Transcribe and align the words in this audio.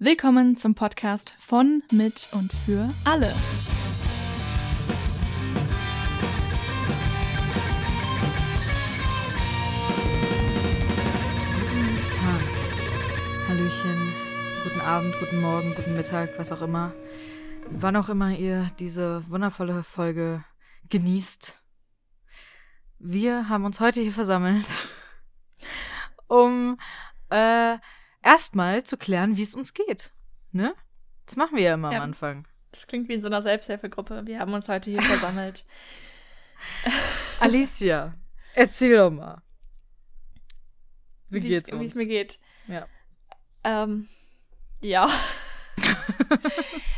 Willkommen 0.00 0.54
zum 0.54 0.76
Podcast 0.76 1.34
von, 1.40 1.82
mit 1.90 2.28
und 2.30 2.52
für 2.52 2.88
alle. 3.04 3.34
Guten 11.58 12.08
Tag, 12.10 13.48
Hallöchen, 13.48 14.14
guten 14.62 14.80
Abend, 14.82 15.16
guten 15.18 15.40
Morgen, 15.40 15.74
guten 15.74 15.96
Mittag, 15.96 16.38
was 16.38 16.52
auch 16.52 16.62
immer. 16.62 16.94
Wann 17.66 17.96
auch 17.96 18.08
immer 18.08 18.30
ihr 18.30 18.68
diese 18.78 19.28
wundervolle 19.28 19.82
Folge 19.82 20.44
genießt. 20.90 21.60
Wir 23.00 23.48
haben 23.48 23.64
uns 23.64 23.80
heute 23.80 24.00
hier 24.00 24.12
versammelt, 24.12 24.64
um 26.28 26.78
äh, 27.30 27.78
erstmal 28.28 28.82
zu 28.84 28.96
klären, 28.96 29.36
wie 29.36 29.42
es 29.42 29.54
uns 29.54 29.74
geht. 29.74 30.10
Ne? 30.52 30.74
Das 31.26 31.36
machen 31.36 31.56
wir 31.56 31.62
ja 31.64 31.74
immer 31.74 31.90
Ja. 31.92 31.98
am 31.98 32.04
Anfang. 32.04 32.46
Das 32.72 32.86
klingt 32.86 33.08
wie 33.08 33.14
in 33.14 33.22
so 33.22 33.26
einer 33.28 33.42
Selbsthilfegruppe. 33.42 34.22
Wir 34.26 34.40
haben 34.40 34.52
uns 34.52 34.68
heute 34.68 34.90
hier 34.90 35.00
versammelt. 35.02 35.64
Alicia, 37.40 38.14
erzähl 38.54 38.96
doch 38.96 39.10
mal. 39.10 39.42
Wie 41.30 41.42
Wie 41.42 41.48
geht's 41.48 41.70
es- 41.70 41.78
Wie 41.78 41.84
es 41.84 41.92
uns? 41.92 41.94
mir 41.96 42.06
geht. 42.06 42.38
Ja. 42.66 42.86
Ähm, 43.64 44.08
ja. 44.80 45.08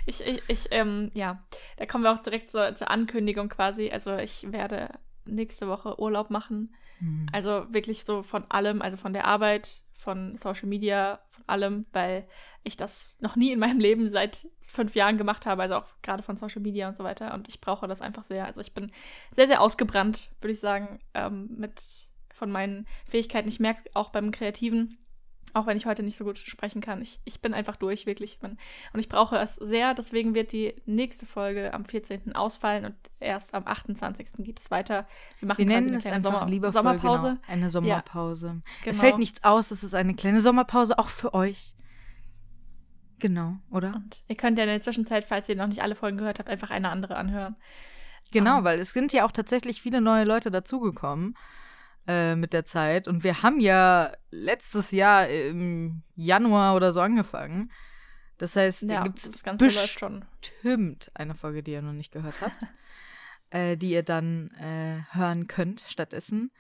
ich, 0.06 0.20
ich, 0.26 0.42
ich, 0.48 0.66
ähm, 0.70 1.10
ja. 1.14 1.44
Da 1.76 1.86
kommen 1.86 2.04
wir 2.04 2.12
auch 2.12 2.22
direkt 2.22 2.50
zur, 2.50 2.74
zur 2.74 2.90
Ankündigung 2.90 3.48
quasi. 3.48 3.90
Also 3.90 4.16
ich 4.16 4.50
werde 4.52 4.90
nächste 5.26 5.68
Woche 5.68 6.00
Urlaub 6.00 6.30
machen. 6.30 6.74
Hm. 6.98 7.26
Also 7.32 7.66
wirklich 7.72 8.04
so 8.04 8.22
von 8.22 8.44
allem, 8.50 8.82
also 8.82 8.96
von 8.96 9.12
der 9.12 9.24
Arbeit, 9.26 9.82
von 10.00 10.36
Social 10.36 10.68
Media, 10.68 11.20
von 11.30 11.44
allem, 11.46 11.86
weil 11.92 12.26
ich 12.62 12.76
das 12.76 13.16
noch 13.20 13.36
nie 13.36 13.52
in 13.52 13.58
meinem 13.58 13.78
Leben 13.80 14.10
seit 14.10 14.48
fünf 14.60 14.94
Jahren 14.94 15.18
gemacht 15.18 15.46
habe, 15.46 15.62
also 15.62 15.76
auch 15.76 15.86
gerade 16.02 16.22
von 16.22 16.36
Social 16.36 16.62
Media 16.62 16.88
und 16.88 16.96
so 16.96 17.04
weiter. 17.04 17.34
Und 17.34 17.48
ich 17.48 17.60
brauche 17.60 17.86
das 17.86 18.00
einfach 18.00 18.24
sehr. 18.24 18.46
Also 18.46 18.60
ich 18.60 18.72
bin 18.72 18.92
sehr, 19.32 19.46
sehr 19.46 19.60
ausgebrannt, 19.60 20.30
würde 20.40 20.52
ich 20.52 20.60
sagen, 20.60 21.00
ähm, 21.14 21.48
mit 21.56 21.82
von 22.32 22.50
meinen 22.50 22.86
Fähigkeiten. 23.06 23.48
Ich 23.48 23.60
merke 23.60 23.82
es 23.84 23.96
auch 23.96 24.10
beim 24.10 24.30
Kreativen, 24.30 24.98
auch 25.54 25.66
wenn 25.66 25.76
ich 25.76 25.86
heute 25.86 26.02
nicht 26.02 26.16
so 26.16 26.24
gut 26.24 26.38
sprechen 26.38 26.80
kann. 26.80 27.00
Ich, 27.02 27.20
ich 27.24 27.40
bin 27.40 27.54
einfach 27.54 27.76
durch, 27.76 28.06
wirklich. 28.06 28.32
Ich 28.34 28.38
bin, 28.38 28.56
und 28.92 29.00
ich 29.00 29.08
brauche 29.08 29.36
es 29.38 29.56
sehr. 29.56 29.94
Deswegen 29.94 30.34
wird 30.34 30.52
die 30.52 30.74
nächste 30.86 31.26
Folge 31.26 31.72
am 31.74 31.84
14. 31.84 32.34
ausfallen 32.34 32.84
und 32.84 32.94
erst 33.20 33.54
am 33.54 33.66
28. 33.66 34.44
geht 34.44 34.60
es 34.60 34.70
weiter. 34.70 35.06
Wir 35.38 35.48
machen 35.48 35.58
Wir 35.58 35.66
nennen 35.66 35.88
eine 35.88 35.96
es 36.16 36.22
Sommer 36.22 36.46
lieber 36.46 36.70
Sommerpause. 36.72 37.28
Genau, 37.28 37.40
eine 37.52 37.70
Sommerpause. 37.70 38.62
Es 38.78 38.84
Genau. 38.84 38.96
fällt 38.98 39.18
nichts 39.18 39.44
aus, 39.44 39.70
es 39.70 39.82
ist 39.82 39.94
eine 39.94 40.14
kleine 40.14 40.40
Sommerpause, 40.40 40.98
auch 40.98 41.08
für 41.08 41.34
euch. 41.34 41.74
Genau, 43.18 43.56
oder? 43.70 43.94
Und 43.96 44.24
ihr 44.28 44.36
könnt 44.36 44.56
ja 44.58 44.64
in 44.64 44.70
der 44.70 44.80
Zwischenzeit, 44.82 45.24
falls 45.24 45.48
ihr 45.48 45.56
noch 45.56 45.66
nicht 45.66 45.82
alle 45.82 45.94
Folgen 45.94 46.16
gehört 46.16 46.38
habt, 46.38 46.48
einfach 46.48 46.70
eine 46.70 46.88
andere 46.88 47.16
anhören. 47.16 47.56
Genau, 48.32 48.58
Ah. 48.58 48.64
weil 48.64 48.78
es 48.78 48.92
sind 48.92 49.12
ja 49.12 49.24
auch 49.26 49.32
tatsächlich 49.32 49.82
viele 49.82 50.00
neue 50.00 50.24
Leute 50.24 50.50
dazugekommen 50.50 51.36
äh, 52.06 52.34
mit 52.34 52.52
der 52.52 52.64
Zeit. 52.64 53.08
Und 53.08 53.24
wir 53.24 53.42
haben 53.42 53.60
ja 53.60 54.12
letztes 54.30 54.90
Jahr 54.90 55.28
im 55.28 56.02
Januar 56.14 56.76
oder 56.76 56.92
so 56.92 57.00
angefangen. 57.00 57.70
Das 58.38 58.56
heißt, 58.56 58.84
da 58.88 58.94
Ja, 58.94 59.02
gibt 59.02 59.18
es 59.18 59.42
bestimmt 59.58 61.10
eine 61.14 61.34
Folge, 61.34 61.62
die 61.62 61.72
ihr 61.72 61.82
noch 61.82 61.92
nicht 61.92 62.10
gehört 62.12 62.40
habt, 62.40 62.62
äh, 63.50 63.76
die 63.76 63.90
ihr 63.90 64.02
dann 64.02 64.50
äh, 64.52 65.02
hören 65.14 65.46
könnt 65.46 65.80
stattdessen. 65.86 66.50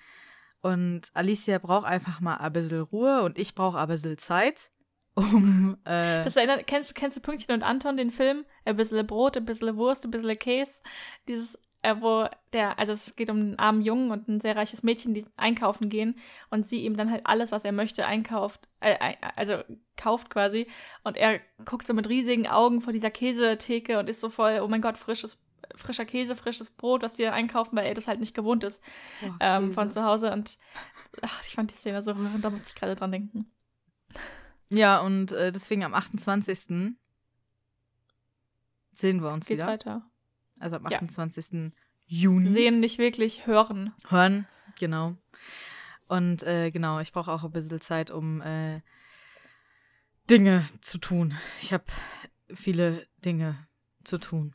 Und 0.60 1.08
Alicia 1.14 1.56
braucht 1.58 1.86
einfach 1.86 2.20
mal 2.20 2.36
ein 2.36 2.52
bisschen 2.52 2.82
Ruhe 2.82 3.22
und 3.22 3.38
ich 3.38 3.54
brauche 3.54 3.78
ein 3.78 3.88
bisschen 3.88 4.18
Zeit, 4.18 4.70
um. 5.14 5.76
Äh, 5.84 6.22
Das 6.22 6.36
erinnert, 6.36 6.66
kennst 6.66 6.90
du, 6.90 6.94
kennst 6.94 7.16
du 7.16 7.20
Pünktchen 7.22 7.54
und 7.54 7.62
Anton, 7.62 7.96
den 7.96 8.10
Film? 8.10 8.44
Ein 8.66 8.76
bisschen 8.76 9.06
Brot, 9.06 9.36
ein 9.38 9.44
bisschen 9.46 9.76
Wurst, 9.76 10.04
ein 10.04 10.10
bisschen 10.10 10.38
Käse. 10.38 10.82
Dieses, 11.28 11.58
äh, 11.82 11.96
wo 12.00 12.26
der, 12.52 12.78
also 12.78 12.92
es 12.92 13.16
geht 13.16 13.30
um 13.30 13.36
einen 13.38 13.58
armen 13.58 13.82
Jungen 13.82 14.10
und 14.10 14.28
ein 14.28 14.40
sehr 14.40 14.56
reiches 14.56 14.82
Mädchen, 14.82 15.14
die 15.14 15.26
einkaufen 15.36 15.88
gehen 15.88 16.18
und 16.50 16.66
sie 16.66 16.84
ihm 16.84 16.96
dann 16.96 17.10
halt 17.10 17.26
alles, 17.26 17.52
was 17.52 17.64
er 17.64 17.72
möchte, 17.72 18.06
einkauft, 18.06 18.68
äh, 18.80 19.14
also 19.36 19.62
kauft 19.96 20.30
quasi. 20.30 20.66
Und 21.04 21.16
er 21.16 21.40
guckt 21.64 21.86
so 21.86 21.94
mit 21.94 22.08
riesigen 22.08 22.46
Augen 22.46 22.82
vor 22.82 22.92
dieser 22.92 23.10
Käsetheke 23.10 23.98
und 23.98 24.08
ist 24.08 24.20
so 24.20 24.28
voll, 24.30 24.60
oh 24.62 24.68
mein 24.68 24.82
Gott, 24.82 24.98
frisches, 24.98 25.38
frischer 25.74 26.04
Käse, 26.04 26.36
frisches 26.36 26.70
Brot, 26.70 27.02
was 27.02 27.14
die 27.14 27.22
dann 27.22 27.34
einkaufen, 27.34 27.76
weil 27.76 27.86
er 27.86 27.94
das 27.94 28.08
halt 28.08 28.20
nicht 28.20 28.34
gewohnt 28.34 28.64
ist. 28.64 28.82
boah, 29.20 29.36
ähm, 29.40 29.72
von 29.72 29.90
zu 29.90 30.04
Hause 30.04 30.32
und 30.32 30.58
ach, 31.22 31.42
ich 31.44 31.54
fand 31.54 31.70
die 31.70 31.76
Szene 31.76 32.02
so 32.02 32.12
rührend, 32.12 32.44
da 32.44 32.50
musste 32.50 32.68
ich 32.68 32.74
gerade 32.74 32.94
dran 32.94 33.12
denken. 33.12 33.50
Ja, 34.68 35.00
und 35.00 35.32
äh, 35.32 35.50
deswegen 35.50 35.82
am 35.82 35.94
28. 35.94 36.94
sehen 38.92 39.22
wir 39.22 39.32
uns 39.32 39.46
Geht's 39.46 39.62
wieder. 39.62 39.66
weiter? 39.66 40.10
Also 40.60 40.76
am 40.76 40.86
Ja. 40.88 40.98
28. 40.98 41.72
Juni. 42.06 42.48
Sehen 42.50 42.80
nicht 42.80 42.98
wirklich, 42.98 43.46
hören. 43.46 43.92
Hören, 44.08 44.46
genau. 44.78 45.16
Und 46.08 46.42
äh, 46.42 46.70
genau, 46.70 46.98
ich 47.00 47.12
brauche 47.12 47.30
auch 47.32 47.44
ein 47.44 47.52
bisschen 47.52 47.80
Zeit, 47.80 48.10
um 48.10 48.40
äh, 48.42 48.80
Dinge 50.28 50.64
zu 50.80 50.98
tun. 50.98 51.34
Ich 51.60 51.72
habe 51.72 51.84
viele 52.52 53.06
Dinge 53.24 53.56
zu 54.04 54.18
tun. 54.18 54.54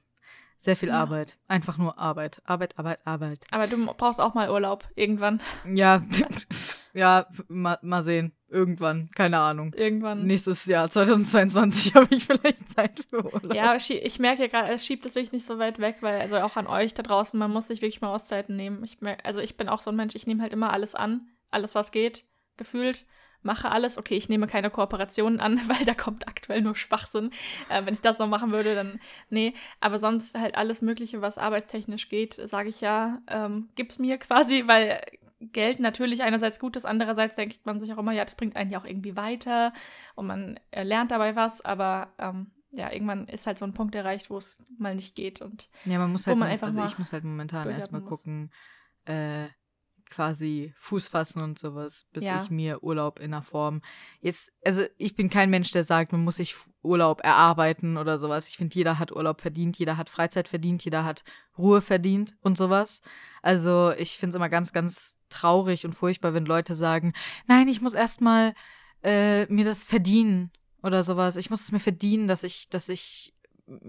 Sehr 0.59 0.75
viel 0.75 0.89
Ja. 0.89 0.99
Arbeit. 0.99 1.37
Einfach 1.47 1.77
nur 1.77 1.97
Arbeit. 1.99 2.41
Arbeit, 2.45 2.77
Arbeit, 2.79 3.05
Arbeit. 3.05 3.45
Aber 3.51 3.67
du 3.67 3.85
brauchst 3.85 4.19
auch 4.19 4.33
mal 4.33 4.49
Urlaub 4.49 4.87
irgendwann. 4.95 5.41
Ja, 5.65 6.01
ja, 6.95 7.27
mal, 7.49 7.77
mal 7.81 8.01
sehen. 8.01 8.31
Irgendwann. 8.47 9.09
Keine 9.13 9.39
Ahnung. 9.39 9.73
Irgendwann. 9.73 10.25
Nächstes 10.25 10.65
Jahr, 10.65 10.89
2022, 10.89 11.93
habe 11.95 12.07
ich 12.15 12.25
vielleicht 12.25 12.69
Zeit 12.69 13.01
für 13.09 13.25
Urlaub. 13.25 13.53
Ja, 13.53 13.75
ich 13.75 14.19
merke 14.19 14.43
ja 14.43 14.47
gerade, 14.47 14.71
es 14.71 14.85
schiebt 14.85 15.05
es 15.05 15.15
wirklich 15.15 15.33
nicht 15.33 15.45
so 15.45 15.59
weit 15.59 15.79
weg, 15.79 15.97
weil, 15.99 16.21
also 16.21 16.37
auch 16.37 16.55
an 16.55 16.67
euch 16.67 16.93
da 16.93 17.03
draußen, 17.03 17.37
man 17.37 17.51
muss 17.51 17.67
sich 17.67 17.81
wirklich 17.81 18.01
mal 18.01 18.13
Auszeiten 18.13 18.55
nehmen. 18.55 18.83
Ich 18.83 19.01
merk, 19.01 19.19
also 19.25 19.41
ich 19.41 19.57
bin 19.57 19.67
auch 19.67 19.81
so 19.81 19.91
ein 19.91 19.95
Mensch, 19.97 20.15
ich 20.15 20.25
nehme 20.25 20.41
halt 20.41 20.53
immer 20.53 20.71
alles 20.71 20.95
an, 20.95 21.27
alles 21.51 21.75
was 21.75 21.91
geht, 21.91 22.23
gefühlt, 22.55 23.05
mache 23.41 23.71
alles. 23.71 23.97
Okay, 23.97 24.15
ich 24.15 24.29
nehme 24.29 24.47
keine 24.47 24.69
Kooperationen 24.69 25.41
an, 25.41 25.59
weil 25.67 25.83
da 25.83 25.93
kommt 25.93 26.27
aktuell 26.29 26.61
nur 26.61 26.77
Schwachsinn. 26.77 27.31
Äh, 27.67 27.83
wenn 27.83 27.93
ich 27.93 28.01
das 28.01 28.19
noch 28.19 28.27
machen 28.27 28.53
würde, 28.53 28.73
dann 28.73 29.01
nee. 29.29 29.53
Aber 29.81 29.99
sonst 29.99 30.39
halt 30.39 30.55
alles 30.55 30.81
Mögliche, 30.81 31.21
was 31.21 31.37
arbeitstechnisch 31.37 32.07
geht, 32.07 32.35
sage 32.35 32.69
ich 32.69 32.79
ja, 32.79 33.21
ähm, 33.27 33.67
gib's 33.75 33.99
mir 33.99 34.17
quasi, 34.17 34.63
weil 34.67 35.01
Geld 35.51 35.79
natürlich 35.79 36.23
einerseits 36.23 36.59
gut 36.59 36.75
ist, 36.75 36.85
andererseits 36.85 37.35
denkt 37.35 37.65
man 37.65 37.79
sich 37.79 37.93
auch 37.93 37.97
immer, 37.97 38.11
ja, 38.11 38.23
das 38.23 38.35
bringt 38.35 38.55
einen 38.55 38.71
ja 38.71 38.79
auch 38.79 38.85
irgendwie 38.85 39.15
weiter 39.15 39.73
und 40.15 40.27
man 40.27 40.59
lernt 40.71 41.11
dabei 41.11 41.35
was, 41.35 41.63
aber 41.63 42.13
ähm, 42.17 42.51
ja, 42.71 42.91
irgendwann 42.91 43.27
ist 43.27 43.47
halt 43.47 43.57
so 43.57 43.65
ein 43.65 43.73
Punkt 43.73 43.95
erreicht, 43.95 44.29
wo 44.29 44.37
es 44.37 44.63
mal 44.77 44.95
nicht 44.95 45.15
geht 45.15 45.41
und 45.41 45.69
Ja, 45.85 45.99
man 45.99 46.11
muss 46.11 46.27
halt, 46.27 46.37
man 46.37 46.49
einfach 46.49 46.67
also 46.67 46.83
ich 46.83 46.97
muss 46.97 47.13
halt 47.13 47.23
momentan 47.23 47.69
erstmal 47.69 48.01
gucken, 48.01 48.51
äh, 49.05 49.47
quasi 50.09 50.73
Fuß 50.77 51.07
fassen 51.07 51.41
und 51.41 51.59
sowas, 51.59 52.05
bis 52.11 52.23
Ja. 52.23 52.41
ich 52.41 52.49
mir 52.49 52.83
Urlaub 52.83 53.19
in 53.19 53.31
der 53.31 53.41
Form. 53.41 53.81
Jetzt, 54.21 54.51
also 54.63 54.83
ich 54.97 55.15
bin 55.15 55.29
kein 55.29 55.49
Mensch, 55.49 55.71
der 55.71 55.83
sagt, 55.83 56.11
man 56.11 56.23
muss 56.23 56.37
sich 56.37 56.55
Urlaub 56.81 57.21
erarbeiten 57.23 57.97
oder 57.97 58.17
sowas. 58.17 58.47
Ich 58.47 58.57
finde, 58.57 58.75
jeder 58.75 58.99
hat 58.99 59.11
Urlaub 59.11 59.41
verdient, 59.41 59.77
jeder 59.77 59.97
hat 59.97 60.09
Freizeit 60.09 60.47
verdient, 60.47 60.83
jeder 60.85 61.03
hat 61.03 61.23
Ruhe 61.57 61.81
verdient 61.81 62.35
und 62.41 62.57
sowas. 62.57 63.01
Also 63.41 63.91
ich 63.97 64.17
finde 64.17 64.31
es 64.31 64.35
immer 64.35 64.49
ganz, 64.49 64.73
ganz 64.73 65.17
traurig 65.29 65.85
und 65.85 65.93
furchtbar, 65.93 66.33
wenn 66.33 66.45
Leute 66.45 66.75
sagen, 66.75 67.13
nein, 67.47 67.67
ich 67.67 67.81
muss 67.81 67.93
erstmal 67.93 68.53
äh, 69.03 69.45
mir 69.47 69.65
das 69.65 69.83
verdienen 69.83 70.51
oder 70.81 71.03
sowas. 71.03 71.35
Ich 71.35 71.49
muss 71.49 71.61
es 71.61 71.71
mir 71.71 71.79
verdienen, 71.79 72.27
dass 72.27 72.43
ich, 72.43 72.69
dass 72.69 72.89
ich, 72.89 73.34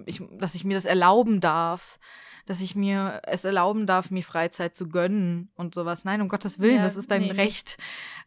ich, 0.06 0.22
dass 0.32 0.54
ich 0.54 0.64
mir 0.64 0.74
das 0.74 0.84
erlauben 0.84 1.40
darf, 1.40 1.98
dass 2.46 2.60
ich 2.60 2.74
mir 2.74 3.20
es 3.24 3.44
erlauben 3.44 3.86
darf, 3.86 4.10
mir 4.10 4.22
Freizeit 4.22 4.76
zu 4.76 4.88
gönnen 4.88 5.50
und 5.56 5.74
sowas. 5.74 6.04
Nein, 6.04 6.20
um 6.20 6.28
Gottes 6.28 6.60
Willen, 6.60 6.76
Ja, 6.76 6.82
das 6.82 6.96
ist 6.96 7.10
dein 7.10 7.22
nee. 7.22 7.32
Recht. 7.32 7.76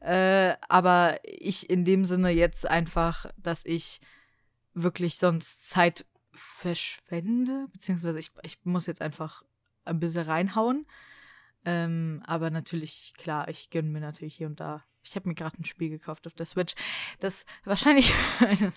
Äh, 0.01 0.55
aber 0.67 1.19
ich 1.23 1.69
in 1.69 1.85
dem 1.85 2.05
Sinne 2.05 2.29
jetzt 2.29 2.69
einfach, 2.69 3.25
dass 3.37 3.65
ich 3.65 4.01
wirklich 4.73 5.17
sonst 5.17 5.69
Zeit 5.69 6.05
verschwende, 6.33 7.67
beziehungsweise 7.71 8.19
ich, 8.19 8.31
ich 8.43 8.59
muss 8.63 8.87
jetzt 8.87 9.01
einfach 9.01 9.43
ein 9.85 9.99
bisschen 9.99 10.25
reinhauen. 10.25 10.85
Ähm, 11.65 12.21
aber 12.25 12.49
natürlich, 12.49 13.13
klar, 13.17 13.47
ich 13.47 13.69
gönne 13.69 13.89
mir 13.89 13.99
natürlich 13.99 14.35
hier 14.35 14.47
und 14.47 14.59
da. 14.59 14.83
Ich 15.03 15.15
habe 15.15 15.27
mir 15.27 15.35
gerade 15.35 15.57
ein 15.59 15.65
Spiel 15.65 15.89
gekauft 15.89 16.27
auf 16.27 16.33
der 16.33 16.45
Switch, 16.45 16.75
das 17.19 17.45
wahrscheinlich 17.63 18.13
eine 18.39 18.73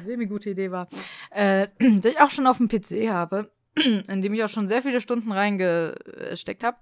semi-gute 0.00 0.50
Idee 0.50 0.70
war, 0.70 0.88
äh, 1.30 1.68
das 1.78 2.12
ich 2.12 2.20
auch 2.20 2.30
schon 2.30 2.46
auf 2.46 2.58
dem 2.58 2.68
PC 2.68 3.08
habe, 3.10 3.52
in 3.76 4.22
dem 4.22 4.34
ich 4.34 4.42
auch 4.42 4.48
schon 4.48 4.68
sehr 4.68 4.82
viele 4.82 5.00
Stunden 5.00 5.32
reingesteckt 5.32 6.64
habe. 6.64 6.78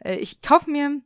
Äh, 0.00 0.16
ich 0.16 0.42
kaufe 0.42 0.70
mir, 0.70 1.00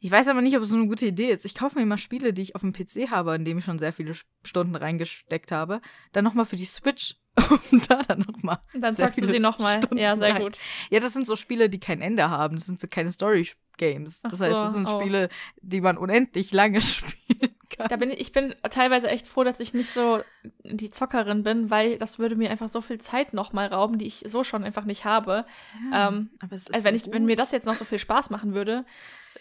ich 0.00 0.10
weiß 0.10 0.28
aber 0.28 0.42
nicht, 0.42 0.56
ob 0.56 0.62
es 0.62 0.68
so 0.70 0.76
eine 0.76 0.86
gute 0.86 1.06
Idee 1.06 1.30
ist, 1.30 1.44
ich 1.44 1.54
kaufe 1.54 1.78
mir 1.78 1.82
immer 1.82 1.98
Spiele, 1.98 2.32
die 2.32 2.42
ich 2.42 2.54
auf 2.54 2.62
dem 2.62 2.72
PC 2.72 3.10
habe, 3.10 3.34
in 3.34 3.44
dem 3.44 3.58
ich 3.58 3.64
schon 3.64 3.78
sehr 3.78 3.92
viele 3.92 4.12
Stunden 4.44 4.74
reingesteckt 4.74 5.52
habe, 5.52 5.80
dann 6.12 6.24
nochmal 6.24 6.44
für 6.44 6.56
die 6.56 6.64
Switch, 6.64 7.16
um 7.70 7.80
da 7.88 8.02
dann 8.02 8.20
nochmal 8.20 8.58
dann 8.74 8.94
zockst 8.94 9.22
du 9.22 9.26
sie 9.28 9.38
nochmal. 9.38 9.80
Ja, 9.94 10.16
sehr 10.16 10.34
rein. 10.34 10.42
gut. 10.42 10.58
ja, 10.90 11.00
das 11.00 11.12
sind 11.12 11.26
so 11.26 11.36
Spiele, 11.36 11.70
die 11.70 11.80
kein 11.80 12.02
Ende 12.02 12.28
haben. 12.28 12.56
Das 12.56 12.66
sind 12.66 12.80
so 12.80 12.88
keine 12.88 13.12
Story 13.12 13.46
Games. 13.80 14.20
Das 14.20 14.34
Ach 14.34 14.40
heißt, 14.40 14.54
so, 14.54 14.64
das 14.64 14.74
sind 14.74 14.86
oh. 14.86 15.00
Spiele, 15.00 15.30
die 15.62 15.80
man 15.80 15.96
unendlich 15.96 16.52
lange 16.52 16.80
spielen 16.80 17.56
kann. 17.70 17.88
Da 17.88 17.96
bin 17.96 18.10
ich, 18.10 18.20
ich 18.20 18.32
bin 18.32 18.54
teilweise 18.70 19.08
echt 19.08 19.26
froh, 19.26 19.42
dass 19.42 19.58
ich 19.58 19.72
nicht 19.72 19.88
so 19.90 20.22
die 20.62 20.90
Zockerin 20.90 21.42
bin, 21.42 21.70
weil 21.70 21.96
das 21.96 22.18
würde 22.18 22.36
mir 22.36 22.50
einfach 22.50 22.68
so 22.68 22.82
viel 22.82 23.00
Zeit 23.00 23.32
nochmal 23.32 23.68
rauben, 23.68 23.96
die 23.96 24.06
ich 24.06 24.24
so 24.26 24.44
schon 24.44 24.64
einfach 24.64 24.84
nicht 24.84 25.06
habe. 25.06 25.46
ähm, 25.94 26.30
aber 26.42 26.54
es 26.54 26.66
ist 26.66 26.74
Also 26.74 26.84
wenn, 26.84 26.98
so 26.98 27.06
ich, 27.06 27.12
wenn 27.12 27.24
mir 27.24 27.36
das 27.36 27.52
jetzt 27.52 27.66
noch 27.66 27.74
so 27.74 27.86
viel 27.86 27.98
Spaß 27.98 28.28
machen 28.28 28.54
würde, 28.54 28.84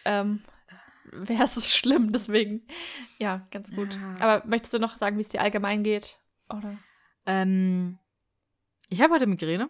ähm, 0.06 0.42
wäre 1.12 1.44
es 1.44 1.70
schlimm. 1.76 2.14
Deswegen, 2.14 2.66
ja, 3.18 3.46
ganz 3.52 3.76
gut. 3.76 3.96
Ja. 3.96 4.16
Aber 4.26 4.48
möchtest 4.48 4.74
du 4.74 4.80
noch 4.80 4.98
sagen, 4.98 5.18
wie 5.18 5.22
es 5.22 5.30
dir 5.30 5.42
allgemein 5.42 5.84
geht? 5.84 6.18
Oder? 6.50 6.78
Ähm, 7.26 8.00
ich 8.88 9.02
habe 9.02 9.14
heute 9.14 9.28
Migräne. 9.28 9.70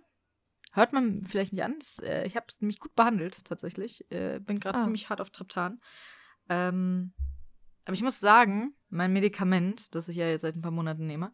Hört 0.72 0.94
man 0.94 1.24
vielleicht 1.24 1.54
nicht 1.54 1.64
an. 1.64 1.76
Das, 1.80 2.00
äh, 2.00 2.26
ich 2.28 2.36
habe 2.36 2.46
es 2.50 2.62
nämlich 2.62 2.80
gut 2.80 2.96
behandelt, 2.96 3.44
tatsächlich. 3.46 4.06
Äh, 4.12 4.40
bin 4.40 4.60
gerade 4.60 4.78
Ah. 4.80 4.82
ziemlich 4.82 5.10
hart 5.10 5.20
auf 5.22 5.32
Triptan. 5.32 5.82
Ähm, 6.48 7.14
aber 7.86 7.94
ich 7.94 8.04
muss 8.04 8.20
sagen, 8.20 8.76
mein 8.90 9.14
Medikament, 9.14 9.96
das 9.96 10.08
ich 10.10 10.16
ja 10.18 10.28
jetzt 10.28 10.42
seit 10.42 10.56
ein 10.56 10.62
paar 10.62 10.72
Monaten 10.72 11.06
nehme, 11.08 11.32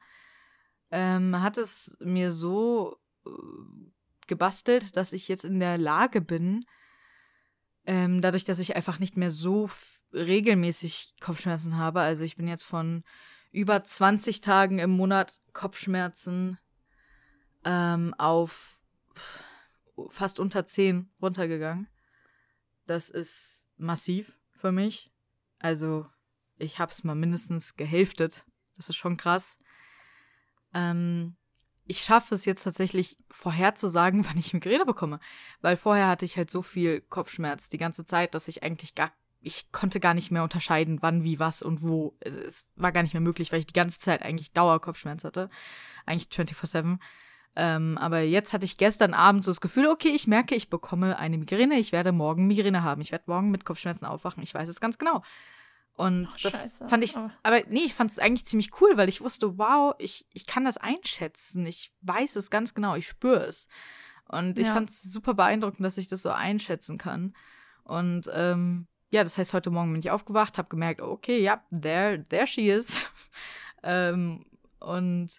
ähm, 0.92 1.42
hat 1.42 1.58
es 1.58 1.98
mir 2.00 2.32
so 2.32 2.98
äh, 3.26 3.30
gebastelt, 4.28 4.96
dass 4.96 5.14
ich 5.14 5.28
jetzt 5.28 5.44
in 5.46 5.60
der 5.60 5.78
Lage 5.78 6.22
bin, 6.22 6.66
ähm, 7.86 8.22
dadurch, 8.22 8.46
dass 8.46 8.60
ich 8.60 8.76
einfach 8.76 9.00
nicht 9.00 9.18
mehr 9.18 9.32
so 9.32 9.70
regelmäßig 10.14 11.16
Kopfschmerzen 11.22 11.78
habe. 11.78 12.00
Also 12.02 12.24
ich 12.24 12.36
bin 12.36 12.48
jetzt 12.48 12.64
von 12.64 13.04
über 13.52 13.84
20 13.84 14.42
Tagen 14.42 14.80
im 14.80 14.92
Monat 14.92 15.40
Kopfschmerzen 15.54 16.58
ähm, 17.64 18.14
auf 18.18 18.75
fast 20.10 20.40
unter 20.40 20.66
10 20.66 21.10
runtergegangen. 21.22 21.88
Das 22.86 23.10
ist 23.10 23.68
massiv 23.78 24.38
für 24.54 24.72
mich. 24.72 25.12
Also 25.60 26.08
ich 26.58 26.80
habe 26.80 26.92
es 26.92 27.04
mal 27.04 27.16
mindestens 27.16 27.76
gehälftet. 27.76 28.46
Das 28.76 28.90
ist 28.90 28.96
schon 28.96 29.18
krass. 29.18 29.58
Ähm, 30.74 31.36
ich 31.88 32.02
schaffe 32.02 32.36
es 32.36 32.46
jetzt 32.46 32.64
tatsächlich 32.64 33.18
vorherzusagen, 33.30 34.26
wann 34.28 34.38
ich 34.38 34.54
Migräne 34.54 34.86
bekomme. 34.86 35.20
Weil 35.62 35.78
vorher 35.78 36.08
hatte 36.08 36.26
ich 36.26 36.38
halt 36.38 36.52
so 36.52 36.62
viel 36.62 37.02
Kopfschmerz 37.02 37.70
die 37.70 37.78
ganze 37.78 38.06
Zeit, 38.06 38.36
dass 38.36 38.48
ich 38.48 38.64
eigentlich 38.64 38.96
gar, 38.96 39.12
ich 39.40 39.72
konnte 39.72 40.00
gar 40.00 40.14
nicht 40.14 40.32
mehr 40.32 40.44
unterscheiden, 40.44 41.02
wann, 41.02 41.24
wie, 41.24 41.40
was 41.40 41.62
und 41.62 41.82
wo. 41.82 42.18
Es, 42.20 42.36
es 42.36 42.66
war 42.76 42.92
gar 42.92 43.04
nicht 43.04 43.14
mehr 43.14 43.22
möglich, 43.22 43.52
weil 43.52 43.60
ich 43.60 43.68
die 43.68 43.74
ganze 43.74 44.00
Zeit 44.00 44.22
eigentlich 44.22 44.54
Dauerkopfschmerz 44.54 45.24
hatte. 45.24 45.50
Eigentlich 46.06 46.30
24-7. 46.30 47.00
Ähm, 47.56 47.98
aber 47.98 48.20
jetzt 48.22 48.52
hatte 48.54 48.66
ich 48.66 48.78
gestern 48.78 49.14
Abend 49.14 49.44
so 49.44 49.52
das 49.52 49.62
Gefühl, 49.62 49.88
okay, 49.88 50.10
ich 50.10 50.28
merke, 50.28 50.56
ich 50.56 50.70
bekomme 50.70 51.18
eine 51.18 51.38
Migräne, 51.38 51.80
ich 51.80 51.92
werde 51.92 52.12
morgen 52.12 52.48
Migräne 52.48 52.84
haben. 52.84 53.02
Ich 53.02 53.12
werde 53.12 53.26
morgen 53.28 53.50
mit 53.52 53.64
Kopfschmerzen 53.66 54.06
aufwachen. 54.06 54.44
Ich 54.44 54.54
weiß 54.54 54.68
es 54.68 54.82
ganz 54.82 54.98
genau. 54.98 55.24
Und 55.94 56.28
Oh, 56.30 56.36
das 56.44 56.54
scheiße. 56.54 56.88
fand 56.88 57.04
ich, 57.06 57.16
Oh. 57.16 57.30
aber 57.44 57.62
nee, 57.70 57.84
ich 57.86 57.94
fand 57.94 58.12
es 58.12 58.20
eigentlich 58.20 58.46
ziemlich 58.46 58.82
cool, 58.82 58.98
weil 58.98 59.08
ich 59.08 59.22
wusste, 59.22 59.58
wow, 59.58 59.96
ich, 59.98 60.26
ich 60.34 60.46
kann 60.46 60.66
das 60.66 60.78
einschätzen. 60.78 61.66
Ich 61.66 61.94
weiß 62.02 62.36
es 62.36 62.50
ganz 62.50 62.74
genau, 62.74 62.96
ich 62.96 63.08
spüre 63.08 63.46
es. 63.46 63.70
Und 64.28 64.60
ich 64.60 64.68
Ja. 64.68 64.74
fand 64.74 64.90
es 64.90 65.02
super 65.04 65.34
beeindruckend, 65.36 65.86
dass 65.86 65.98
ich 65.98 66.10
das 66.10 66.22
so 66.24 66.32
einschätzen 66.32 66.98
kann. 66.98 67.34
Und 67.86 68.30
ähm, 68.34 68.88
ja, 69.12 69.24
das 69.24 69.38
heißt, 69.38 69.54
heute 69.54 69.70
Morgen 69.70 69.94
bin 69.94 70.00
ich 70.02 70.12
aufgewacht, 70.12 70.58
habe 70.58 70.68
gemerkt, 70.68 71.00
okay, 71.00 71.40
ja, 71.42 71.64
there, 71.72 72.22
there 72.24 72.48
she 72.48 72.68
is. 72.70 73.10
ähm, 73.84 74.44
und 74.80 75.30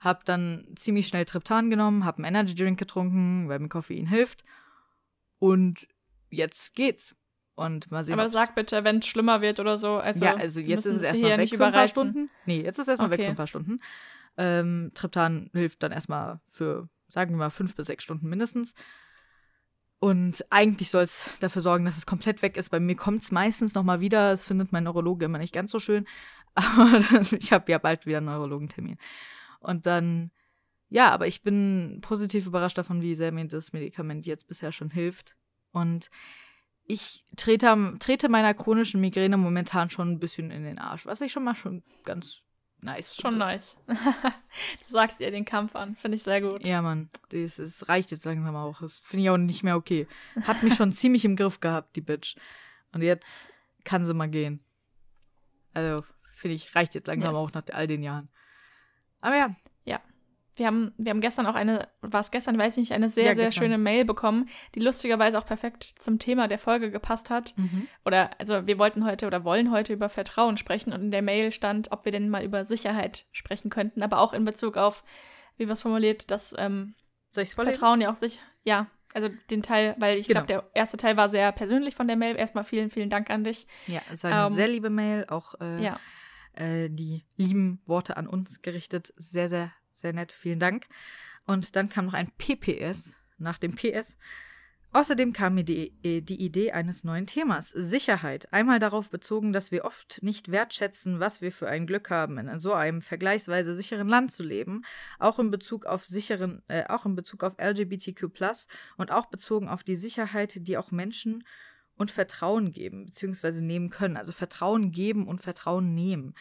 habe 0.00 0.20
dann 0.24 0.66
ziemlich 0.76 1.08
schnell 1.08 1.24
Triptan 1.24 1.70
genommen, 1.70 2.04
habe 2.04 2.18
einen 2.18 2.26
Energy 2.26 2.54
Drink 2.54 2.78
getrunken, 2.78 3.48
weil 3.48 3.58
mir 3.58 3.68
Koffein 3.68 4.06
hilft. 4.06 4.44
Und 5.38 5.86
jetzt 6.30 6.74
geht's. 6.74 7.14
Und 7.54 7.90
mal 7.90 8.04
sehen, 8.04 8.18
Aber 8.18 8.28
sag 8.28 8.54
bitte, 8.54 8.84
wenn 8.84 8.98
es 8.98 9.06
schlimmer 9.06 9.40
wird 9.40 9.60
oder 9.60 9.78
so. 9.78 9.96
Also, 9.96 10.22
ja, 10.24 10.36
also 10.36 10.60
jetzt 10.60 10.84
ist 10.84 10.96
es 10.96 11.02
erstmal 11.02 11.38
weg 11.38 11.48
für 11.48 11.64
ein 11.64 11.72
paar. 11.72 11.88
Stunden. 11.88 12.28
Nee, 12.44 12.60
jetzt 12.60 12.78
ist 12.78 12.82
es 12.82 12.88
erstmal 12.88 13.10
weg 13.10 13.18
Okay. 13.20 13.26
für 13.28 13.30
ein 13.32 13.36
paar 13.36 13.46
Stunden. 13.46 13.80
Ähm, 14.36 14.90
Triptan 14.92 15.48
hilft 15.54 15.82
dann 15.82 15.92
erstmal 15.92 16.40
für, 16.50 16.88
sagen 17.08 17.32
wir 17.32 17.38
mal, 17.38 17.50
fünf 17.50 17.74
bis 17.74 17.86
sechs 17.86 18.04
Stunden 18.04 18.28
mindestens. 18.28 18.74
Und 19.98 20.44
eigentlich 20.50 20.90
soll 20.90 21.04
es 21.04 21.30
dafür 21.40 21.62
sorgen, 21.62 21.86
dass 21.86 21.96
es 21.96 22.04
komplett 22.04 22.42
weg 22.42 22.58
ist. 22.58 22.68
Bei 22.68 22.80
mir 22.80 22.96
kommt 22.96 23.22
es 23.22 23.32
meistens 23.32 23.74
noch 23.74 23.82
mal 23.82 24.00
wieder. 24.00 24.32
Das 24.32 24.44
findet 24.44 24.70
mein 24.72 24.84
Neurologe 24.84 25.24
immer 25.24 25.38
nicht 25.38 25.54
ganz 25.54 25.70
so 25.70 25.78
schön. 25.78 26.06
Aber 26.54 27.00
ich 27.38 27.52
habe 27.52 27.72
ja 27.72 27.78
bald 27.78 28.04
wieder 28.04 28.18
einen 28.18 28.26
Neurologentermin. 28.26 28.98
Und 29.60 29.86
dann, 29.86 30.30
ja, 30.88 31.10
aber 31.10 31.26
ich 31.26 31.42
bin 31.42 31.98
positiv 32.02 32.46
überrascht 32.46 32.78
davon, 32.78 33.02
wie 33.02 33.14
sehr 33.14 33.32
mir 33.32 33.46
das 33.46 33.72
Medikament 33.72 34.26
jetzt 34.26 34.48
bisher 34.48 34.72
schon 34.72 34.90
hilft. 34.90 35.34
Und 35.72 36.10
ich 36.84 37.24
trete, 37.36 37.94
trete 37.98 38.28
meiner 38.28 38.54
chronischen 38.54 39.00
Migräne 39.00 39.36
momentan 39.36 39.90
schon 39.90 40.10
ein 40.12 40.18
bisschen 40.20 40.50
in 40.50 40.62
den 40.64 40.78
Arsch, 40.78 41.04
was 41.06 41.20
ich 41.20 41.32
schon 41.32 41.44
mal 41.44 41.54
schon 41.56 41.82
ganz 42.04 42.42
nice 42.80 43.14
Schon 43.16 43.32
finde. 43.32 43.38
nice. 43.46 43.78
du 43.88 44.92
sagst 44.92 45.20
ihr 45.20 45.30
den 45.32 45.44
Kampf 45.44 45.74
an. 45.74 45.96
Finde 45.96 46.16
ich 46.16 46.22
sehr 46.22 46.40
gut. 46.40 46.64
Ja, 46.64 46.82
Mann, 46.82 47.10
das, 47.30 47.56
das 47.56 47.88
reicht 47.88 48.12
jetzt 48.12 48.24
langsam 48.24 48.54
auch. 48.54 48.80
Das 48.80 48.98
finde 49.00 49.24
ich 49.24 49.30
auch 49.30 49.36
nicht 49.38 49.64
mehr 49.64 49.76
okay. 49.76 50.06
Hat 50.42 50.62
mich 50.62 50.74
schon 50.74 50.92
ziemlich 50.92 51.24
im 51.24 51.34
Griff 51.34 51.58
gehabt, 51.58 51.96
die 51.96 52.00
Bitch. 52.02 52.36
Und 52.92 53.02
jetzt 53.02 53.50
kann 53.82 54.06
sie 54.06 54.14
mal 54.14 54.28
gehen. 54.28 54.60
Also, 55.74 56.04
finde 56.34 56.54
ich, 56.54 56.74
reicht 56.76 56.94
jetzt 56.94 57.06
langsam 57.08 57.34
Yes. 57.34 57.38
auch 57.38 57.52
nach 57.52 57.64
all 57.72 57.86
den 57.86 58.02
Jahren. 58.02 58.28
Aber 59.20 59.36
ja, 59.36 59.50
Wir 60.58 60.66
haben, 60.68 60.94
wir 60.96 61.10
haben 61.10 61.20
gestern 61.20 61.44
auch 61.46 61.54
eine, 61.54 61.86
war 62.00 62.22
es 62.22 62.30
gestern, 62.30 62.56
weiß 62.56 62.78
ich 62.78 62.78
nicht, 62.84 62.92
eine 62.92 63.10
sehr, 63.10 63.26
Ja, 63.26 63.34
sehr 63.34 63.44
gestern. 63.44 63.64
schöne 63.64 63.76
Mail 63.76 64.06
bekommen, 64.06 64.48
die 64.74 64.80
lustigerweise 64.80 65.38
auch 65.38 65.44
perfekt 65.44 65.84
zum 65.98 66.18
Thema 66.18 66.48
der 66.48 66.58
Folge 66.58 66.90
gepasst 66.90 67.28
hat. 67.28 67.52
mhm. 67.58 67.86
Oder, 68.06 68.30
also 68.38 68.66
wir 68.66 68.78
wollten 68.78 69.04
heute 69.04 69.26
oder 69.26 69.44
wollen 69.44 69.70
heute 69.70 69.92
über 69.92 70.08
Vertrauen 70.08 70.56
sprechen 70.56 70.94
und 70.94 71.02
in 71.02 71.10
der 71.10 71.20
Mail 71.20 71.52
stand, 71.52 71.92
ob 71.92 72.06
wir 72.06 72.12
denn 72.12 72.30
mal 72.30 72.42
über 72.42 72.64
Sicherheit 72.64 73.26
sprechen 73.32 73.68
könnten, 73.68 74.02
aber 74.02 74.18
auch 74.20 74.32
in 74.32 74.46
Bezug 74.46 74.78
auf, 74.78 75.04
wie 75.58 75.66
wir 75.66 75.74
es 75.74 75.82
formuliert, 75.82 76.30
dass 76.30 76.54
ähm? 76.56 76.94
Vertrauen 77.34 78.00
ja 78.00 78.10
auch 78.10 78.14
sich, 78.14 78.40
ja, 78.64 78.86
also 79.12 79.28
den 79.50 79.62
Teil, 79.62 79.94
weil 79.98 80.16
ich 80.16 80.26
Genau. 80.26 80.44
glaube, 80.46 80.64
der 80.72 80.80
erste 80.80 80.96
Teil 80.96 81.18
war 81.18 81.28
sehr 81.28 81.52
persönlich 81.52 81.94
von 81.94 82.06
der 82.08 82.16
Mail. 82.16 82.34
Erstmal 82.34 82.64
vielen, 82.64 82.88
vielen 82.88 83.10
Dank 83.10 83.28
an 83.28 83.44
dich. 83.44 83.66
Ja, 83.88 84.00
es 84.08 84.14
ist 84.20 84.24
eine 84.24 84.46
Ähm, 84.46 84.54
sehr 84.54 84.68
liebe 84.68 84.88
Mail, 84.88 85.26
auch 85.28 85.54
äh, 85.60 85.82
Ja. 85.84 86.00
Äh, 86.56 86.88
die 86.90 87.24
lieben 87.36 87.80
Worte 87.86 88.16
an 88.16 88.26
uns 88.26 88.62
gerichtet. 88.62 89.12
Sehr, 89.16 89.48
sehr, 89.48 89.72
sehr 89.92 90.12
nett. 90.12 90.32
Vielen 90.32 90.60
Dank. 90.60 90.86
Und 91.46 91.76
dann 91.76 91.88
kam 91.88 92.06
noch 92.06 92.14
ein 92.14 92.32
PPS 92.38 93.16
nach 93.38 93.58
dem 93.58 93.74
PS. 93.74 94.16
Außerdem 94.92 95.34
kam 95.34 95.56
mir 95.56 95.64
die, 95.64 95.92
äh, 96.02 96.22
die 96.22 96.40
Idee 96.40 96.72
eines 96.72 97.04
neuen 97.04 97.26
Themas, 97.26 97.68
Sicherheit. 97.68 98.50
Einmal 98.52 98.78
darauf 98.78 99.10
bezogen, 99.10 99.52
dass 99.52 99.70
wir 99.70 99.84
oft 99.84 100.22
nicht 100.22 100.50
wertschätzen, 100.50 101.20
was 101.20 101.42
wir 101.42 101.52
für 101.52 101.68
ein 101.68 101.86
Glück 101.86 102.08
haben, 102.08 102.38
in 102.38 102.60
so 102.60 102.72
einem 102.72 103.02
vergleichsweise 103.02 103.74
sicheren 103.74 104.08
Land 104.08 104.32
zu 104.32 104.42
leben. 104.42 104.86
Auch 105.18 105.38
in 105.38 105.50
Bezug 105.50 105.84
auf 105.84 106.06
sicheren, 106.06 106.62
äh, 106.68 106.84
auch 106.88 107.04
in 107.04 107.14
Bezug 107.14 107.44
auf 107.44 107.58
LGBTQ 107.58 108.24
und 108.96 109.10
auch 109.10 109.26
bezogen 109.26 109.68
auf 109.68 109.84
die 109.84 109.96
Sicherheit, 109.96 110.66
die 110.66 110.78
auch 110.78 110.90
Menschen 110.90 111.44
und 111.96 112.10
Vertrauen 112.10 112.72
geben, 112.72 113.06
beziehungsweise 113.06 113.64
nehmen 113.64 113.90
können. 113.90 114.16
Also 114.16 114.32
Vertrauen 114.32 114.92
geben 114.92 115.26
und 115.26 115.40
Vertrauen 115.40 115.94
nehmen. 115.94 116.34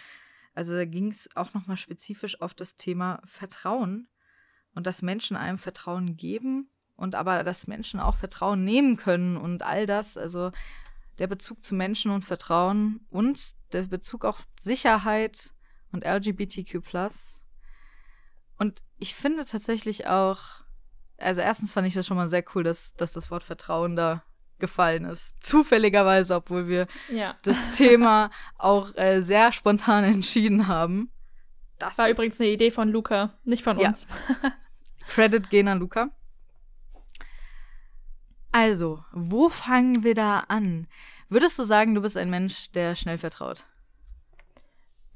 Also 0.54 0.76
da 0.76 0.86
ging 0.86 1.08
es 1.10 1.36
auch 1.36 1.54
nochmal 1.54 1.78
spezifisch 1.78 2.42
auf 2.42 2.54
das 2.54 2.76
Thema 2.76 3.22
Vertrauen 3.26 4.08
und 4.74 4.88
dass 4.88 5.02
Menschen 5.02 5.38
einem 5.38 5.58
Vertrauen 5.58 6.18
geben 6.18 6.70
und 6.96 7.16
aber 7.16 7.44
dass 7.44 7.68
Menschen 7.68 8.00
auch 8.00 8.16
Vertrauen 8.16 8.64
nehmen 8.64 8.98
können 8.98 9.38
und 9.38 9.64
all 9.64 9.86
das. 9.86 10.18
Also 10.18 10.52
der 11.18 11.28
Bezug 11.28 11.64
zu 11.64 11.76
Menschen 11.76 12.12
und 12.12 12.24
Vertrauen 12.24 13.06
und 13.10 13.56
der 13.74 13.84
Bezug 13.84 14.26
auf 14.26 14.46
Sicherheit 14.60 15.54
und 15.92 16.06
LGBTQ. 16.06 16.82
Und 18.58 18.80
ich 18.98 19.16
finde 19.16 19.46
tatsächlich 19.46 20.08
auch, 20.08 20.64
also 21.18 21.42
erstens 21.42 21.74
fand 21.74 21.88
ich 21.88 21.94
das 21.94 22.08
schon 22.08 22.18
mal 22.18 22.28
sehr 22.28 22.44
cool, 22.54 22.64
dass, 22.64 22.94
dass 22.96 23.12
das 23.12 23.32
Wort 23.32 23.44
Vertrauen 23.44 23.96
da 23.96 24.24
gefallen 24.60 25.06
ist. 25.06 25.36
Zufälligerweise, 25.44 26.36
obwohl 26.36 26.68
wir 26.68 26.88
Ja. 27.12 27.36
das 27.44 27.58
Thema 27.72 28.32
auch 28.58 28.96
äh, 28.96 29.22
sehr 29.22 29.52
spontan 29.52 30.04
entschieden 30.16 30.68
haben. 30.68 31.12
Das 31.78 31.98
War 31.98 32.10
übrigens 32.10 32.40
eine 32.40 32.50
Idee 32.50 32.72
von 32.72 32.90
Luca, 32.90 33.34
nicht 33.44 33.64
von 33.64 33.78
Ja. 33.80 33.90
uns. 33.90 34.08
Credit 35.08 35.50
gehen 35.50 35.68
an 35.68 35.80
Luca. 35.80 36.10
Also, 38.52 39.04
wo 39.12 39.50
fangen 39.50 40.04
wir 40.04 40.16
da 40.16 40.40
an? 40.48 40.88
Würdest 41.28 41.60
du 41.60 41.64
sagen, 41.64 41.94
du 41.96 42.02
bist 42.02 42.16
ein 42.16 42.30
Mensch, 42.30 42.72
der 42.72 42.96
schnell 42.96 43.18
vertraut? 43.18 43.66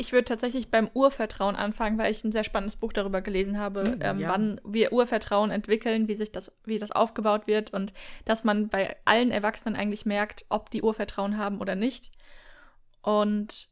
Ich 0.01 0.13
würde 0.13 0.23
tatsächlich 0.23 0.71
beim 0.71 0.89
Urvertrauen 0.93 1.57
anfangen, 1.57 1.97
weil 1.97 2.09
ich 2.09 2.23
ein 2.23 2.31
sehr 2.31 2.45
spannendes 2.45 2.77
Buch 2.77 2.93
darüber 2.93 3.19
gelesen 3.19 3.59
habe, 3.59 3.83
Oh, 3.85 3.97
ähm, 3.99 4.19
ja. 4.21 4.29
wann 4.29 4.61
wir 4.63 4.93
Urvertrauen 4.93 5.51
entwickeln, 5.51 6.07
wie 6.07 6.15
sich 6.15 6.31
das, 6.31 6.57
wie 6.63 6.77
das 6.77 6.91
aufgebaut 6.91 7.47
wird 7.47 7.73
und 7.73 7.91
dass 8.23 8.45
man 8.45 8.69
bei 8.69 8.95
allen 9.03 9.29
Erwachsenen 9.29 9.75
eigentlich 9.75 10.05
merkt, 10.05 10.45
ob 10.47 10.69
die 10.69 10.83
Urvertrauen 10.83 11.37
haben 11.37 11.59
oder 11.59 11.75
nicht. 11.75 12.11
Und 13.01 13.67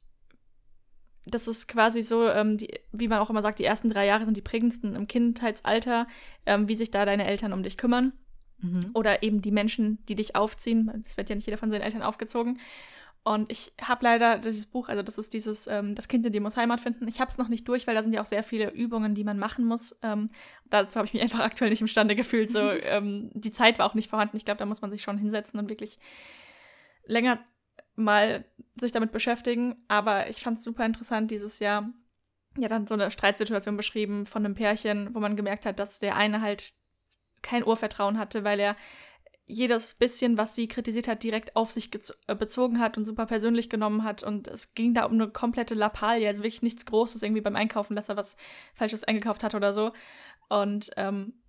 das 1.26 1.48
ist 1.48 1.70
quasi 1.70 2.02
so, 2.04 2.28
ähm, 2.28 2.58
die, 2.58 2.78
wie 2.92 3.08
man 3.08 3.20
auch 3.20 3.30
immer 3.30 3.42
sagt, 3.42 3.60
die 3.60 3.66
ersten 3.66 3.90
drei 3.90 4.06
Jahre 4.06 4.26
sind 4.26 4.36
die 4.36 4.42
prägendsten 4.42 4.96
im 4.96 5.08
Kindheitsalter, 5.08 6.08
ähm, 6.46 6.68
wie 6.68 6.76
sich 6.76 6.92
da 6.92 7.06
deine 7.06 7.26
Eltern 7.26 7.54
um 7.54 7.64
dich 7.64 7.78
kümmern. 7.78 8.12
Mhm. 8.60 8.90
Oder 8.94 9.24
eben 9.24 9.42
die 9.42 9.52
Menschen, 9.52 10.04
die 10.08 10.16
dich 10.16 10.36
aufziehen. 10.36 10.92
Das 11.06 11.16
wird 11.16 11.30
ja 11.30 11.36
nicht 11.36 11.46
jeder 11.46 11.58
von 11.58 11.72
seinen 11.72 11.82
Eltern 11.82 12.02
aufgezogen. 12.02 12.60
Und 13.24 13.52
ich 13.52 13.74
habe 13.82 14.06
leider 14.06 14.38
dieses 14.38 14.68
Buch, 14.68 14.88
also 14.88 15.04
das 15.04 15.18
ist 15.18 15.34
dieses 15.34 15.68
ähm, 15.68 15.96
Das 15.96 16.08
Kind 16.08 16.26
in 16.26 16.32
dir 16.32 16.40
muss 16.40 16.56
Heimat 16.56 16.80
finden. 16.80 17.08
Ich 17.08 17.20
habe 17.20 17.30
es 17.30 17.38
noch 17.38 17.50
nicht 17.50 17.68
durch, 17.68 17.86
weil 17.86 17.96
da 17.96 18.02
sind 18.02 18.14
ja 18.14 18.22
auch 18.22 18.26
sehr 18.26 18.44
viele 18.44 18.72
Übungen, 18.72 19.16
die 19.16 19.26
man 19.26 19.38
machen 19.38 19.66
muss. 19.66 19.98
Ähm, 20.02 20.30
dazu 20.70 20.96
habe 20.96 21.08
ich 21.08 21.14
mich 21.14 21.22
einfach 21.22 21.42
aktuell 21.42 21.70
nicht 21.70 21.82
imstande 21.82 22.16
gefühlt. 22.16 22.50
So, 22.52 22.60
ähm, 22.90 23.30
die 23.34 23.52
Zeit 23.52 23.80
war 23.80 23.86
auch 23.86 23.96
nicht 23.96 24.10
vorhanden. 24.10 24.38
Ich 24.38 24.46
glaube, 24.46 24.60
da 24.60 24.66
muss 24.66 24.82
man 24.82 24.92
sich 24.92 25.02
schon 25.02 25.18
hinsetzen 25.18 25.60
und 25.60 25.70
wirklich 25.70 26.00
länger 27.06 27.40
mal 27.96 28.46
sich 28.80 28.94
damit 28.94 29.12
beschäftigen. 29.12 29.76
Aber 29.88 30.30
ich 30.30 30.42
fand 30.42 30.58
es 30.60 30.64
super 30.64 30.86
interessant 30.86 31.30
dieses 31.30 31.60
Jahr. 31.60 31.90
Ja, 32.58 32.70
dann 32.70 32.88
so 32.88 32.94
eine 32.94 33.12
Streitsituation 33.12 33.78
beschrieben 33.78 34.26
von 34.26 34.46
einem 34.46 34.56
Pärchen, 34.56 35.14
wo 35.14 35.20
man 35.20 35.36
gemerkt 35.36 35.66
hat, 35.66 35.80
dass 35.80 36.00
der 36.00 36.16
eine 36.16 36.42
halt 36.42 36.74
kein 37.42 37.66
Urvertrauen 37.66 38.18
hatte, 38.18 38.44
weil 38.44 38.60
er 38.60 38.76
jedes 39.48 39.94
bisschen, 39.94 40.38
was 40.38 40.56
sie 40.56 40.68
kritisiert 40.68 41.08
hat, 41.08 41.24
direkt 41.24 41.56
auf 41.56 41.72
sich 41.72 41.90
äh, 42.28 42.36
bezogen 42.36 42.80
hat 42.80 42.98
und 42.98 43.06
super 43.06 43.26
persönlich 43.26 43.70
genommen 43.70 44.04
hat. 44.04 44.22
Und 44.22 44.48
es 44.50 44.74
ging 44.74 44.94
da 44.94 45.06
um 45.06 45.14
eine 45.14 45.30
komplette 45.30 45.74
Lappalie, 45.74 46.28
also 46.28 46.44
wirklich 46.44 46.62
nichts 46.62 46.86
Großes, 46.86 47.24
irgendwie 47.24 47.42
beim 47.42 47.56
Einkaufen, 47.56 47.96
dass 47.96 48.10
er 48.10 48.18
was 48.18 48.36
Falsches 48.76 49.06
eingekauft 49.06 49.44
hat 49.44 49.56
oder 49.56 49.72
so. 49.72 49.94
Und 50.50 50.92
ähm, 50.98 51.42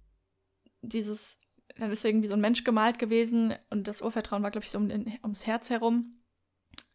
dieses, 0.81 1.41
dann 1.77 1.91
ist 1.91 2.05
irgendwie 2.05 2.29
so 2.29 2.35
ein 2.35 2.41
Mensch 2.41 2.63
gemalt 2.63 3.01
gewesen 3.01 3.55
und 3.69 3.89
das 3.89 4.01
Urvertrauen 4.01 4.45
war, 4.45 4.53
glaube 4.53 4.65
ich, 4.65 4.71
so 4.71 4.79
um, 4.79 4.91
ums 4.91 5.47
Herz 5.47 5.69
herum. 5.69 6.23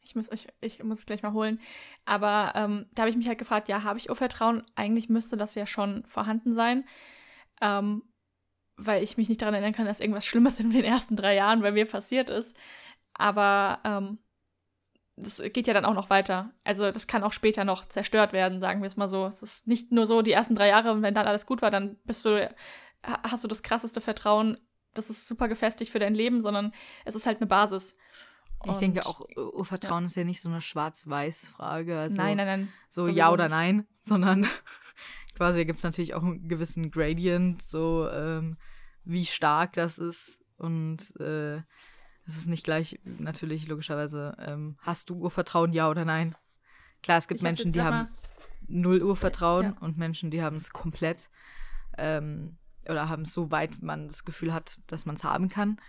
Ich 0.02 0.16
muss, 0.16 0.32
ich, 0.32 0.48
ich 0.62 0.84
muss 0.84 1.00
es 1.00 1.06
gleich 1.06 1.22
mal 1.22 1.34
holen. 1.34 1.60
Aber 2.06 2.54
ähm, 2.56 2.88
da 2.94 3.04
habe 3.04 3.10
ich 3.10 3.18
mich 3.18 3.28
halt 3.28 3.40
gefragt, 3.40 3.68
ja, 3.68 3.84
habe 3.84 4.00
ich 4.00 4.10
Urvertrauen? 4.10 4.64
Eigentlich 4.76 5.10
müsste 5.10 5.36
das 5.36 5.56
ja 5.56 5.68
schon 5.68 6.06
vorhanden 6.06 6.54
sein. 6.54 6.86
Ähm, 7.62 8.04
weil 8.78 9.04
ich 9.04 9.18
mich 9.18 9.30
nicht 9.30 9.42
daran 9.42 9.54
erinnern 9.54 9.74
kann, 9.74 9.86
dass 9.86 10.00
irgendwas 10.00 10.26
Schlimmes 10.26 10.60
in 10.60 10.72
den 10.72 10.84
ersten 10.84 11.16
drei 11.16 11.36
Jahren 11.36 11.62
bei 11.62 11.72
mir 11.72 11.86
passiert 11.86 12.30
ist. 12.30 12.58
Aber 13.14 13.80
ähm, 13.84 14.18
das 15.16 15.42
geht 15.54 15.68
ja 15.68 15.74
dann 15.74 15.86
auch 15.86 15.94
noch 15.94 16.10
weiter. 16.10 16.52
Also 16.64 16.92
das 16.92 17.08
kann 17.08 17.24
auch 17.24 17.34
später 17.34 17.64
noch 17.66 17.86
zerstört 17.86 18.34
werden, 18.34 18.60
sagen 18.60 18.82
wir 18.82 18.88
es 18.88 18.98
mal 18.98 19.10
so. 19.10 19.28
Es 19.28 19.44
ist 19.44 19.68
nicht 19.68 19.92
nur 19.92 20.08
so 20.08 20.22
die 20.22 20.32
ersten 20.32 20.56
drei 20.56 20.70
Jahre 20.70 20.92
und 20.92 21.02
wenn 21.04 21.14
dann 21.14 21.28
alles 21.28 21.46
gut 21.46 21.62
war, 21.62 21.70
dann 21.72 21.98
bist 22.06 22.26
du, 22.26 22.52
hast 23.04 23.44
du 23.44 23.48
das 23.48 23.64
krasseste 23.64 24.02
Vertrauen, 24.02 24.58
das 24.94 25.10
ist 25.10 25.28
super 25.28 25.48
gefestigt 25.48 25.92
für 25.92 26.00
dein 26.00 26.16
Leben, 26.16 26.42
sondern 26.42 26.74
es 27.06 27.16
ist 27.16 27.26
halt 27.26 27.38
eine 27.38 27.48
Basis. 27.48 27.98
Ich 28.66 28.78
denke 28.78 29.06
auch, 29.06 29.28
Urvertrauen 29.36 30.04
ja. 30.04 30.08
ist 30.08 30.16
ja 30.16 30.24
nicht 30.24 30.42
so 30.42 30.50
eine 30.50 30.62
Schwarz-Weiß-Frage. 30.62 31.98
Also 31.98 32.22
nein, 32.22 32.38
nein, 32.38 32.48
nein. 32.48 32.74
So 32.90 33.08
ja 33.08 33.32
oder 33.32 33.50
nein, 33.50 33.86
sondern 34.02 34.48
quasi 35.36 35.66
gibt 35.66 35.80
es 35.80 35.84
natürlich 35.84 36.14
auch 36.14 36.24
einen 36.24 36.48
gewissen 36.48 36.92
Gradient, 36.92 37.62
so 37.62 38.10
ähm, 38.10 38.58
wie 39.04 39.26
stark 39.26 39.74
das 39.74 39.98
ist. 39.98 40.42
Und 40.58 41.20
äh, 41.20 41.58
es 42.26 42.38
ist 42.38 42.48
nicht 42.48 42.64
gleich, 42.64 43.00
natürlich 43.04 43.68
logischerweise, 43.68 44.36
ähm, 44.40 44.78
hast 44.80 45.10
du 45.10 45.16
Urvertrauen, 45.16 45.74
ja 45.74 45.90
oder 45.90 46.06
nein? 46.06 46.36
Klar, 47.02 47.18
es 47.18 47.28
gibt 47.28 47.40
ich 47.40 47.44
Menschen, 47.44 47.74
die 47.74 47.82
haben 47.82 48.08
null 48.68 49.04
Urvertrauen 49.04 49.66
ja. 49.66 49.78
und 49.82 49.98
Menschen, 49.98 50.32
die 50.32 50.42
haben 50.42 50.56
es 50.56 50.72
komplett. 50.72 51.30
Ähm, 51.98 52.58
oder 52.88 53.10
haben 53.10 53.24
es 53.24 53.34
so 53.34 53.52
weit 53.52 53.82
man 53.82 54.08
das 54.08 54.26
Gefühl 54.26 54.54
hat, 54.54 54.80
dass 54.88 55.06
man 55.06 55.16
es 55.16 55.24
haben 55.24 55.50
kann. 55.50 55.80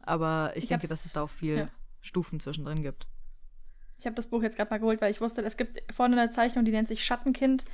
Aber 0.00 0.52
ich, 0.54 0.64
ich 0.64 0.68
denke, 0.68 0.88
dass 0.88 1.04
es 1.04 1.12
da 1.12 1.22
auch 1.22 1.30
viel 1.30 1.56
ja. 1.56 1.68
Stufen 2.02 2.40
zwischendrin 2.40 2.82
gibt. 2.82 3.06
Ich 4.02 4.06
habe 4.06 4.16
das 4.16 4.26
Buch 4.26 4.42
jetzt 4.42 4.56
gerade 4.56 4.68
mal 4.68 4.78
geholt, 4.78 5.00
weil 5.00 5.12
ich 5.12 5.20
wusste, 5.20 5.42
es 5.42 5.56
gibt 5.56 5.80
vorne 5.94 6.20
eine 6.20 6.32
Zeichnung, 6.32 6.64
die 6.64 6.72
nennt 6.72 6.88
sich 6.88 7.04
Schattenkind 7.04 7.64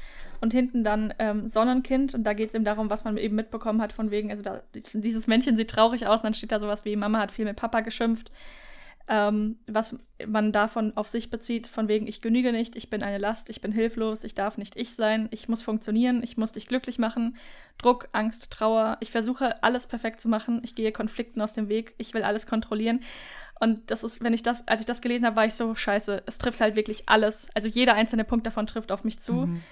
und 0.42 0.52
hinten 0.52 0.84
dann 0.84 1.14
ähm, 1.18 1.48
Sonnenkind. 1.48 2.14
Und 2.14 2.24
da 2.24 2.34
geht 2.34 2.50
es 2.50 2.54
eben 2.54 2.66
darum, 2.66 2.90
was 2.90 3.04
man 3.04 3.16
eben 3.16 3.34
mitbekommen 3.34 3.80
hat, 3.80 3.94
von 3.94 4.10
wegen, 4.10 4.30
also 4.30 4.42
da, 4.42 4.60
dieses 4.74 5.26
Männchen 5.26 5.56
sieht 5.56 5.70
traurig 5.70 6.06
aus 6.06 6.20
und 6.20 6.24
dann 6.24 6.34
steht 6.34 6.52
da 6.52 6.60
sowas 6.60 6.84
wie, 6.84 6.96
Mama 6.96 7.18
hat 7.18 7.32
viel 7.32 7.46
mit 7.46 7.56
Papa 7.56 7.80
geschimpft. 7.80 8.30
Ähm, 9.10 9.56
was 9.66 9.98
man 10.26 10.52
davon 10.52 10.94
auf 10.94 11.08
sich 11.08 11.30
bezieht, 11.30 11.66
von 11.66 11.88
wegen, 11.88 12.06
ich 12.06 12.20
genüge 12.20 12.52
nicht, 12.52 12.76
ich 12.76 12.90
bin 12.90 13.02
eine 13.02 13.16
Last, 13.16 13.48
ich 13.48 13.62
bin 13.62 13.72
hilflos, 13.72 14.22
ich 14.22 14.34
darf 14.34 14.58
nicht 14.58 14.76
ich 14.76 14.96
sein, 14.96 15.28
ich 15.30 15.48
muss 15.48 15.62
funktionieren, 15.62 16.22
ich 16.22 16.36
muss 16.36 16.52
dich 16.52 16.66
glücklich 16.66 16.98
machen. 16.98 17.38
Druck, 17.78 18.10
Angst, 18.12 18.50
Trauer. 18.50 18.98
Ich 19.00 19.10
versuche 19.10 19.62
alles 19.62 19.86
perfekt 19.86 20.20
zu 20.20 20.28
machen, 20.28 20.60
ich 20.62 20.74
gehe 20.74 20.92
Konflikten 20.92 21.40
aus 21.40 21.54
dem 21.54 21.70
Weg, 21.70 21.94
ich 21.96 22.12
will 22.12 22.22
alles 22.22 22.46
kontrollieren. 22.46 23.00
Und 23.60 23.90
das 23.90 24.04
ist, 24.04 24.22
wenn 24.22 24.32
ich 24.32 24.42
das, 24.42 24.66
als 24.68 24.80
ich 24.80 24.86
das 24.86 25.02
gelesen 25.02 25.26
habe, 25.26 25.36
war 25.36 25.46
ich 25.46 25.54
so, 25.54 25.74
scheiße, 25.74 26.22
es 26.26 26.38
trifft 26.38 26.60
halt 26.60 26.76
wirklich 26.76 27.08
alles. 27.08 27.50
Also 27.54 27.68
jeder 27.68 27.94
einzelne 27.94 28.24
Punkt 28.24 28.46
davon 28.46 28.66
trifft 28.66 28.92
auf 28.92 29.04
mich 29.04 29.20
zu. 29.20 29.46
Mhm. 29.46 29.62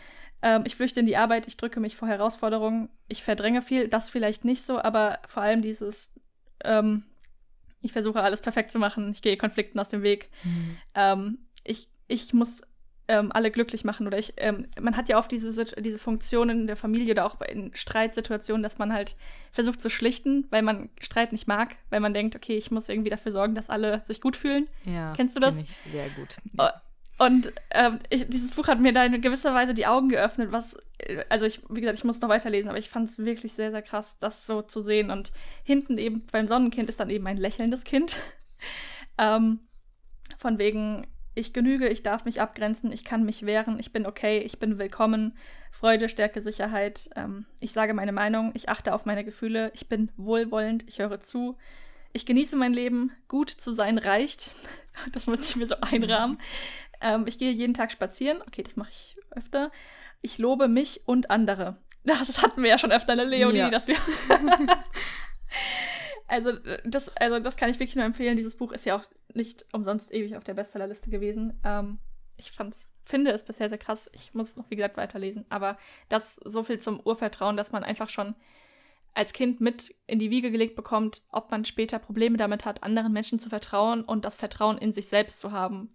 Ähm, 0.43 0.63
ich 0.67 0.77
flüchte 0.77 1.01
in 1.01 1.07
die 1.07 1.17
Arbeit, 1.17 1.47
ich 1.47 1.57
drücke 1.57 1.81
mich 1.81 1.97
vor 1.97 2.09
Herausforderungen, 2.09 2.89
ich 3.09 3.23
verdränge 3.23 3.63
viel, 3.63 3.89
das 3.89 4.11
vielleicht 4.11 4.45
nicht 4.45 4.65
so, 4.65 4.81
aber 4.81 5.21
vor 5.27 5.43
allem 5.43 5.63
dieses, 5.63 6.13
ähm, 6.65 7.05
ich 7.81 7.93
versuche 7.93 8.23
alles 8.23 8.41
perfekt 8.41 8.71
zu 8.73 8.79
machen, 8.79 9.13
ich 9.13 9.23
gehe 9.23 9.37
Konflikten 9.37 9.79
aus 9.79 9.89
dem 9.89 10.03
Weg. 10.03 10.29
Mhm. 10.45 10.77
Ähm, 10.95 11.39
ich, 11.65 11.89
ich 12.09 12.35
muss 12.35 12.63
ähm, 13.09 13.31
alle 13.33 13.51
glücklich 13.51 13.85
machen. 13.85 14.07
Oder 14.07 14.19
ich, 14.19 14.35
ähm, 14.37 14.67
man 14.81 14.97
hat 14.97 15.09
ja 15.09 15.19
oft 15.19 15.31
diese, 15.31 15.65
diese 15.81 15.99
Funktionen 15.99 16.61
in 16.61 16.67
der 16.67 16.77
Familie 16.77 17.13
oder 17.13 17.27
auch 17.27 17.41
in 17.41 17.71
Streitsituationen, 17.75 18.63
dass 18.63 18.79
man 18.79 18.93
halt 18.93 19.17
versucht 19.53 19.81
zu 19.81 19.91
schlichten, 19.91 20.47
weil 20.51 20.63
man 20.63 20.89
Streit 21.01 21.33
nicht 21.33 21.47
mag, 21.47 21.77
weil 21.91 22.01
man 22.01 22.15
denkt, 22.15 22.37
okay, 22.37 22.57
ich 22.57 22.71
muss 22.71 22.89
irgendwie 22.89 23.11
dafür 23.11 23.33
sorgen, 23.33 23.55
dass 23.55 23.71
alle 23.71 24.03
sich 24.07 24.21
gut 24.21 24.37
fühlen. 24.37 24.67
Ja, 24.85 25.13
Kennst 25.15 25.37
du 25.37 25.41
das? 25.41 25.57
Kenn 25.57 25.65
ich 25.65 25.77
sehr 25.77 26.11
gut. 26.11 26.37
Und 27.19 27.53
ähm, 27.71 27.99
ich, 28.11 28.29
dieses 28.29 28.53
Buch 28.53 28.69
hat 28.69 28.79
mir 28.79 28.93
da 28.93 29.05
in 29.05 29.21
gewisser 29.23 29.55
Weise 29.55 29.73
die 29.73 29.87
Augen 29.87 30.11
geöffnet, 30.11 30.53
was, 30.53 30.77
also 31.31 31.47
ich, 31.47 31.63
wie 31.71 31.81
gesagt, 31.81 31.99
ich 31.99 32.05
muss 32.05 32.21
noch 32.21 32.29
weiterlesen, 32.29 32.69
aber 32.69 32.79
ich 32.79 32.91
fand 32.91 33.09
es 33.09 33.19
wirklich 33.19 33.55
sehr, 33.55 33.71
sehr 33.71 33.81
krass, 33.81 34.19
das 34.21 34.47
so 34.47 34.61
zu 34.61 34.83
sehen. 34.83 35.11
Und 35.11 35.33
hinten 35.65 35.97
eben 35.97 36.27
beim 36.31 36.47
Sonnenkind 36.47 36.91
ist 36.91 37.01
dann 37.01 37.09
eben 37.09 37.27
ein 37.27 37.39
lächelndes 37.39 37.85
Kind. 37.85 38.17
ähm, 39.19 39.61
von 40.39 40.59
wegen, 40.59 41.07
ich 41.37 41.53
genüge, 41.53 41.87
ich 41.89 42.03
darf 42.03 42.25
mich 42.25 42.41
abgrenzen, 42.41 42.91
ich 42.91 43.05
kann 43.05 43.25
mich 43.25 43.45
wehren, 43.45 43.79
ich 43.79 43.93
bin 43.93 44.07
okay, 44.07 44.39
ich 44.39 44.59
bin 44.59 44.79
willkommen. 44.79 45.37
Freude, 45.71 46.09
Stärke, 46.09 46.41
Sicherheit. 46.41 47.11
Ähm, 47.15 47.45
ich 47.61 47.75
sage 47.75 47.93
meine 47.93 48.13
Meinung, 48.13 48.53
ich 48.55 48.71
achte 48.71 48.95
auf 48.95 49.05
meine 49.05 49.23
Gefühle, 49.23 49.71
ich 49.75 49.87
bin 49.87 50.11
wohlwollend, 50.17 50.85
ich 50.89 50.99
höre 50.99 51.21
zu. 51.21 51.59
Ich 52.15 52.25
genieße 52.25 52.57
mein 52.57 52.73
Leben, 52.73 53.13
gut 53.29 53.51
zu 53.51 53.73
sein 53.73 53.99
reicht. 53.99 54.51
Das 55.13 55.27
muss 55.27 55.47
ich 55.47 55.57
mir 55.57 55.67
so 55.67 55.75
einrahmen. 55.83 56.39
Ähm, 57.03 57.27
ich 57.27 57.37
gehe 57.37 57.53
jeden 57.53 57.75
Tag 57.75 57.93
spazieren. 57.93 58.41
Okay, 58.47 58.63
das 58.63 58.77
mache 58.77 58.89
ich 58.89 59.19
öfter. 59.31 59.71
Ich 60.23 60.39
lobe 60.39 60.69
mich 60.69 61.03
und 61.05 61.31
andere. 61.31 61.77
Das 62.05 62.41
hatten 62.43 62.63
wir 62.63 62.71
ja 62.71 62.79
schon 62.79 62.93
öfter, 62.93 63.13
eine 63.13 63.25
Leonie, 63.25 63.59
ja. 63.59 63.69
dass 63.69 63.89
wir. 63.89 63.97
Also 66.29 66.53
das, 66.85 67.15
also 67.17 67.39
das 67.39 67.57
kann 67.57 67.71
ich 67.71 67.79
wirklich 67.79 67.95
nur 67.95 68.05
empfehlen. 68.05 68.37
Dieses 68.37 68.57
Buch 68.57 68.73
ist 68.73 68.85
ja 68.85 68.97
auch 68.97 69.05
nicht 69.37 69.67
umsonst 69.73 70.13
ewig 70.13 70.37
auf 70.37 70.45
der 70.45 70.55
Bestsellerliste 70.55 71.11
gewesen. 71.11 71.61
Ähm, 71.65 71.99
ich 72.37 72.53
fand's, 72.53 72.89
finde 73.03 73.31
es 73.31 73.45
bisher 73.45 73.69
sehr 73.69 73.79
krass. 73.79 74.11
Ich 74.13 74.35
muss 74.35 74.51
es 74.51 74.57
noch, 74.57 74.71
wie 74.71 74.77
gesagt, 74.77 74.97
weiterlesen. 74.97 75.45
Aber 75.49 75.79
das 76.09 76.37
so 76.37 76.63
viel 76.63 76.79
zum 76.79 77.01
Urvertrauen, 77.01 77.57
dass 77.57 77.73
man 77.73 77.85
einfach 77.85 78.09
schon 78.09 78.35
als 79.15 79.33
Kind 79.33 79.61
mit 79.61 79.95
in 80.07 80.19
die 80.19 80.31
Wiege 80.31 80.51
gelegt 80.51 80.77
bekommt, 80.77 81.23
ob 81.31 81.51
man 81.51 81.65
später 81.65 81.99
Probleme 81.99 82.37
damit 82.37 82.67
hat, 82.67 82.83
anderen 82.83 83.13
Menschen 83.13 83.39
zu 83.39 83.49
vertrauen 83.49 84.03
und 84.03 84.27
das 84.27 84.37
Vertrauen 84.37 84.77
in 84.77 84.93
sich 84.93 85.09
selbst 85.09 85.41
zu 85.41 85.53
haben. 85.53 85.95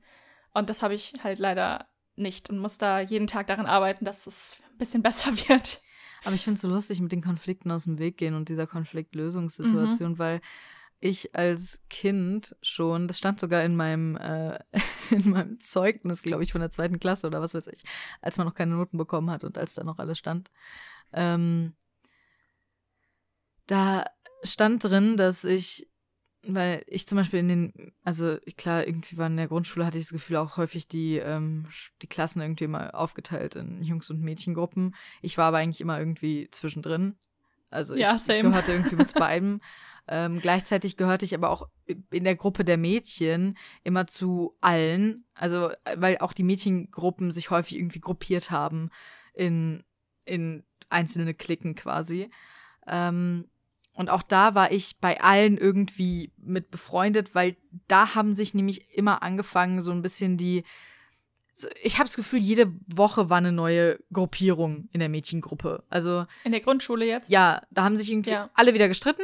Und 0.53 0.69
das 0.69 0.81
habe 0.81 0.95
ich 0.95 1.13
halt 1.23 1.37
leider 1.37 1.87
nicht 2.15 2.49
und 2.49 2.57
muss 2.57 2.77
da 2.77 2.99
jeden 2.99 3.27
Tag 3.27 3.47
daran 3.47 3.67
arbeiten, 3.67 4.05
dass 4.05 4.25
es 4.25 4.57
ein 4.71 4.77
bisschen 4.77 5.01
besser 5.03 5.31
wird. 5.47 5.81
Aber 6.23 6.35
ich 6.35 6.41
finde 6.41 6.55
es 6.55 6.61
so 6.61 6.67
lustig 6.67 6.99
mit 6.99 7.11
den 7.11 7.21
Konflikten 7.21 7.71
aus 7.71 7.83
dem 7.83 7.99
Weg 7.99 8.17
gehen 8.17 8.35
und 8.35 8.49
dieser 8.49 8.67
Konfliktlösungssituation, 8.67 10.13
mhm. 10.13 10.19
weil 10.19 10.41
ich 11.01 11.35
als 11.35 11.81
Kind 11.89 12.55
schon, 12.61 13.07
das 13.07 13.17
stand 13.17 13.39
sogar 13.39 13.63
in 13.63 13.75
meinem, 13.75 14.15
äh, 14.17 14.59
in 15.09 15.29
meinem 15.29 15.59
Zeugnis, 15.59 16.21
glaube 16.21 16.43
ich, 16.43 16.51
von 16.51 16.61
der 16.61 16.71
zweiten 16.71 16.99
Klasse 16.99 17.27
oder 17.27 17.41
was 17.41 17.53
weiß 17.53 17.67
ich, 17.67 17.83
als 18.21 18.37
man 18.37 18.47
noch 18.47 18.53
keine 18.53 18.75
Noten 18.75 18.97
bekommen 18.97 19.29
hat 19.29 19.43
und 19.43 19.57
als 19.57 19.73
da 19.73 19.83
noch 19.83 19.99
alles 19.99 20.17
stand. 20.17 20.51
Ähm, 21.11 21.73
da 23.67 24.05
stand 24.43 24.83
drin, 24.83 25.17
dass 25.17 25.43
ich 25.43 25.91
weil 26.43 26.83
ich 26.87 27.07
zum 27.07 27.17
Beispiel 27.17 27.39
in 27.39 27.47
den, 27.47 27.93
also 28.03 28.37
klar, 28.57 28.87
irgendwie 28.87 29.17
war 29.17 29.27
in 29.27 29.37
der 29.37 29.47
Grundschule, 29.47 29.85
hatte 29.85 29.97
ich 29.97 30.05
das 30.05 30.13
Gefühl 30.13 30.37
auch 30.37 30.57
häufig 30.57 30.87
die, 30.87 31.17
ähm, 31.17 31.67
die 32.01 32.07
Klassen 32.07 32.41
irgendwie 32.41 32.63
immer 32.63 32.95
aufgeteilt 32.95 33.55
in 33.55 33.83
Jungs- 33.83 34.09
und 34.09 34.21
Mädchengruppen. 34.21 34.95
Ich 35.21 35.37
war 35.37 35.45
aber 35.45 35.57
eigentlich 35.57 35.81
immer 35.81 35.99
irgendwie 35.99 36.49
zwischendrin. 36.49 37.15
Also 37.71 37.95
ja, 37.95 38.15
ich 38.15 38.21
same. 38.21 38.41
gehörte 38.43 38.73
irgendwie 38.73 38.95
mit 38.95 39.13
beiden. 39.15 39.61
Ähm, 40.07 40.39
gleichzeitig 40.41 40.97
gehörte 40.97 41.25
ich 41.25 41.33
aber 41.33 41.49
auch 41.49 41.67
in 41.85 42.23
der 42.23 42.35
Gruppe 42.35 42.65
der 42.65 42.77
Mädchen 42.77 43.57
immer 43.83 44.07
zu 44.07 44.55
allen. 44.59 45.25
Also, 45.33 45.71
weil 45.95 46.17
auch 46.19 46.33
die 46.33 46.43
Mädchengruppen 46.43 47.31
sich 47.31 47.49
häufig 47.49 47.77
irgendwie 47.77 48.01
gruppiert 48.01 48.51
haben 48.51 48.89
in, 49.33 49.83
in 50.25 50.63
einzelne 50.89 51.33
Klicken 51.33 51.75
quasi. 51.75 52.29
Ähm, 52.87 53.47
und 53.93 54.09
auch 54.09 54.23
da 54.23 54.55
war 54.55 54.71
ich 54.71 54.99
bei 54.99 55.21
allen 55.21 55.57
irgendwie 55.57 56.31
mit 56.37 56.71
befreundet, 56.71 57.35
weil 57.35 57.57
da 57.87 58.15
haben 58.15 58.35
sich 58.35 58.53
nämlich 58.53 58.89
immer 58.97 59.21
angefangen, 59.23 59.81
so 59.81 59.91
ein 59.91 60.01
bisschen 60.01 60.37
die. 60.37 60.63
So, 61.53 61.67
ich 61.83 61.95
habe 61.95 62.05
das 62.05 62.15
Gefühl, 62.15 62.39
jede 62.39 62.71
Woche 62.87 63.29
war 63.29 63.37
eine 63.37 63.51
neue 63.51 63.99
Gruppierung 64.13 64.87
in 64.93 64.99
der 64.99 65.09
Mädchengruppe. 65.09 65.83
Also. 65.89 66.25
In 66.43 66.51
der 66.53 66.61
Grundschule 66.61 67.05
jetzt? 67.05 67.29
Ja, 67.29 67.61
da 67.71 67.83
haben 67.83 67.97
sich 67.97 68.11
irgendwie 68.11 68.31
ja. 68.31 68.49
alle 68.53 68.73
wieder 68.73 68.87
gestritten. 68.87 69.23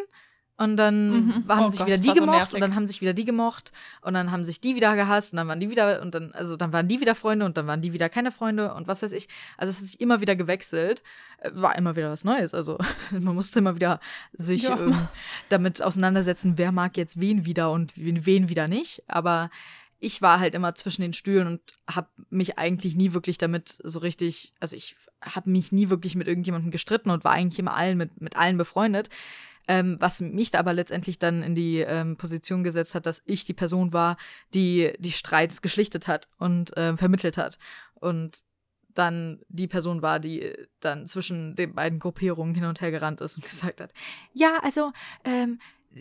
Und 0.60 0.75
dann 0.75 1.12
Mhm. 1.27 1.48
haben 1.50 1.65
Oh 1.65 1.69
sich 1.69 1.77
Gott, 1.77 1.88
wieder 1.88 1.98
die 2.00 2.07
so 2.07 2.13
gemocht 2.15 2.38
nervig. 2.38 2.53
und 2.55 2.62
dann 2.62 2.74
haben 2.74 2.88
sich 2.88 3.00
wieder 3.00 3.13
die 3.13 3.25
gemocht 3.25 3.72
und 4.01 4.15
dann 4.15 4.31
haben 4.31 4.43
sich 4.43 4.60
die 4.60 4.75
wieder 4.75 4.96
gehasst 4.96 5.31
und 5.31 5.38
dann 5.38 5.48
waren 5.48 5.60
die 5.60 5.69
wieder 5.69 6.01
und 6.01 6.15
dann 6.15 6.31
also 6.34 6.57
dann 6.57 6.74
waren 6.74 6.88
die 6.88 7.00
wieder 7.00 7.13
Freunde 7.13 7.46
und 7.46 7.57
dann 7.57 7.67
waren 7.67 7.79
die 7.81 7.93
wieder 7.93 8.10
keine 8.10 8.31
Freunde 8.31 8.74
und 8.74 8.88
was 8.88 9.03
weiß 9.03 9.12
ich. 9.12 9.29
Also 9.55 9.69
es 9.69 9.79
hat 9.79 9.86
sich 9.88 10.01
immer 10.01 10.19
wieder 10.19 10.36
gewechselt. 10.36 11.03
Äh, 11.41 11.51
War 11.53 11.77
immer 11.77 11.96
wieder 11.96 12.10
was 12.10 12.24
Neues. 12.24 12.55
Also 12.55 12.79
man 13.12 13.36
musste 13.36 13.60
immer 13.60 13.75
wieder 13.75 14.00
sich 14.34 14.63
Ja. 14.63 14.79
ähm, 14.79 15.07
damit 15.50 15.84
auseinandersetzen, 15.84 16.53
wer 16.57 16.72
mag 16.72 16.98
jetzt 16.98 17.22
wen 17.22 17.46
wieder 17.46 17.72
und 17.72 17.96
wen, 17.96 18.25
wen 18.25 18.50
wieder 18.50 18.67
nicht. 18.67 19.03
Aber 19.07 19.51
ich 19.99 20.21
war 20.21 20.39
halt 20.39 20.53
immer 20.53 20.75
zwischen 20.75 21.01
den 21.01 21.13
Stühlen 21.13 21.47
und 21.47 21.61
habe 21.89 22.09
mich 22.29 22.57
eigentlich 22.57 22.95
nie 22.95 23.13
wirklich 23.13 23.37
damit 23.37 23.69
so 23.69 23.99
richtig, 23.99 24.53
also 24.59 24.75
ich 24.75 24.95
habe 25.21 25.49
mich 25.49 25.71
nie 25.71 25.89
wirklich 25.89 26.15
mit 26.15 26.27
irgendjemandem 26.27 26.71
gestritten 26.71 27.09
und 27.09 27.23
war 27.23 27.31
eigentlich 27.31 27.59
immer 27.59 27.75
allen 27.75 27.97
mit, 27.97 28.21
mit 28.21 28.35
allen 28.35 28.57
befreundet. 28.57 29.09
Ähm, 29.69 29.97
was 29.99 30.21
mich 30.21 30.51
da 30.51 30.59
aber 30.59 30.71
letztendlich 30.71 31.19
dann 31.19 31.43
in 31.43 31.53
die 31.53 31.79
ähm, 31.79 32.15
Position 32.15 32.63
gesetzt 32.63 32.95
hat, 32.95 33.05
dass 33.05 33.21
ich 33.25 33.43
die 33.43 33.53
Person 33.53 33.91
war, 33.91 34.15
die 34.53 34.93
die 34.99 35.11
Streits 35.11 35.61
geschlichtet 35.61 36.07
hat 36.07 36.29
und 36.37 36.71
ähm, 36.77 36.97
vermittelt 36.97 37.37
hat. 37.37 37.57
Und 37.95 38.43
dann 38.93 39.41
die 39.49 39.67
Person 39.67 40.01
war, 40.01 40.19
die 40.19 40.53
dann 40.79 41.05
zwischen 41.05 41.55
den 41.55 41.75
beiden 41.75 41.99
Gruppierungen 41.99 42.55
hin 42.55 42.65
und 42.65 42.81
her 42.81 42.91
gerannt 42.91 43.21
ist 43.21 43.35
und 43.35 43.45
gesagt 43.49 43.81
hat, 43.81 43.93
ja, 44.33 44.59
also 44.63 44.91
ähm, 45.25 45.59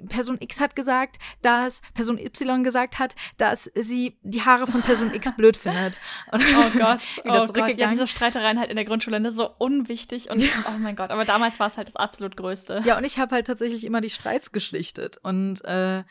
Person 0.08 0.36
X 0.40 0.60
hat 0.60 0.76
gesagt, 0.76 1.16
dass 1.42 1.80
Person 1.94 2.18
Y 2.18 2.64
gesagt 2.64 2.98
hat, 2.98 3.14
dass 3.36 3.70
sie 3.74 4.18
die 4.22 4.42
Haare 4.42 4.66
von 4.66 4.82
Person 4.82 5.12
X 5.14 5.32
blöd 5.36 5.56
findet. 5.56 6.00
Und 6.32 6.42
Oh 6.42 6.78
Gott, 6.78 7.00
wieder 7.24 7.42
oh 7.42 7.52
Gott. 7.52 7.76
Ja, 7.76 7.88
diese 7.88 8.06
Streitereien 8.06 8.58
halt 8.58 8.70
in 8.70 8.76
der 8.76 8.84
Grundschule, 8.84 9.20
ne, 9.20 9.32
so 9.32 9.50
unwichtig 9.58 10.30
und 10.30 10.42
oh 10.68 10.78
mein 10.78 10.96
Gott, 10.96 11.10
aber 11.10 11.24
damals 11.24 11.58
war 11.58 11.68
es 11.68 11.76
halt 11.76 11.88
das 11.88 11.96
absolut 11.96 12.36
Größte. 12.36 12.82
Ja, 12.84 12.96
und 12.96 13.04
ich 13.04 13.18
habe 13.18 13.34
halt 13.34 13.46
tatsächlich 13.46 13.84
immer 13.84 14.00
die 14.00 14.10
Streits 14.10 14.52
geschlichtet. 14.52 15.18
Und 15.22 15.64
äh, 15.64 16.04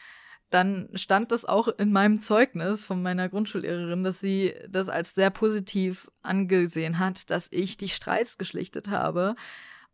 dann 0.50 0.90
stand 0.94 1.32
das 1.32 1.46
auch 1.46 1.68
in 1.68 1.92
meinem 1.92 2.22
Zeugnis 2.22 2.86
von 2.86 3.02
meiner 3.02 3.30
Grundschullehrerin, 3.30 4.04
dass 4.04 4.20
sie 4.20 4.54
das 4.70 4.90
als 4.90 5.14
sehr 5.14 5.30
positiv 5.30 6.10
angesehen 6.22 7.00
hat, 7.00 7.30
dass 7.32 7.50
ich 7.52 7.78
die 7.78 7.90
Streits 7.90 8.38
geschlichtet 8.38 8.90
habe 8.90 9.36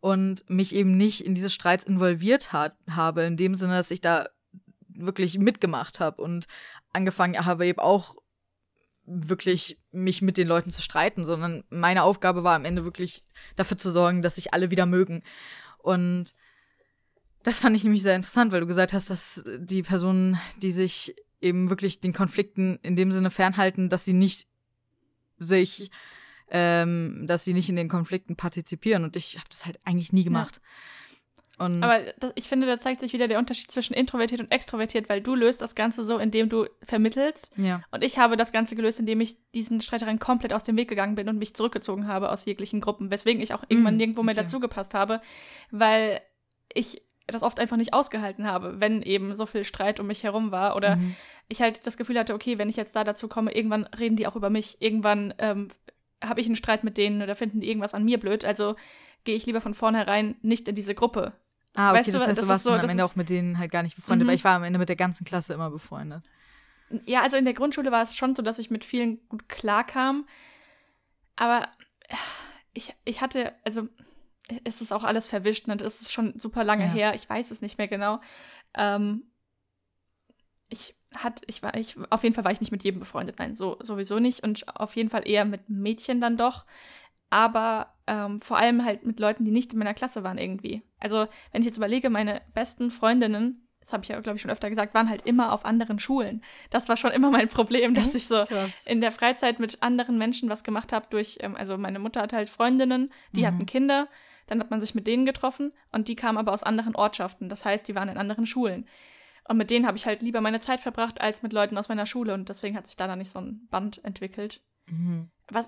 und 0.02 0.42
mich 0.50 0.74
eben 0.74 0.96
nicht 0.96 1.24
in 1.24 1.32
diese 1.32 1.48
Streits 1.48 1.84
involviert 1.84 2.52
hat, 2.52 2.74
habe, 2.90 3.22
in 3.22 3.36
dem 3.36 3.54
Sinne, 3.54 3.76
dass 3.76 3.92
ich 3.92 4.00
da 4.00 4.28
wirklich 4.88 5.38
mitgemacht 5.38 6.00
habe 6.00 6.20
und 6.20 6.48
angefangen 6.92 7.46
habe 7.46 7.66
eben 7.66 7.78
auch 7.78 8.16
wirklich 9.04 9.78
mich 9.92 10.20
mit 10.20 10.38
den 10.38 10.48
Leuten 10.48 10.72
zu 10.72 10.82
streiten, 10.82 11.24
sondern 11.24 11.62
meine 11.70 12.02
Aufgabe 12.02 12.42
war 12.42 12.56
am 12.56 12.64
Ende 12.64 12.84
wirklich 12.84 13.22
dafür 13.54 13.78
zu 13.78 13.92
sorgen, 13.92 14.22
dass 14.22 14.34
sich 14.34 14.52
alle 14.52 14.72
wieder 14.72 14.86
mögen. 14.86 15.22
Und 15.78 16.34
das 17.44 17.60
fand 17.60 17.76
ich 17.76 17.84
nämlich 17.84 18.02
sehr 18.02 18.16
interessant, 18.16 18.50
weil 18.50 18.60
du 18.60 18.66
gesagt 18.66 18.92
hast, 18.92 19.08
dass 19.08 19.44
die 19.56 19.84
Personen, 19.84 20.36
die 20.60 20.72
sich 20.72 21.14
eben 21.40 21.70
wirklich 21.70 22.00
den 22.00 22.12
Konflikten 22.12 22.80
in 22.82 22.96
dem 22.96 23.12
Sinne 23.12 23.30
fernhalten, 23.30 23.88
dass 23.88 24.04
sie 24.04 24.14
nicht 24.14 24.48
sich, 25.38 25.92
ähm, 26.52 27.24
dass 27.26 27.44
sie 27.44 27.54
nicht 27.54 27.68
in 27.68 27.76
den 27.76 27.88
Konflikten 27.88 28.36
partizipieren. 28.36 29.02
Und 29.04 29.16
ich 29.16 29.36
habe 29.36 29.46
das 29.50 29.66
halt 29.66 29.80
eigentlich 29.84 30.12
nie 30.12 30.22
gemacht. 30.24 30.60
Und 31.58 31.82
Aber 31.82 31.96
das, 32.18 32.32
ich 32.34 32.48
finde, 32.48 32.66
da 32.66 32.78
zeigt 32.80 33.00
sich 33.00 33.12
wieder 33.12 33.28
der 33.28 33.38
Unterschied 33.38 33.70
zwischen 33.70 33.94
introvertiert 33.94 34.40
und 34.40 34.50
extrovertiert, 34.50 35.08
weil 35.08 35.20
du 35.20 35.34
löst 35.34 35.60
das 35.62 35.74
Ganze 35.74 36.04
so, 36.04 36.18
indem 36.18 36.48
du 36.48 36.66
vermittelst. 36.82 37.50
ja. 37.56 37.82
Und 37.90 38.02
ich 38.04 38.18
habe 38.18 38.36
das 38.36 38.52
Ganze 38.52 38.74
gelöst, 38.76 39.00
indem 39.00 39.20
ich 39.20 39.36
diesen 39.54 39.80
Streitereien 39.80 40.18
komplett 40.18 40.52
aus 40.52 40.64
dem 40.64 40.76
Weg 40.76 40.88
gegangen 40.88 41.14
bin 41.14 41.28
und 41.28 41.38
mich 41.38 41.54
zurückgezogen 41.54 42.06
habe 42.06 42.30
aus 42.30 42.44
jeglichen 42.44 42.80
Gruppen, 42.80 43.10
weswegen 43.10 43.42
ich 43.42 43.54
auch 43.54 43.62
irgendwann 43.68 43.94
Mm, 43.94 43.98
nirgendwo 43.98 44.22
mehr 44.22 44.32
okay. 44.34 44.42
dazugepasst 44.42 44.94
habe, 44.94 45.20
weil 45.70 46.20
ich 46.74 47.02
das 47.28 47.42
oft 47.42 47.60
einfach 47.60 47.76
nicht 47.76 47.94
ausgehalten 47.94 48.46
habe, 48.46 48.80
wenn 48.80 49.00
eben 49.02 49.36
so 49.36 49.46
viel 49.46 49.64
Streit 49.64 50.00
um 50.00 50.06
mich 50.08 50.24
herum 50.24 50.50
war 50.50 50.74
oder 50.74 50.96
Mhm. 50.96 51.14
ich 51.48 51.60
halt 51.62 51.86
das 51.86 51.96
Gefühl 51.96 52.18
hatte, 52.18 52.34
okay, 52.34 52.58
wenn 52.58 52.68
ich 52.68 52.76
jetzt 52.76 52.96
da 52.96 53.04
dazu 53.04 53.28
komme, 53.28 53.54
irgendwann 53.54 53.84
reden 53.84 54.16
die 54.16 54.26
auch 54.26 54.36
über 54.36 54.50
mich, 54.50 54.80
irgendwann 54.82 55.32
ähm, 55.38 55.68
habe 56.22 56.40
ich 56.40 56.46
einen 56.46 56.56
Streit 56.56 56.84
mit 56.84 56.96
denen 56.96 57.20
oder 57.22 57.36
finden 57.36 57.60
die 57.60 57.68
irgendwas 57.68 57.94
an 57.94 58.04
mir 58.04 58.18
blöd, 58.18 58.44
also 58.44 58.76
gehe 59.24 59.36
ich 59.36 59.46
lieber 59.46 59.60
von 59.60 59.74
vornherein 59.74 60.36
nicht 60.42 60.68
in 60.68 60.74
diese 60.74 60.94
Gruppe. 60.94 61.32
Ah, 61.74 61.90
okay, 61.90 61.98
Weißt 62.00 62.08
du, 62.08 62.12
das 62.12 62.20
heißt, 62.26 62.38
das 62.38 62.44
du 62.44 62.48
warst 62.48 62.64
so- 62.64 62.72
am 62.72 62.88
Ende 62.88 63.04
auch 63.04 63.16
mit 63.16 63.30
denen 63.30 63.58
halt 63.58 63.70
gar 63.70 63.82
nicht 63.82 63.96
befreundet, 63.96 64.26
Mhm. 64.26 64.28
weil 64.30 64.36
ich 64.36 64.44
war 64.44 64.56
am 64.56 64.64
Ende 64.64 64.78
mit 64.78 64.88
der 64.88 64.96
ganzen 64.96 65.24
Klasse 65.24 65.54
immer 65.54 65.70
befreundet. 65.70 66.22
Ja, 67.06 67.22
also 67.22 67.36
in 67.38 67.44
der 67.46 67.54
Grundschule 67.54 67.90
war 67.90 68.02
es 68.02 68.16
schon 68.16 68.34
so, 68.34 68.42
dass 68.42 68.58
ich 68.58 68.70
mit 68.70 68.84
vielen 68.84 69.26
gut 69.28 69.48
klarkam. 69.48 70.26
Aber 71.36 71.68
ich, 72.74 72.94
ich 73.04 73.20
hatte, 73.22 73.54
also 73.64 73.88
es 74.64 74.82
ist 74.82 74.92
auch 74.92 75.04
alles 75.04 75.26
verwischt 75.26 75.66
und 75.68 75.80
es 75.80 76.02
ist 76.02 76.12
schon 76.12 76.38
super 76.38 76.64
lange 76.64 76.84
Ja. 76.84 76.92
her. 76.92 77.14
Ich 77.14 77.28
weiß 77.28 77.50
es 77.50 77.62
nicht 77.62 77.78
mehr 77.78 77.88
genau. 77.88 78.20
Ähm, 78.74 79.22
ich 80.72 80.96
hat, 81.14 81.42
ich 81.46 81.62
war, 81.62 81.74
ich, 81.76 81.96
auf 82.10 82.22
jeden 82.22 82.34
Fall 82.34 82.44
war 82.44 82.52
ich 82.52 82.60
nicht 82.60 82.72
mit 82.72 82.82
jedem 82.84 83.00
befreundet. 83.00 83.38
Nein, 83.38 83.54
so 83.54 83.76
sowieso 83.82 84.18
nicht. 84.18 84.42
Und 84.42 84.66
auf 84.74 84.96
jeden 84.96 85.10
Fall 85.10 85.28
eher 85.28 85.44
mit 85.44 85.68
Mädchen 85.68 86.20
dann 86.20 86.36
doch. 86.38 86.64
Aber 87.30 87.94
ähm, 88.06 88.40
vor 88.40 88.58
allem 88.58 88.84
halt 88.84 89.04
mit 89.06 89.20
Leuten, 89.20 89.44
die 89.44 89.50
nicht 89.50 89.72
in 89.72 89.78
meiner 89.78 89.94
Klasse 89.94 90.22
waren 90.24 90.38
irgendwie. 90.38 90.82
Also, 91.00 91.26
wenn 91.50 91.60
ich 91.60 91.66
jetzt 91.66 91.76
überlege, 91.78 92.10
meine 92.10 92.42
besten 92.54 92.90
Freundinnen, 92.90 93.66
das 93.80 93.92
habe 93.92 94.04
ich 94.04 94.10
ja, 94.10 94.20
glaube 94.20 94.36
ich, 94.36 94.42
schon 94.42 94.50
öfter 94.50 94.68
gesagt, 94.70 94.94
waren 94.94 95.08
halt 95.08 95.26
immer 95.26 95.52
auf 95.52 95.64
anderen 95.64 95.98
Schulen. 95.98 96.42
Das 96.70 96.88
war 96.88 96.96
schon 96.96 97.10
immer 97.10 97.30
mein 97.30 97.48
Problem, 97.48 97.94
dass 97.94 98.14
ich 98.14 98.26
so 98.26 98.44
Krass. 98.44 98.70
in 98.86 99.00
der 99.00 99.10
Freizeit 99.12 99.58
mit 99.60 99.82
anderen 99.82 100.18
Menschen 100.18 100.48
was 100.48 100.62
gemacht 100.62 100.92
habe 100.92 101.06
durch, 101.10 101.38
ähm, 101.40 101.56
also 101.56 101.76
meine 101.78 101.98
Mutter 101.98 102.20
hatte 102.22 102.36
halt 102.36 102.48
Freundinnen, 102.48 103.12
die 103.34 103.42
Mhm. 103.42 103.46
hatten 103.46 103.66
Kinder, 103.66 104.08
dann 104.46 104.60
hat 104.60 104.70
man 104.70 104.80
sich 104.80 104.94
mit 104.94 105.06
denen 105.06 105.24
getroffen 105.26 105.72
und 105.90 106.08
die 106.08 106.16
kamen 106.16 106.38
aber 106.38 106.52
aus 106.52 106.62
anderen 106.62 106.94
Ortschaften. 106.94 107.48
Das 107.48 107.64
heißt, 107.64 107.88
die 107.88 107.94
waren 107.94 108.08
in 108.08 108.18
anderen 108.18 108.46
Schulen. 108.46 108.86
Und 109.48 109.56
mit 109.56 109.70
denen 109.70 109.86
habe 109.86 109.96
ich 109.96 110.06
halt 110.06 110.22
lieber 110.22 110.40
meine 110.40 110.60
Zeit 110.60 110.80
verbracht 110.80 111.20
als 111.20 111.42
mit 111.42 111.52
Leuten 111.52 111.76
aus 111.76 111.88
meiner 111.88 112.06
Schule 112.06 112.34
und 112.34 112.48
deswegen 112.48 112.76
hat 112.76 112.86
sich 112.86 112.96
da 112.96 113.06
dann 113.06 113.18
nicht 113.18 113.32
so 113.32 113.40
ein 113.40 113.66
Band 113.70 114.04
entwickelt. 114.04 114.62
Mhm. 114.88 115.30
Was, 115.48 115.66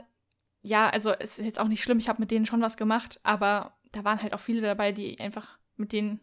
ja, 0.62 0.88
also 0.88 1.12
es 1.12 1.38
ist 1.38 1.44
jetzt 1.44 1.58
auch 1.58 1.68
nicht 1.68 1.82
schlimm, 1.82 1.98
ich 1.98 2.08
habe 2.08 2.20
mit 2.20 2.30
denen 2.30 2.46
schon 2.46 2.60
was 2.60 2.76
gemacht, 2.76 3.20
aber 3.24 3.76
da 3.92 4.04
waren 4.04 4.22
halt 4.22 4.32
auch 4.32 4.40
viele 4.40 4.60
dabei, 4.60 4.92
die 4.92 5.18
einfach 5.20 5.58
mit 5.76 5.92
denen, 5.92 6.20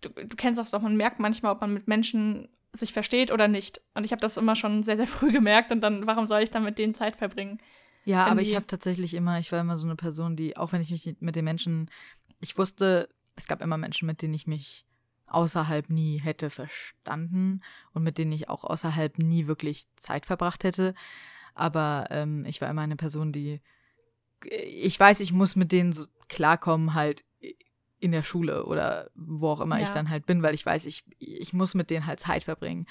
du, 0.00 0.08
du 0.08 0.36
kennst 0.36 0.58
das 0.58 0.70
doch, 0.70 0.82
man 0.82 0.96
merkt 0.96 1.18
manchmal, 1.18 1.52
ob 1.52 1.60
man 1.60 1.74
mit 1.74 1.88
Menschen 1.88 2.48
sich 2.72 2.92
versteht 2.92 3.30
oder 3.30 3.48
nicht. 3.48 3.82
Und 3.94 4.04
ich 4.04 4.12
habe 4.12 4.20
das 4.20 4.36
immer 4.36 4.56
schon 4.56 4.82
sehr, 4.84 4.96
sehr 4.96 5.06
früh 5.08 5.32
gemerkt 5.32 5.72
und 5.72 5.80
dann, 5.80 6.06
warum 6.06 6.26
soll 6.26 6.42
ich 6.42 6.50
dann 6.50 6.64
mit 6.64 6.78
denen 6.78 6.94
Zeit 6.94 7.16
verbringen? 7.16 7.58
Ja, 8.04 8.26
aber 8.26 8.40
ich 8.40 8.56
habe 8.56 8.66
tatsächlich 8.66 9.14
immer, 9.14 9.38
ich 9.38 9.52
war 9.52 9.60
immer 9.60 9.76
so 9.76 9.86
eine 9.86 9.94
Person, 9.94 10.34
die, 10.34 10.56
auch 10.56 10.72
wenn 10.72 10.80
ich 10.80 10.90
mich 10.90 11.16
mit 11.20 11.36
den 11.36 11.44
Menschen, 11.44 11.88
ich 12.40 12.58
wusste, 12.58 13.08
es 13.36 13.46
gab 13.46 13.62
immer 13.62 13.78
Menschen, 13.78 14.06
mit 14.06 14.22
denen 14.22 14.34
ich 14.34 14.46
mich 14.48 14.86
außerhalb 15.34 15.90
nie 15.90 16.20
hätte 16.20 16.50
verstanden 16.50 17.62
und 17.92 18.02
mit 18.02 18.18
denen 18.18 18.32
ich 18.32 18.48
auch 18.48 18.64
außerhalb 18.64 19.18
nie 19.18 19.46
wirklich 19.46 19.86
Zeit 19.96 20.26
verbracht 20.26 20.64
hätte. 20.64 20.94
Aber 21.54 22.06
ähm, 22.10 22.44
ich 22.44 22.60
war 22.60 22.70
immer 22.70 22.82
eine 22.82 22.96
Person, 22.96 23.32
die, 23.32 23.60
ich 24.44 24.98
weiß, 24.98 25.20
ich 25.20 25.32
muss 25.32 25.56
mit 25.56 25.72
denen 25.72 25.92
so 25.92 26.06
klarkommen, 26.28 26.94
halt 26.94 27.24
in 27.98 28.10
der 28.10 28.24
Schule 28.24 28.66
oder 28.66 29.10
wo 29.14 29.50
auch 29.50 29.60
immer 29.60 29.80
ich 29.80 29.88
Ja. 29.88 29.94
dann 29.94 30.10
halt 30.10 30.26
bin, 30.26 30.42
weil 30.42 30.54
ich 30.54 30.66
weiß, 30.66 30.86
ich, 30.86 31.04
ich 31.18 31.52
muss 31.52 31.74
mit 31.74 31.88
denen 31.88 32.06
halt 32.06 32.18
Zeit 32.18 32.42
verbringen. 32.44 32.86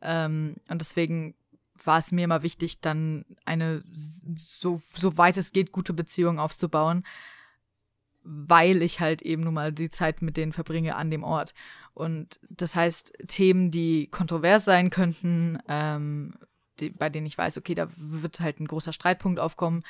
Ähm, 0.00 0.54
und 0.68 0.80
deswegen 0.80 1.34
war 1.84 1.98
es 1.98 2.12
mir 2.12 2.24
immer 2.24 2.42
wichtig, 2.42 2.80
dann 2.80 3.24
eine 3.44 3.82
so, 3.92 4.80
so 4.94 5.18
weit 5.18 5.36
es 5.36 5.52
geht 5.52 5.72
gute 5.72 5.92
Beziehung 5.92 6.38
aufzubauen, 6.38 7.04
weil 8.26 8.82
ich 8.82 9.00
halt 9.00 9.22
eben 9.22 9.42
nun 9.42 9.54
mal 9.54 9.72
die 9.72 9.90
Zeit 9.90 10.20
mit 10.20 10.36
denen 10.36 10.52
verbringe 10.52 10.96
an 10.96 11.10
dem 11.10 11.22
Ort. 11.22 11.54
Und 11.94 12.40
das 12.50 12.74
heißt, 12.74 13.12
Themen, 13.28 13.70
die 13.70 14.08
kontrovers 14.08 14.64
sein 14.64 14.90
könnten, 14.90 15.58
ähm, 15.68 16.34
die, 16.80 16.90
bei 16.90 17.08
denen 17.08 17.26
ich 17.26 17.38
weiß, 17.38 17.56
okay, 17.56 17.74
da 17.74 17.88
wird 17.96 18.40
halt 18.40 18.60
ein 18.60 18.66
großer 18.66 18.92
Streitpunkt 18.92 19.38
aufkommen. 19.38 19.82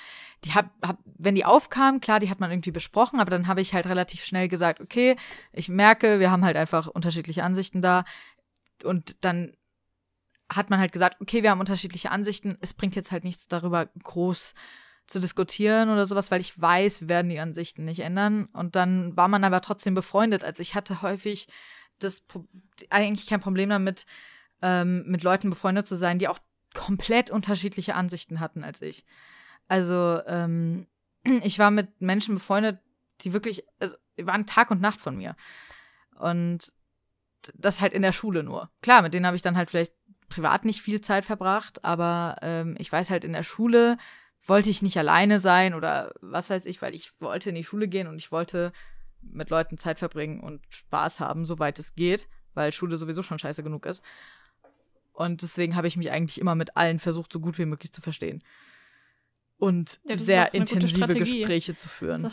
Die 0.45 0.53
hab, 0.53 0.71
hab, 0.87 0.99
wenn 1.05 1.35
die 1.35 1.45
aufkamen, 1.45 2.01
klar, 2.01 2.21
die 2.21 2.31
hat 2.31 2.39
man 2.39 2.51
irgendwie 2.51 2.71
besprochen, 2.71 3.19
aber 3.19 3.31
dann 3.31 3.49
habe 3.49 3.61
ich 3.63 3.75
halt 3.75 3.87
relativ 3.87 4.25
schnell 4.25 4.49
gesagt, 4.49 4.81
okay, 4.81 5.17
ich 5.53 5.69
merke, 5.69 6.21
wir 6.21 6.31
haben 6.31 6.45
halt 6.45 6.57
einfach 6.57 6.87
unterschiedliche 6.87 7.43
Ansichten 7.43 7.81
da. 7.81 8.05
Und 8.85 9.25
dann 9.25 9.57
hat 10.53 10.71
man 10.71 10.79
halt 10.79 10.93
gesagt, 10.93 11.21
okay, 11.21 11.43
wir 11.43 11.51
haben 11.51 11.61
unterschiedliche 11.61 12.11
Ansichten, 12.11 12.57
es 12.61 12.75
bringt 12.75 12.95
jetzt 12.95 13.11
halt 13.11 13.25
nichts 13.25 13.49
darüber 13.49 13.87
groß 14.05 14.55
zu 15.07 15.21
diskutieren 15.21 15.91
oder 15.91 16.07
sowas, 16.07 16.31
weil 16.31 16.41
ich 16.41 16.61
weiß, 16.61 17.03
wir 17.03 17.09
werden 17.09 17.29
die 17.29 17.39
Ansichten 17.39 17.85
nicht 17.85 18.01
ändern. 18.01 18.47
Und 18.53 18.75
dann 18.75 19.17
war 19.17 19.29
man 19.29 19.45
aber 19.45 19.61
trotzdem 19.61 19.95
befreundet. 19.95 20.43
Also 20.43 20.61
ich 20.63 20.75
hatte 20.75 21.03
häufig 21.03 21.49
das 21.99 22.25
eigentlich 22.91 23.27
kein 23.27 23.41
Problem 23.41 23.69
damit, 23.69 24.07
ähm, 24.63 25.05
mit 25.07 25.23
Leuten 25.23 25.51
befreundet 25.51 25.87
zu 25.87 25.97
sein, 25.97 26.19
die 26.19 26.29
auch 26.29 26.39
komplett 26.75 27.31
unterschiedliche 27.31 27.95
Ansichten 27.95 28.41
hatten 28.41 28.65
als 28.65 28.83
ich. 28.83 29.05
Also 29.69 30.21
ähm, 30.27 30.87
ich 31.43 31.59
war 31.59 31.71
mit 31.71 32.01
Menschen 32.01 32.35
befreundet, 32.35 32.81
die 33.23 33.33
wirklich, 33.33 33.65
also 33.79 33.97
die 34.19 34.27
waren 34.27 34.47
Tag 34.47 34.71
und 34.71 34.81
Nacht 34.81 35.01
von 35.01 35.17
mir. 35.17 35.37
Und 36.19 36.73
das 37.55 37.81
halt 37.81 37.93
in 37.93 38.03
der 38.03 38.13
Schule 38.13 38.43
nur. 38.43 38.71
Klar, 38.83 39.03
mit 39.03 39.15
denen 39.15 39.27
habe 39.27 39.37
ich 39.37 39.43
dann 39.43 39.57
halt 39.57 39.71
vielleicht 39.71 39.93
privat 40.29 40.65
nicht 40.65 40.83
viel 40.83 41.01
Zeit 41.01 41.25
verbracht, 41.25 41.85
aber 41.85 42.37
ähm, 42.43 42.75
ich 42.79 42.91
weiß 42.91 43.11
halt 43.11 43.25
in 43.25 43.33
der 43.33 43.45
Schule 43.45 43.97
wollte 44.49 44.71
ich 44.71 44.83
nicht 44.83 44.97
alleine 44.97 45.41
sein 45.41 45.75
oder 45.75 46.15
was 46.21 46.51
weiß 46.51 46.67
ich, 46.67 46.81
weil 46.83 46.95
ich 46.95 47.13
wollte 47.21 47.51
in 47.51 47.55
die 47.55 47.65
Schule 47.65 47.89
gehen 47.89 48.07
und 48.07 48.17
ich 48.17 48.33
wollte 48.33 48.73
mit 49.21 49.51
Leuten 49.51 49.77
Zeit 49.79 49.99
verbringen 49.99 50.41
und 50.41 50.63
Spaß 50.69 51.21
haben, 51.21 51.45
soweit 51.45 51.79
es 51.79 51.95
geht, 51.95 52.29
weil 52.55 52.73
Schule 52.73 52.97
sowieso 52.97 53.23
schon 53.23 53.39
scheiße 53.39 53.63
genug 53.63 53.87
ist. 53.87 54.03
Und 55.13 55.43
deswegen 55.43 55.77
habe 55.77 55.89
ich 55.89 55.97
mich 55.97 56.11
eigentlich 56.11 56.41
immer 56.41 56.55
mit 56.55 56.77
allen 56.77 56.99
versucht, 56.99 57.33
so 57.33 57.41
gut 57.41 57.59
wie 57.59 57.65
möglich 57.65 57.93
zu 57.93 58.03
verstehen. 58.03 58.45
Und 59.59 60.01
Ja, 60.05 60.15
sehr 60.15 60.55
intensive. 60.55 61.15
Gespräche 61.15 61.75
zu 61.75 61.89
führen. 61.89 62.33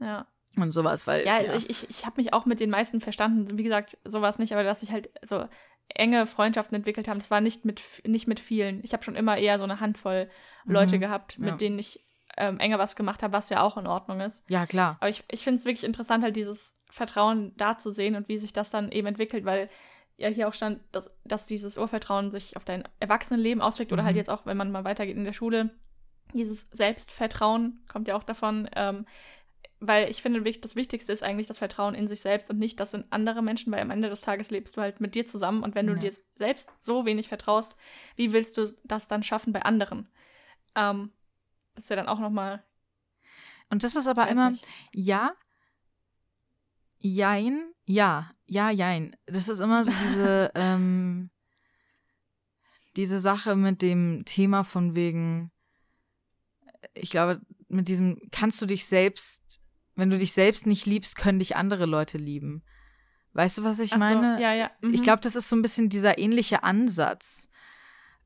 Ja. 0.00 0.26
Und 0.56 0.70
sowas, 0.70 1.06
weil. 1.06 1.26
Ja, 1.26 1.36
also 1.36 1.52
ich, 1.52 1.68
ich, 1.68 1.90
ich 1.90 2.06
habe 2.06 2.20
mich 2.20 2.32
auch 2.32 2.46
mit 2.46 2.60
den 2.60 2.70
meisten 2.70 3.00
verstanden. 3.00 3.58
Wie 3.58 3.62
gesagt, 3.62 3.98
sowas 4.04 4.38
nicht, 4.38 4.52
aber 4.52 4.64
dass 4.64 4.82
ich 4.82 4.90
halt 4.90 5.10
so 5.22 5.46
enge 5.94 6.26
Freundschaften 6.26 6.74
entwickelt 6.76 7.08
habe, 7.08 7.18
das 7.18 7.30
war 7.30 7.40
nicht 7.40 7.64
mit, 7.64 7.82
nicht 8.06 8.26
mit 8.28 8.40
vielen. 8.40 8.82
Ich 8.84 8.92
habe 8.92 9.02
schon 9.02 9.16
immer 9.16 9.36
eher 9.38 9.58
so 9.58 9.64
eine 9.64 9.80
Handvoll 9.80 10.28
Leute 10.66 10.96
Mhm, 10.96 11.00
gehabt, 11.00 11.38
mit 11.38 11.48
ja. 11.48 11.56
denen 11.56 11.78
ich 11.78 12.04
ähm, 12.36 12.60
enger 12.60 12.78
was 12.78 12.94
gemacht 12.94 13.22
habe, 13.22 13.32
was 13.32 13.48
ja 13.48 13.62
auch 13.62 13.76
in 13.78 13.86
Ordnung 13.86 14.20
ist. 14.20 14.44
ja, 14.48 14.66
klar. 14.66 14.96
Aber 15.00 15.08
ich, 15.10 15.24
ich 15.30 15.42
finde 15.42 15.58
es 15.58 15.64
wirklich 15.64 15.84
interessant, 15.84 16.22
halt 16.22 16.36
dieses 16.36 16.80
Vertrauen 16.90 17.52
da 17.56 17.78
zu 17.78 17.90
sehen 17.90 18.14
und 18.16 18.28
wie 18.28 18.38
sich 18.38 18.52
das 18.52 18.70
dann 18.70 18.92
eben 18.92 19.06
entwickelt, 19.08 19.44
weil 19.44 19.68
ja 20.18 20.28
hier 20.28 20.48
auch 20.48 20.54
stand, 20.54 20.80
dass, 20.92 21.10
dass 21.24 21.46
dieses 21.46 21.78
Urvertrauen 21.78 22.30
sich 22.30 22.56
auf 22.56 22.64
dein 22.64 22.84
Erwachsenenleben 23.00 23.62
auswirkt 23.62 23.92
oder 23.92 24.02
Mhm. 24.02 24.06
halt 24.06 24.16
jetzt 24.16 24.30
auch, 24.30 24.46
wenn 24.46 24.56
man 24.56 24.70
mal 24.70 24.84
weitergeht 24.84 25.16
in 25.16 25.24
der 25.24 25.32
Schule, 25.32 25.70
dieses 26.34 26.68
Selbstvertrauen 26.70 27.80
kommt 27.90 28.08
ja 28.08 28.16
auch 28.16 28.24
davon, 28.24 28.68
ähm, 28.76 29.06
weil 29.80 30.10
ich 30.10 30.22
finde, 30.22 30.42
das 30.42 30.76
Wichtigste 30.76 31.12
ist 31.12 31.22
eigentlich 31.22 31.46
das 31.46 31.58
Vertrauen 31.58 31.94
in 31.94 32.08
sich 32.08 32.20
selbst 32.20 32.50
und 32.50 32.58
nicht 32.58 32.80
das 32.80 32.94
in 32.94 33.04
andere 33.10 33.42
Menschen, 33.42 33.72
weil 33.72 33.80
am 33.80 33.90
Ende 33.90 34.08
des 34.10 34.22
Tages 34.22 34.50
lebst 34.50 34.76
du 34.76 34.80
halt 34.80 35.00
mit 35.00 35.14
dir 35.14 35.26
zusammen 35.26 35.62
und 35.62 35.74
wenn 35.74 35.86
du 35.86 35.92
Ja. 35.94 36.00
dir 36.00 36.12
selbst 36.36 36.70
so 36.80 37.04
wenig 37.04 37.28
vertraust, 37.28 37.76
wie 38.16 38.32
willst 38.32 38.56
du 38.56 38.74
das 38.84 39.08
dann 39.08 39.22
schaffen 39.22 39.52
bei 39.52 39.62
anderen? 39.62 40.08
Ähm, 40.74 41.12
das 41.74 41.84
ist 41.84 41.90
ja 41.90 41.96
dann 41.96 42.08
auch 42.08 42.18
nochmal. 42.18 42.64
Und 43.70 43.84
das 43.84 43.94
ist 43.94 44.08
aber 44.08 44.28
immer, 44.28 44.52
ja, 44.92 45.32
jein, 46.98 47.72
ja, 47.84 48.30
ja, 48.46 48.70
jein. 48.70 49.14
Das 49.26 49.48
ist 49.48 49.60
immer 49.60 49.84
so 49.84 49.92
diese, 49.92 50.50
ähm, 50.54 51.30
diese 52.96 53.20
Sache 53.20 53.54
mit 53.54 53.82
dem 53.82 54.24
Thema 54.24 54.64
von 54.64 54.96
wegen, 54.96 55.52
ich 56.94 57.10
glaube, 57.10 57.40
mit 57.68 57.88
diesem, 57.88 58.18
kannst 58.32 58.60
du 58.60 58.66
dich 58.66 58.86
selbst, 58.86 59.60
wenn 59.98 60.10
du 60.10 60.18
dich 60.18 60.32
selbst 60.32 60.66
nicht 60.66 60.86
liebst, 60.86 61.16
können 61.16 61.40
dich 61.40 61.56
andere 61.56 61.84
Leute 61.84 62.18
lieben. 62.18 62.62
Weißt 63.32 63.58
du, 63.58 63.64
was 63.64 63.80
ich 63.80 63.90
so, 63.90 63.98
meine? 63.98 64.40
ja, 64.40 64.54
ja. 64.54 64.70
Ich 64.80 65.00
mhm. 65.00 65.02
glaube, 65.02 65.20
das 65.20 65.34
ist 65.34 65.48
so 65.48 65.56
ein 65.56 65.62
bisschen 65.62 65.88
dieser 65.88 66.18
ähnliche 66.18 66.62
Ansatz. 66.62 67.48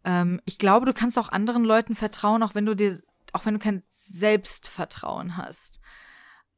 Ähm, 0.05 0.41
ich 0.45 0.59
glaube, 0.59 0.85
du 0.85 0.93
kannst 0.93 1.19
auch 1.19 1.31
anderen 1.31 1.65
Leuten 1.65 1.95
vertrauen, 1.95 2.43
auch 2.43 2.55
wenn 2.55 2.67
du 2.67 2.77
dir, 2.77 3.01
auch 3.33 3.47
wenn 3.47 3.55
du 3.55 3.59
kein 3.59 3.83
Selbstvertrauen 3.91 5.39
hast. 5.39 5.81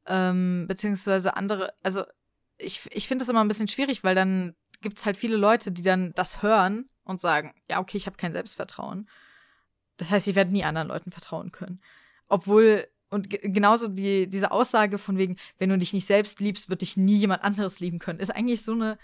Ähm, 0.06 0.66
beziehungsweise 0.66 1.36
andere, 1.36 1.72
also 1.84 2.04
ich, 2.58 2.88
ich 2.90 3.06
finde 3.06 3.22
das 3.22 3.28
immer 3.28 3.42
ein 3.42 3.48
bisschen 3.48 3.68
schwierig, 3.68 4.02
weil 4.02 4.16
dann 4.16 4.56
gibt 4.80 4.98
es 4.98 5.06
halt 5.06 5.16
viele 5.16 5.36
Leute, 5.36 5.70
die 5.70 5.82
dann 5.82 6.12
das 6.14 6.42
hören 6.42 6.88
und 7.04 7.20
sagen, 7.20 7.54
ja, 7.70 7.78
okay, 7.78 7.96
ich 7.96 8.06
habe 8.06 8.16
kein 8.16 8.32
Selbstvertrauen. 8.32 9.08
Das 9.96 10.10
heißt, 10.10 10.26
ich 10.26 10.34
werde 10.34 10.50
nie 10.50 10.64
anderen 10.64 10.88
Leuten 10.88 11.12
vertrauen 11.12 11.52
können. 11.52 11.80
Obwohl, 12.26 12.88
und 13.14 13.30
ge- 13.30 13.40
genauso 13.42 13.88
die, 13.88 14.28
diese 14.28 14.50
Aussage 14.50 14.98
von 14.98 15.16
wegen, 15.16 15.36
wenn 15.58 15.70
du 15.70 15.78
dich 15.78 15.92
nicht 15.94 16.06
selbst 16.06 16.40
liebst, 16.40 16.68
wird 16.68 16.82
dich 16.82 16.96
nie 16.96 17.16
jemand 17.16 17.42
anderes 17.44 17.80
lieben 17.80 17.98
können, 17.98 18.18
ist 18.20 18.30
eigentlich 18.34 18.62
so 18.62 18.72
eine 18.72 18.98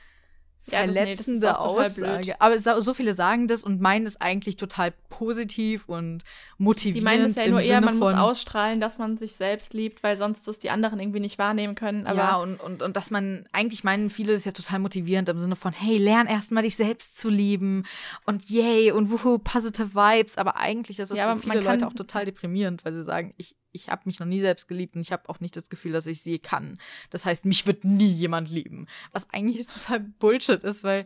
Ja, 0.71 0.87
nee, 0.87 0.95
verletzende 0.95 1.59
auch 1.59 1.75
total 1.75 1.87
Aussage. 1.87 2.41
Aber 2.41 2.59
so 2.83 2.93
viele 2.93 3.15
sagen 3.15 3.49
das 3.49 3.65
und 3.65 3.81
meinen 3.81 4.07
es 4.07 4.21
eigentlich 4.21 4.57
total 4.57 4.93
positiv 5.09 5.89
und 5.89 6.23
motivierend. 6.59 7.01
Die 7.01 7.05
meinen 7.05 7.25
es 7.31 7.37
ja 7.37 7.47
nur 7.49 7.63
eher, 7.63 7.81
man 7.81 7.99
muss 7.99 8.13
ausstrahlen, 8.13 8.79
dass 8.79 8.99
man 8.99 9.17
sich 9.17 9.37
selbst 9.37 9.73
liebt, 9.73 10.03
weil 10.03 10.19
sonst 10.19 10.47
das 10.47 10.59
die 10.59 10.69
anderen 10.71 11.01
irgendwie 11.01 11.21
nicht 11.21 11.39
wahrnehmen 11.39 11.75
können. 11.75 12.07
Aber 12.07 12.17
ja, 12.19 12.37
und, 12.37 12.61
und, 12.61 12.83
und 12.83 12.97
dass 12.97 13.11
man, 13.11 13.47
eigentlich 13.53 13.85
meinen 13.85 14.11
viele 14.11 14.35
das 14.35 14.45
ja 14.45 14.53
total 14.53 14.81
motivierend 14.81 15.29
im 15.31 15.39
Sinne 15.39 15.57
von, 15.57 15.73
hey, 15.73 15.97
lern 15.97 16.27
erstmal 16.27 16.63
dich 16.63 16.77
selbst 16.77 17.19
zu 17.19 17.31
lieben 17.31 17.85
und 18.27 18.51
yay 18.51 18.93
und 18.93 19.11
wuhu, 19.11 19.39
positive 19.39 19.95
Vibes. 19.95 20.37
Aber 20.37 20.57
eigentlich 20.57 20.99
ist 20.99 21.11
das 21.11 21.19
Ja, 21.19 21.35
für 21.35 21.41
viele 21.41 21.61
Leute 21.63 21.87
auch 21.87 21.95
total 21.95 22.27
deprimierend, 22.27 22.85
weil 22.85 22.93
sie 22.93 23.03
sagen, 23.03 23.33
ich, 23.39 23.57
ich 23.73 23.89
habe 23.89 24.03
mich 24.07 24.19
noch 24.19 24.27
nie 24.27 24.41
selbst 24.41 24.69
geliebt 24.69 24.97
und 24.97 25.03
ich 25.03 25.13
habe 25.13 25.29
auch 25.29 25.41
nicht 25.41 25.57
das 25.57 25.69
Gefühl, 25.69 25.93
dass 25.93 26.07
ich 26.07 26.23
sie 26.23 26.39
kann. 26.39 26.79
Das 27.11 27.27
heißt, 27.27 27.45
mich 27.45 27.67
wird 27.67 27.85
nie 27.85 28.11
jemand 28.11 28.51
lieben. 28.51 28.87
Was 29.13 29.29
eigentlich 29.31 29.67
total 29.69 30.01
Bullshit 30.01 30.63
ist, 30.65 30.85
weil 30.85 31.05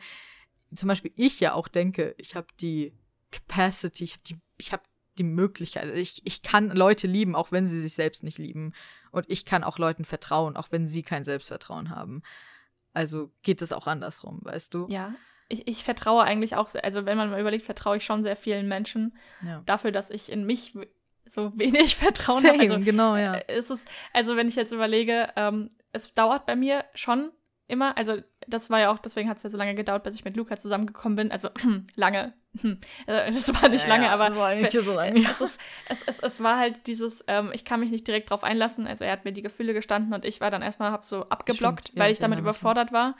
zum 0.74 0.88
Beispiel 0.88 1.12
ich 1.16 1.40
ja 1.40 1.54
auch 1.54 1.68
denke, 1.68 2.14
ich 2.18 2.34
habe 2.34 2.46
die 2.60 2.92
Capacity, 3.30 4.04
ich 4.04 4.12
habe 4.14 4.22
die, 4.26 4.40
ich 4.58 4.72
habe 4.72 4.82
die 5.18 5.24
Möglichkeit, 5.24 5.96
ich, 5.96 6.22
ich 6.24 6.42
kann 6.42 6.70
Leute 6.70 7.06
lieben, 7.06 7.36
auch 7.36 7.52
wenn 7.52 7.66
sie 7.66 7.80
sich 7.80 7.94
selbst 7.94 8.24
nicht 8.24 8.38
lieben. 8.38 8.72
Und 9.12 9.26
ich 9.28 9.44
kann 9.44 9.62
auch 9.62 9.78
Leuten 9.78 10.04
vertrauen, 10.04 10.56
auch 10.56 10.72
wenn 10.72 10.88
sie 10.88 11.02
kein 11.02 11.22
Selbstvertrauen 11.24 11.90
haben. 11.90 12.22
Also 12.92 13.30
geht 13.42 13.62
es 13.62 13.72
auch 13.72 13.86
andersrum, 13.86 14.40
weißt 14.42 14.74
du? 14.74 14.86
ja. 14.88 15.14
Ich, 15.50 15.68
ich 15.68 15.84
vertraue 15.84 16.22
eigentlich 16.24 16.56
auch, 16.56 16.74
also 16.82 17.04
wenn 17.04 17.18
man 17.18 17.28
mal 17.28 17.38
überlegt, 17.38 17.66
vertraue 17.66 17.98
ich 17.98 18.04
schon 18.06 18.22
sehr 18.22 18.34
vielen 18.34 18.66
Menschen 18.66 19.14
Ja. 19.44 19.62
dafür, 19.66 19.92
dass 19.92 20.08
ich 20.08 20.32
in 20.32 20.44
mich 20.46 20.74
so 21.28 21.52
wenig 21.56 21.96
Vertrauen 21.96 22.42
Same, 22.42 22.58
habe. 22.58 22.72
Also, 22.74 22.84
genau, 22.84 23.16
ja. 23.16 23.34
äh, 23.34 23.44
es 23.48 23.70
ist, 23.70 23.86
also 24.12 24.36
wenn 24.36 24.48
ich 24.48 24.56
jetzt 24.56 24.72
überlege, 24.72 25.28
ähm, 25.36 25.70
es 25.92 26.12
dauert 26.12 26.46
bei 26.46 26.56
mir 26.56 26.84
schon 26.94 27.30
immer, 27.66 27.96
also 27.96 28.18
das 28.46 28.68
war 28.68 28.80
ja 28.80 28.92
auch, 28.92 28.98
deswegen 28.98 29.28
hat 29.28 29.38
es 29.38 29.42
ja 29.42 29.50
so 29.50 29.56
lange 29.56 29.74
gedauert, 29.74 30.02
bis 30.04 30.14
ich 30.14 30.24
mit 30.24 30.36
Luca 30.36 30.58
zusammengekommen 30.58 31.16
bin. 31.16 31.32
Also 31.32 31.48
lange. 31.96 32.34
Also, 33.06 33.38
das 33.52 33.62
war 33.62 33.68
nicht 33.68 33.86
lange, 33.86 34.10
aber 34.10 34.28
das 34.28 34.38
war 34.38 34.48
eigentlich 34.48 34.72
so 34.72 34.92
lange. 34.92 35.20
es, 35.20 35.40
ist, 35.40 35.60
es, 35.88 36.02
es, 36.02 36.18
es 36.20 36.42
war 36.42 36.58
halt 36.58 36.86
dieses, 36.86 37.24
ähm, 37.26 37.50
ich 37.54 37.64
kann 37.64 37.80
mich 37.80 37.90
nicht 37.90 38.06
direkt 38.06 38.30
drauf 38.30 38.44
einlassen. 38.44 38.86
Also 38.86 39.04
er 39.04 39.12
hat 39.12 39.24
mir 39.24 39.32
die 39.32 39.42
Gefühle 39.42 39.72
gestanden 39.72 40.12
und 40.12 40.24
ich 40.24 40.40
war 40.40 40.50
dann 40.50 40.62
erstmal, 40.62 40.92
hab 40.92 41.04
so 41.04 41.28
abgeblockt, 41.28 41.88
Stimmt, 41.88 41.96
ja, 41.96 42.02
weil 42.02 42.10
ich 42.10 42.16
ich 42.16 42.20
damit 42.20 42.38
ja. 42.38 42.42
überfordert 42.42 42.92
war, 42.92 43.16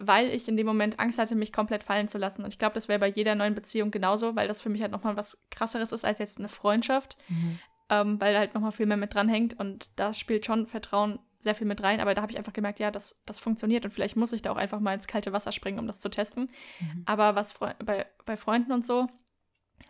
weil 0.00 0.28
ich 0.30 0.48
in 0.48 0.56
dem 0.56 0.66
Moment 0.66 0.98
Angst 1.00 1.18
hatte, 1.18 1.34
mich 1.34 1.52
komplett 1.52 1.84
fallen 1.84 2.08
zu 2.08 2.18
lassen. 2.18 2.42
Und 2.44 2.52
ich 2.52 2.58
glaube, 2.58 2.74
das 2.74 2.88
wäre 2.88 2.98
bei 2.98 3.08
jeder 3.08 3.34
neuen 3.34 3.54
Beziehung 3.54 3.90
genauso, 3.90 4.36
weil 4.36 4.48
das 4.48 4.62
für 4.62 4.68
mich 4.68 4.82
halt 4.82 4.92
nochmal 4.92 5.16
was 5.16 5.42
krasseres 5.50 5.92
ist 5.92 6.04
als 6.04 6.18
jetzt 6.18 6.38
eine 6.38 6.48
Freundschaft, 6.48 7.16
Mhm. 7.28 7.58
ähm, 7.90 8.20
weil 8.20 8.32
da 8.32 8.40
halt 8.40 8.54
nochmal 8.54 8.72
viel 8.72 8.86
mehr 8.86 8.96
mit 8.96 9.14
dran 9.14 9.28
hängt 9.28 9.58
und 9.58 9.90
da 9.96 10.14
spielt 10.14 10.46
schon 10.46 10.66
Vertrauen 10.66 11.18
sehr 11.40 11.54
viel 11.54 11.66
mit 11.66 11.82
rein. 11.82 12.00
Aber 12.00 12.14
da 12.14 12.22
habe 12.22 12.32
ich 12.32 12.38
einfach 12.38 12.52
gemerkt, 12.52 12.80
ja, 12.80 12.90
das, 12.90 13.16
das 13.24 13.38
funktioniert 13.38 13.84
und 13.84 13.92
vielleicht 13.92 14.16
muss 14.16 14.32
ich 14.32 14.42
da 14.42 14.50
auch 14.50 14.56
einfach 14.56 14.80
mal 14.80 14.94
ins 14.94 15.06
kalte 15.06 15.32
Wasser 15.32 15.52
springen, 15.52 15.78
um 15.78 15.86
das 15.86 16.00
zu 16.00 16.08
testen. 16.08 16.50
Mhm. 16.80 17.02
Aber 17.06 17.34
was 17.34 17.52
Freu 17.52 17.72
bei, 17.84 18.06
bei 18.26 18.36
Freunden 18.36 18.72
und 18.72 18.84
so, 18.84 19.06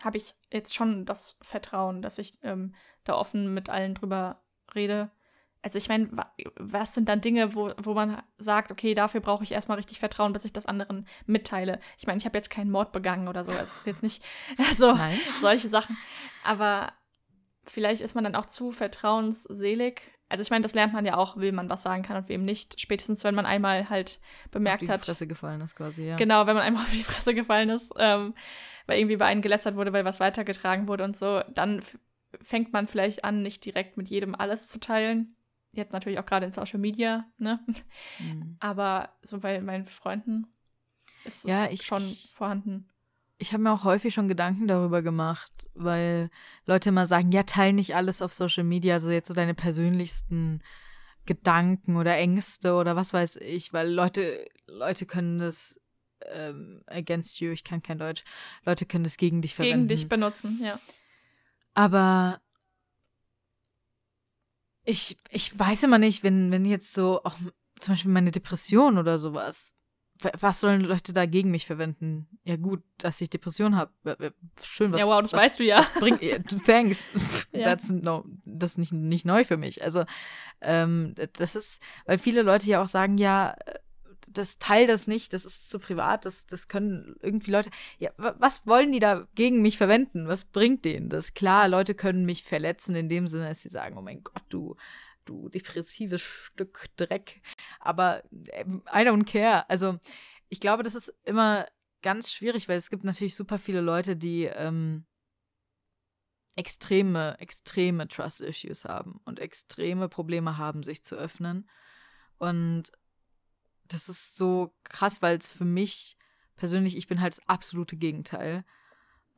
habe 0.00 0.18
ich 0.18 0.34
jetzt 0.52 0.74
schon 0.74 1.06
das 1.06 1.38
Vertrauen, 1.42 2.02
dass 2.02 2.18
ich 2.18 2.32
ähm, 2.42 2.74
da 3.04 3.14
offen 3.14 3.54
mit 3.54 3.70
allen 3.70 3.94
drüber 3.94 4.42
rede. 4.74 5.10
Also 5.68 5.76
ich 5.76 5.90
meine, 5.90 6.08
wa 6.12 6.32
was 6.56 6.94
sind 6.94 7.10
dann 7.10 7.20
Dinge, 7.20 7.54
wo, 7.54 7.70
wo 7.76 7.92
man 7.92 8.22
sagt, 8.38 8.72
okay, 8.72 8.94
dafür 8.94 9.20
brauche 9.20 9.44
ich 9.44 9.52
erstmal 9.52 9.76
richtig 9.76 9.98
Vertrauen, 9.98 10.32
bis 10.32 10.46
ich 10.46 10.52
das 10.54 10.64
anderen 10.64 11.06
mitteile. 11.26 11.78
Ich 11.98 12.06
meine, 12.06 12.16
ich 12.16 12.24
habe 12.24 12.38
jetzt 12.38 12.48
keinen 12.48 12.70
Mord 12.70 12.90
begangen 12.90 13.28
oder 13.28 13.44
so. 13.44 13.52
Es 13.52 13.76
ist 13.76 13.86
jetzt 13.86 14.02
nicht 14.02 14.24
so 14.76 14.94
Nein. 14.94 15.20
solche 15.42 15.68
Sachen. 15.68 15.98
Aber 16.42 16.94
vielleicht 17.64 18.00
ist 18.00 18.14
man 18.14 18.24
dann 18.24 18.34
auch 18.34 18.46
zu 18.46 18.72
vertrauensselig. 18.72 20.00
Also 20.30 20.40
ich 20.40 20.48
meine, 20.48 20.62
das 20.62 20.74
lernt 20.74 20.94
man 20.94 21.04
ja 21.04 21.18
auch, 21.18 21.36
wem 21.36 21.56
man 21.56 21.68
was 21.68 21.82
sagen 21.82 22.02
kann 22.02 22.16
und 22.16 22.30
wem 22.30 22.46
nicht. 22.46 22.80
Spätestens, 22.80 23.22
wenn 23.22 23.34
man 23.34 23.44
einmal 23.44 23.90
halt 23.90 24.20
bemerkt 24.50 24.80
Auf 24.84 24.86
die 24.86 24.92
hat, 24.92 25.04
Fresse 25.04 25.26
gefallen 25.26 25.60
ist 25.60 25.76
quasi, 25.76 26.04
ja. 26.06 26.16
Genau, 26.16 26.46
wenn 26.46 26.56
man 26.56 26.64
einmal 26.64 26.84
auf 26.84 26.92
die 26.92 27.02
Fresse 27.02 27.34
gefallen 27.34 27.68
ist, 27.68 27.92
ähm, 27.98 28.32
weil 28.86 29.00
irgendwie 29.00 29.18
bei 29.18 29.26
einem 29.26 29.42
gelästert 29.42 29.76
wurde, 29.76 29.92
weil 29.92 30.06
was 30.06 30.18
weitergetragen 30.18 30.88
wurde 30.88 31.04
und 31.04 31.18
so, 31.18 31.42
dann 31.52 31.82
fängt 32.40 32.72
man 32.72 32.88
vielleicht 32.88 33.22
an, 33.22 33.42
nicht 33.42 33.66
direkt 33.66 33.98
mit 33.98 34.08
jedem 34.08 34.34
alles 34.34 34.68
zu 34.68 34.80
teilen. 34.80 35.34
Jetzt 35.72 35.92
natürlich 35.92 36.18
auch 36.18 36.26
gerade 36.26 36.46
in 36.46 36.52
Social 36.52 36.78
Media, 36.78 37.24
ne? 37.38 37.60
Mhm. 38.18 38.56
Aber 38.60 39.10
so 39.22 39.38
bei 39.38 39.60
meinen 39.60 39.84
Freunden 39.86 40.46
ist 41.24 41.44
es 41.44 41.50
Ja, 41.50 41.68
ich- 41.70 41.82
schon 41.84 41.98
ich- 42.02 42.32
vorhanden. 42.36 42.88
Ich 43.40 43.52
habe 43.52 43.62
mir 43.62 43.70
auch 43.72 43.84
häufig 43.84 44.12
schon 44.14 44.26
Gedanken 44.26 44.66
darüber 44.66 45.00
gemacht, 45.00 45.68
weil 45.74 46.28
Leute 46.66 46.88
immer 46.88 47.06
sagen, 47.06 47.30
ja, 47.30 47.44
teil 47.44 47.72
nicht 47.72 47.94
alles 47.94 48.20
auf 48.20 48.32
Social 48.32 48.64
Media, 48.64 48.94
also 48.94 49.10
jetzt 49.10 49.28
so 49.28 49.34
deine 49.34 49.54
persönlichsten 49.54 50.58
Gedanken 51.24 51.96
oder 51.96 52.16
Ängste 52.16 52.74
oder 52.74 52.96
was 52.96 53.12
weiß 53.12 53.36
ich, 53.36 53.72
weil 53.72 53.92
Leute, 53.92 54.44
Leute 54.66 55.06
können 55.06 55.38
das 55.38 55.80
ähm, 56.32 56.82
against 56.86 57.38
you, 57.38 57.52
ich 57.52 57.62
kann 57.62 57.80
kein 57.80 57.98
Deutsch, 57.98 58.24
Leute 58.64 58.86
können 58.86 59.04
das 59.04 59.16
gegen 59.18 59.40
dich 59.40 59.54
verwenden. 59.54 59.86
Gegen 59.86 60.00
dich 60.00 60.08
benutzen, 60.08 60.58
ja. 60.60 60.80
Aber 61.74 62.40
ich, 64.88 65.16
ich 65.30 65.58
weiß 65.58 65.82
immer 65.82 65.98
nicht, 65.98 66.22
wenn, 66.22 66.50
wenn 66.50 66.64
jetzt 66.64 66.94
so 66.94 67.22
auch 67.24 67.34
zum 67.80 67.92
Beispiel 67.94 68.10
meine 68.10 68.30
Depression 68.30 68.98
oder 68.98 69.18
sowas, 69.18 69.74
wa- 70.20 70.32
was 70.40 70.60
sollen 70.60 70.80
Leute 70.80 71.12
da 71.12 71.26
gegen 71.26 71.50
mich 71.50 71.66
verwenden? 71.66 72.26
Ja 72.44 72.56
gut, 72.56 72.82
dass 72.96 73.20
ich 73.20 73.30
Depression 73.30 73.76
habe. 73.76 73.92
Schön, 74.62 74.90
was 74.92 75.00
ja, 75.00 75.06
wow, 75.06 75.20
das 75.22 75.32
was, 75.32 75.42
weißt 75.42 75.58
du 75.60 75.64
ja. 75.64 75.84
bringt 75.98 76.22
ja, 76.22 76.38
thanks. 76.66 77.10
Ja. 77.52 77.66
That's 77.66 77.90
no, 77.90 78.24
das 78.44 78.72
ist 78.72 78.78
nicht, 78.78 78.92
nicht 78.92 79.26
neu 79.26 79.44
für 79.44 79.56
mich. 79.56 79.82
Also, 79.84 80.04
ähm, 80.60 81.14
das 81.34 81.54
ist, 81.54 81.80
weil 82.06 82.18
viele 82.18 82.42
Leute 82.42 82.66
ja 82.66 82.82
auch 82.82 82.88
sagen, 82.88 83.18
ja, 83.18 83.54
äh, 83.66 83.74
das 84.32 84.58
teil 84.58 84.86
das 84.86 85.06
nicht, 85.06 85.32
das 85.32 85.44
ist 85.44 85.70
zu 85.70 85.78
privat, 85.78 86.24
das, 86.24 86.46
das 86.46 86.68
können 86.68 87.16
irgendwie 87.20 87.50
Leute. 87.50 87.70
Ja, 87.98 88.10
wa- 88.16 88.36
was 88.38 88.66
wollen 88.66 88.92
die 88.92 89.00
da 89.00 89.26
gegen 89.34 89.62
mich 89.62 89.76
verwenden? 89.78 90.28
Was 90.28 90.44
bringt 90.44 90.84
denen 90.84 91.08
das? 91.08 91.34
Klar, 91.34 91.68
Leute 91.68 91.94
können 91.94 92.24
mich 92.24 92.44
verletzen 92.44 92.94
in 92.94 93.08
dem 93.08 93.26
Sinne, 93.26 93.48
dass 93.48 93.62
sie 93.62 93.68
sagen, 93.68 93.96
oh 93.98 94.02
mein 94.02 94.22
Gott, 94.22 94.42
du, 94.48 94.76
du 95.24 95.48
depressives 95.48 96.20
Stück 96.22 96.86
Dreck. 96.96 97.42
Aber 97.80 98.22
ähm, 98.52 98.82
I 98.92 98.98
don't 98.98 99.24
care. 99.24 99.68
Also 99.68 99.98
ich 100.48 100.60
glaube, 100.60 100.82
das 100.82 100.94
ist 100.94 101.12
immer 101.24 101.66
ganz 102.02 102.32
schwierig, 102.32 102.68
weil 102.68 102.78
es 102.78 102.90
gibt 102.90 103.04
natürlich 103.04 103.34
super 103.34 103.58
viele 103.58 103.80
Leute, 103.80 104.16
die 104.16 104.44
ähm, 104.44 105.04
extreme, 106.56 107.36
extreme 107.38 108.08
Trust-Issues 108.08 108.84
haben 108.84 109.20
und 109.24 109.38
extreme 109.38 110.08
Probleme 110.08 110.58
haben, 110.58 110.82
sich 110.82 111.04
zu 111.04 111.14
öffnen. 111.14 111.68
Und 112.38 112.92
das 113.88 114.08
ist 114.08 114.36
so 114.36 114.74
krass, 114.84 115.22
weil 115.22 115.36
es 115.36 115.50
für 115.50 115.64
mich 115.64 116.16
persönlich, 116.56 116.96
ich 116.96 117.06
bin 117.06 117.20
halt 117.20 117.34
das 117.34 117.48
absolute 117.48 117.96
Gegenteil. 117.96 118.64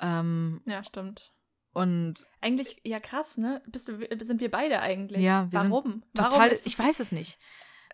Ähm, 0.01 0.63
ja, 0.67 0.83
stimmt. 0.85 1.33
Und 1.73 2.27
eigentlich, 2.41 2.81
ja 2.85 2.99
krass, 2.99 3.37
ne? 3.37 3.63
Bist 3.67 3.87
du, 3.87 3.99
sind 4.25 4.41
wir 4.41 4.51
beide 4.51 4.81
eigentlich. 4.81 5.23
Ja, 5.23 5.51
wir 5.51 5.61
Warum? 5.61 6.03
Sind 6.03 6.15
total, 6.15 6.51
Warum 6.51 6.63
ich 6.65 6.79
weiß 6.79 7.01
es 7.01 7.13
nicht. 7.13 7.39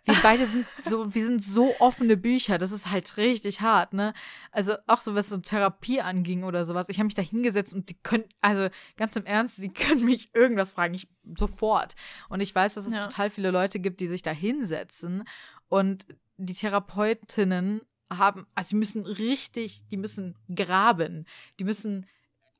Wir 0.07 0.15
beide 0.23 0.47
sind 0.47 0.67
so, 0.85 1.13
wir 1.13 1.25
sind 1.25 1.43
so 1.43 1.75
offene 1.81 2.17
Bücher. 2.17 2.59
Das 2.59 2.71
ist 2.71 2.93
halt 2.93 3.17
richtig 3.17 3.61
hart, 3.61 3.93
ne? 3.93 4.15
Also 4.53 4.77
auch 4.87 5.01
so, 5.01 5.17
was 5.17 5.29
so 5.29 5.37
Therapie 5.37 6.01
anging 6.01 6.45
oder 6.45 6.65
sowas. 6.65 6.89
Ich 6.89 6.99
habe 6.99 7.07
mich 7.07 7.17
da 7.17 7.23
hingesetzt 7.23 7.75
und 7.75 7.91
die 7.91 7.99
können, 8.01 8.25
also 8.41 8.69
ganz 8.97 9.17
im 9.17 9.27
Ernst, 9.27 9.61
die 9.61 9.69
können 9.75 10.05
mich 10.05 10.33
irgendwas 10.33 10.71
fragen. 10.71 10.95
Ich 10.95 11.09
sofort. 11.37 11.97
Und 12.29 12.41
ich 12.41 12.55
weiß, 12.55 12.75
dass 12.75 12.87
es 12.87 12.95
ja. 12.95 13.01
total 13.03 13.31
viele 13.31 13.51
Leute 13.51 13.81
gibt, 13.81 14.01
die 14.01 14.07
sich 14.07 14.23
da 14.23 14.31
hinsetzen 14.31 15.25
und 15.69 16.07
die 16.37 16.55
Therapeutinnen 16.55 17.83
haben, 18.11 18.47
also 18.55 18.71
die 18.71 18.77
müssen 18.77 19.05
richtig, 19.05 19.87
die 19.89 19.97
müssen 19.97 20.37
graben. 20.55 21.27
Die 21.59 21.65
müssen 21.65 22.07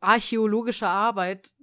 archäologische 0.01 0.89
Arbeit, 0.89 1.55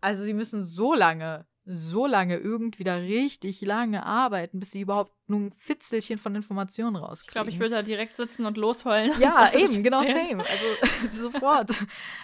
also 0.00 0.24
die 0.24 0.34
müssen 0.34 0.62
so 0.62 0.94
lange 0.94 1.46
so 1.70 2.06
lange 2.06 2.38
irgendwie 2.38 2.82
da 2.82 2.96
richtig 2.96 3.60
lange 3.60 4.06
arbeiten, 4.06 4.58
bis 4.58 4.70
sie 4.70 4.80
überhaupt 4.80 5.12
nur 5.26 5.40
ein 5.40 5.52
Fitzelchen 5.52 6.16
von 6.16 6.34
Informationen 6.34 6.96
rauskriegen. 6.96 7.28
Ich 7.28 7.32
glaube, 7.32 7.50
ich 7.50 7.58
würde 7.58 7.74
da 7.76 7.82
direkt 7.82 8.16
sitzen 8.16 8.46
und 8.46 8.56
losheulen. 8.56 9.12
Ja, 9.20 9.50
und 9.50 9.54
eben, 9.54 9.82
genau 9.82 10.02
same. 10.02 10.42
Also 10.48 10.64
sofort, 11.30 11.70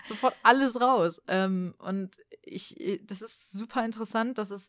sofort 0.07 0.35
alles 0.43 0.81
raus. 0.81 1.21
Ähm, 1.29 1.75
und 1.79 2.17
ich, 2.43 3.03
das 3.05 3.21
ist 3.21 3.53
super 3.53 3.85
interessant, 3.85 4.39
dass 4.39 4.51
es, 4.51 4.69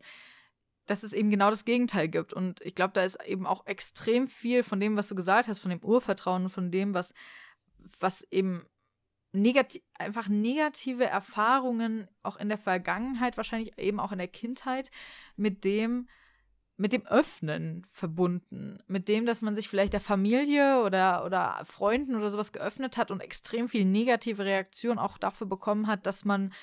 dass 0.85 1.03
es 1.03 1.13
eben 1.13 1.29
genau 1.29 1.49
das 1.49 1.65
Gegenteil 1.65 2.07
gibt. 2.07 2.33
Und 2.33 2.61
ich 2.61 2.75
glaube, 2.75 2.93
da 2.93 3.03
ist 3.03 3.17
eben 3.25 3.45
auch 3.45 3.65
extrem 3.65 4.27
viel 4.27 4.63
von 4.63 4.79
dem, 4.79 4.97
was 4.97 5.07
du 5.07 5.15
gesagt 5.15 5.47
hast, 5.47 5.59
von 5.59 5.71
dem 5.71 5.83
Urvertrauen, 5.83 6.49
von 6.49 6.71
dem, 6.71 6.93
was, 6.93 7.13
was 7.99 8.25
eben 8.31 8.65
negativ, 9.33 9.81
einfach 9.97 10.27
negative 10.29 11.05
Erfahrungen 11.05 12.07
auch 12.23 12.37
in 12.37 12.49
der 12.49 12.57
Vergangenheit, 12.57 13.37
wahrscheinlich 13.37 13.77
eben 13.77 13.99
auch 13.99 14.11
in 14.11 14.17
der 14.19 14.27
Kindheit, 14.27 14.91
mit 15.35 15.63
dem, 15.63 16.07
mit 16.77 16.93
dem 16.93 17.05
Öffnen 17.05 17.85
verbunden. 17.89 18.79
Mit 18.87 19.07
dem, 19.07 19.25
dass 19.25 19.41
man 19.41 19.55
sich 19.55 19.69
vielleicht 19.69 19.93
der 19.93 19.99
Familie 20.01 20.83
oder, 20.83 21.25
oder 21.25 21.61
Freunden 21.65 22.15
oder 22.15 22.29
sowas 22.31 22.53
geöffnet 22.53 22.97
hat 22.97 23.11
und 23.11 23.21
extrem 23.21 23.67
viel 23.69 23.85
negative 23.85 24.45
Reaktion 24.45 24.99
auch 24.99 25.17
dafür 25.17 25.47
bekommen 25.47 25.87
hat, 25.87 26.05
dass 26.05 26.25
man, 26.25 26.53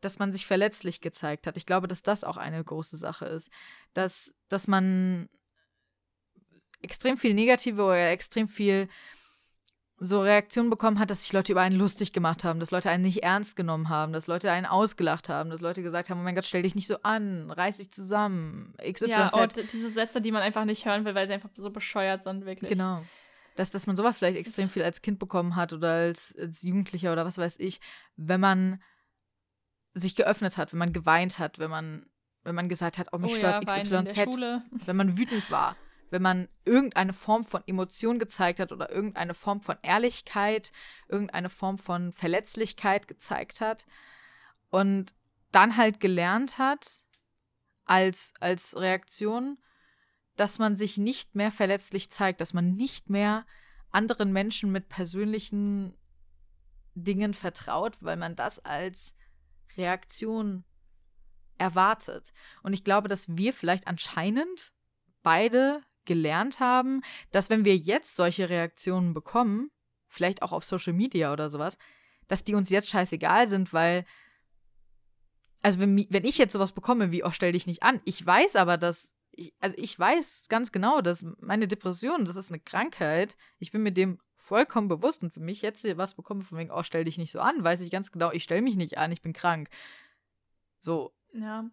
dass 0.00 0.18
man 0.18 0.32
sich 0.32 0.46
verletzlich 0.46 1.00
gezeigt 1.00 1.46
hat. 1.46 1.56
Ich 1.56 1.66
glaube, 1.66 1.88
dass 1.88 2.02
das 2.02 2.24
auch 2.24 2.36
eine 2.36 2.62
große 2.62 2.96
Sache 2.96 3.26
ist. 3.26 3.50
Dass, 3.94 4.34
dass 4.48 4.66
man 4.66 5.28
extrem 6.82 7.16
viel 7.16 7.34
negative 7.34 7.82
oder 7.82 8.10
extrem 8.10 8.48
viel 8.48 8.88
so 10.02 10.22
Reaktionen 10.22 10.70
bekommen 10.70 10.98
hat, 10.98 11.10
dass 11.10 11.22
sich 11.22 11.32
Leute 11.34 11.52
über 11.52 11.60
einen 11.60 11.78
lustig 11.78 12.14
gemacht 12.14 12.42
haben, 12.42 12.58
dass 12.58 12.70
Leute 12.70 12.88
einen 12.88 13.02
nicht 13.02 13.22
ernst 13.22 13.54
genommen 13.54 13.90
haben, 13.90 14.14
dass 14.14 14.26
Leute 14.26 14.50
einen 14.50 14.64
ausgelacht 14.64 15.28
haben, 15.28 15.50
dass 15.50 15.60
Leute 15.60 15.82
gesagt 15.82 16.08
haben, 16.08 16.20
oh 16.20 16.24
mein 16.24 16.34
Gott, 16.34 16.46
stell 16.46 16.62
dich 16.62 16.74
nicht 16.74 16.86
so 16.86 16.96
an, 17.02 17.50
reiß 17.50 17.76
dich 17.76 17.90
zusammen, 17.90 18.74
XYZ. 18.78 19.10
Ja, 19.10 19.30
oh, 19.34 19.46
diese 19.46 19.90
Sätze, 19.90 20.22
die 20.22 20.32
man 20.32 20.40
einfach 20.40 20.64
nicht 20.64 20.86
hören 20.86 21.04
will, 21.04 21.14
weil 21.14 21.26
sie 21.26 21.34
einfach 21.34 21.50
so 21.54 21.70
bescheuert 21.70 22.24
sind, 22.24 22.46
wirklich. 22.46 22.70
Genau. 22.70 23.04
Dass, 23.56 23.70
dass 23.70 23.86
man 23.86 23.94
sowas 23.94 24.16
vielleicht 24.16 24.38
extrem 24.38 24.70
viel 24.70 24.82
als 24.82 25.02
Kind 25.02 25.18
bekommen 25.18 25.54
hat 25.54 25.74
oder 25.74 25.92
als, 25.92 26.34
als 26.40 26.62
Jugendlicher 26.62 27.12
oder 27.12 27.26
was 27.26 27.36
weiß 27.36 27.58
ich, 27.58 27.80
wenn 28.16 28.40
man 28.40 28.82
sich 29.94 30.14
geöffnet 30.14 30.56
hat, 30.56 30.72
wenn 30.72 30.78
man 30.78 30.92
geweint 30.92 31.38
hat, 31.38 31.58
wenn 31.58 31.70
man, 31.70 32.06
wenn 32.42 32.54
man 32.54 32.68
gesagt 32.68 32.98
hat, 32.98 33.08
oh, 33.12 33.18
mich 33.18 33.32
oh 33.32 33.36
stört 33.36 33.64
ja, 33.64 33.82
XYZ, 33.82 34.16
wenn 34.86 34.96
man 34.96 35.16
wütend 35.16 35.50
war 35.50 35.76
wenn 36.10 36.22
man 36.22 36.48
irgendeine 36.64 37.12
Form 37.12 37.44
von 37.44 37.62
Emotion 37.66 38.18
gezeigt 38.18 38.60
hat 38.60 38.72
oder 38.72 38.90
irgendeine 38.90 39.34
Form 39.34 39.62
von 39.62 39.78
Ehrlichkeit, 39.82 40.72
irgendeine 41.08 41.48
Form 41.48 41.78
von 41.78 42.12
Verletzlichkeit 42.12 43.08
gezeigt 43.08 43.60
hat 43.60 43.86
und 44.68 45.14
dann 45.52 45.76
halt 45.76 46.00
gelernt 46.00 46.58
hat 46.58 47.04
als, 47.84 48.34
als 48.40 48.76
Reaktion, 48.76 49.58
dass 50.36 50.58
man 50.58 50.76
sich 50.76 50.98
nicht 50.98 51.34
mehr 51.34 51.50
verletzlich 51.50 52.10
zeigt, 52.10 52.40
dass 52.40 52.54
man 52.54 52.74
nicht 52.74 53.10
mehr 53.10 53.46
anderen 53.90 54.32
Menschen 54.32 54.70
mit 54.70 54.88
persönlichen 54.88 55.96
Dingen 56.94 57.34
vertraut, 57.34 57.96
weil 58.00 58.16
man 58.16 58.36
das 58.36 58.58
als 58.64 59.14
Reaktion 59.76 60.64
erwartet. 61.58 62.32
Und 62.62 62.72
ich 62.72 62.84
glaube, 62.84 63.08
dass 63.08 63.36
wir 63.36 63.52
vielleicht 63.52 63.86
anscheinend 63.86 64.72
beide 65.22 65.82
gelernt 66.04 66.60
haben, 66.60 67.02
dass 67.30 67.50
wenn 67.50 67.64
wir 67.64 67.76
jetzt 67.76 68.16
solche 68.16 68.48
Reaktionen 68.48 69.14
bekommen, 69.14 69.70
vielleicht 70.06 70.42
auch 70.42 70.52
auf 70.52 70.64
Social 70.64 70.92
Media 70.92 71.32
oder 71.32 71.50
sowas, 71.50 71.78
dass 72.26 72.44
die 72.44 72.54
uns 72.54 72.70
jetzt 72.70 72.88
scheißegal 72.88 73.48
sind, 73.48 73.72
weil, 73.72 74.04
also 75.62 75.78
wenn, 75.80 76.06
wenn 76.10 76.24
ich 76.24 76.38
jetzt 76.38 76.52
sowas 76.52 76.72
bekomme 76.72 77.12
wie, 77.12 77.22
oh, 77.22 77.30
stell 77.30 77.52
dich 77.52 77.66
nicht 77.66 77.82
an, 77.82 78.00
ich 78.04 78.24
weiß 78.24 78.56
aber, 78.56 78.76
dass, 78.78 79.12
ich, 79.30 79.54
also 79.60 79.76
ich 79.78 79.96
weiß 79.96 80.46
ganz 80.48 80.72
genau, 80.72 81.00
dass 81.00 81.24
meine 81.40 81.68
Depression, 81.68 82.24
das 82.24 82.36
ist 82.36 82.50
eine 82.50 82.60
Krankheit, 82.60 83.36
ich 83.58 83.70
bin 83.70 83.82
mir 83.82 83.92
dem 83.92 84.18
vollkommen 84.50 84.88
bewusst 84.88 85.22
und 85.22 85.32
für 85.32 85.38
mich 85.38 85.62
jetzt 85.62 85.86
was 85.96 86.14
bekomme 86.14 86.42
von 86.42 86.58
wegen, 86.58 86.72
oh, 86.72 86.82
stell 86.82 87.04
dich 87.04 87.18
nicht 87.18 87.30
so 87.30 87.38
an, 87.38 87.62
weiß 87.62 87.82
ich 87.82 87.90
ganz 87.92 88.10
genau, 88.10 88.32
ich 88.32 88.42
stell 88.42 88.62
mich 88.62 88.74
nicht 88.74 88.98
an, 88.98 89.12
ich 89.12 89.22
bin 89.22 89.32
krank. 89.32 89.68
So. 90.80 91.12
Ja, 91.32 91.70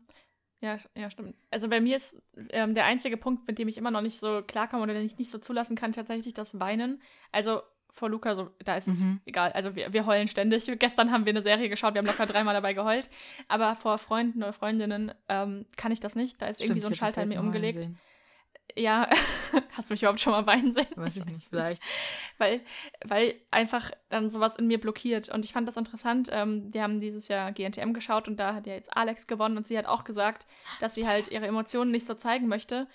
ja, 0.62 0.78
ja, 0.96 1.10
stimmt. 1.10 1.36
Also 1.50 1.70
bei 1.70 1.82
mir 1.82 1.98
ist 1.98 2.22
ähm, 2.50 2.76
der 2.76 2.86
einzige 2.86 3.18
Punkt, 3.18 3.48
mit 3.48 3.58
dem 3.58 3.68
ich 3.68 3.80
immer 3.80 3.90
noch 3.90 4.04
nicht 4.04 4.20
so 4.20 4.44
klarkomme 4.44 4.84
oder 4.84 4.94
den 4.94 5.08
ich 5.08 5.18
nicht 5.18 5.32
so 5.32 5.40
zulassen 5.40 5.76
kann, 5.76 5.92
tatsächlich 5.92 6.36
das 6.36 6.60
Weinen. 6.60 7.02
Also 7.32 7.63
vor 7.94 8.12
Luca, 8.12 8.36
so, 8.36 8.52
da 8.63 8.78
ist 8.78 8.88
es 8.88 9.00
mhm. 9.00 9.22
egal. 9.26 9.54
Also 9.54 9.76
wir, 9.76 9.92
wir 9.92 10.06
heulen 10.06 10.28
ständig. 10.28 10.68
Gestern 10.80 11.12
haben 11.12 11.26
wir 11.26 11.32
eine 11.32 11.42
Serie 11.42 11.70
geschaut, 11.70 11.96
wir 11.96 12.00
haben 12.00 12.06
locker 12.06 12.28
dreimal 12.28 12.54
dabei 12.54 12.74
geheult. 12.74 13.10
Aber 13.48 13.76
vor 13.76 13.98
Freunden 13.98 14.44
oder 14.44 14.54
Freundinnen 14.54 15.16
ähm, 15.30 15.66
kann 15.78 15.92
ich 15.92 16.00
das 16.00 16.13
nicht. 16.13 16.40
Da 16.40 16.46
ist 16.46 16.58
Stimmt, 16.58 16.70
irgendwie 16.70 16.82
so 16.82 16.90
ein 16.90 16.96
Schalter 16.96 17.24
in 17.24 17.30
mir 17.30 17.40
umgelegt. 17.40 17.86
Sehen. 17.86 17.98
Ja, 18.75 19.10
hast 19.71 19.89
du 19.89 19.93
mich 19.93 20.01
überhaupt 20.01 20.19
schon 20.19 20.34
mal 20.34 20.45
weinen 20.45 20.71
sehen? 20.71 20.88
Weiß 20.95 21.15
ich 21.15 21.25
nicht, 21.25 21.47
vielleicht. 21.47 21.82
weil, 22.38 22.62
weil 23.06 23.36
einfach 23.49 23.91
dann 24.10 24.30
sowas 24.30 24.56
in 24.58 24.67
mir 24.67 24.80
blockiert. 24.80 25.30
Und 25.30 25.45
ich 25.45 25.53
fand 25.53 25.67
das 25.67 25.77
interessant. 25.77 26.30
Ähm, 26.32 26.71
die 26.71 26.82
haben 26.82 26.99
dieses 26.99 27.27
Jahr 27.27 27.51
GNTM 27.51 27.93
geschaut 27.93 28.27
und 28.27 28.38
da 28.38 28.53
hat 28.53 28.67
ja 28.67 28.73
jetzt 28.73 28.95
Alex 28.95 29.25
gewonnen 29.27 29.58
und 29.58 29.67
sie 29.67 29.77
hat 29.77 29.86
auch 29.86 30.03
gesagt, 30.03 30.45
dass 30.80 30.93
sie 30.95 31.08
halt 31.08 31.30
ihre 31.30 31.47
Emotionen 31.47 31.91
nicht 31.91 32.06
so 32.06 32.13
zeigen 32.13 32.47
möchte. 32.47 32.88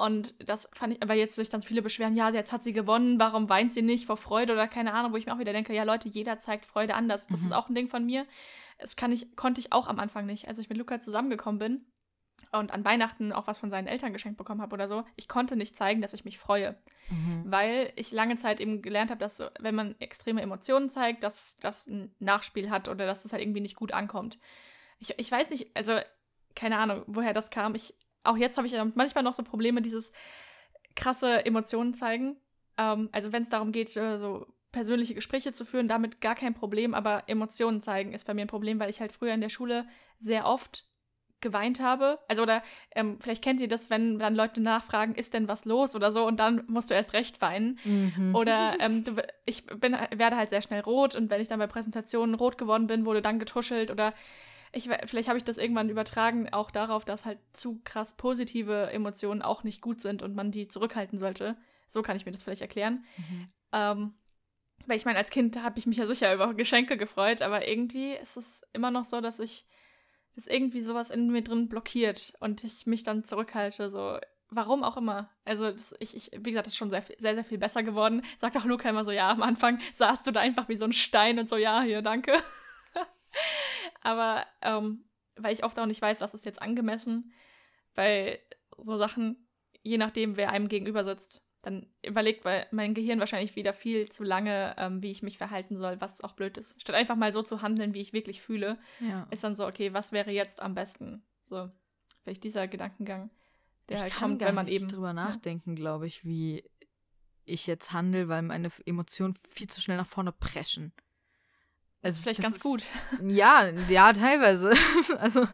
Und 0.00 0.34
das 0.48 0.68
fand 0.72 0.94
ich, 0.94 1.00
weil 1.06 1.18
jetzt 1.18 1.34
sich 1.34 1.50
dann 1.50 1.60
viele 1.60 1.82
beschweren, 1.82 2.16
ja, 2.16 2.30
jetzt 2.30 2.52
hat 2.52 2.62
sie 2.62 2.72
gewonnen, 2.72 3.18
warum 3.20 3.50
weint 3.50 3.74
sie 3.74 3.82
nicht 3.82 4.06
vor 4.06 4.16
Freude 4.16 4.54
oder 4.54 4.66
keine 4.66 4.94
Ahnung, 4.94 5.12
wo 5.12 5.16
ich 5.16 5.26
mir 5.26 5.34
auch 5.34 5.38
wieder 5.38 5.52
denke, 5.52 5.74
ja 5.74 5.82
Leute, 5.82 6.08
jeder 6.08 6.38
zeigt 6.38 6.64
Freude 6.64 6.94
anders. 6.94 7.26
Das 7.26 7.40
mhm. 7.40 7.46
ist 7.46 7.52
auch 7.52 7.68
ein 7.68 7.74
Ding 7.74 7.88
von 7.90 8.06
mir. 8.06 8.24
Das 8.78 8.96
kann 8.96 9.12
ich, 9.12 9.36
konnte 9.36 9.60
ich 9.60 9.72
auch 9.72 9.88
am 9.88 9.98
Anfang 9.98 10.24
nicht. 10.24 10.48
Als 10.48 10.58
ich 10.58 10.70
mit 10.70 10.78
Luca 10.78 11.00
zusammengekommen 11.00 11.58
bin, 11.58 11.84
und 12.52 12.72
an 12.72 12.84
Weihnachten 12.84 13.32
auch 13.32 13.46
was 13.46 13.58
von 13.58 13.70
seinen 13.70 13.86
Eltern 13.86 14.12
geschenkt 14.12 14.38
bekommen 14.38 14.60
habe 14.60 14.74
oder 14.74 14.88
so, 14.88 15.04
ich 15.16 15.28
konnte 15.28 15.56
nicht 15.56 15.76
zeigen, 15.76 16.00
dass 16.00 16.12
ich 16.12 16.24
mich 16.24 16.38
freue. 16.38 16.76
Mhm. 17.10 17.44
Weil 17.46 17.92
ich 17.96 18.12
lange 18.12 18.36
Zeit 18.36 18.60
eben 18.60 18.82
gelernt 18.82 19.10
habe, 19.10 19.20
dass 19.20 19.42
wenn 19.58 19.74
man 19.74 19.94
extreme 20.00 20.42
Emotionen 20.42 20.90
zeigt, 20.90 21.24
dass 21.24 21.58
das 21.58 21.86
ein 21.86 22.14
Nachspiel 22.18 22.70
hat 22.70 22.88
oder 22.88 23.06
dass 23.06 23.24
es 23.24 23.32
halt 23.32 23.42
irgendwie 23.42 23.60
nicht 23.60 23.76
gut 23.76 23.92
ankommt. 23.92 24.38
Ich, 24.98 25.18
ich 25.18 25.30
weiß 25.30 25.50
nicht, 25.50 25.76
also 25.76 25.98
keine 26.54 26.78
Ahnung, 26.78 27.02
woher 27.06 27.32
das 27.32 27.50
kam. 27.50 27.74
Ich, 27.74 27.94
auch 28.24 28.36
jetzt 28.36 28.56
habe 28.56 28.66
ich 28.66 28.76
manchmal 28.94 29.24
noch 29.24 29.34
so 29.34 29.42
Probleme, 29.42 29.82
dieses 29.82 30.12
krasse 30.94 31.44
Emotionen 31.46 31.94
zeigen. 31.94 32.36
Ähm, 32.76 33.08
also 33.12 33.32
wenn 33.32 33.42
es 33.42 33.50
darum 33.50 33.72
geht, 33.72 33.96
äh, 33.96 34.18
so 34.18 34.46
persönliche 34.72 35.14
Gespräche 35.14 35.52
zu 35.52 35.64
führen, 35.64 35.88
damit 35.88 36.20
gar 36.20 36.34
kein 36.34 36.54
Problem, 36.54 36.94
aber 36.94 37.24
Emotionen 37.26 37.82
zeigen 37.82 38.12
ist 38.12 38.26
bei 38.26 38.34
mir 38.34 38.42
ein 38.42 38.48
Problem, 38.48 38.78
weil 38.78 38.90
ich 38.90 39.00
halt 39.00 39.12
früher 39.12 39.34
in 39.34 39.40
der 39.40 39.48
Schule 39.48 39.88
sehr 40.20 40.46
oft 40.46 40.86
geweint 41.40 41.80
habe. 41.80 42.18
Also 42.28 42.42
oder 42.42 42.62
ähm, 42.94 43.18
vielleicht 43.20 43.42
kennt 43.42 43.60
ihr 43.60 43.68
das, 43.68 43.90
wenn 43.90 44.18
dann 44.18 44.34
Leute 44.34 44.60
nachfragen, 44.60 45.14
ist 45.14 45.34
denn 45.34 45.48
was 45.48 45.64
los 45.64 45.94
oder 45.94 46.12
so 46.12 46.26
und 46.26 46.38
dann 46.38 46.64
musst 46.66 46.90
du 46.90 46.94
erst 46.94 47.12
recht 47.12 47.40
weinen. 47.40 47.78
Mhm. 47.84 48.34
Oder 48.34 48.74
ähm, 48.80 49.04
du, 49.04 49.16
ich 49.44 49.66
bin, 49.66 49.92
werde 49.92 50.36
halt 50.36 50.50
sehr 50.50 50.62
schnell 50.62 50.80
rot 50.80 51.14
und 51.14 51.30
wenn 51.30 51.40
ich 51.40 51.48
dann 51.48 51.58
bei 51.58 51.66
Präsentationen 51.66 52.34
rot 52.34 52.58
geworden 52.58 52.86
bin, 52.86 53.04
wurde 53.04 53.22
dann 53.22 53.38
getuschelt 53.38 53.90
oder 53.90 54.14
ich, 54.72 54.88
vielleicht 55.06 55.28
habe 55.28 55.38
ich 55.38 55.44
das 55.44 55.58
irgendwann 55.58 55.88
übertragen 55.88 56.52
auch 56.52 56.70
darauf, 56.70 57.04
dass 57.04 57.24
halt 57.24 57.38
zu 57.52 57.80
krass 57.82 58.16
positive 58.16 58.90
Emotionen 58.92 59.42
auch 59.42 59.64
nicht 59.64 59.80
gut 59.80 60.00
sind 60.00 60.22
und 60.22 60.34
man 60.34 60.52
die 60.52 60.68
zurückhalten 60.68 61.18
sollte. 61.18 61.56
So 61.88 62.02
kann 62.02 62.16
ich 62.16 62.24
mir 62.24 62.32
das 62.32 62.44
vielleicht 62.44 62.62
erklären. 62.62 63.04
Mhm. 63.16 63.48
Ähm, 63.72 64.14
weil 64.86 64.96
ich 64.96 65.04
meine, 65.04 65.18
als 65.18 65.30
Kind 65.30 65.60
habe 65.62 65.78
ich 65.78 65.86
mich 65.86 65.96
ja 65.96 66.06
sicher 66.06 66.32
über 66.32 66.54
Geschenke 66.54 66.96
gefreut, 66.96 67.42
aber 67.42 67.66
irgendwie 67.66 68.12
ist 68.12 68.36
es 68.36 68.62
immer 68.72 68.90
noch 68.90 69.04
so, 69.04 69.20
dass 69.20 69.40
ich 69.40 69.66
ist 70.40 70.50
irgendwie 70.50 70.80
sowas 70.80 71.10
in 71.10 71.30
mir 71.30 71.42
drin 71.42 71.68
blockiert 71.68 72.34
und 72.40 72.64
ich 72.64 72.86
mich 72.86 73.02
dann 73.02 73.24
zurückhalte, 73.24 73.90
so 73.90 74.18
warum 74.48 74.82
auch 74.82 74.96
immer. 74.96 75.30
Also 75.44 75.70
das, 75.70 75.94
ich, 76.00 76.16
ich, 76.16 76.30
wie 76.32 76.50
gesagt, 76.50 76.66
das 76.66 76.72
ist 76.72 76.78
schon 76.78 76.90
sehr, 76.90 77.04
sehr, 77.18 77.34
sehr 77.34 77.44
viel 77.44 77.58
besser 77.58 77.82
geworden. 77.82 78.22
Sagt 78.36 78.56
auch 78.56 78.64
Luca 78.64 78.88
immer 78.88 79.04
so, 79.04 79.10
ja, 79.10 79.30
am 79.30 79.42
Anfang 79.42 79.80
saßt 79.92 80.26
du 80.26 80.32
da 80.32 80.40
einfach 80.40 80.68
wie 80.68 80.76
so 80.76 80.84
ein 80.84 80.92
Stein 80.92 81.38
und 81.38 81.48
so, 81.48 81.56
ja, 81.56 81.82
hier, 81.82 82.02
danke. 82.02 82.32
Aber 84.02 84.46
ähm, 84.62 85.04
weil 85.36 85.52
ich 85.52 85.64
oft 85.64 85.78
auch 85.78 85.86
nicht 85.86 86.02
weiß, 86.02 86.20
was 86.20 86.34
ist 86.34 86.44
jetzt 86.44 86.60
angemessen, 86.60 87.32
weil 87.94 88.40
so 88.76 88.96
Sachen, 88.96 89.46
je 89.82 89.98
nachdem, 89.98 90.36
wer 90.36 90.50
einem 90.50 90.68
gegenüber 90.68 91.04
sitzt, 91.04 91.42
dann 91.62 91.86
überlegt 92.04 92.44
mein 92.70 92.94
Gehirn 92.94 93.20
wahrscheinlich 93.20 93.54
wieder 93.54 93.74
viel 93.74 94.10
zu 94.10 94.24
lange, 94.24 94.74
ähm, 94.78 95.02
wie 95.02 95.10
ich 95.10 95.22
mich 95.22 95.36
verhalten 95.36 95.76
soll, 95.76 96.00
was 96.00 96.22
auch 96.22 96.32
blöd 96.32 96.56
ist. 96.56 96.80
Statt 96.80 96.96
einfach 96.96 97.16
mal 97.16 97.32
so 97.34 97.42
zu 97.42 97.60
handeln, 97.60 97.92
wie 97.92 98.00
ich 98.00 98.12
wirklich 98.14 98.40
fühle, 98.40 98.78
Ja. 99.00 99.26
ist 99.30 99.44
dann 99.44 99.54
so, 99.54 99.66
okay, 99.66 99.92
was 99.92 100.10
wäre 100.12 100.30
jetzt 100.30 100.62
am 100.62 100.74
besten? 100.74 101.22
So, 101.48 101.70
vielleicht 102.22 102.44
dieser 102.44 102.66
Gedankengang, 102.66 103.30
der 103.88 103.96
ich 103.96 104.02
halt 104.04 104.12
kann 104.14 104.30
kommt, 104.30 104.40
wenn 104.42 104.54
man 104.54 104.66
nicht 104.66 104.76
eben. 104.76 104.88
drüber 104.88 105.12
nachdenken, 105.12 105.74
glaube 105.74 106.06
ich, 106.06 106.24
wie 106.24 106.64
ich 107.44 107.66
jetzt 107.66 107.92
handle, 107.92 108.28
weil 108.28 108.42
meine 108.42 108.70
Emotionen 108.86 109.34
viel 109.46 109.68
zu 109.68 109.80
schnell 109.82 109.96
nach 109.98 110.06
vorne 110.06 110.32
preschen. 110.32 110.92
Das 112.02 112.14
ist 112.14 112.22
vielleicht 112.22 112.42
ganz 112.42 112.56
ist- 112.56 112.62
gut. 112.62 112.82
Ja, 113.28 113.68
ja, 113.90 114.12
teilweise. 114.14 114.70
also 115.18 115.46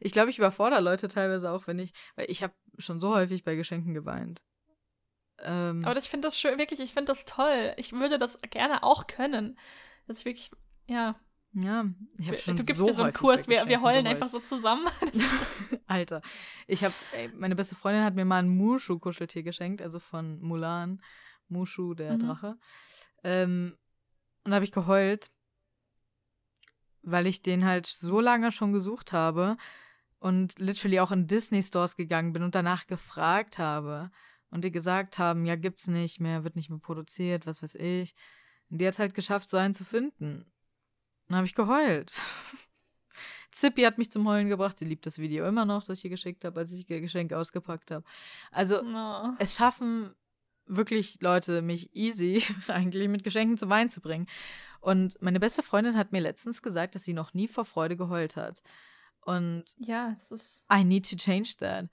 ich 0.00 0.12
glaube, 0.12 0.28
ich 0.28 0.36
überfordere 0.36 0.80
Leute 0.82 1.08
teilweise 1.08 1.50
auch, 1.50 1.66
wenn 1.66 1.78
ich, 1.78 1.94
weil 2.16 2.30
ich 2.30 2.42
habe 2.42 2.52
schon 2.76 3.00
so 3.00 3.14
häufig 3.14 3.44
bei 3.44 3.54
Geschenken 3.56 3.94
geweint. 3.94 4.42
Ähm, 5.44 5.84
Aber 5.84 5.98
ich 5.98 6.08
finde 6.08 6.26
das 6.26 6.38
schön, 6.38 6.58
wirklich, 6.58 6.80
ich 6.80 6.92
finde 6.92 7.12
das 7.12 7.24
toll. 7.24 7.74
Ich 7.76 7.92
würde 7.92 8.18
das 8.18 8.40
gerne 8.50 8.82
auch 8.82 9.06
können. 9.06 9.58
Dass 10.06 10.18
ich 10.18 10.24
wirklich, 10.24 10.50
ja. 10.86 11.14
ja, 11.52 11.84
ich 12.18 12.28
habe 12.28 12.38
schon 12.38 12.56
du 12.56 12.64
gibst 12.64 12.78
so 12.78 12.86
mir 12.86 12.94
so 12.94 13.02
einen 13.02 13.12
Kurs, 13.12 13.48
wir, 13.48 13.66
wir 13.68 13.80
heulen 13.80 14.06
einfach 14.06 14.28
so 14.28 14.40
zusammen. 14.40 14.86
Alter, 15.86 16.20
ich 16.66 16.84
habe, 16.84 16.94
meine 17.36 17.56
beste 17.56 17.74
Freundin 17.74 18.04
hat 18.04 18.14
mir 18.14 18.24
mal 18.24 18.38
ein 18.42 18.48
Mushu-Kuscheltier 18.48 19.42
geschenkt, 19.42 19.80
also 19.80 19.98
von 19.98 20.40
Mulan, 20.40 21.00
Mushu, 21.48 21.94
der 21.94 22.14
Mhm. 22.14 22.18
Drache. 22.18 22.58
Ähm, 23.22 23.76
und 24.44 24.50
da 24.50 24.56
habe 24.56 24.64
ich 24.64 24.72
geheult, 24.72 25.30
weil 27.02 27.26
ich 27.26 27.42
den 27.42 27.64
halt 27.64 27.86
so 27.86 28.20
lange 28.20 28.52
schon 28.52 28.72
gesucht 28.72 29.12
habe 29.12 29.56
und 30.18 30.58
literally 30.58 31.00
auch 31.00 31.12
in 31.12 31.26
Disney-Stores 31.26 31.96
gegangen 31.96 32.32
bin 32.32 32.42
und 32.42 32.54
danach 32.54 32.86
gefragt 32.86 33.58
habe. 33.58 34.10
Und 34.54 34.62
die 34.62 34.70
gesagt 34.70 35.18
haben, 35.18 35.44
ja, 35.46 35.56
gibt's 35.56 35.88
nicht 35.88 36.20
mehr, 36.20 36.44
wird 36.44 36.54
nicht 36.54 36.70
mehr 36.70 36.78
produziert, 36.78 37.44
was 37.44 37.60
weiß 37.60 37.74
ich. 37.74 38.14
Und 38.70 38.78
die 38.78 38.86
hat's 38.86 39.00
halt 39.00 39.12
geschafft, 39.12 39.50
so 39.50 39.56
einen 39.56 39.74
zu 39.74 39.84
finden. 39.84 40.46
Dann 41.26 41.38
habe 41.38 41.46
ich 41.46 41.56
geheult. 41.56 42.12
Zippy 43.50 43.82
hat 43.82 43.98
mich 43.98 44.12
zum 44.12 44.28
Heulen 44.28 44.48
gebracht. 44.48 44.78
Sie 44.78 44.84
liebt 44.84 45.06
das 45.06 45.18
Video 45.18 45.44
immer 45.48 45.64
noch, 45.64 45.84
das 45.84 45.98
ich 45.98 46.04
ihr 46.04 46.10
geschickt 46.10 46.44
habe, 46.44 46.60
als 46.60 46.72
ich 46.72 46.88
ihr 46.88 47.00
Geschenk 47.00 47.32
ausgepackt 47.32 47.90
habe. 47.90 48.04
Also, 48.52 48.80
No. 48.80 49.34
es 49.40 49.56
schaffen 49.56 50.14
wirklich 50.66 51.20
Leute, 51.20 51.60
mich 51.60 51.92
easy 51.94 52.40
eigentlich 52.68 53.08
mit 53.08 53.24
Geschenken 53.24 53.58
zum 53.58 53.70
Wein 53.70 53.90
zu 53.90 54.00
bringen. 54.00 54.28
Und 54.80 55.20
meine 55.20 55.40
beste 55.40 55.64
Freundin 55.64 55.96
hat 55.96 56.12
mir 56.12 56.20
letztens 56.20 56.62
gesagt, 56.62 56.94
dass 56.94 57.02
sie 57.04 57.12
noch 57.12 57.34
nie 57.34 57.48
vor 57.48 57.64
Freude 57.64 57.96
geheult 57.96 58.36
hat. 58.36 58.62
Und 59.20 59.64
Ja, 59.78 60.14
es 60.16 60.30
ist. 60.30 60.64
I 60.72 60.84
need 60.84 61.10
to 61.10 61.16
change 61.16 61.54
that. 61.58 61.86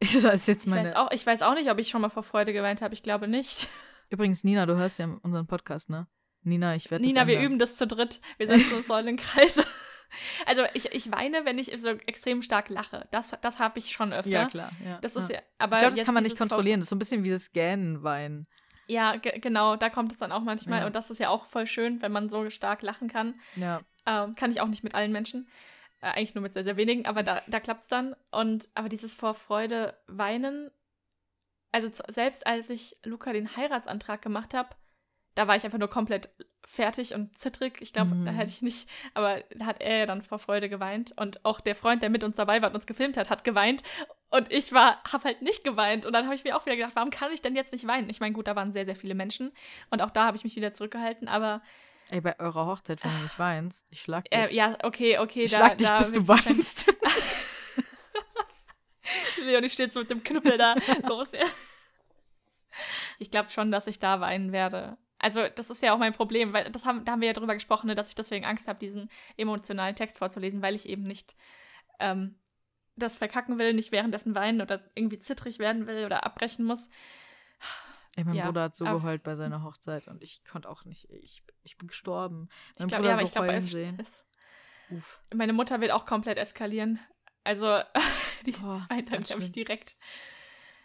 Das 0.00 0.14
ist 0.14 0.48
jetzt 0.48 0.64
Ich 0.64 0.66
meine. 0.66 0.88
weiß, 0.88 0.96
auch, 0.96 1.10
ich 1.10 1.26
weiß 1.26 1.42
auch 1.42 1.54
nicht, 1.54 1.70
ob 1.70 1.78
ich 1.78 1.88
schon 1.90 2.00
mal 2.00 2.08
vor 2.08 2.22
Freude 2.22 2.52
geweint 2.52 2.82
habe. 2.82 2.94
Ich 2.94 3.02
glaube 3.02 3.28
nicht. 3.28 3.68
Übrigens, 4.10 4.44
Nina, 4.44 4.66
du 4.66 4.76
hörst 4.76 4.98
ja 4.98 5.06
unseren 5.22 5.46
Podcast, 5.46 5.90
ne? 5.90 6.06
Nina, 6.42 6.74
ich 6.74 6.90
werde 6.90 7.04
Nina, 7.04 7.26
wir 7.26 7.34
ändern. 7.34 7.52
üben 7.52 7.58
das 7.58 7.76
zu 7.76 7.86
dritt. 7.86 8.20
Wir 8.38 8.46
setzen 8.46 8.72
uns 8.74 8.86
so 8.86 8.96
in 8.96 9.16
Kreis. 9.16 9.62
Also 10.44 10.64
ich, 10.74 10.92
ich 10.92 11.12
weine, 11.12 11.44
wenn 11.44 11.56
ich 11.56 11.72
so 11.80 11.90
extrem 11.90 12.42
stark 12.42 12.68
lache. 12.68 13.06
Das, 13.12 13.38
das 13.42 13.60
habe 13.60 13.78
ich 13.78 13.92
schon 13.92 14.12
öfter. 14.12 14.28
Ja, 14.28 14.46
klar. 14.46 14.72
Ja, 14.84 14.98
Das 15.00 15.14
ist 15.14 15.30
ja. 15.30 15.36
ja, 15.36 15.42
aber 15.58 15.76
ich 15.76 15.80
glaube, 15.82 15.94
das 15.96 16.04
kann 16.04 16.14
man 16.14 16.24
nicht 16.24 16.36
kontrollieren. 16.36 16.80
Das 16.80 16.86
ist 16.86 16.90
so 16.90 16.96
ein 16.96 16.98
bisschen 16.98 17.22
wie 17.22 17.30
das 17.30 17.52
Gähnenwein. 17.52 18.48
Ja, 18.88 19.14
ge 19.14 19.38
genau, 19.38 19.76
da 19.76 19.88
kommt 19.88 20.10
es 20.10 20.18
dann 20.18 20.32
auch 20.32 20.42
manchmal. 20.42 20.80
Ja. 20.80 20.86
Und 20.86 20.96
das 20.96 21.10
ist 21.12 21.18
ja 21.20 21.28
auch 21.28 21.46
voll 21.46 21.68
schön, 21.68 22.02
wenn 22.02 22.10
man 22.10 22.28
so 22.28 22.50
stark 22.50 22.82
lachen 22.82 23.06
kann. 23.08 23.38
Ja. 23.54 23.82
Ähm, 24.04 24.34
kann 24.34 24.50
ich 24.50 24.60
auch 24.60 24.66
nicht 24.66 24.82
mit 24.82 24.96
allen 24.96 25.12
Menschen. 25.12 25.48
Äh, 26.00 26.08
eigentlich 26.08 26.34
nur 26.34 26.42
mit 26.42 26.54
sehr, 26.54 26.64
sehr 26.64 26.76
wenigen, 26.76 27.06
aber 27.06 27.22
da, 27.22 27.42
da 27.46 27.60
klappt 27.60 27.82
es 27.82 27.88
dann. 27.88 28.14
Und 28.30 28.68
aber 28.74 28.88
dieses 28.88 29.14
vor 29.14 29.34
Freude 29.34 29.96
weinen, 30.06 30.70
also 31.72 31.88
zu, 31.88 32.02
selbst 32.08 32.46
als 32.46 32.70
ich 32.70 32.96
Luca 33.04 33.32
den 33.32 33.56
Heiratsantrag 33.56 34.22
gemacht 34.22 34.54
habe, 34.54 34.70
da 35.34 35.46
war 35.46 35.56
ich 35.56 35.64
einfach 35.64 35.78
nur 35.78 35.88
komplett 35.90 36.28
fertig 36.66 37.14
und 37.14 37.38
zittrig. 37.38 37.80
Ich 37.80 37.92
glaube, 37.92 38.14
Mhm. 38.14 38.24
da 38.26 38.32
hätte 38.32 38.50
ich 38.50 38.62
nicht, 38.62 38.88
aber 39.14 39.40
da 39.56 39.66
hat 39.66 39.80
er 39.80 39.98
ja 39.98 40.06
dann 40.06 40.22
vor 40.22 40.38
Freude 40.38 40.68
geweint. 40.68 41.12
Und 41.16 41.44
auch 41.44 41.60
der 41.60 41.74
Freund, 41.76 42.02
der 42.02 42.10
mit 42.10 42.24
uns 42.24 42.36
dabei 42.36 42.60
war 42.62 42.68
und 42.70 42.74
uns 42.74 42.86
gefilmt 42.86 43.16
hat, 43.16 43.30
hat 43.30 43.44
geweint. 43.44 43.82
Und 44.30 44.52
ich 44.52 44.72
war, 44.72 45.02
habe 45.04 45.24
halt 45.24 45.42
nicht 45.42 45.64
geweint. 45.64 46.06
Und 46.06 46.12
dann 46.12 46.24
habe 46.24 46.34
ich 46.34 46.44
mir 46.44 46.56
auch 46.56 46.66
wieder 46.66 46.76
gedacht, 46.76 46.92
warum 46.94 47.10
kann 47.10 47.32
ich 47.32 47.42
denn 47.42 47.56
jetzt 47.56 47.72
nicht 47.72 47.86
weinen? 47.86 48.08
Ich 48.10 48.20
meine, 48.20 48.34
gut, 48.34 48.46
da 48.48 48.56
waren 48.56 48.72
sehr, 48.72 48.84
sehr 48.84 48.96
viele 48.96 49.14
Menschen. 49.14 49.52
Und 49.90 50.02
auch 50.02 50.10
da 50.10 50.24
habe 50.26 50.36
ich 50.36 50.44
mich 50.44 50.56
wieder 50.56 50.74
zurückgehalten. 50.74 51.28
Aber 51.28 51.62
Ey, 52.10 52.20
bei 52.20 52.38
eurer 52.40 52.66
Hochzeit, 52.66 53.04
wenn 53.04 53.12
du 53.12 53.22
nicht 53.22 53.38
weinst, 53.38 53.86
ich 53.90 54.00
schlag 54.00 54.24
dich. 54.24 54.38
äh, 54.38 54.52
ja, 54.54 54.76
okay, 54.82 55.18
okay. 55.18 55.44
ich 55.44 55.50
da, 55.52 55.58
schlag 55.58 55.78
dich, 55.78 55.86
da 55.86 55.98
bis 55.98 56.12
du 56.12 56.26
weinst. 56.26 56.92
Leonie 59.44 59.68
steht 59.68 59.92
so 59.92 60.00
mit 60.00 60.10
dem 60.10 60.22
Knüppel 60.22 60.58
da. 60.58 60.74
Los, 61.08 61.32
ja. 61.32 61.46
Ich 63.18 63.30
glaube 63.30 63.50
schon, 63.50 63.70
dass 63.70 63.86
ich 63.86 63.98
da 63.98 64.20
weinen 64.20 64.52
werde. 64.52 64.96
Also, 65.18 65.46
das 65.48 65.68
ist 65.70 65.82
ja 65.82 65.92
auch 65.92 65.98
mein 65.98 66.14
Problem, 66.14 66.52
weil 66.52 66.70
das 66.70 66.86
haben, 66.86 67.04
da 67.04 67.12
haben 67.12 67.20
wir 67.20 67.28
ja 67.28 67.34
drüber 67.34 67.54
gesprochen, 67.54 67.88
ne, 67.88 67.94
dass 67.94 68.08
ich 68.08 68.14
deswegen 68.14 68.46
Angst 68.46 68.68
habe, 68.68 68.78
diesen 68.78 69.10
emotionalen 69.36 69.94
Text 69.94 70.18
vorzulesen, 70.18 70.62
weil 70.62 70.74
ich 70.74 70.88
eben 70.88 71.02
nicht 71.02 71.36
ähm, 71.98 72.36
das 72.96 73.18
verkacken 73.18 73.58
will, 73.58 73.74
nicht 73.74 73.92
währenddessen 73.92 74.34
weinen 74.34 74.62
oder 74.62 74.82
irgendwie 74.94 75.18
zittrig 75.18 75.58
werden 75.58 75.86
will 75.86 76.06
oder 76.06 76.24
abbrechen 76.24 76.64
muss. 76.64 76.90
Ey, 78.20 78.24
mein 78.24 78.34
Ja, 78.34 78.46
Bruder 78.46 78.64
hat 78.64 78.76
so 78.76 78.84
geheult 78.84 79.22
bei 79.22 79.34
seiner 79.34 79.62
Hochzeit 79.62 80.06
und 80.06 80.22
ich 80.22 80.44
konnte 80.44 80.68
auch 80.68 80.84
nicht. 80.84 81.08
Ich, 81.10 81.42
ich 81.62 81.78
bin 81.78 81.88
gestorben. 81.88 82.50
Ich 82.74 82.80
Mein 82.80 82.88
glaube, 82.88 83.02
Bruder 83.04 83.14
ja, 83.14 83.16
so 83.16 83.24
ich 83.24 83.38
heulen 83.38 83.56
es, 83.56 83.70
sehen. 83.70 84.06
Uff. 84.90 85.20
meine 85.34 85.54
Mutter 85.54 85.80
wird 85.80 85.92
auch 85.92 86.04
komplett 86.04 86.36
eskalieren. 86.36 86.98
Also, 87.44 87.80
die 88.46 88.52
Boah, 88.52 88.86
weint 88.90 89.10
dann, 89.10 89.22
glaube 89.22 89.42
ich, 89.42 89.52
direkt. 89.52 89.96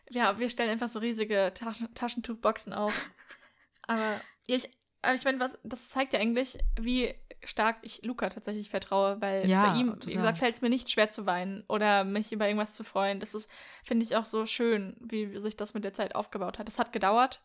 Ja, 0.09 0.39
wir 0.39 0.49
stellen 0.49 0.69
einfach 0.69 0.87
so 0.87 0.99
riesige 0.99 1.51
Taschen 1.53 1.93
Taschentuchboxen 1.93 2.71
auf. 2.71 3.09
aber 3.81 4.21
ja, 4.45 4.55
ich, 4.55 4.69
aber 5.01 5.15
ich 5.15 5.25
meine, 5.25 5.39
was, 5.41 5.59
das 5.63 5.89
zeigt 5.89 6.13
ja 6.13 6.19
eigentlich, 6.19 6.57
wie 6.79 7.13
stark 7.45 7.77
ich 7.81 8.03
Luca 8.03 8.29
tatsächlich 8.29 8.69
vertraue, 8.69 9.21
weil 9.21 9.47
Ja, 9.49 9.71
bei 9.71 9.79
ihm, 9.79 9.87
wie 9.95 9.99
total. 9.99 10.13
gesagt, 10.17 10.37
fällt 10.39 10.55
es 10.55 10.61
mir 10.61 10.69
nicht 10.69 10.89
schwer 10.89 11.09
zu 11.09 11.25
weinen 11.25 11.63
oder 11.67 12.03
mich 12.03 12.31
über 12.31 12.47
irgendwas 12.47 12.73
zu 12.73 12.83
freuen. 12.83 13.19
Das 13.19 13.33
ist, 13.33 13.49
finde 13.83 14.03
ich, 14.05 14.15
auch 14.15 14.25
so 14.25 14.45
schön, 14.45 14.97
wie 14.99 15.39
sich 15.39 15.55
das 15.55 15.73
mit 15.73 15.83
der 15.83 15.93
Zeit 15.93 16.15
aufgebaut 16.15 16.59
hat. 16.59 16.67
Das 16.67 16.79
hat 16.79 16.91
gedauert. 16.93 17.41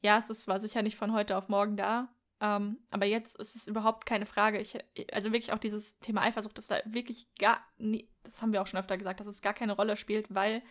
Ja, 0.00 0.18
es 0.18 0.28
ist, 0.30 0.46
war 0.48 0.60
sicher 0.60 0.82
nicht 0.82 0.96
von 0.96 1.12
heute 1.12 1.36
auf 1.36 1.48
morgen 1.48 1.76
da. 1.76 2.08
Ähm, 2.40 2.78
aber 2.90 3.06
jetzt 3.06 3.38
ist 3.38 3.56
es 3.56 3.66
überhaupt 3.66 4.04
keine 4.04 4.26
Frage. 4.26 4.60
Ich, 4.60 4.76
also 5.12 5.32
wirklich 5.32 5.52
auch 5.52 5.58
dieses 5.58 5.98
Thema 6.00 6.20
Eifersucht, 6.22 6.58
das 6.58 6.66
da 6.66 6.76
wirklich 6.84 7.28
gar 7.38 7.60
nie, 7.78 8.10
das 8.24 8.42
haben 8.42 8.52
wir 8.52 8.60
auch 8.60 8.66
schon 8.66 8.78
öfter 8.78 8.98
gesagt, 8.98 9.20
dass 9.20 9.26
es 9.26 9.40
gar 9.40 9.54
keine 9.54 9.72
Rolle 9.72 9.96
spielt, 9.96 10.26
weil 10.34 10.62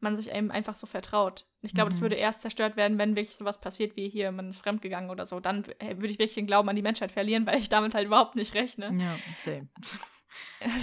man 0.00 0.16
sich 0.16 0.30
eben 0.32 0.50
einfach 0.50 0.74
so 0.74 0.86
vertraut. 0.86 1.46
Ich 1.62 1.72
glaube, 1.74 1.90
das 1.90 1.98
Mhm. 1.98 2.02
würde 2.04 2.16
erst 2.16 2.42
zerstört 2.42 2.76
werden, 2.76 2.98
wenn 2.98 3.16
wirklich 3.16 3.36
sowas 3.36 3.60
passiert 3.60 3.96
wie 3.96 4.08
hier, 4.08 4.32
man 4.32 4.50
ist 4.50 4.58
fremdgegangen 4.58 5.08
oder 5.10 5.24
so. 5.24 5.40
Dann 5.40 5.66
w- 5.66 5.74
würde 5.80 6.08
ich 6.08 6.18
wirklich 6.18 6.34
den 6.34 6.46
Glauben 6.46 6.68
an 6.68 6.76
die 6.76 6.82
Menschheit 6.82 7.10
verlieren, 7.12 7.46
weil 7.46 7.58
ich 7.58 7.68
damit 7.70 7.94
halt 7.94 8.06
überhaupt 8.06 8.34
nicht 8.36 8.54
rechne. 8.54 8.92
Ja, 9.00 9.16
same. 9.38 9.68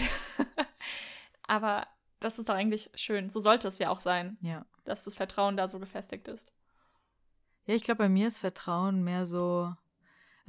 Aber 1.44 1.88
das 2.20 2.40
ist 2.40 2.50
doch 2.50 2.54
eigentlich 2.56 2.90
schön. 2.96 3.30
So 3.30 3.40
sollte 3.40 3.68
es 3.68 3.78
ja 3.80 3.90
auch 3.90 4.00
sein, 4.00 4.38
Ja. 4.42 4.66
dass 4.86 5.04
das 5.04 5.14
Vertrauen 5.14 5.58
da 5.58 5.68
so 5.68 5.80
gefestigt 5.80 6.28
ist. 6.28 6.52
Ja, 7.66 7.76
ich 7.76 7.84
glaube, 7.84 8.00
bei 8.00 8.10
mir 8.10 8.28
ist 8.28 8.40
Vertrauen 8.40 9.04
mehr 9.04 9.26
so. 9.26 9.74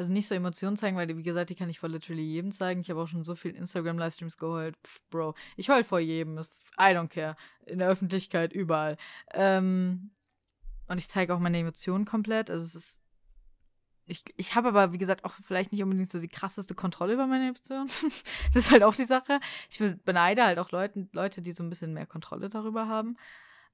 Also 0.02 0.12
nicht 0.12 0.26
so 0.26 0.34
Emotionen 0.34 0.76
zeigen, 0.76 0.96
weil, 0.96 1.16
wie 1.16 1.22
gesagt, 1.22 1.50
die 1.50 1.54
kann 1.54 1.70
ich 1.70 1.78
vor 1.78 1.88
literally 1.88 2.24
jedem 2.24 2.50
zeigen. 2.50 2.80
Ich 2.80 2.90
habe 2.90 3.00
auch 3.00 3.06
schon 3.06 3.22
so 3.22 3.36
viel 3.36 3.54
Instagram-Livestreams 3.54 4.36
geheult. 4.36 4.76
Pff, 4.84 5.00
Bro, 5.10 5.36
ich 5.56 5.70
heul 5.70 5.84
vor 5.84 6.00
jedem. 6.00 6.40
I 6.40 6.90
don't 6.90 7.06
care. 7.06 7.36
In 7.66 7.78
der 7.78 7.88
Öffentlichkeit, 7.88 8.52
überall. 8.52 8.96
Ähm, 9.32 10.10
und 10.88 10.98
ich 10.98 11.08
zeige 11.08 11.32
auch 11.32 11.38
meine 11.38 11.56
Emotionen 11.56 12.04
komplett. 12.04 12.50
Also 12.50 12.64
es 12.64 12.74
ist. 12.74 13.02
Ich, 14.06 14.24
ich 14.36 14.56
habe 14.56 14.70
aber, 14.70 14.92
wie 14.92 14.98
gesagt, 14.98 15.24
auch 15.24 15.34
vielleicht 15.40 15.70
nicht 15.70 15.84
unbedingt 15.84 16.10
so 16.10 16.18
die 16.18 16.26
krasseste 16.26 16.74
Kontrolle 16.74 17.12
über 17.12 17.28
meine 17.28 17.46
Emotionen. 17.46 17.86
das 18.52 18.64
ist 18.64 18.72
halt 18.72 18.82
auch 18.82 18.96
die 18.96 19.04
Sache. 19.04 19.38
Ich 19.70 19.78
beneide 20.04 20.44
halt 20.44 20.58
auch 20.58 20.72
Leute, 20.72 21.08
Leute, 21.12 21.42
die 21.42 21.52
so 21.52 21.62
ein 21.62 21.70
bisschen 21.70 21.94
mehr 21.94 22.06
Kontrolle 22.06 22.50
darüber 22.50 22.88
haben. 22.88 23.16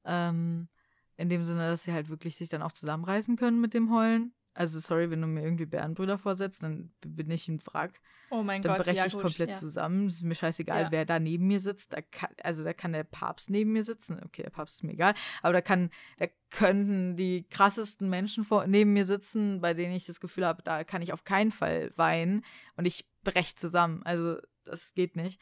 Ähm, 0.05 0.69
in 1.17 1.31
dem 1.31 1.43
Sinne, 1.43 1.71
dass 1.71 1.85
sie 1.85 1.95
halt 1.95 2.11
wirklich 2.11 2.37
sich 2.37 2.51
dann 2.51 2.61
auch 2.61 2.73
zusammenreißen 2.73 3.37
können 3.37 3.63
mit 3.63 3.73
dem 3.73 3.91
Heulen. 3.91 4.35
Also, 4.55 4.81
sorry, 4.81 5.11
wenn 5.11 5.21
du 5.21 5.29
mir 5.29 5.43
irgendwie 5.43 5.67
Bärenbrüder 5.67 6.19
vorsetzt, 6.19 6.63
dann 6.63 6.93
bin 7.07 7.31
ich 7.31 7.49
ein 7.49 7.61
Wrack. 7.67 8.01
Oh 8.31 8.43
mein 8.43 8.61
Dann 8.61 8.77
Gott, 8.77 8.85
breche 8.85 8.99
ja, 8.99 9.07
ich 9.07 9.13
gut, 9.13 9.23
komplett 9.23 9.51
ja. 9.51 9.55
zusammen. 9.55 10.07
Es 10.07 10.17
ist 10.17 10.23
mir 10.25 10.35
scheißegal, 10.35 10.83
Ja. 10.83 10.91
wer 10.91 11.05
da 11.05 11.19
neben 11.19 11.47
mir 11.47 11.61
sitzt. 11.61 11.93
Da 11.93 12.03
kann, 12.03 12.31
also 12.43 12.65
da 12.65 12.73
kann 12.73 12.93
der 12.93 13.05
Papst 13.05 13.51
neben 13.51 13.73
mir 13.73 13.85
sitzen. 13.85 14.21
Okay, 14.25 14.43
der 14.43 14.51
Papst 14.51 14.77
ist 14.77 14.83
mir 14.83 14.93
egal. 14.93 15.15
Aber 15.43 15.53
da 15.53 15.61
kann, 15.61 15.91
da 16.19 16.27
könnten 16.51 17.17
die 17.17 17.47
krassesten 17.49 18.11
Menschen 18.11 18.45
vor, 18.45 18.67
neben 18.67 18.93
mir 18.93 19.05
sitzen, 19.05 19.61
bei 19.61 19.75
denen 19.75 19.95
ich 19.95 20.07
das 20.07 20.21
Gefühl 20.21 20.45
habe, 20.45 20.63
da 20.63 20.85
kann 20.85 21.03
ich 21.03 21.13
auf 21.13 21.25
keinen 21.25 21.53
Fall 21.53 21.93
weinen. 21.97 22.45
Und 22.77 22.87
ich 22.87 23.09
breche 23.23 23.55
zusammen. 23.55 24.03
Also 24.05 24.39
das 24.65 24.95
geht 24.95 25.17
nicht. 25.17 25.41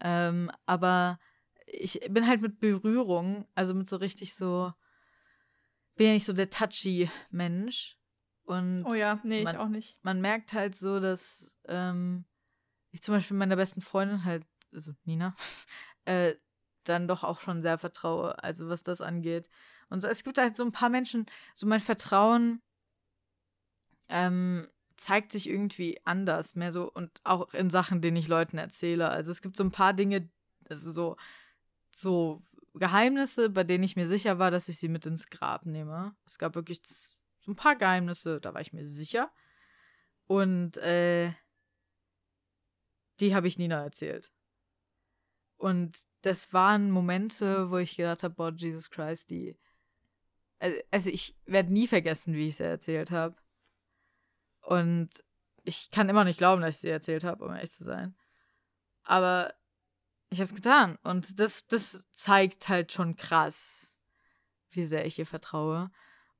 Ähm, 0.00 0.50
aber 0.64 1.18
ich 1.66 2.00
bin 2.10 2.26
halt 2.26 2.42
mit 2.42 2.60
Berührung, 2.60 3.46
also 3.54 3.74
mit 3.74 3.88
so 3.88 3.96
richtig 3.96 4.34
so, 4.34 4.72
bin 5.96 6.08
ja 6.08 6.12
nicht 6.12 6.26
so 6.26 6.32
der 6.32 6.50
touchy 6.50 7.10
Mensch. 7.30 7.95
Und 8.46 8.84
oh 8.84 8.94
ja, 8.94 9.20
nee, 9.24 9.42
man, 9.42 9.56
ich 9.56 9.60
auch 9.60 9.68
nicht. 9.68 9.98
Man 10.02 10.20
merkt 10.20 10.52
halt 10.52 10.76
so, 10.76 11.00
dass 11.00 11.58
ähm, 11.66 12.24
ich 12.92 13.02
zum 13.02 13.14
Beispiel 13.14 13.36
meiner 13.36 13.56
besten 13.56 13.80
Freundin 13.80 14.24
halt, 14.24 14.46
also 14.72 14.92
Nina, 15.04 15.34
äh, 16.04 16.36
dann 16.84 17.08
doch 17.08 17.24
auch 17.24 17.40
schon 17.40 17.60
sehr 17.62 17.76
vertraue, 17.76 18.42
also 18.42 18.68
was 18.68 18.84
das 18.84 19.00
angeht. 19.00 19.48
Und 19.88 20.00
so, 20.00 20.06
es 20.06 20.22
gibt 20.22 20.38
halt 20.38 20.56
so 20.56 20.64
ein 20.64 20.72
paar 20.72 20.88
Menschen, 20.88 21.26
so 21.54 21.66
mein 21.66 21.80
Vertrauen 21.80 22.62
ähm, 24.08 24.68
zeigt 24.96 25.32
sich 25.32 25.48
irgendwie 25.48 26.00
anders, 26.04 26.54
mehr 26.54 26.70
so 26.70 26.90
und 26.90 27.20
auch 27.24 27.52
in 27.52 27.68
Sachen, 27.68 28.00
denen 28.00 28.16
ich 28.16 28.28
Leuten 28.28 28.58
erzähle. 28.58 29.08
Also 29.08 29.32
es 29.32 29.42
gibt 29.42 29.56
so 29.56 29.64
ein 29.64 29.72
paar 29.72 29.92
Dinge, 29.92 30.30
also 30.68 30.92
so, 30.92 31.16
so 31.94 32.42
Geheimnisse, 32.74 33.50
bei 33.50 33.64
denen 33.64 33.82
ich 33.82 33.96
mir 33.96 34.06
sicher 34.06 34.38
war, 34.38 34.52
dass 34.52 34.68
ich 34.68 34.78
sie 34.78 34.88
mit 34.88 35.04
ins 35.06 35.26
Grab 35.28 35.66
nehme. 35.66 36.14
Es 36.24 36.38
gab 36.38 36.54
wirklich 36.54 36.82
ein 37.46 37.56
paar 37.56 37.76
Geheimnisse, 37.76 38.40
da 38.40 38.54
war 38.54 38.60
ich 38.60 38.72
mir 38.72 38.84
sicher. 38.84 39.30
Und 40.26 40.76
äh, 40.78 41.32
die 43.20 43.34
habe 43.34 43.48
ich 43.48 43.58
Nina 43.58 43.82
erzählt. 43.82 44.30
Und 45.56 45.98
das 46.22 46.52
waren 46.52 46.90
Momente, 46.90 47.70
wo 47.70 47.78
ich 47.78 47.96
gedacht 47.96 48.22
habe, 48.22 48.34
boah, 48.34 48.52
Jesus 48.52 48.90
Christ, 48.90 49.30
die. 49.30 49.58
Also 50.90 51.10
ich 51.10 51.36
werde 51.44 51.72
nie 51.72 51.86
vergessen, 51.86 52.34
wie 52.34 52.48
ich 52.48 52.56
sie 52.56 52.64
erzählt 52.64 53.10
habe. 53.10 53.36
Und 54.62 55.10
ich 55.64 55.90
kann 55.90 56.08
immer 56.08 56.24
nicht 56.24 56.38
glauben, 56.38 56.62
dass 56.62 56.76
ich 56.76 56.80
sie 56.80 56.88
erzählt 56.88 57.24
habe, 57.24 57.44
um 57.44 57.54
ehrlich 57.54 57.72
zu 57.72 57.84
sein. 57.84 58.16
Aber 59.02 59.54
ich 60.30 60.40
habe 60.40 60.46
es 60.46 60.54
getan. 60.54 60.98
Und 61.02 61.38
das, 61.38 61.66
das 61.66 62.10
zeigt 62.10 62.68
halt 62.68 62.92
schon 62.92 63.16
krass, 63.16 63.96
wie 64.70 64.84
sehr 64.84 65.06
ich 65.06 65.18
ihr 65.18 65.26
vertraue. 65.26 65.90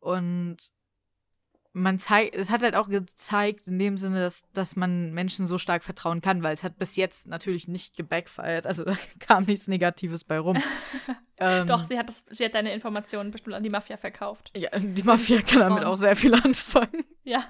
Und 0.00 0.72
man 1.76 1.98
zeigt, 1.98 2.34
es 2.34 2.50
hat 2.50 2.62
halt 2.62 2.74
auch 2.74 2.88
gezeigt, 2.88 3.68
in 3.68 3.78
dem 3.78 3.98
Sinne, 3.98 4.20
dass, 4.20 4.42
dass 4.54 4.76
man 4.76 5.12
Menschen 5.12 5.46
so 5.46 5.58
stark 5.58 5.84
vertrauen 5.84 6.22
kann, 6.22 6.42
weil 6.42 6.54
es 6.54 6.64
hat 6.64 6.78
bis 6.78 6.96
jetzt 6.96 7.28
natürlich 7.28 7.68
nicht 7.68 7.96
gebackfired, 7.96 8.66
also 8.66 8.84
da 8.84 8.96
kam 9.18 9.44
nichts 9.44 9.68
Negatives 9.68 10.24
bei 10.24 10.38
rum. 10.38 10.56
ähm, 11.36 11.66
Doch, 11.66 11.86
sie 11.86 11.98
hat, 11.98 12.08
das, 12.08 12.24
sie 12.30 12.46
hat 12.46 12.54
deine 12.54 12.72
Informationen 12.72 13.30
bestimmt 13.30 13.54
an 13.54 13.62
die 13.62 13.68
Mafia 13.68 13.98
verkauft. 13.98 14.50
Ja, 14.56 14.70
die 14.78 15.02
Mafia 15.02 15.42
kann 15.42 15.60
damit 15.60 15.84
auch 15.84 15.96
sehr 15.96 16.16
viel 16.16 16.34
anfangen. 16.34 17.04
Ja. 17.28 17.44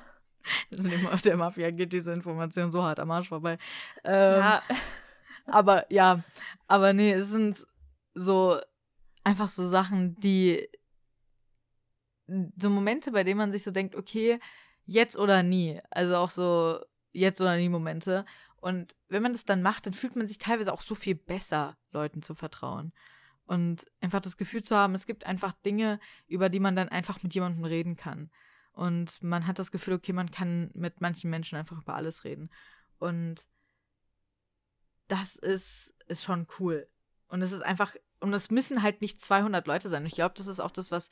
Also 0.74 0.88
der 1.28 1.36
Mafia 1.36 1.70
geht 1.70 1.92
diese 1.92 2.14
Information 2.14 2.72
so 2.72 2.82
hart 2.82 2.98
am 2.98 3.10
Arsch 3.10 3.28
vorbei. 3.28 3.58
Ähm, 4.04 4.38
ja. 4.38 4.62
Aber 5.44 5.92
ja, 5.92 6.22
aber 6.66 6.94
nee, 6.94 7.12
es 7.12 7.28
sind 7.28 7.66
so 8.14 8.58
einfach 9.22 9.48
so 9.48 9.66
Sachen, 9.66 10.14
die 10.14 10.66
so 12.56 12.70
Momente, 12.70 13.12
bei 13.12 13.24
denen 13.24 13.38
man 13.38 13.52
sich 13.52 13.62
so 13.62 13.70
denkt, 13.70 13.94
okay, 13.94 14.40
jetzt 14.84 15.18
oder 15.18 15.42
nie. 15.42 15.80
Also 15.90 16.16
auch 16.16 16.30
so 16.30 16.80
jetzt 17.12 17.40
oder 17.40 17.56
nie 17.56 17.68
Momente. 17.68 18.24
Und 18.56 18.96
wenn 19.08 19.22
man 19.22 19.32
das 19.32 19.44
dann 19.44 19.62
macht, 19.62 19.86
dann 19.86 19.92
fühlt 19.92 20.16
man 20.16 20.26
sich 20.26 20.38
teilweise 20.38 20.72
auch 20.72 20.80
so 20.80 20.94
viel 20.94 21.14
besser, 21.14 21.76
Leuten 21.92 22.22
zu 22.22 22.34
vertrauen. 22.34 22.92
Und 23.44 23.84
einfach 24.00 24.20
das 24.20 24.36
Gefühl 24.36 24.62
zu 24.62 24.76
haben, 24.76 24.94
es 24.94 25.06
gibt 25.06 25.24
einfach 25.24 25.52
Dinge, 25.52 26.00
über 26.26 26.48
die 26.48 26.58
man 26.58 26.74
dann 26.74 26.88
einfach 26.88 27.22
mit 27.22 27.34
jemandem 27.34 27.64
reden 27.64 27.96
kann. 27.96 28.30
Und 28.72 29.22
man 29.22 29.46
hat 29.46 29.58
das 29.58 29.70
Gefühl, 29.70 29.94
okay, 29.94 30.12
man 30.12 30.30
kann 30.30 30.70
mit 30.74 31.00
manchen 31.00 31.30
Menschen 31.30 31.56
einfach 31.56 31.80
über 31.80 31.94
alles 31.94 32.24
reden. 32.24 32.50
Und 32.98 33.46
das 35.06 35.36
ist, 35.36 35.94
ist 36.08 36.24
schon 36.24 36.46
cool. 36.58 36.88
Und 37.28 37.42
es 37.42 37.52
ist 37.52 37.62
einfach, 37.62 37.94
und 38.20 38.32
es 38.34 38.50
müssen 38.50 38.82
halt 38.82 39.00
nicht 39.00 39.20
200 39.20 39.66
Leute 39.66 39.88
sein. 39.88 40.04
Ich 40.06 40.14
glaube, 40.14 40.34
das 40.36 40.46
ist 40.46 40.60
auch 40.60 40.70
das, 40.70 40.90
was 40.90 41.08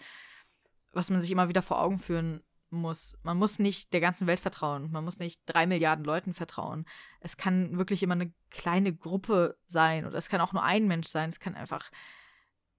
was 0.94 1.10
man 1.10 1.20
sich 1.20 1.30
immer 1.30 1.48
wieder 1.48 1.62
vor 1.62 1.80
Augen 1.80 1.98
führen 1.98 2.42
muss. 2.70 3.16
Man 3.22 3.38
muss 3.38 3.58
nicht 3.58 3.92
der 3.92 4.00
ganzen 4.00 4.26
Welt 4.26 4.40
vertrauen. 4.40 4.90
Man 4.90 5.04
muss 5.04 5.18
nicht 5.18 5.40
drei 5.46 5.66
Milliarden 5.66 6.04
Leuten 6.04 6.34
vertrauen. 6.34 6.84
Es 7.20 7.36
kann 7.36 7.78
wirklich 7.78 8.02
immer 8.02 8.14
eine 8.14 8.32
kleine 8.50 8.94
Gruppe 8.94 9.56
sein 9.66 10.06
oder 10.06 10.18
es 10.18 10.28
kann 10.28 10.40
auch 10.40 10.52
nur 10.52 10.62
ein 10.62 10.86
Mensch 10.86 11.08
sein. 11.08 11.28
Es 11.28 11.40
kann 11.40 11.54
einfach, 11.54 11.90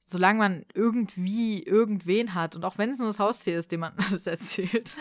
solange 0.06 0.40
man 0.40 0.66
irgendwie 0.74 1.64
irgendwen 1.64 2.34
hat 2.34 2.56
und 2.56 2.66
auch 2.66 2.78
wenn 2.78 2.90
es 2.90 3.00
nur 3.00 3.08
das 3.08 3.20
Haustier 3.20 3.58
ist, 3.58 3.72
dem 3.72 3.82
man 3.82 3.94
alles 3.98 4.28
erzählt. 4.28 4.96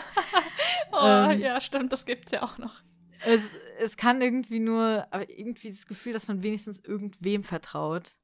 oh, 0.91 1.05
ähm, 1.05 1.39
ja, 1.39 1.59
stimmt, 1.59 1.91
das 1.93 2.05
gibt 2.05 2.27
es 2.27 2.31
ja 2.31 2.43
auch 2.43 2.57
noch. 2.57 2.81
Es, 3.25 3.55
es 3.79 3.97
kann 3.97 4.21
irgendwie 4.21 4.59
nur, 4.59 5.07
aber 5.09 5.29
irgendwie 5.29 5.69
das 5.69 5.87
Gefühl, 5.87 6.13
dass 6.13 6.27
man 6.27 6.43
wenigstens 6.43 6.79
irgendwem 6.79 7.43
vertraut 7.43 8.17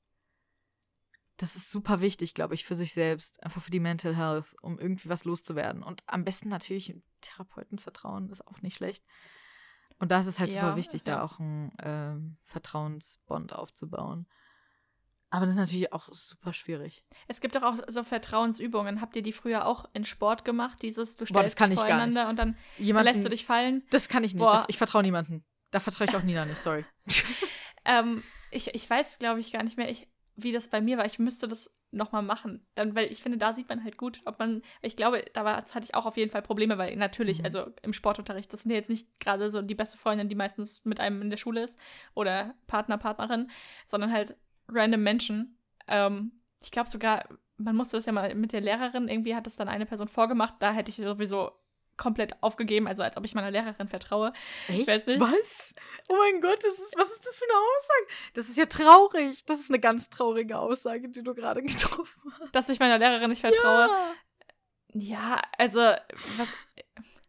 das 1.41 1.55
ist 1.55 1.71
super 1.71 2.01
wichtig, 2.01 2.35
glaube 2.35 2.53
ich, 2.53 2.65
für 2.65 2.75
sich 2.75 2.93
selbst, 2.93 3.43
einfach 3.43 3.61
für 3.61 3.71
die 3.71 3.79
Mental 3.79 4.15
Health, 4.15 4.55
um 4.61 4.77
irgendwie 4.77 5.09
was 5.09 5.25
loszuwerden. 5.25 5.81
Und 5.81 6.03
am 6.05 6.23
besten 6.23 6.49
natürlich 6.49 6.93
Therapeuten 7.21 7.79
vertrauen, 7.79 8.29
ist 8.29 8.47
auch 8.47 8.61
nicht 8.61 8.75
schlecht. 8.75 9.03
Und 9.97 10.11
da 10.11 10.19
ist 10.19 10.27
es 10.27 10.39
halt 10.39 10.53
ja, 10.53 10.61
super 10.61 10.75
wichtig, 10.75 11.01
ja. 11.05 11.15
da 11.15 11.23
auch 11.23 11.39
einen 11.39 11.71
äh, 11.79 12.15
Vertrauensbond 12.43 13.53
aufzubauen. 13.53 14.27
Aber 15.31 15.45
das 15.45 15.55
ist 15.55 15.59
natürlich 15.59 15.93
auch 15.93 16.09
super 16.13 16.53
schwierig. 16.53 17.03
Es 17.27 17.41
gibt 17.41 17.55
doch 17.55 17.63
auch 17.63 17.77
so 17.87 18.03
Vertrauensübungen. 18.03 19.01
Habt 19.01 19.15
ihr 19.15 19.23
die 19.23 19.33
früher 19.33 19.65
auch 19.65 19.85
in 19.93 20.05
Sport 20.05 20.45
gemacht? 20.45 20.79
Dieses, 20.83 21.17
du 21.17 21.25
stellst 21.25 21.33
Boah, 21.33 21.43
das 21.43 21.55
kann 21.55 21.71
ich 21.71 21.79
voreinander 21.79 22.29
und 22.29 22.37
dann 22.37 22.55
Jemanden, 22.77 23.13
lässt 23.13 23.25
du 23.25 23.29
dich 23.29 23.45
fallen? 23.45 23.83
Das 23.89 24.09
kann 24.09 24.23
ich 24.23 24.35
nicht. 24.35 24.43
Boah. 24.43 24.65
Ich 24.67 24.77
vertraue 24.77 25.01
niemanden. 25.01 25.43
Da 25.71 25.79
vertraue 25.79 26.07
ich 26.07 26.15
auch 26.15 26.23
Nina 26.23 26.45
nicht, 26.45 26.59
sorry. 26.59 26.85
ähm, 27.85 28.21
ich, 28.51 28.75
ich 28.75 28.87
weiß, 28.87 29.17
glaube 29.17 29.39
ich, 29.39 29.53
gar 29.53 29.63
nicht 29.63 29.77
mehr. 29.77 29.89
Ich, 29.89 30.10
wie 30.43 30.51
das 30.51 30.67
bei 30.67 30.81
mir 30.81 30.97
war. 30.97 31.05
Ich 31.05 31.19
müsste 31.19 31.47
das 31.47 31.77
nochmal 31.91 32.23
machen. 32.23 32.65
Dann, 32.75 32.95
weil 32.95 33.11
ich 33.11 33.21
finde, 33.21 33.37
da 33.37 33.53
sieht 33.53 33.69
man 33.69 33.83
halt 33.83 33.97
gut, 33.97 34.21
ob 34.25 34.39
man, 34.39 34.61
ich 34.81 34.95
glaube, 34.95 35.25
da 35.33 35.43
war, 35.43 35.57
hatte 35.57 35.83
ich 35.83 35.95
auch 35.95 36.05
auf 36.05 36.17
jeden 36.17 36.31
Fall 36.31 36.41
Probleme, 36.41 36.77
weil 36.77 36.95
natürlich, 36.95 37.39
mhm. 37.39 37.45
also 37.45 37.67
im 37.81 37.93
Sportunterricht, 37.93 38.51
das 38.51 38.63
sind 38.63 38.71
ja 38.71 38.77
jetzt 38.77 38.89
nicht 38.89 39.19
gerade 39.19 39.51
so 39.51 39.61
die 39.61 39.75
beste 39.75 39.97
Freundin, 39.97 40.29
die 40.29 40.35
meistens 40.35 40.83
mit 40.85 40.99
einem 40.99 41.21
in 41.21 41.29
der 41.29 41.37
Schule 41.37 41.63
ist 41.63 41.77
oder 42.13 42.55
Partner, 42.67 42.97
Partnerin, 42.97 43.49
sondern 43.87 44.11
halt 44.11 44.35
random 44.67 45.03
Menschen. 45.03 45.57
Ähm, 45.87 46.31
ich 46.61 46.71
glaube 46.71 46.89
sogar, 46.89 47.27
man 47.57 47.75
musste 47.75 47.97
das 47.97 48.05
ja 48.05 48.13
mal 48.13 48.33
mit 48.35 48.53
der 48.53 48.61
Lehrerin, 48.61 49.07
irgendwie 49.07 49.35
hat 49.35 49.45
das 49.45 49.57
dann 49.57 49.67
eine 49.67 49.85
Person 49.85 50.07
vorgemacht, 50.07 50.55
da 50.59 50.71
hätte 50.71 50.89
ich 50.89 50.95
sowieso 50.97 51.51
komplett 52.01 52.41
aufgegeben, 52.41 52.87
also 52.87 53.03
als 53.03 53.15
ob 53.15 53.25
ich 53.25 53.35
meiner 53.35 53.51
Lehrerin 53.51 53.87
vertraue. 53.87 54.33
Echt? 54.67 54.87
Was? 54.87 55.75
Oh 56.09 56.15
mein 56.17 56.41
Gott, 56.41 56.63
ist, 56.63 56.93
was 56.97 57.11
ist 57.11 57.27
das 57.27 57.37
für 57.37 57.45
eine 57.45 57.53
Aussage? 57.53 58.31
Das 58.33 58.49
ist 58.49 58.57
ja 58.57 58.65
traurig. 58.65 59.45
Das 59.45 59.59
ist 59.59 59.69
eine 59.69 59.79
ganz 59.79 60.09
traurige 60.09 60.57
Aussage, 60.57 61.09
die 61.09 61.21
du 61.21 61.35
gerade 61.35 61.61
getroffen 61.63 62.33
hast. 62.39 62.55
Dass 62.55 62.69
ich 62.69 62.79
meiner 62.79 62.97
Lehrerin 62.97 63.29
nicht 63.29 63.41
vertraue. 63.41 63.87
Ja, 64.93 65.35
ja 65.35 65.41
also 65.59 65.79
was, 65.79 66.47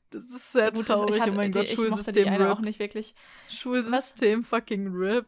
das 0.08 0.24
ist 0.24 0.52
sehr 0.52 0.72
Gut, 0.72 0.86
traurig. 0.86 1.20
Hatte, 1.20 1.32
oh 1.32 1.36
mein 1.36 1.52
Gott, 1.52 1.70
die, 1.70 1.74
Schulsystem 1.74 2.28
RIP. 2.28 2.48
auch 2.48 2.60
nicht 2.60 2.78
wirklich. 2.78 3.14
Schulsystem 3.50 4.40
was? 4.40 4.48
fucking 4.48 4.88
RIP. 4.88 5.26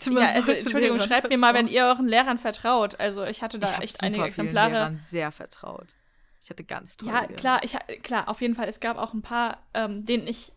Ja, 0.00 0.28
also, 0.34 0.52
Entschuldigung, 0.52 0.98
schreibt 0.98 1.26
vertrauen. 1.26 1.28
mir 1.30 1.38
mal, 1.38 1.52
wenn 1.52 1.68
ihr 1.68 1.84
euren 1.84 2.08
Lehrern 2.08 2.38
vertraut. 2.38 2.98
Also 3.00 3.24
ich 3.24 3.42
hatte 3.42 3.58
da 3.58 3.70
ich 3.70 3.78
echt 3.80 4.02
einige 4.02 4.24
Exemplare. 4.24 4.72
Lehrern 4.72 4.98
sehr 4.98 5.30
vertraut. 5.30 5.94
Ich 6.40 6.50
hatte 6.50 6.64
ganz 6.64 6.96
tolle 6.96 7.12
Ja, 7.12 7.26
klar, 7.26 7.64
ich, 7.64 7.76
klar, 8.02 8.28
auf 8.28 8.40
jeden 8.40 8.54
Fall. 8.54 8.68
Es 8.68 8.80
gab 8.80 8.96
auch 8.96 9.12
ein 9.12 9.22
paar, 9.22 9.58
ähm, 9.74 10.04
denen 10.04 10.26
ich 10.26 10.52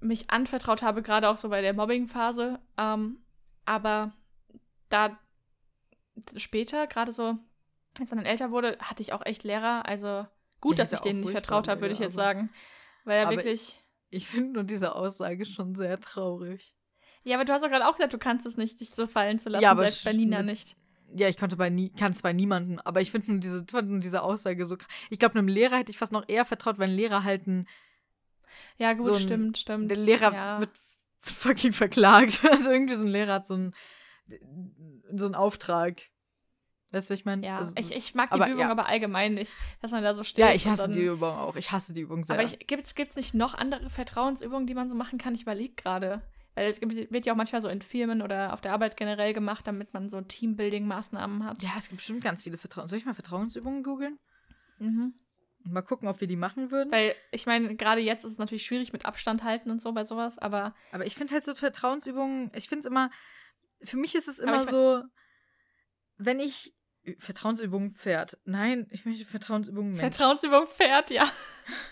mich 0.00 0.30
anvertraut 0.30 0.82
habe, 0.82 1.02
gerade 1.02 1.28
auch 1.28 1.38
so 1.38 1.48
bei 1.48 1.62
der 1.62 1.74
Mobbing-Phase. 1.74 2.58
Ähm, 2.76 3.18
aber 3.64 4.12
da 4.88 5.18
später, 6.36 6.86
gerade 6.86 7.12
so, 7.12 7.38
als 7.98 8.10
man 8.10 8.18
dann 8.18 8.26
älter 8.26 8.50
wurde, 8.50 8.76
hatte 8.80 9.02
ich 9.02 9.12
auch 9.12 9.24
echt 9.24 9.44
Lehrer. 9.44 9.86
Also 9.86 10.26
gut, 10.60 10.78
dass 10.78 10.92
ich 10.92 11.00
denen 11.00 11.20
nicht 11.20 11.32
vertraut 11.32 11.68
habe, 11.68 11.80
würde 11.80 11.94
ich 11.94 12.00
jetzt 12.00 12.14
sagen. 12.14 12.50
Weil 13.04 13.22
ja 13.22 13.30
wirklich. 13.30 13.78
Ich 14.10 14.28
finde 14.28 14.52
nur 14.52 14.64
diese 14.64 14.94
Aussage 14.94 15.46
schon 15.46 15.74
sehr 15.74 15.98
traurig. 15.98 16.74
Ja, 17.24 17.36
aber 17.36 17.46
du 17.46 17.52
hast 17.52 17.62
doch 17.62 17.70
gerade 17.70 17.88
auch 17.88 17.96
gesagt, 17.96 18.12
du 18.12 18.18
kannst 18.18 18.44
es 18.44 18.58
nicht, 18.58 18.80
dich 18.80 18.94
so 18.94 19.06
fallen 19.06 19.38
zu 19.38 19.48
lassen, 19.48 19.62
ja, 19.62 19.70
aber 19.70 19.82
selbst 19.84 20.04
bei 20.04 20.12
Nina 20.12 20.42
nicht 20.42 20.76
ja, 21.14 21.28
ich 21.28 21.36
konnte 21.36 21.56
bei 21.56 21.70
nie, 21.70 21.90
kann 21.90 22.12
es 22.12 22.22
bei 22.22 22.32
niemandem, 22.32 22.78
aber 22.84 23.00
ich 23.00 23.10
finde 23.10 23.38
diese, 23.38 23.64
nur 23.82 24.00
diese 24.00 24.22
Aussage 24.22 24.66
so 24.66 24.76
Ich 25.10 25.18
glaube, 25.18 25.38
einem 25.38 25.48
Lehrer 25.48 25.76
hätte 25.76 25.90
ich 25.90 25.98
fast 25.98 26.12
noch 26.12 26.28
eher 26.28 26.44
vertraut, 26.44 26.78
wenn 26.78 26.90
Lehrer 26.90 27.24
halt 27.24 27.46
ein. 27.46 27.68
Ja, 28.78 28.92
gut, 28.94 29.04
so 29.04 29.14
ein, 29.14 29.20
stimmt, 29.20 29.58
stimmt. 29.58 29.90
Der 29.90 29.98
Lehrer 29.98 30.32
ja. 30.32 30.60
wird 30.60 30.70
fucking 31.20 31.72
verklagt. 31.72 32.40
Also 32.50 32.70
irgendwie 32.70 32.94
so 32.94 33.04
ein 33.04 33.10
Lehrer 33.10 33.34
hat 33.34 33.46
so 33.46 33.54
einen, 33.54 33.74
so 35.14 35.26
einen 35.26 35.34
Auftrag. 35.34 36.00
Weißt 36.90 37.08
du, 37.08 37.12
was 37.14 37.20
ich 37.20 37.24
meine? 37.24 37.46
Ja, 37.46 37.56
also, 37.56 37.72
ich, 37.78 37.90
ich 37.90 38.14
mag 38.14 38.30
die 38.30 38.34
aber, 38.34 38.48
Übung 38.48 38.60
ja. 38.60 38.70
aber 38.70 38.86
allgemein 38.86 39.34
nicht, 39.34 39.52
dass 39.80 39.92
man 39.92 40.02
da 40.02 40.14
so 40.14 40.24
steht. 40.24 40.44
Ja, 40.44 40.52
ich 40.52 40.68
hasse 40.68 40.82
dann, 40.82 40.92
die 40.92 41.04
Übung 41.04 41.30
auch. 41.30 41.56
Ich 41.56 41.72
hasse 41.72 41.94
die 41.94 42.02
Übung 42.02 42.22
sehr. 42.22 42.38
Aber 42.38 42.46
gibt 42.48 42.96
es 42.98 43.16
nicht 43.16 43.34
noch 43.34 43.54
andere 43.54 43.88
Vertrauensübungen, 43.88 44.66
die 44.66 44.74
man 44.74 44.90
so 44.90 44.94
machen 44.94 45.18
kann? 45.18 45.34
Ich 45.34 45.42
überlege 45.42 45.74
gerade. 45.74 46.22
Weil 46.54 46.70
es 46.70 46.80
wird 46.80 47.24
ja 47.24 47.32
auch 47.32 47.36
manchmal 47.36 47.62
so 47.62 47.68
in 47.68 47.80
Firmen 47.80 48.20
oder 48.20 48.52
auf 48.52 48.60
der 48.60 48.72
Arbeit 48.72 48.96
generell 48.96 49.32
gemacht, 49.32 49.66
damit 49.66 49.94
man 49.94 50.10
so 50.10 50.18
Teambuilding-Maßnahmen 50.18 51.44
hat. 51.44 51.62
Ja, 51.62 51.70
es 51.78 51.88
gibt 51.88 51.98
bestimmt 51.98 52.22
ganz 52.22 52.42
viele 52.42 52.58
Vertrauens. 52.58 52.90
Soll 52.90 52.98
ich 52.98 53.06
mal 53.06 53.14
Vertrauensübungen 53.14 53.82
googeln? 53.82 54.18
Mhm. 54.78 55.14
Und 55.64 55.72
mal 55.72 55.82
gucken, 55.82 56.08
ob 56.08 56.20
wir 56.20 56.28
die 56.28 56.36
machen 56.36 56.70
würden. 56.70 56.92
Weil 56.92 57.14
ich 57.30 57.46
meine, 57.46 57.74
gerade 57.76 58.00
jetzt 58.00 58.24
ist 58.24 58.32
es 58.32 58.38
natürlich 58.38 58.66
schwierig 58.66 58.92
mit 58.92 59.06
Abstand 59.06 59.44
halten 59.44 59.70
und 59.70 59.80
so 59.80 59.92
bei 59.92 60.04
sowas, 60.04 60.38
aber. 60.38 60.74
Aber 60.90 61.06
ich 61.06 61.14
finde 61.14 61.32
halt 61.32 61.44
so 61.44 61.54
Vertrauensübungen, 61.54 62.50
ich 62.54 62.68
finde 62.68 62.80
es 62.80 62.86
immer, 62.86 63.10
für 63.82 63.96
mich 63.96 64.14
ist 64.14 64.28
es 64.28 64.38
immer 64.38 64.66
so, 64.66 65.02
wenn 66.18 66.40
ich 66.40 66.74
Vertrauensübung 67.18 67.94
Pferd. 67.94 68.38
Nein, 68.44 68.86
ich 68.90 69.04
möchte 69.04 69.24
Vertrauensübung 69.24 69.92
Mensch. 69.92 70.00
Vertrauensübung 70.00 70.66
Pferd, 70.66 71.10
ja. 71.10 71.30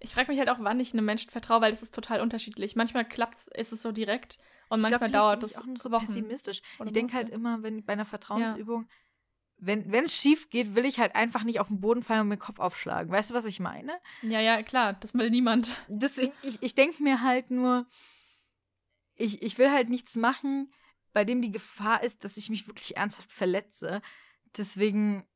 Ich 0.00 0.10
frage 0.10 0.30
mich 0.30 0.38
halt 0.38 0.48
auch, 0.48 0.58
wann 0.60 0.78
ich 0.80 0.92
einem 0.92 1.04
Menschen 1.04 1.30
vertraue, 1.30 1.60
weil 1.60 1.70
das 1.70 1.82
ist 1.82 1.94
total 1.94 2.20
unterschiedlich. 2.20 2.76
Manchmal 2.76 3.06
klappt 3.06 3.48
ist 3.48 3.72
es 3.72 3.82
so 3.82 3.92
direkt 3.92 4.38
und 4.68 4.80
Ich 4.80 4.86
glaub, 4.86 5.00
manchmal 5.00 5.10
vielleicht 5.10 5.14
dauert 5.14 5.42
es 5.44 5.50
ich 5.52 5.58
auch 5.58 5.66
nur 5.66 5.76
so 5.76 5.90
Wochen. 5.90 6.06
pessimistisch. 6.06 6.62
Ich 6.84 6.92
denke 6.92 7.14
halt 7.14 7.30
immer, 7.30 7.62
wenn 7.62 7.84
bei 7.84 7.94
einer 7.94 8.04
Vertrauensübung, 8.04 8.88
wenn 9.56 9.90
wenn 9.90 10.04
es 10.04 10.16
schief 10.16 10.50
geht, 10.50 10.76
will 10.76 10.84
ich 10.84 11.00
halt 11.00 11.16
einfach 11.16 11.42
nicht 11.42 11.58
auf 11.58 11.68
den 11.68 11.80
Boden 11.80 12.02
fallen 12.02 12.20
und 12.22 12.28
mir 12.28 12.36
den 12.36 12.40
Kopf 12.40 12.60
aufschlagen. 12.60 13.10
Weißt 13.10 13.30
du, 13.30 13.34
was 13.34 13.44
ich 13.44 13.58
meine? 13.58 13.92
Ja, 14.22 14.40
ja, 14.40 14.62
klar, 14.62 14.92
das 14.92 15.14
will 15.14 15.30
niemand. 15.30 15.68
Deswegen, 15.88 16.32
ich, 16.42 16.62
ich 16.62 16.74
denke 16.76 17.02
mir 17.02 17.22
halt 17.22 17.50
nur, 17.50 17.86
ich, 19.16 19.42
ich 19.42 19.58
will 19.58 19.72
halt 19.72 19.88
nichts 19.88 20.14
machen, 20.14 20.72
bei 21.12 21.24
dem 21.24 21.42
die 21.42 21.50
Gefahr 21.50 22.04
ist, 22.04 22.22
dass 22.22 22.36
ich 22.36 22.50
mich 22.50 22.68
wirklich 22.68 22.96
ernsthaft 22.96 23.32
verletze. 23.32 24.00
Deswegen, 24.56 25.26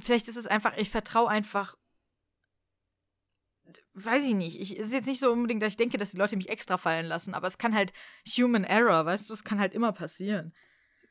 vielleicht 0.00 0.26
ist 0.26 0.36
es 0.36 0.48
einfach, 0.48 0.76
ich 0.76 0.90
vertraue 0.90 1.28
einfach, 1.28 1.76
weiß 3.94 4.24
ich 4.24 4.34
nicht. 4.34 4.60
Ich, 4.60 4.78
es 4.78 4.88
ist 4.88 4.92
jetzt 4.92 5.06
nicht 5.06 5.20
so 5.20 5.30
unbedingt, 5.32 5.62
dass 5.62 5.72
ich 5.72 5.76
denke, 5.76 5.98
dass 5.98 6.12
die 6.12 6.18
Leute 6.18 6.36
mich 6.36 6.48
extra 6.48 6.76
fallen 6.76 7.06
lassen, 7.06 7.34
aber 7.34 7.46
es 7.46 7.58
kann 7.58 7.74
halt 7.74 7.92
Human 8.36 8.64
Error, 8.64 9.06
weißt 9.06 9.28
du, 9.28 9.34
es 9.34 9.44
kann 9.44 9.58
halt 9.58 9.74
immer 9.74 9.92
passieren. 9.92 10.52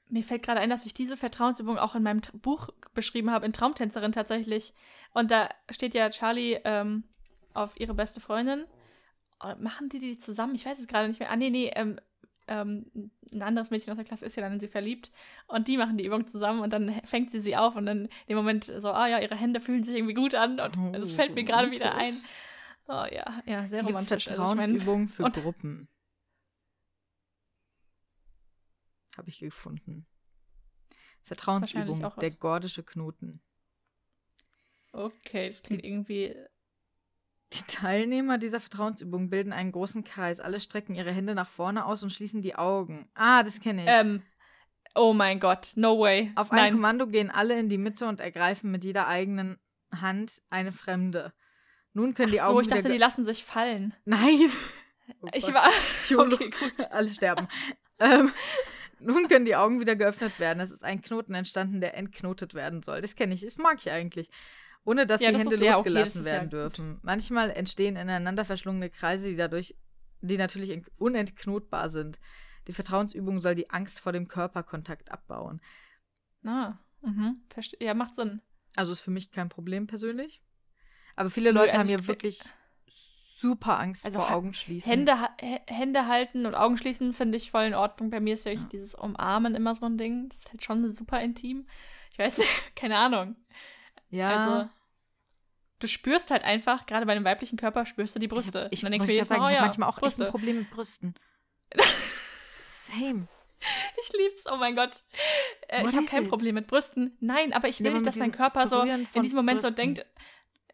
Mir 0.08 0.24
fällt 0.24 0.44
gerade 0.44 0.60
ein, 0.60 0.70
dass 0.70 0.86
ich 0.86 0.94
diese 0.94 1.18
Vertrauensübung 1.18 1.80
auch 1.80 1.96
in 1.96 2.04
meinem 2.04 2.20
Tra- 2.20 2.38
Buch 2.38 2.70
beschrieben 2.94 3.32
habe, 3.32 3.46
in 3.46 3.54
Traumtänzerin 3.54 4.12
tatsächlich. 4.12 4.74
Und 5.14 5.32
da 5.32 5.50
steht 5.72 5.96
ja 5.96 6.12
Charlie 6.12 6.60
ähm, 6.64 7.06
auf 7.56 7.72
ihre 7.80 7.96
beste 7.96 8.20
Freundin. 8.20 8.66
Und 9.40 9.62
machen 9.62 9.90
die 9.90 9.98
die 9.98 10.20
zusammen? 10.20 10.54
Ich 10.54 10.64
weiß 10.66 10.78
es 10.78 10.88
gerade 10.88 11.08
nicht 11.08 11.20
mehr. 11.20 11.32
Ah, 11.32 11.36
nee, 11.36 11.50
nee, 11.50 11.72
ähm, 11.76 12.00
ähm, 12.48 13.12
ein 13.34 13.42
anderes 13.42 13.72
Mädchen 13.72 13.92
aus 13.92 13.98
der 13.98 14.06
Klasse 14.06 14.28
ist 14.28 14.36
ja 14.36 14.44
dann 14.44 14.54
in 14.54 14.60
sie 14.60 14.68
verliebt. 14.68 15.12
Und 15.48 15.68
die 15.68 15.78
machen 15.78 15.98
die 15.98 16.06
Übung 16.06 16.28
zusammen 16.28 16.60
und 16.60 16.72
dann 16.72 17.02
fängt 17.04 17.32
sie 17.32 17.40
sie 17.40 17.58
auf 17.58 17.76
und 17.76 17.88
dann 17.88 18.06
in 18.06 18.10
dem 18.30 18.38
Moment 18.38 18.66
so, 18.78 18.92
ah 18.92 19.08
ja, 19.08 19.20
ihre 19.20 19.36
Hände 19.36 19.60
fühlen 19.60 19.84
sich 19.84 19.96
irgendwie 19.96 20.14
gut 20.14 20.36
an. 20.36 20.60
Und 20.60 20.96
es 20.96 21.14
fällt 21.14 21.34
mir 21.34 21.44
gerade 21.44 21.72
wieder 21.72 21.96
ein. 21.96 22.14
Oh 22.88 23.06
ja, 23.12 23.42
ja, 23.46 23.68
sehr 23.68 23.84
Hier 23.84 23.94
gibt 23.94 24.00
es 24.00 24.12
romantisch. 24.12 24.28
Also, 24.28 24.34
ich 24.34 24.56
mein, 24.56 24.58
Vertrauensübungen 24.58 25.08
für 25.08 25.24
Gruppen. 25.32 25.90
Habe 29.18 29.30
ich 29.30 29.40
gefunden. 29.40 30.06
Vertrauensübung, 31.24 32.08
der 32.22 32.32
gordische 32.32 32.84
Knoten. 32.84 33.42
okay, 34.94 35.50
das 35.50 35.64
klingt 35.64 35.84
irgendwie 35.84 36.36
Die 37.54 37.64
Teilnehmer 37.68 38.38
dieser 38.38 38.60
Vertrauensübung 38.60 39.30
bilden 39.30 39.52
einen 39.52 39.72
großen 39.72 40.04
Kreis. 40.04 40.40
Alle 40.40 40.60
strecken 40.60 40.94
ihre 40.94 41.12
Hände 41.12 41.34
nach 41.34 41.50
vorne 41.50 41.86
aus 41.86 42.04
und 42.04 42.12
schließen 42.12 42.44
die 42.44 42.56
Augen. 42.56 43.10
Ah, 43.16 43.42
das 43.42 43.60
kenne 43.60 43.84
ich. 43.84 43.90
Ähm, 43.90 44.22
oh 44.94 45.14
mein 45.14 45.40
Gott, 45.40 45.72
no 45.76 46.00
way. 46.00 46.32
Auf 46.36 46.52
ein 46.52 46.58
Nein. 46.58 46.74
Kommando 46.74 47.08
gehen 47.08 47.32
alle 47.32 47.60
in 47.60 47.70
die 47.70 47.80
Mitte 47.80 48.08
und 48.08 48.20
ergreifen 48.20 48.70
mit 48.70 48.84
jeder 48.84 49.08
eigenen 49.08 49.58
Hand 49.92 50.44
eine 50.52 50.72
Fremde. 50.72 51.34
Nun 51.96 52.14
können 52.14 52.32
die 52.32 52.42
Ach 52.42 52.48
Augen 52.50 52.56
so, 52.58 52.62
ich 52.62 52.68
wieder 52.68 52.76
dachte, 52.78 52.92
die 52.92 52.98
lassen 53.00 53.26
sich 53.26 53.44
fallen. 53.44 53.96
Nein. 54.06 54.38
Oh 55.22 55.28
Ich 55.36 55.46
war. 55.54 55.70
Okay, 56.34 56.50
gut. 56.50 56.74
Alle 56.92 57.08
sterben. 57.10 57.48
ähm, 58.00 58.32
nun 59.00 59.28
können 59.28 59.46
die 59.46 59.56
Augen 59.56 59.80
wieder 59.80 59.96
geöffnet 59.96 60.40
werden. 60.40 60.60
Es 60.60 60.72
ist 60.72 60.84
ein 60.84 61.00
Knoten 61.00 61.36
entstanden, 61.36 61.80
der 61.80 61.96
entknotet 61.96 62.56
werden 62.56 62.82
soll. 62.82 63.02
Das 63.02 63.16
kenne 63.16 63.36
ich. 63.36 63.42
Das 63.42 63.58
mag 63.58 63.78
ich 63.80 63.92
eigentlich. 63.92 64.32
Ohne 64.84 65.06
dass 65.06 65.22
Ja, 65.22 65.28
die 65.30 65.34
das 65.34 65.44
Hände 65.44 65.58
okay, 65.58 65.68
losgelassen 65.68 66.14
das 66.14 66.16
ist 66.16 66.26
ja 66.26 66.32
werden 66.34 66.46
gut. 66.46 66.54
dürfen. 66.54 67.00
Manchmal 67.04 67.52
entstehen 67.52 67.98
ineinander 67.98 68.46
verschlungene 68.46 68.90
Kreise, 68.90 69.30
die 69.30 69.36
dadurch, 69.36 69.76
die 70.22 70.38
natürlich 70.38 70.72
ent- 70.72 70.92
unentknotbar 70.98 71.92
sind. 71.92 72.18
Die 72.68 72.74
Vertrauensübung 72.74 73.42
soll 73.42 73.54
die 73.54 73.70
Angst 73.70 74.00
vor 74.00 74.12
dem 74.12 74.28
Körperkontakt 74.28 75.12
abbauen. 75.12 75.62
Ah, 76.44 76.80
mhm. 77.04 77.44
Ja, 77.80 77.94
macht 77.94 78.16
Sinn. 78.16 78.42
Also 78.76 78.92
ist 78.92 79.02
für 79.02 79.12
mich 79.12 79.30
kein 79.32 79.50
Problem 79.50 79.86
persönlich. 79.86 80.42
Aber 81.16 81.30
viele 81.30 81.52
Leute 81.52 81.74
also 81.74 81.80
haben 81.80 81.90
ja 81.90 82.00
ich- 82.00 82.08
wirklich 82.08 82.40
super 82.88 83.80
Angst 83.80 84.06
Also 84.06 84.20
vor 84.20 84.32
Augenschließen. 84.32 84.90
Hände, 84.90 85.14
Hände 85.68 86.08
halten 86.08 86.46
und 86.46 86.56
Augen 86.56 86.78
schließen 86.78 87.14
finde 87.14 87.38
ich 87.38 87.52
voll 87.52 87.64
in 87.66 87.74
Ordnung. 87.76 88.10
Bei 88.10 88.20
mir 88.20 88.34
ist 88.34 88.46
ja 88.46 88.52
echt 88.52 88.72
dieses 88.72 88.96
Umarmen 88.96 89.56
immer 89.56 89.76
so 89.76 89.86
ein 89.86 89.98
Ding. 89.98 90.30
Das 90.30 90.40
ist 90.40 90.50
halt 90.52 90.64
schon 90.64 90.90
super 90.92 91.22
intim. 91.22 91.68
Ich 92.12 92.18
weiß, 92.20 92.42
keine 92.76 92.98
Ahnung. 92.98 93.36
ja. 94.10 94.30
Also, 94.30 94.70
du 95.80 95.88
spürst 95.88 96.32
halt 96.32 96.44
einfach, 96.44 96.86
gerade 96.86 97.06
bei 97.06 97.12
einem 97.12 97.26
weiblichen 97.26 97.58
Körper, 97.58 97.86
spürst 97.86 98.16
du 98.16 98.20
die 98.20 98.26
Ich, 98.26 98.32
Brüste. 98.32 98.66
hab- 98.66 98.74
ich, 98.74 98.82
wollte 98.84 98.92
denkst 98.92 99.04
du 99.04 99.06
gerade 99.08 99.14
jedes 99.14 99.28
sagen, 99.28 99.42
Mal, 99.42 99.50
ich 99.50 99.56
oh 99.56 99.60
habe 99.60 99.64
ja, 99.64 99.68
manchmal 99.68 99.90
auch 99.90 99.98
echt 99.98 100.04
ein 100.04 100.18
Brüste. 100.18 100.26
Problem 100.32 100.58
mit 100.60 100.70
Brüsten. 100.72 101.14
Same. 102.62 103.28
Ich 104.02 104.14
lieb's, 104.14 104.46
oh 104.52 104.58
mein 104.58 104.76
Gott. 104.76 105.04
Äh, 105.68 105.86
ich 105.86 105.96
habe 105.96 106.06
kein 106.06 106.24
it? 106.24 106.30
Problem 106.30 106.56
mit 106.56 106.68
Brüsten. 106.68 107.18
Nein, 107.20 107.52
aber 107.54 107.68
ich 107.68 107.80
will 107.80 107.88
aber 107.88 107.96
nicht, 107.96 108.06
dass 108.06 108.18
dein 108.18 108.32
Körper 108.32 108.68
so 108.68 108.82
in 108.82 109.06
diesem 109.22 109.36
Moment 109.36 109.62
so 109.62 109.68
Brüsten. 109.68 109.96
denkt, 109.96 110.06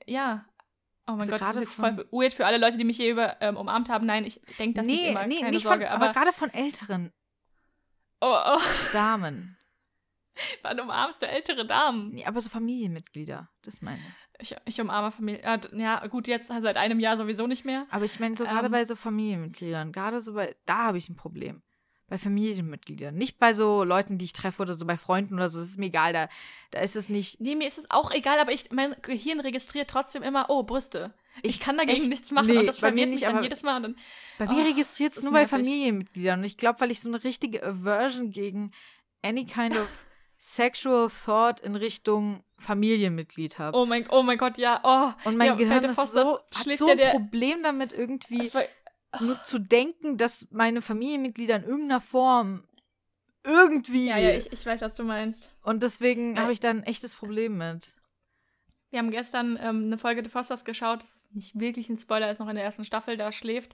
ja. 0.08 0.46
Oh 1.08 1.14
mein 1.14 1.22
Also 1.22 1.32
Gott, 1.32 1.42
das 1.42 1.48
gerade 1.48 1.60
ist 1.64 1.66
jetzt 1.66 1.76
voll 1.76 2.08
weird 2.12 2.34
für 2.34 2.46
alle 2.46 2.58
Leute, 2.58 2.78
die 2.78 2.84
mich 2.84 2.98
hier 2.98 3.12
über 3.12 3.42
ähm, 3.42 3.58
umarmt 3.58 3.90
haben. 3.90 4.06
Nein, 4.06 4.24
ich 4.26 4.40
denke 4.60 4.76
das 4.76 4.86
nicht 4.86 5.02
nee, 5.02 5.10
immer. 5.10 5.26
nee, 5.28 5.40
Keine 5.40 5.52
nicht 5.52 5.64
Sorge. 5.64 5.86
von, 5.86 5.94
aber, 5.94 6.06
aber, 6.06 6.14
gerade 6.14 6.32
von 6.32 6.50
älteren 6.54 7.12
oh, 8.22 8.36
oh, 8.46 8.60
Damen. 8.94 9.58
wann 10.62 10.80
umarmst 10.80 11.22
du 11.22 11.28
ältere 11.28 11.66
Damen? 11.66 12.12
Nee, 12.12 12.26
aber 12.26 12.40
so 12.42 12.50
Familienmitglieder, 12.50 13.50
das 13.64 13.82
meine 13.82 14.02
ich. 14.40 14.52
Ich, 14.52 14.58
ich 14.66 14.82
umarme 14.82 15.12
Familie. 15.12 15.42
Ja, 15.42 15.58
d- 15.58 15.76
Ja, 15.78 16.06
gut, 16.08 16.28
jetzt 16.28 16.48
seit 16.48 16.78
einem 16.78 17.00
Jahr 17.00 17.18
sowieso 17.18 17.48
nicht 17.48 17.66
mehr. 17.66 17.86
Aber 17.90 18.06
ich 18.06 18.20
meine 18.20 18.38
so 18.38 18.46
gerade 18.46 18.68
Ähm. 18.68 18.72
bei 18.72 18.86
so 18.86 18.96
Familienmitgliedern, 18.96 19.92
gerade 19.92 20.22
so 20.22 20.34
bei, 20.34 20.56
da 20.66 20.86
habe 20.86 20.98
ich 20.98 21.10
ein 21.10 21.16
Problem. 21.16 21.62
Bei 22.12 22.18
Familienmitgliedern. 22.18 23.16
Nicht 23.16 23.40
bei 23.40 23.54
so 23.54 23.86
Leuten, 23.86 24.18
die 24.18 24.26
ich 24.26 24.34
treffe 24.34 24.62
oder 24.64 24.74
so 24.74 24.86
bei 24.86 24.98
Freunden 24.98 25.36
oder 25.36 25.48
so, 25.48 25.60
das 25.60 25.70
ist 25.70 25.80
mir 25.80 25.86
egal, 25.86 26.12
da, 26.12 26.28
da 26.72 26.82
ist 26.82 26.98
es 26.98 27.08
nicht. 27.08 27.40
Nee, 27.40 27.56
mir 27.56 27.70
ist 27.70 27.78
es 27.78 27.90
auch 27.90 28.12
egal, 28.12 28.38
aber 28.38 28.52
ich, 28.52 28.70
mein 28.70 28.94
Gehirn 29.02 29.40
registriert 29.40 29.90
trotzdem 29.90 30.22
immer, 30.22 30.48
oh, 30.50 30.64
Brüste. 30.64 31.14
Ich, 31.42 31.52
Ich 31.52 31.60
kann 31.62 31.78
dagegen 31.78 32.02
echt- 32.02 32.10
nichts 32.10 32.32
machen 32.32 32.48
nee, 32.48 32.58
und 32.58 32.66
das 32.66 32.82
bei 32.82 32.92
mir 32.92 33.06
nicht, 33.06 33.20
mich 33.20 33.22
dann 33.22 33.36
aber- 33.36 33.44
jedes 33.44 33.64
Mal. 33.64 33.82
Dann, 33.82 33.96
Bei 34.38 34.46
mir 34.46 34.62
Oh, 34.62 34.68
registriert 34.68 35.16
es 35.16 35.24
nur 35.24 35.32
bei 35.32 35.40
nervig. 35.40 35.52
Familienmitgliedern. 35.52 36.40
Und 36.40 36.46
ich 36.46 36.58
glaube, 36.58 36.82
weil 36.82 36.92
ich 36.92 37.00
so 37.00 37.08
eine 37.08 37.24
richtige 37.24 37.64
Aversion 37.64 38.32
gegen 38.32 38.72
any 39.22 39.46
kind 39.46 39.78
of 39.78 39.88
sexual 40.38 41.08
thought 41.10 41.62
in 41.62 41.78
Richtung 41.78 42.44
Familienmitglied 42.58 43.58
habe. 43.58 43.78
oh 43.78 43.86
mein, 43.86 44.10
oh 44.10 44.22
mein 44.22 44.38
Gott, 44.38 44.58
ja, 44.58 44.82
oh. 44.84 45.14
Und 45.30 45.38
mein 45.38 45.48
ja, 45.48 45.56
Gehirn 45.56 45.86
ist 45.86 45.96
so, 46.12 46.40
hat 46.54 46.78
so 46.78 46.88
ein 46.90 47.00
Problem 47.12 47.64
damit, 47.64 47.94
irgendwie 47.94 48.52
nur 49.20 49.42
zu 49.44 49.60
denken, 49.60 50.18
dass 50.18 50.48
meine 50.52 50.82
Familienmitglieder 50.82 51.58
in 51.58 51.64
irgendeiner 51.64 52.02
Form 52.02 52.64
irgendwie. 53.44 54.08
ja, 54.08 54.18
ja, 54.18 54.32
ich, 54.32 54.52
ich 54.52 54.66
weiß, 54.66 54.82
was 54.82 54.96
du 54.96 55.04
meinst. 55.04 55.54
Und 55.64 55.84
deswegen 55.84 56.36
Weil- 56.36 56.44
habe 56.44 56.54
ich 56.54 56.60
da 56.60 56.70
ein 56.70 56.84
echtes 56.84 57.16
Problem 57.16 57.58
mit. 57.58 57.96
Wir 58.90 59.00
haben 59.00 59.12
gestern 59.12 59.58
ähm, 59.62 59.86
eine 59.86 59.98
Folge 59.98 60.22
The 60.24 60.30
Fosters 60.30 60.66
geschaut. 60.66 61.02
Das 61.04 61.16
ist 61.16 61.34
nicht 61.36 61.58
wirklich 61.60 61.90
ein 61.90 61.98
Spoiler, 61.98 62.30
ist 62.30 62.40
noch 62.40 62.50
in 62.50 62.56
der 62.56 62.66
ersten 62.66 62.84
Staffel. 62.84 63.16
Da 63.16 63.32
schläft 63.32 63.74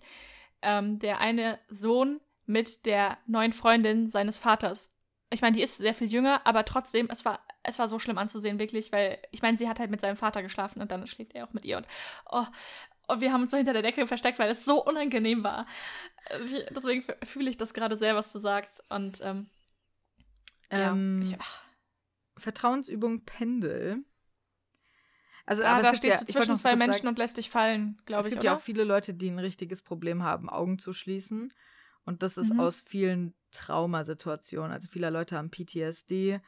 ähm, 0.61 0.99
der 0.99 1.19
eine 1.19 1.59
Sohn 1.69 2.21
mit 2.45 2.85
der 2.85 3.17
neuen 3.25 3.51
Freundin 3.51 4.09
seines 4.09 4.37
Vaters. 4.37 4.95
Ich 5.31 5.41
meine, 5.41 5.57
die 5.57 5.63
ist 5.63 5.77
sehr 5.77 5.93
viel 5.95 6.07
jünger, 6.07 6.41
aber 6.45 6.63
trotzdem, 6.65 7.09
es 7.11 7.25
war, 7.25 7.45
es 7.63 7.79
war 7.79 7.89
so 7.89 7.99
schlimm 7.99 8.17
anzusehen, 8.17 8.59
wirklich, 8.59 8.91
weil 8.91 9.17
ich 9.31 9.41
meine, 9.41 9.57
sie 9.57 9.67
hat 9.67 9.79
halt 9.79 9.91
mit 9.91 9.99
seinem 9.99 10.15
Vater 10.15 10.41
geschlafen 10.41 10.81
und 10.81 10.91
dann 10.91 11.05
schläft 11.07 11.33
er 11.35 11.45
auch 11.45 11.53
mit 11.53 11.65
ihr. 11.65 11.77
Und, 11.77 11.87
oh, 12.31 12.45
und 13.07 13.21
wir 13.21 13.31
haben 13.31 13.41
uns 13.43 13.51
so 13.51 13.57
hinter 13.57 13.73
der 13.73 13.81
Decke 13.81 14.05
versteckt, 14.05 14.39
weil 14.39 14.51
es 14.51 14.65
so 14.65 14.83
unangenehm 14.85 15.43
war. 15.43 15.65
Ich, 16.45 16.53
deswegen 16.75 17.03
fühle 17.25 17.49
ich 17.49 17.57
das 17.57 17.73
gerade 17.73 17.95
sehr, 17.97 18.15
was 18.15 18.31
du 18.33 18.39
sagst. 18.39 18.83
Und 18.89 19.19
ähm, 19.23 19.49
Ähm, 20.69 21.21
ja, 21.21 21.29
ich, 21.35 21.37
ach, 21.39 21.63
Vertrauensübung 22.37 23.23
Pendel. 23.25 24.03
Also, 25.45 25.63
ah, 25.63 25.73
aber 25.73 25.81
da 25.81 25.91
es 25.91 26.01
gibt 26.01 26.05
ja, 26.05 26.15
stehst 26.17 26.21
du 26.35 26.39
ich 26.39 26.45
zwischen 26.45 26.57
zwei 26.57 26.75
Menschen 26.75 26.93
sagen, 26.93 27.07
und 27.07 27.17
lässt 27.17 27.37
dich 27.37 27.49
fallen, 27.49 28.01
glaube 28.05 28.21
es 28.21 28.27
ich, 28.27 28.31
gibt 28.31 28.43
oder? 28.43 28.51
ja 28.51 28.57
auch 28.57 28.61
viele 28.61 28.83
Leute, 28.83 29.13
die 29.13 29.29
ein 29.29 29.39
richtiges 29.39 29.81
Problem 29.81 30.23
haben, 30.23 30.49
Augen 30.49 30.77
zu 30.77 30.91
schließen. 30.91 31.53
Und 32.03 32.21
das 32.23 32.37
ist 32.37 32.53
Mhm. 32.53 32.59
aus 32.59 32.81
vielen 32.81 33.33
Traumasituationen. 33.51 34.71
Also 34.71 34.89
viele 34.89 35.09
Leute 35.09 35.37
haben 35.37 35.49
PTSD, 35.49 36.41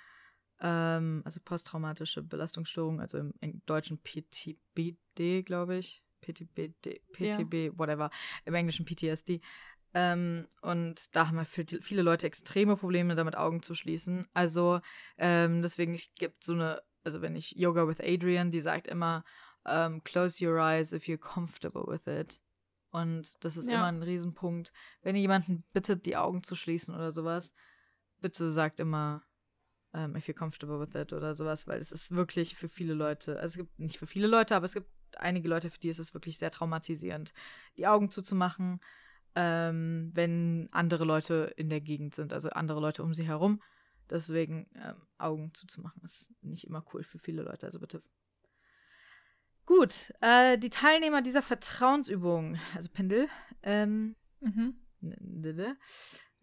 ähm, 0.60 1.22
also 1.24 1.40
posttraumatische 1.44 2.22
Belastungsstörung, 2.24 3.00
also 3.00 3.18
im, 3.20 3.34
im 3.40 3.62
deutschen 3.66 4.02
PTBD, 4.02 5.44
glaube 5.44 5.78
ich. 5.78 6.04
PTBD, 6.22 7.02
PTB, 7.14 7.78
whatever. 7.78 8.10
Im 8.46 8.54
englischen 8.56 8.86
PTSD. 8.86 9.42
Ähm, 9.94 10.48
und 10.62 11.16
da 11.16 11.28
haben 11.28 11.38
halt 11.38 11.48
viel- 11.48 11.82
viele 11.82 12.02
Leute 12.04 12.28
extreme 12.28 12.76
Probleme 12.78 13.16
damit, 13.16 13.36
Augen 13.36 13.64
zu 13.64 13.74
schließen. 13.74 14.28
Also 14.34 14.82
ähm, 15.18 15.62
deswegen 15.62 15.94
es 15.96 16.10
gibt 16.16 16.44
so 16.44 16.54
eine, 16.54 16.82
also 17.04 17.22
wenn 17.22 17.36
ich 17.36 17.52
Yoga 17.56 17.88
with 17.88 18.00
Adrian, 18.00 18.52
die 18.52 18.60
sagt 18.60 18.86
immer, 18.88 19.24
ähm, 19.66 20.04
close 20.04 20.46
your 20.48 20.58
eyes 20.60 20.94
if 20.94 21.06
you're 21.06 21.18
comfortable 21.18 21.86
with 21.88 22.06
it. 22.08 22.40
Und 22.92 23.44
das 23.44 23.58
ist 23.58 23.68
Ja. 23.68 23.76
immer 23.76 23.86
ein 23.86 24.04
Riesenpunkt. 24.04 24.72
Wenn 25.02 25.16
ihr 25.16 25.22
jemanden 25.22 25.64
bittet, 25.74 26.06
die 26.06 26.18
Augen 26.18 26.44
zu 26.44 26.56
schließen 26.56 26.94
oder 26.94 27.12
sowas, 27.12 27.54
bitte 28.20 28.52
sagt 28.52 28.80
immer, 28.80 29.24
ähm, 29.94 30.16
if 30.16 30.28
you're 30.28 30.34
comfortable 30.38 30.80
with 30.80 30.94
it 30.96 31.14
oder 31.14 31.34
sowas, 31.34 31.66
weil 31.68 31.80
es 31.80 31.92
ist 31.92 32.16
wirklich 32.16 32.56
für 32.56 32.70
viele 32.70 32.94
Leute, 32.94 33.40
also 33.40 33.54
es 33.54 33.58
gibt 33.58 33.80
nicht 33.80 33.98
für 33.98 34.08
viele 34.08 34.28
Leute, 34.28 34.56
aber 34.56 34.66
es 34.66 34.74
gibt 34.74 34.88
einige 35.18 35.48
Leute, 35.50 35.70
für 35.70 35.80
die 35.80 35.90
ist 35.90 36.00
es 36.00 36.14
wirklich 36.14 36.38
sehr 36.38 36.52
traumatisierend, 36.52 37.34
die 37.78 37.88
Augen 37.88 38.10
zuzumachen. 38.12 38.80
ähm, 39.36 40.12
wenn 40.14 40.70
andere 40.72 41.06
Leute 41.06 41.54
in 41.56 41.70
der 41.70 41.82
Gegend 41.82 42.16
sind, 42.16 42.34
also 42.34 42.50
andere 42.50 42.80
Leute 42.80 43.04
um 43.04 43.14
sie 43.14 43.28
herum. 43.28 43.62
Deswegen 44.10 44.66
ähm, 44.76 44.96
Augen 45.20 45.54
zuzumachen 45.54 46.02
ist 46.04 46.32
nicht 46.42 46.66
immer 46.66 46.84
cool 46.94 47.04
für 47.04 47.20
viele 47.20 47.44
Leute. 47.44 47.68
Also 47.68 47.80
bitte. 47.80 48.02
Gut, 49.68 50.12
äh, 50.22 50.58
die 50.58 50.72
Teilnehmer 50.72 51.22
dieser 51.22 51.44
Vertrauensübung, 51.44 52.58
also 52.76 52.90
Pendel, 52.90 53.28
ähm, 53.62 54.16
Mhm. 54.42 54.76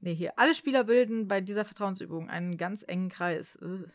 Nee, 0.00 0.14
hier. 0.14 0.38
Alle 0.38 0.54
Spieler 0.54 0.84
bilden 0.84 1.26
bei 1.28 1.40
dieser 1.40 1.64
Vertrauensübung 1.64 2.28
einen 2.28 2.56
ganz 2.56 2.84
engen 2.86 3.08
Kreis. 3.08 3.58
Ugh. 3.60 3.88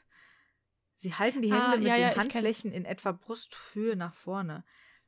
Sie 1.02 1.16
halten 1.16 1.42
die 1.42 1.52
Hände 1.52 1.66
Ah, 1.66 1.76
mit 1.78 1.88
ja, 1.88 1.96
den 1.96 2.02
ja, 2.04 2.16
Handflächen 2.16 2.72
in 2.72 2.86
etwa 2.86 3.12
Brusthöhe 3.12 3.96
nach 3.96 4.14
vorne. 4.14 4.64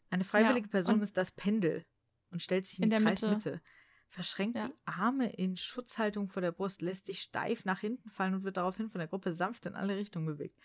Eine 0.09 0.23
freiwillige 0.23 0.67
Person 0.69 0.95
und- 0.95 1.01
ist 1.01 1.17
das 1.17 1.31
Pendel 1.31 1.85
und 2.31 2.41
stellt 2.41 2.65
sich 2.65 2.79
in, 2.79 2.85
In 2.85 2.89
die 2.89 2.95
der 2.95 2.99
Mitte. 3.01 3.27
Kreismitte. 3.27 3.61
Verschränkt 4.09 4.57
Ja. 4.57 4.67
die 4.67 4.73
Arme 4.85 5.31
in 5.33 5.55
Schutzhaltung 5.55 6.29
vor 6.29 6.41
der 6.41 6.51
Brust, 6.51 6.81
lässt 6.81 7.05
sich 7.05 7.19
steif 7.21 7.65
nach 7.65 7.79
hinten 7.79 8.09
fallen 8.09 8.33
und 8.33 8.43
wird 8.43 8.57
daraufhin 8.57 8.89
von 8.89 8.99
der 8.99 9.07
Gruppe 9.07 9.33
sanft 9.33 9.65
in 9.67 9.75
alle 9.75 9.95
Richtungen 9.95 10.25
bewegt. 10.25 10.59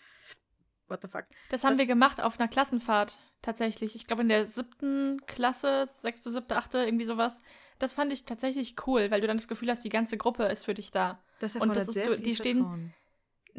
What 0.87 1.01
the 1.03 1.07
fuck? 1.07 1.25
Das 1.49 1.63
haben 1.63 1.71
Das- 1.73 1.77
wir 1.79 1.85
gemacht 1.85 2.19
auf 2.21 2.39
einer 2.39 2.47
Klassenfahrt 2.49 3.19
tatsächlich. 3.43 3.93
Ich 3.95 4.07
glaube 4.07 4.23
in 4.23 4.29
der 4.29 4.47
siebten 4.47 5.21
Klasse, 5.27 5.87
sechste, 6.01 6.31
siebte, 6.31 6.57
achte, 6.57 6.79
irgendwie 6.79 7.05
sowas. 7.05 7.43
Das 7.77 7.93
fand 7.93 8.11
ich 8.11 8.25
tatsächlich 8.25 8.75
cool, 8.87 9.11
weil 9.11 9.21
du 9.21 9.27
dann 9.27 9.37
das 9.37 9.47
Gefühl 9.47 9.69
hast, 9.69 9.83
die 9.83 9.89
ganze 9.89 10.17
Gruppe 10.17 10.45
ist 10.45 10.65
für 10.65 10.73
dich 10.73 10.89
da. 10.89 11.23
Das 11.39 11.53
Und 11.55 11.61
erfordert 11.61 11.77
das 11.83 11.87
ist 11.89 11.93
sehr 11.93 12.07
so- 12.09 12.15
viel 12.15 12.23
die 12.23 12.35
stehen- 12.35 12.57
Vertrauen. 12.57 12.93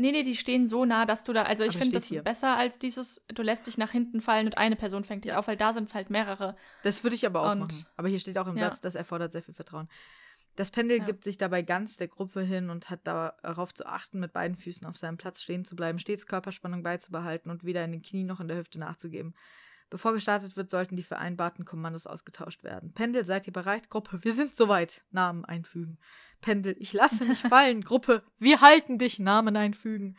Nee, 0.01 0.13
nee, 0.13 0.23
die 0.23 0.37
stehen 0.37 0.67
so 0.67 0.85
nah, 0.85 1.05
dass 1.07 1.25
du 1.25 1.33
da, 1.33 1.43
also 1.43 1.63
ich 1.65 1.77
finde 1.77 1.93
das 1.93 2.07
hier. 2.07 2.23
besser 2.23 2.57
als 2.57 2.79
dieses, 2.79 3.25
du 3.29 3.43
lässt 3.43 3.67
dich 3.67 3.77
nach 3.79 3.91
hinten 3.91 4.21
fallen 4.21 4.47
und 4.47 4.57
eine 4.59 4.77
Person 4.77 5.05
fängt 5.05 5.25
dich 5.25 5.31
Ja. 5.33 5.39
auf, 5.39 5.47
weil 5.49 5.57
da 5.57 5.73
sind 5.75 5.89
es 5.89 5.95
halt 5.95 6.11
mehrere. 6.11 6.57
Das 6.83 7.03
würde 7.05 7.15
ich 7.17 7.27
aber 7.27 7.43
auch 7.43 7.53
Und- 7.53 7.59
machen. 7.61 7.87
Aber 7.97 8.09
hier 8.09 8.19
steht 8.19 8.39
auch 8.39 8.47
im 8.47 8.57
Ja. 8.57 8.65
Satz, 8.71 8.81
das 8.81 8.95
erfordert 8.95 9.33
sehr 9.33 9.43
viel 9.43 9.55
Vertrauen. 9.55 9.89
Das 10.57 10.71
Pendel 10.71 10.99
Ja. 10.99 11.05
gibt 11.05 11.23
sich 11.25 11.39
dabei 11.39 11.63
ganz 11.63 11.97
der 11.97 12.09
Gruppe 12.09 12.41
hin 12.43 12.71
und 12.71 12.91
hat 12.91 13.07
darauf 13.07 13.73
zu 13.73 13.87
achten, 13.87 14.19
mit 14.21 14.33
beiden 14.33 14.57
Füßen 14.57 14.87
auf 14.87 14.97
seinem 14.97 15.17
Platz 15.17 15.41
stehen 15.43 15.65
zu 15.65 15.77
bleiben, 15.77 15.99
stets 15.99 16.27
Körperspannung 16.27 16.83
beizubehalten 16.83 17.51
und 17.51 17.65
weder 17.65 17.85
in 17.85 17.93
den 17.93 18.03
Knien 18.03 18.27
noch 18.27 18.41
in 18.41 18.49
der 18.49 18.57
Hüfte 18.59 18.79
nachzugeben. 18.79 19.35
Bevor 19.91 20.13
gestartet 20.13 20.57
wird, 20.57 20.71
sollten 20.71 20.95
die 20.95 21.03
vereinbarten 21.03 21.65
Kommandos 21.65 22.07
ausgetauscht 22.07 22.63
werden. 22.63 22.93
Pendel, 22.93 23.25
seid 23.25 23.47
ihr 23.49 23.53
bereit? 23.53 23.91
Gruppe, 23.91 24.23
wir 24.23 24.33
sind 24.33 24.55
soweit. 24.55 25.03
Namen 25.11 25.45
einfügen. 25.45 25.99
Pendel, 26.41 26.77
ich 26.79 26.93
lasse 26.93 27.25
mich 27.25 27.39
fallen. 27.41 27.83
Gruppe, 27.83 28.23
wir 28.39 28.61
halten 28.61 28.99
dich. 28.99 29.19
Namen 29.19 29.57
einfügen. 29.57 30.17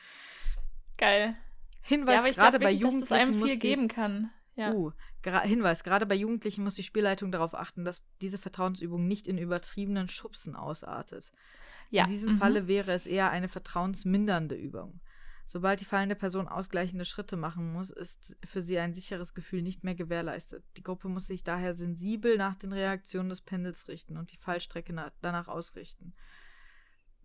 Geil. 0.97 1.35
Hinweis, 1.81 2.23
ja, 2.23 2.31
gerade 2.31 2.59
bei 2.59 2.71
wirklich, 2.71 2.81
dass 2.81 2.93
es 2.93 3.09
Jugendlichen 3.09 3.13
einem 3.29 3.39
muss 3.39 3.49
viel 3.49 3.59
die- 3.59 3.67
geben 3.67 3.87
kann. 3.87 4.29
Ja. 4.55 4.73
Uh, 4.73 4.91
Hinweis, 5.23 5.83
gerade 5.83 6.05
bei 6.05 6.15
Jugendlichen 6.15 6.63
muss 6.63 6.75
die 6.75 6.83
Spielleitung 6.83 7.31
darauf 7.31 7.55
achten, 7.55 7.85
dass 7.85 8.03
diese 8.21 8.37
Vertrauensübung 8.37 9.07
nicht 9.07 9.27
in 9.27 9.37
übertriebenen 9.37 10.09
Schubsen 10.09 10.55
ausartet. 10.55 11.31
ja. 11.89 12.03
In 12.03 12.09
diesem 12.09 12.33
mhm. 12.33 12.37
Falle 12.37 12.67
wäre 12.67 12.91
es 12.91 13.07
eher 13.07 13.31
eine 13.31 13.47
vertrauensmindernde 13.47 14.55
Übung. 14.55 14.99
Sobald 15.53 15.81
die 15.81 15.85
fallende 15.85 16.15
Person 16.15 16.47
ausgleichende 16.47 17.03
Schritte 17.03 17.35
machen 17.35 17.73
muss, 17.73 17.89
ist 17.89 18.37
für 18.45 18.61
sie 18.61 18.79
ein 18.79 18.93
sicheres 18.93 19.33
Gefühl 19.33 19.61
nicht 19.61 19.83
mehr 19.83 19.95
gewährleistet. 19.95 20.63
Die 20.77 20.81
Gruppe 20.81 21.09
muss 21.09 21.27
sich 21.27 21.43
daher 21.43 21.73
sensibel 21.73 22.37
nach 22.37 22.55
den 22.55 22.71
Reaktionen 22.71 23.27
des 23.27 23.41
Pendels 23.41 23.89
richten 23.89 24.15
und 24.15 24.31
die 24.31 24.37
Fallstrecke 24.37 24.93
na- 24.93 25.11
danach 25.19 25.49
ausrichten. 25.49 26.13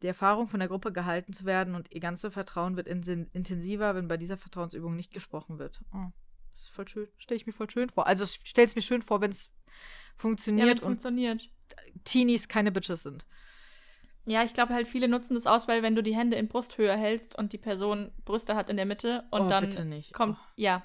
Die 0.02 0.08
Erfahrung, 0.08 0.48
von 0.48 0.58
der 0.58 0.68
Gruppe 0.68 0.90
gehalten 0.90 1.32
zu 1.32 1.44
werden 1.44 1.76
und 1.76 1.92
ihr 1.94 2.00
ganzes 2.00 2.32
Vertrauen 2.34 2.76
wird 2.76 2.88
insen- 2.88 3.30
intensiver, 3.32 3.94
wenn 3.94 4.08
bei 4.08 4.16
dieser 4.16 4.36
Vertrauensübung 4.36 4.96
nicht 4.96 5.14
gesprochen 5.14 5.60
wird. 5.60 5.80
Oh, 5.94 6.10
das 6.50 6.62
ist 6.62 6.70
voll 6.70 6.88
schön. 6.88 7.06
Stelle 7.18 7.36
ich 7.36 7.46
mir 7.46 7.52
voll 7.52 7.70
schön 7.70 7.90
vor. 7.90 8.08
Also 8.08 8.26
stelle 8.26 8.66
es 8.66 8.74
mir 8.74 8.82
schön 8.82 9.02
vor, 9.02 9.20
wenn 9.20 9.30
es 9.30 9.52
Ja, 9.66 9.72
funktioniert 10.16 10.66
wenn 10.68 10.74
und 10.78 10.82
funktioniert. 10.94 11.48
Teenies 12.02 12.48
keine 12.48 12.72
Bitches 12.72 13.04
sind. 13.04 13.24
Ja, 14.26 14.42
ich 14.42 14.54
glaube 14.54 14.74
halt, 14.74 14.88
viele 14.88 15.08
nutzen 15.08 15.34
das 15.34 15.46
aus, 15.46 15.68
weil 15.68 15.82
wenn 15.82 15.94
du 15.94 16.02
die 16.02 16.14
Hände 16.16 16.36
in 16.36 16.48
Brusthöhe 16.48 16.96
hältst 16.96 17.38
und 17.38 17.52
die 17.52 17.58
Person 17.58 18.10
Brüste 18.24 18.56
hat 18.56 18.68
in 18.70 18.76
der 18.76 18.86
Mitte 18.86 19.24
und 19.30 19.42
oh, 19.42 19.48
dann 19.48 19.62
bitte 19.64 19.84
nicht. 19.84 20.12
kommt, 20.12 20.36
Oh. 20.38 20.44
ja. 20.56 20.82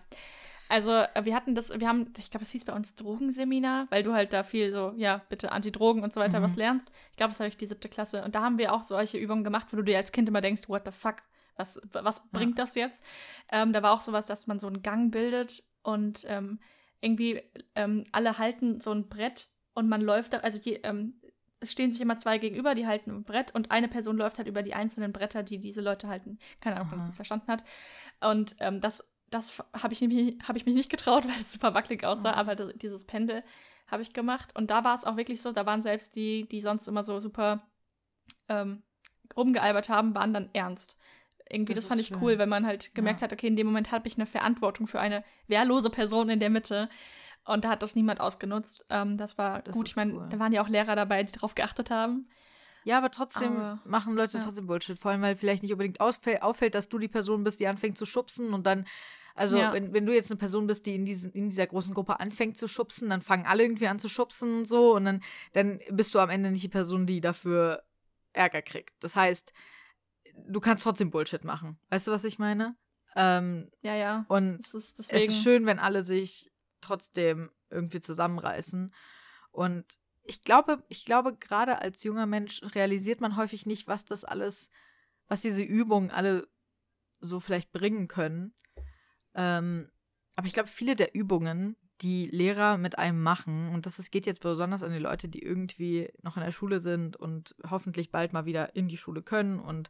Also 0.70 0.92
äh, 0.92 1.26
wir 1.26 1.36
hatten 1.36 1.54
das, 1.54 1.78
wir 1.78 1.88
haben, 1.88 2.14
ich 2.18 2.30
glaube, 2.32 2.46
es 2.46 2.52
hieß 2.52 2.64
bei 2.66 2.74
uns 2.74 2.96
Drogenseminar, 2.96 3.88
weil 3.90 4.04
du 4.04 4.14
halt 4.14 4.32
da 4.32 4.44
viel 4.44 4.72
so, 4.72 4.94
ja, 4.96 5.22
bitte 5.28 5.52
Antidrogen 5.52 6.02
und 6.04 6.14
so 6.14 6.22
weiter 6.22 6.40
Mhm. 6.40 6.44
was 6.44 6.56
lernst. 6.56 6.92
Ich 7.10 7.18
glaube, 7.18 7.32
das 7.32 7.40
habe 7.42 7.50
ich 7.50 7.58
die 7.58 7.66
siebte 7.66 7.90
Klasse. 7.90 8.24
Und 8.24 8.36
da 8.36 8.42
haben 8.42 8.58
wir 8.58 8.72
auch 8.74 8.84
solche 8.84 9.18
Übungen 9.18 9.44
gemacht, 9.44 9.68
wo 9.72 9.78
du 9.78 9.84
dir 9.84 9.98
als 9.98 10.12
Kind 10.14 10.30
immer 10.30 10.40
denkst, 10.40 10.70
what 10.70 10.84
the 10.86 10.92
fuck, 10.92 11.16
was, 11.58 11.82
was 11.92 12.22
bringt 12.32 12.58
das 12.58 12.76
jetzt? 12.76 13.04
Ähm, 13.52 13.74
da 13.74 13.84
war 13.84 13.92
auch 13.92 14.02
sowas, 14.02 14.28
dass 14.28 14.48
man 14.48 14.60
so 14.60 14.68
einen 14.68 14.82
Gang 14.82 15.12
bildet 15.12 15.64
und 15.84 16.26
ähm, 16.30 16.60
irgendwie 17.02 17.42
ähm, 17.76 18.06
alle 18.14 18.38
halten 18.38 18.80
so 18.80 18.92
ein 18.92 19.10
Brett 19.10 19.48
und 19.74 19.90
man 19.90 20.00
läuft 20.02 20.34
da, 20.34 20.38
also 20.38 20.58
je, 20.58 20.80
ähm, 20.84 21.16
es 21.62 21.72
stehen 21.72 21.92
sich 21.92 22.02
immer 22.02 22.18
zwei 22.20 22.38
gegenüber, 22.40 22.76
die 22.76 22.88
halten 22.88 23.12
ein 23.12 23.24
Brett 23.24 23.54
und 23.56 23.72
eine 23.72 23.88
Person 23.88 24.18
läuft 24.18 24.38
halt 24.40 24.48
über 24.48 24.64
die 24.64 24.74
einzelnen 24.74 25.14
Bretter, 25.14 25.44
die 25.44 25.60
diese 25.60 25.80
Leute 25.82 26.08
halten. 26.08 26.38
Keine 26.60 26.76
Ahnung, 26.76 26.90
ob 26.92 26.98
man 26.98 27.08
das 27.08 27.16
verstanden 27.16 27.50
hat. 27.52 27.64
Und 28.20 28.56
ähm, 28.60 28.82
das, 28.82 29.08
das 29.30 29.64
habe 29.74 29.94
ich, 29.94 30.02
nämlich- 30.02 30.38
hab 30.48 30.56
ich 30.58 30.66
mich 30.66 30.76
nicht 30.76 30.90
getraut, 30.90 31.24
weil 31.28 31.40
es 31.40 31.52
super 31.54 31.74
wackelig 31.74 32.04
aussah, 32.04 32.32
Oh. 32.34 32.36
aber 32.36 32.56
das, 32.56 32.74
dieses 32.76 33.06
Pendel 33.06 33.44
habe 33.88 34.02
ich 34.02 34.12
gemacht. 34.14 34.56
Und 34.58 34.72
da 34.72 34.84
war 34.84 34.96
es 34.96 35.04
auch 35.06 35.18
wirklich 35.18 35.42
so, 35.42 35.52
da 35.52 35.66
waren 35.66 35.82
selbst 35.82 36.16
die, 36.16 36.48
die 36.50 36.62
sonst 36.62 36.88
immer 36.88 37.04
so 37.04 37.20
super 37.20 37.62
ähm, 38.50 38.84
rumgealbert 39.38 39.90
haben, 39.90 40.16
waren 40.16 40.34
dann 40.34 40.50
ernst. 40.54 40.98
Irgendwie, 41.50 41.74
Das 41.74 41.84
das, 41.84 41.90
fand 41.90 42.02
ich 42.02 42.08
schön. 42.08 42.18
cool, 42.22 42.40
weil 42.40 42.48
man 42.48 42.66
halt 42.66 42.96
gemerkt 42.96 43.22
Ja. 43.22 43.26
hat, 43.26 43.34
okay, 43.34 43.48
in 43.48 43.56
dem 43.58 43.68
Moment 43.68 43.92
habe 43.92 44.08
ich 44.08 44.16
eine 44.18 44.26
Verantwortung 44.26 44.88
für 44.88 45.00
eine 45.00 45.24
wehrlose 45.48 45.90
Person 45.90 46.30
in 46.30 46.40
der 46.40 46.50
Mitte. 46.50 46.90
Und 47.46 47.66
da 47.66 47.70
hat 47.70 47.82
das 47.84 47.96
niemand 47.96 48.20
ausgenutzt. 48.22 48.86
Ähm, 48.90 49.18
das 49.18 49.38
war 49.38 49.62
Das 49.64 49.74
gut. 49.74 49.90
Ich 49.90 49.96
meine, 49.96 50.14
cool. 50.14 50.28
da 50.30 50.38
waren 50.40 50.54
ja 50.54 50.62
auch 50.64 50.70
Lehrer 50.70 50.96
dabei, 50.96 51.24
die 51.24 51.32
darauf 51.32 51.56
geachtet 51.56 51.90
haben. 51.90 52.28
Ja, 52.84 52.98
aber 52.98 53.12
trotzdem 53.12 53.58
Aber- 53.58 53.80
machen 53.86 54.16
Leute 54.16 54.38
ja. 54.38 54.44
trotzdem 54.44 54.68
Bullshit. 54.68 54.98
Vor 55.00 55.12
allem, 55.12 55.22
weil 55.22 55.36
vielleicht 55.36 55.64
nicht 55.64 55.72
unbedingt 55.72 56.00
auffällt, 56.02 56.76
dass 56.76 56.90
du 56.90 56.98
die 57.00 57.08
Person 57.08 57.44
bist, 57.44 57.60
die 57.60 57.68
anfängt 57.68 57.98
zu 57.98 58.06
schubsen 58.06 58.54
und 58.54 58.66
dann, 58.66 58.86
also 59.36 59.58
Ja. 59.58 59.72
wenn, 59.74 59.94
wenn 59.94 60.06
du 60.06 60.14
jetzt 60.14 60.32
eine 60.32 60.38
Person 60.40 60.66
bist, 60.68 60.86
die 60.86 60.96
in, 60.96 61.06
diesen, 61.06 61.32
in 61.34 61.50
dieser 61.50 61.68
großen 61.68 61.94
Gruppe 61.94 62.20
anfängt 62.20 62.58
zu 62.58 62.68
schubsen, 62.68 63.10
dann 63.10 63.22
fangen 63.22 63.46
alle 63.46 63.64
irgendwie 63.64 63.88
an 63.88 64.00
zu 64.00 64.10
schubsen 64.10 64.60
und 64.60 64.68
so 64.68 64.96
und 64.96 65.06
dann, 65.06 65.22
dann 65.54 65.80
bist 65.92 66.14
du 66.16 66.20
am 66.20 66.30
Ende 66.30 66.52
nicht 66.52 66.64
die 66.64 66.70
Person, 66.70 67.06
die 67.06 67.22
dafür 67.22 67.84
Ärger 68.34 68.62
kriegt. 68.62 68.96
Das 69.04 69.16
heißt, 69.16 69.54
du 70.48 70.60
kannst 70.60 70.84
trotzdem 70.84 71.12
Bullshit 71.12 71.44
machen. 71.44 71.80
Weißt 71.90 72.08
du, 72.08 72.12
was 72.12 72.24
ich 72.24 72.40
meine? 72.40 72.76
Ähm, 73.16 73.70
Ja, 73.82 73.96
ja. 73.96 74.26
und 74.30 74.60
ist 74.60 74.74
es 75.00 75.10
ist 75.10 75.44
schön, 75.44 75.66
wenn 75.66 75.80
alle 75.80 76.02
sich 76.04 76.51
trotzdem 76.82 77.52
irgendwie 77.70 78.02
zusammenreißen. 78.02 78.94
Und 79.52 80.00
ich 80.24 80.44
glaube, 80.44 80.84
ich 80.88 81.06
glaube, 81.06 81.36
gerade 81.36 81.80
als 81.80 82.04
junger 82.04 82.26
Mensch 82.26 82.62
realisiert 82.76 83.22
man 83.22 83.36
häufig 83.36 83.66
nicht, 83.66 83.88
was 83.88 84.06
das 84.06 84.24
alles, 84.24 84.70
was 85.28 85.42
diese 85.42 85.64
Übungen 85.64 86.12
alle 86.12 86.48
so 87.20 87.40
vielleicht 87.40 87.72
bringen 87.72 88.08
können. 88.08 88.54
Ähm, 89.34 89.90
aber 90.36 90.48
ich 90.48 90.54
glaube, 90.54 90.70
viele 90.70 90.96
der 90.96 91.16
Übungen, 91.16 91.76
die 92.02 92.26
Lehrer 92.26 92.78
mit 92.78 92.98
einem 92.98 93.22
machen, 93.22 93.70
und 93.70 93.86
das 93.86 94.10
geht 94.10 94.26
jetzt 94.26 94.42
besonders 94.42 94.84
an 94.84 94.92
die 94.92 95.00
Leute, 95.00 95.30
die 95.30 95.44
irgendwie 95.44 96.12
noch 96.24 96.36
in 96.38 96.44
der 96.44 96.52
Schule 96.52 96.80
sind 96.80 97.16
und 97.16 97.56
hoffentlich 97.70 98.12
bald 98.12 98.34
mal 98.34 98.46
wieder 98.46 98.76
in 98.76 98.88
die 98.88 98.98
Schule 98.98 99.22
können 99.22 99.60
und 99.60 99.90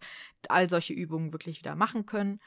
all 0.49 0.69
solche 0.69 0.93
Übungen 0.93 1.31
wirklich 1.31 1.59
wieder 1.59 1.75
machen 1.75 2.05
können. 2.05 2.41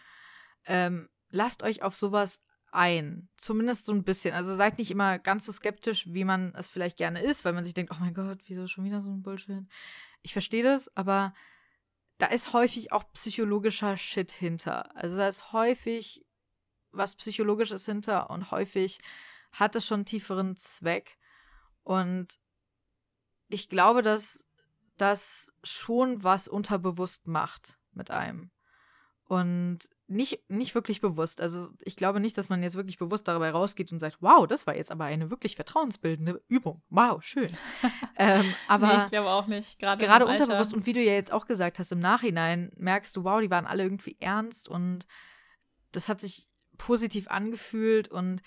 Ähm, 0.66 1.08
lasst 1.30 1.62
euch 1.62 1.82
auf 1.82 1.94
sowas 1.94 2.40
ein. 2.74 3.28
Zumindest 3.36 3.86
so 3.86 3.92
ein 3.92 4.04
bisschen. 4.04 4.34
Also 4.34 4.54
seid 4.54 4.78
nicht 4.78 4.90
immer 4.90 5.18
ganz 5.18 5.46
so 5.46 5.52
skeptisch, 5.52 6.12
wie 6.12 6.24
man 6.24 6.54
es 6.54 6.68
vielleicht 6.68 6.96
gerne 6.96 7.22
ist, 7.22 7.44
weil 7.44 7.52
man 7.52 7.64
sich 7.64 7.74
denkt, 7.74 7.92
oh 7.94 8.00
mein 8.00 8.14
Gott, 8.14 8.40
wieso 8.46 8.66
schon 8.66 8.84
wieder 8.84 9.00
so 9.00 9.10
ein 9.10 9.22
Bullshit? 9.22 9.66
Ich 10.22 10.32
verstehe 10.32 10.62
das, 10.62 10.94
aber 10.96 11.34
da 12.18 12.26
ist 12.26 12.52
häufig 12.52 12.92
auch 12.92 13.04
psychologischer 13.12 13.96
Shit 13.96 14.30
hinter. 14.30 14.94
Also 14.96 15.16
da 15.16 15.28
ist 15.28 15.52
häufig 15.52 16.24
was 16.92 17.16
Psychologisches 17.16 17.86
hinter 17.86 18.30
und 18.30 18.50
häufig 18.50 19.00
hat 19.52 19.74
es 19.76 19.86
schon 19.86 20.00
einen 20.00 20.06
tieferen 20.06 20.56
Zweck. 20.56 21.18
Und 21.82 22.38
ich 23.48 23.68
glaube, 23.68 24.02
dass 24.02 24.44
das 24.96 25.52
schon 25.62 26.22
was 26.22 26.48
unterbewusst 26.48 27.26
macht 27.26 27.78
mit 27.92 28.10
einem. 28.10 28.50
Und 29.24 29.88
nicht, 30.06 30.48
nicht 30.50 30.74
wirklich 30.74 31.00
bewusst. 31.00 31.40
Also 31.40 31.68
ich 31.82 31.96
glaube 31.96 32.20
nicht, 32.20 32.36
dass 32.36 32.48
man 32.48 32.62
jetzt 32.62 32.76
wirklich 32.76 32.98
bewusst 32.98 33.26
dabei 33.26 33.50
rausgeht 33.50 33.90
und 33.92 34.00
sagt, 34.00 34.18
wow, 34.20 34.46
das 34.46 34.66
war 34.66 34.76
jetzt 34.76 34.90
aber 34.90 35.04
eine 35.04 35.30
wirklich 35.30 35.56
vertrauensbildende 35.56 36.42
Übung. 36.48 36.82
Wow, 36.90 37.22
schön. 37.22 37.50
ähm, 38.16 38.54
aber 38.68 38.86
nee, 38.86 39.04
ich 39.04 39.10
glaube 39.10 39.30
auch 39.30 39.46
nicht. 39.46 39.78
Gerade, 39.78 40.04
gerade 40.04 40.26
Alter. 40.26 40.42
unterbewusst 40.44 40.74
und 40.74 40.86
wie 40.86 40.92
du 40.92 41.02
ja 41.02 41.12
jetzt 41.12 41.32
auch 41.32 41.46
gesagt 41.46 41.78
hast, 41.78 41.92
im 41.92 42.00
Nachhinein 42.00 42.70
merkst 42.76 43.16
du, 43.16 43.24
wow, 43.24 43.40
die 43.40 43.50
waren 43.50 43.66
alle 43.66 43.82
irgendwie 43.82 44.16
ernst 44.20 44.68
und 44.68 45.06
das 45.92 46.08
hat 46.08 46.20
sich 46.20 46.48
positiv 46.76 47.28
angefühlt 47.28 48.08
und 48.08 48.42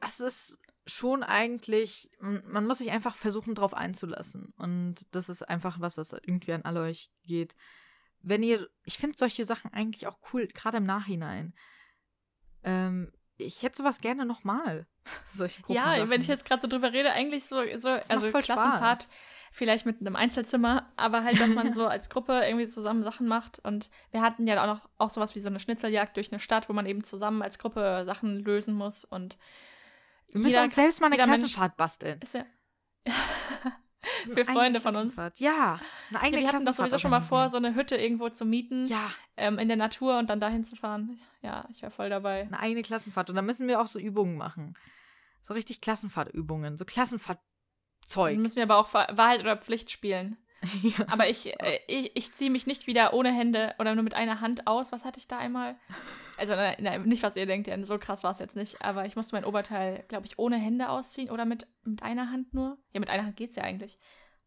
das 0.00 0.20
ist 0.20 0.60
schon 0.86 1.22
eigentlich, 1.22 2.10
man 2.20 2.66
muss 2.66 2.78
sich 2.78 2.90
einfach 2.90 3.14
versuchen, 3.14 3.54
drauf 3.54 3.74
einzulassen. 3.74 4.54
Und 4.56 5.06
das 5.14 5.28
ist 5.28 5.42
einfach 5.42 5.80
was, 5.80 5.96
das 5.96 6.12
irgendwie 6.12 6.52
an 6.52 6.62
alle 6.62 6.80
euch 6.80 7.10
geht. 7.24 7.54
Wenn 8.20 8.42
ihr, 8.42 8.68
ich 8.84 8.98
finde 8.98 9.16
solche 9.18 9.44
Sachen 9.44 9.72
eigentlich 9.72 10.06
auch 10.06 10.18
cool, 10.32 10.46
gerade 10.48 10.78
im 10.78 10.84
Nachhinein. 10.84 11.54
Ähm, 12.64 13.12
ich 13.38 13.62
hätte 13.62 13.76
sowas 13.76 14.00
gerne 14.00 14.26
nochmal. 14.26 14.86
Solche 15.26 15.62
Gruppen. 15.62 15.76
Ja, 15.76 16.10
wenn 16.10 16.20
ich 16.20 16.26
jetzt 16.26 16.44
gerade 16.44 16.60
so 16.60 16.68
drüber 16.68 16.92
rede, 16.92 17.12
eigentlich 17.12 17.46
so, 17.46 17.62
so 17.76 17.88
also 17.88 18.28
Klassenfahrt, 18.30 19.04
Spaß. 19.04 19.08
vielleicht 19.52 19.86
mit 19.86 20.00
einem 20.00 20.16
Einzelzimmer, 20.16 20.92
aber 20.96 21.22
halt, 21.22 21.40
dass 21.40 21.48
man 21.48 21.72
so 21.72 21.86
als 21.86 22.10
Gruppe 22.10 22.42
irgendwie 22.44 22.66
zusammen 22.66 23.04
Sachen 23.04 23.28
macht. 23.28 23.60
Und 23.60 23.90
wir 24.10 24.22
hatten 24.22 24.46
ja 24.46 24.60
auch 24.62 24.66
noch 24.66 24.88
auch 24.98 25.10
sowas 25.10 25.34
wie 25.34 25.40
so 25.40 25.48
eine 25.48 25.60
Schnitzeljagd 25.60 26.16
durch 26.16 26.32
eine 26.32 26.40
Stadt, 26.40 26.68
wo 26.68 26.72
man 26.72 26.84
eben 26.84 27.04
zusammen 27.04 27.42
als 27.42 27.58
Gruppe 27.58 28.02
Sachen 28.04 28.40
lösen 28.40 28.74
muss. 28.74 29.04
Und 29.04 29.38
Wir 30.32 30.40
müssen 30.40 30.58
uns 30.58 30.74
selbst 30.74 31.00
mal 31.00 31.06
eine 31.06 31.16
Klassenfahrt 31.16 31.76
basteln. 31.76 32.20
ist 32.20 32.34
ja. 32.34 32.44
Für 34.34 34.44
Freunde 34.44 34.80
von 34.80 34.94
uns. 34.96 35.16
Ja, 35.38 35.80
eine 36.10 36.20
eigene 36.20 36.42
wir 36.42 36.48
hatten 36.48 36.64
doch 36.64 36.74
sowieso 36.74 36.98
schon 36.98 37.10
mal 37.10 37.20
vor, 37.20 37.50
so 37.50 37.56
eine 37.56 37.74
Hütte 37.74 37.96
irgendwo 37.96 38.28
zu 38.28 38.44
mieten, 38.44 38.86
Ja, 38.86 39.10
ähm, 39.36 39.58
in 39.58 39.68
der 39.68 39.76
Natur 39.76 40.18
und 40.18 40.30
dann 40.30 40.40
dahin 40.40 40.64
zu 40.64 40.76
fahren. 40.76 41.18
Ja, 41.42 41.66
ich 41.70 41.82
wäre 41.82 41.90
voll 41.90 42.08
dabei. 42.08 42.42
eine 42.42 42.60
eigene 42.60 42.82
Klassenfahrt. 42.82 43.28
Und 43.30 43.36
da 43.36 43.42
müssen 43.42 43.66
wir 43.66 43.80
auch 43.80 43.86
so 43.88 43.98
Übungen 43.98 44.36
machen. 44.36 44.76
So 45.42 45.54
richtig 45.54 45.80
Klassenfahrtübungen. 45.80 46.76
So 46.78 46.84
Klassenfahrtzeug. 46.84 48.34
Dann 48.34 48.42
müssen 48.42 48.56
wir 48.56 48.64
aber 48.64 48.76
auch 48.78 48.92
Wahr- 48.94 49.16
Wahrheit 49.16 49.40
oder 49.40 49.56
Pflicht 49.56 49.90
spielen. 49.90 50.36
Ja. 50.82 51.06
Aber 51.08 51.28
ich, 51.28 51.52
äh, 51.60 51.78
ich, 51.86 52.10
ich 52.16 52.34
ziehe 52.34 52.50
mich 52.50 52.66
nicht 52.66 52.86
wieder 52.86 53.14
ohne 53.14 53.32
Hände 53.32 53.74
oder 53.78 53.94
nur 53.94 54.02
mit 54.04 54.14
einer 54.14 54.40
Hand 54.40 54.66
aus. 54.66 54.90
Was 54.92 55.04
hatte 55.04 55.18
ich 55.20 55.28
da 55.28 55.38
einmal? 55.38 55.76
Also 56.36 56.54
nein, 56.54 56.76
nein, 56.80 57.02
nicht, 57.04 57.22
was 57.22 57.36
ihr 57.36 57.46
denkt, 57.46 57.68
ja, 57.68 57.82
so 57.84 57.98
krass 57.98 58.24
war 58.24 58.32
es 58.32 58.38
jetzt 58.40 58.56
nicht. 58.56 58.82
Aber 58.82 59.06
ich 59.06 59.14
musste 59.16 59.34
mein 59.36 59.44
Oberteil, 59.44 60.04
glaube 60.08 60.26
ich, 60.26 60.38
ohne 60.38 60.56
Hände 60.56 60.88
ausziehen 60.88 61.30
oder 61.30 61.44
mit, 61.44 61.66
mit 61.84 62.02
einer 62.02 62.30
Hand 62.30 62.54
nur. 62.54 62.76
Ja, 62.92 63.00
mit 63.00 63.08
einer 63.10 63.24
Hand 63.24 63.36
geht's 63.36 63.54
ja 63.56 63.62
eigentlich. 63.62 63.98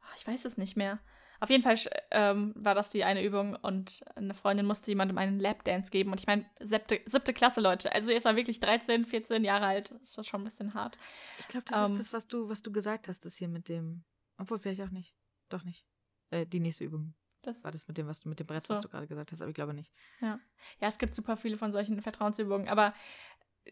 Ach, 0.04 0.16
ich 0.18 0.28
weiß 0.28 0.46
es 0.46 0.58
nicht 0.58 0.76
mehr. 0.76 1.00
Auf 1.40 1.50
jeden 1.50 1.64
Fall 1.64 1.76
ähm, 2.12 2.54
war 2.56 2.76
das 2.76 2.92
die 2.92 3.04
eine 3.04 3.24
Übung 3.24 3.56
und 3.56 4.04
eine 4.16 4.36
Freundin 4.36 4.66
musste 4.68 4.92
jemandem 4.92 5.18
einen 5.18 5.40
Lapdance 5.40 5.90
geben. 5.90 6.12
Und 6.12 6.20
ich 6.20 6.28
meine, 6.28 6.46
siebte, 6.60 7.02
siebte 7.06 7.34
Klasse, 7.34 7.62
Leute. 7.62 7.92
Also 7.96 8.12
jetzt 8.12 8.26
war 8.26 8.36
wirklich 8.36 8.60
13, 8.60 9.06
14 9.06 9.44
Jahre 9.44 9.66
alt. 9.66 9.92
Das 10.02 10.18
war 10.18 10.24
schon 10.24 10.42
ein 10.42 10.46
bisschen 10.46 10.74
hart. 10.76 11.00
Ich 11.40 11.48
glaube, 11.48 11.66
das 11.68 11.88
Ähm. 11.90 11.94
ist 11.94 12.00
das, 12.00 12.14
was 12.14 12.28
du, 12.28 12.48
was 12.50 12.62
du 12.62 12.72
gesagt 12.72 13.08
hast, 13.08 13.26
das 13.26 13.38
hier 13.38 13.48
mit 13.48 13.70
dem. 13.70 14.04
Obwohl, 14.38 14.60
vielleicht 14.60 14.82
auch 14.82 14.92
nicht. 14.92 15.16
Doch 15.50 15.64
nicht. 15.64 15.86
Äh, 16.32 16.46
die 16.48 16.60
nächste 16.60 16.84
Übung. 16.86 17.14
Das 17.44 17.64
War 17.64 17.72
das 17.72 17.88
mit 17.88 17.98
dem, 17.98 18.08
was 18.08 18.20
du 18.20 18.30
mit 18.30 18.40
dem 18.40 18.46
Brett, 18.48 18.70
was 18.70 18.80
So. 18.80 18.84
du 18.84 18.90
gerade 18.90 19.08
gesagt 19.08 19.32
hast, 19.32 19.42
aber 19.42 19.50
ich 19.50 19.56
glaube 19.56 19.74
nicht. 19.74 19.92
Ja, 20.22 20.40
es 20.80 20.98
gibt 21.00 21.16
super 21.16 21.38
viele 21.38 21.58
von 21.58 21.72
solchen 21.72 22.00
Vertrauensübungen, 22.02 22.68
aber 22.68 22.94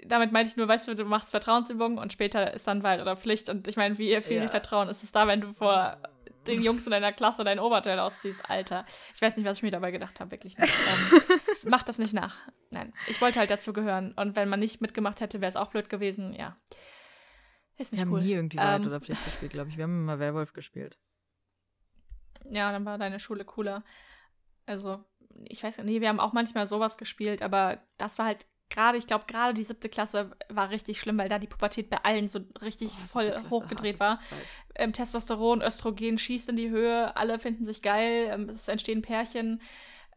damit 0.06 0.32
meinte 0.32 0.50
ich 0.52 0.58
nur, 0.58 0.68
weißt 0.68 0.88
du, 0.88 0.96
du 0.96 1.06
machst 1.06 1.30
Vertrauensübungen 1.32 1.98
und 2.00 2.12
später 2.14 2.54
ist 2.54 2.68
dann 2.68 2.82
Wahl 2.84 3.02
oder 3.02 3.16
Pflicht 3.18 3.48
und 3.50 3.68
ich 3.68 3.76
meine, 3.78 3.98
wie 3.98 4.20
viel 4.22 4.38
Ja. 4.44 4.48
Vertrauen 4.50 4.88
ist 4.90 5.04
es 5.04 5.12
da, 5.12 5.28
wenn 5.28 5.42
du 5.42 5.54
vor 5.54 5.98
den 6.48 6.64
Jungs 6.64 6.86
in 6.86 6.92
deiner 6.92 7.12
Klasse 7.12 7.44
dein 7.44 7.60
Oberteil 7.60 8.00
ausziehst, 8.00 8.50
Alter. 8.50 8.86
Ich 9.14 9.22
weiß 9.22 9.38
nicht, 9.38 9.46
was 9.46 9.58
ich 9.58 9.64
mir 9.64 9.72
dabei 9.72 9.92
gedacht 9.92 10.20
habe, 10.20 10.32
wirklich 10.32 10.58
nicht. 10.58 10.74
ähm, 10.74 11.40
mach 11.70 11.84
das 11.84 12.00
nicht 12.00 12.14
nach. 12.14 12.38
Nein, 12.72 12.92
ich 13.08 13.22
wollte 13.22 13.40
halt 13.40 13.52
dazu 13.52 13.72
gehören 13.74 14.14
und 14.14 14.36
wenn 14.36 14.50
man 14.50 14.60
nicht 14.60 14.82
mitgemacht 14.82 15.22
hätte, 15.22 15.42
wäre 15.42 15.50
es 15.50 15.56
auch 15.56 15.70
blöd 15.70 15.90
gewesen, 15.90 16.34
ja. 16.34 16.56
Ist 17.78 17.92
Wir 17.92 17.98
nicht 17.98 18.06
haben 18.06 18.14
cool. 18.14 18.22
nie 18.24 18.32
irgendwie 18.34 18.58
Wahrheit 18.58 18.82
Ähm, 18.82 18.88
oder 18.88 19.00
Pflicht 19.00 19.24
gespielt, 19.26 19.52
glaube 19.52 19.70
ich. 19.70 19.78
Wir 19.78 19.84
haben 19.84 20.02
immer 20.02 20.18
Werwolf 20.20 20.54
gespielt. 20.54 20.98
Ja, 22.50 22.72
dann 22.72 22.86
war 22.86 22.98
deine 22.98 23.20
Schule 23.20 23.46
cooler. 23.46 23.84
Also, 24.66 25.04
ich 25.46 25.64
weiß 25.64 25.78
nicht, 25.78 25.86
nee, 25.86 26.02
wir 26.02 26.10
haben 26.10 26.20
auch 26.20 26.34
manchmal 26.34 26.68
sowas 26.68 26.98
gespielt, 26.98 27.42
aber 27.42 27.80
das 27.98 28.18
war 28.18 28.26
halt 28.26 28.48
gerade, 28.70 28.98
ich 28.98 29.08
glaube, 29.08 29.26
gerade 29.28 29.54
die 29.54 29.64
siebte 29.64 29.90
Klasse 29.90 30.32
war 30.48 30.70
richtig 30.70 31.00
schlimm, 31.00 31.18
weil 31.18 31.30
da 31.30 31.40
die 31.40 31.48
Pubertät 31.48 31.90
bei 31.90 31.98
allen 32.04 32.30
so 32.30 32.40
richtig 32.62 32.90
Oh, 32.92 33.08
voll 33.08 33.30
Klasse, 33.32 33.50
hochgedreht 33.50 34.00
war. 34.00 34.20
Ähm, 34.76 34.94
Testosteron, 34.94 35.62
Östrogen 35.62 36.18
schießt 36.18 36.50
in 36.50 36.56
die 36.56 36.70
Höhe, 36.70 37.16
alle 37.18 37.40
finden 37.40 37.66
sich 37.66 37.82
geil, 37.82 38.30
ähm, 38.32 38.50
es 38.50 38.68
entstehen 38.68 39.02
Pärchen. 39.02 39.62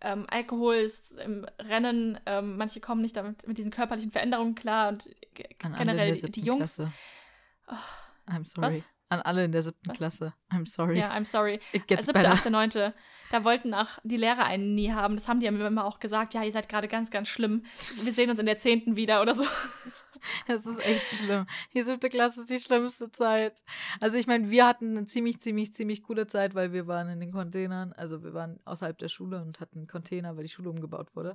Ähm, 0.00 0.26
Alkohol 0.28 0.74
ist 0.76 1.12
im 1.12 1.46
Rennen, 1.60 2.18
ähm, 2.26 2.56
manche 2.56 2.80
kommen 2.80 3.02
nicht 3.02 3.16
damit 3.16 3.46
mit 3.46 3.56
diesen 3.56 3.70
körperlichen 3.70 4.10
Veränderungen 4.10 4.54
klar 4.54 4.88
und 4.88 5.08
An 5.62 5.74
generell 5.74 6.14
die, 6.14 6.40
Jungs. 6.40 6.58
Klasse. 6.58 6.92
Oh, 7.68 8.30
I'm 8.30 8.44
sorry. 8.44 8.78
Was? 8.78 8.82
An 9.12 9.20
alle 9.20 9.44
in 9.44 9.52
der 9.52 9.62
siebten? 9.62 9.92
Klasse. 9.92 10.32
I'm 10.50 10.66
sorry. 10.66 10.98
ja, 10.98 11.12
I'm 11.12 11.26
sorry. 11.26 11.60
It 11.72 11.86
gets 11.86 12.06
Siebte, 12.06 12.20
better. 12.20 12.32
achte, 12.32 12.50
neunte. 12.50 12.94
Da 13.30 13.44
wollten 13.44 13.74
auch 13.74 13.88
die 14.04 14.16
Lehrer 14.16 14.44
einen 14.46 14.74
nie 14.74 14.90
haben. 14.92 15.16
Das 15.16 15.28
haben 15.28 15.40
die 15.40 15.50
mir 15.50 15.66
immer 15.66 15.84
auch 15.84 15.98
gesagt. 16.00 16.32
Ja, 16.32 16.42
ihr 16.42 16.52
seid 16.52 16.70
gerade 16.70 16.88
ganz, 16.88 17.10
ganz 17.10 17.28
schlimm. 17.28 17.64
Wir 18.02 18.14
sehen 18.14 18.30
uns 18.30 18.38
in 18.38 18.46
der 18.46 18.58
zehnten 18.58 18.96
wieder 18.96 19.20
oder 19.20 19.34
so. 19.34 19.44
Es 20.46 20.66
ist 20.66 20.78
echt 20.78 21.08
schlimm. 21.08 21.46
Die 21.74 21.82
siebte 21.82 22.08
Klasse 22.08 22.42
ist 22.42 22.50
die 22.50 22.60
schlimmste 22.60 23.10
Zeit. 23.10 23.60
Also 24.00 24.16
ich 24.16 24.28
meine, 24.28 24.50
wir 24.50 24.68
hatten 24.68 24.96
eine 24.96 25.04
ziemlich, 25.04 25.40
ziemlich, 25.40 25.74
ziemlich 25.74 26.04
coole 26.04 26.28
Zeit, 26.28 26.54
weil 26.54 26.72
wir 26.72 26.86
waren 26.86 27.08
in 27.08 27.18
den 27.18 27.32
Containern. 27.32 27.92
Also 27.92 28.22
wir 28.22 28.32
waren 28.32 28.60
außerhalb 28.64 28.96
der 28.96 29.08
Schule 29.08 29.42
und 29.42 29.58
hatten 29.58 29.78
einen 29.78 29.88
Container, 29.88 30.36
weil 30.36 30.44
die 30.44 30.48
Schule 30.48 30.70
umgebaut 30.70 31.16
wurde. 31.16 31.34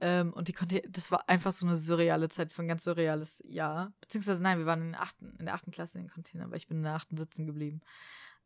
Ähm, 0.00 0.32
und 0.32 0.48
die 0.48 0.52
Container, 0.52 0.82
das 0.88 1.10
war 1.10 1.28
einfach 1.28 1.52
so 1.52 1.66
eine 1.66 1.76
surreale 1.76 2.28
Zeit. 2.28 2.50
Das 2.50 2.58
war 2.58 2.64
ein 2.64 2.68
ganz 2.68 2.84
surreales 2.84 3.42
Jahr. 3.46 3.92
Beziehungsweise 4.00 4.42
nein, 4.42 4.58
wir 4.58 4.66
waren 4.66 4.82
in 4.82 4.92
der 4.92 5.02
achten, 5.02 5.36
in 5.38 5.46
der 5.46 5.54
achten 5.54 5.70
Klasse 5.70 5.98
in 5.98 6.04
den 6.04 6.10
Containern, 6.10 6.50
weil 6.50 6.56
ich 6.58 6.66
bin 6.66 6.78
in 6.78 6.82
der 6.82 6.94
achten 6.94 7.16
sitzen 7.16 7.46
geblieben. 7.46 7.80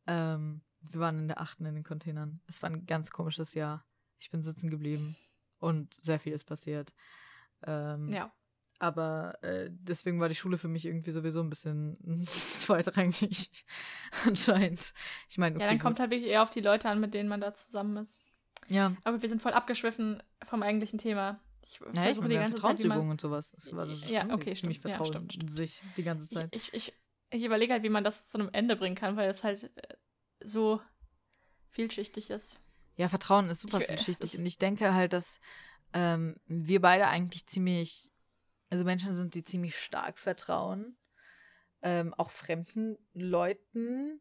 Ähm, 0.07 0.61
wir 0.80 1.01
waren 1.01 1.18
in 1.18 1.28
der 1.28 1.40
achten 1.40 1.64
in 1.66 1.74
den 1.74 1.84
Containern. 1.84 2.40
Es 2.46 2.62
war 2.62 2.70
ein 2.70 2.86
ganz 2.86 3.11
komisches 3.11 3.55
Jahr. 3.55 3.84
Ich 4.18 4.30
bin 4.30 4.42
sitzen 4.42 4.70
geblieben 4.70 5.16
und 5.59 5.94
sehr 5.94 6.18
viel 6.18 6.32
ist 6.32 6.44
passiert. 6.44 6.92
Ähm, 7.66 8.11
Ja. 8.12 8.32
aber 8.78 9.42
äh, 9.42 9.68
deswegen 9.72 10.20
war 10.20 10.28
die 10.28 10.34
Schule 10.36 10.59
für 10.59 10.68
mich 10.68 10.86
irgendwie 10.86 11.11
sowieso 11.11 11.40
ein 11.40 11.51
bisschen 11.51 11.99
zweitrangig. 12.26 13.51
Anscheinend. 14.26 14.92
Ich 15.28 15.38
meine, 15.38 15.57
okay, 15.57 15.64
ja, 15.64 15.70
dann 15.70 15.78
gut. 15.78 15.82
kommt 15.82 15.99
halt 15.99 16.11
wirklich 16.11 16.30
eher 16.30 16.42
auf 16.42 16.51
die 16.51 16.61
Leute 16.61 16.88
an, 16.88 17.01
mit 17.01 17.14
denen 17.14 17.28
man 17.28 17.40
da 17.40 17.55
zusammen 17.55 17.96
ist. 17.96 18.20
Ja, 18.70 18.94
Aber 19.04 19.22
wir 19.22 19.28
sind 19.28 19.40
voll 19.42 19.52
abgeschwiffen 19.52 20.22
vom 20.46 20.62
eigentlichen 20.62 20.98
Thema. 20.98 21.40
Ich 21.62 21.80
ja 21.80 21.86
ich 21.88 21.98
versuche 22.00 22.22
meine, 22.22 22.34
die 22.34 22.40
ganze 22.40 22.52
Zeit, 22.52 22.60
Vertrauensübungen 22.60 23.02
man, 23.06 23.10
und 23.12 23.20
sowas. 23.20 23.50
Das 23.52 23.72
war 23.74 23.86
das 23.86 24.08
Ja, 24.08 24.24
okay, 24.32 24.54
ziemlich 24.54 24.78
stimmt. 24.78 24.94
Ja, 24.94 25.06
stimmt, 25.06 25.34
in 25.42 25.48
sich 25.48 25.82
die 25.96 26.02
ganze 26.02 26.28
Zeit. 26.28 26.54
ich, 26.54 26.72
ich, 26.72 26.94
ich 27.30 27.44
überlege 27.44 27.72
halt, 27.72 27.82
wie 27.82 27.88
man 27.90 28.04
das 28.04 28.28
zu 28.28 28.38
einem 28.38 28.50
Ende 28.52 28.76
bringen 28.76 28.96
kann, 28.96 29.16
weil 29.16 29.28
es 29.30 29.44
halt 29.44 29.64
äh, 29.76 29.94
so 30.40 30.80
vielschichtig 31.70 32.30
ist. 32.30 32.58
Ja, 32.96 33.08
Vertrauen 33.08 33.48
ist 33.48 33.60
super 33.60 33.80
Ich- 33.80 33.86
vielschichtig. 33.86 34.38
Und 34.38 34.46
ich 34.46 34.58
denke 34.58 34.94
halt, 34.94 35.12
dass 35.12 35.40
ähm, 35.92 36.36
wir 36.46 36.80
beide 36.80 37.06
eigentlich 37.08 37.46
ziemlich, 37.46 38.10
also 38.70 38.84
Menschen 38.84 39.14
sind, 39.14 39.34
die 39.34 39.44
ziemlich 39.44 39.76
stark 39.78 40.18
vertrauen. 40.18 40.96
Ähm, 41.80 42.12
auch 42.14 42.30
fremden 42.30 42.98
Leuten. 43.12 44.20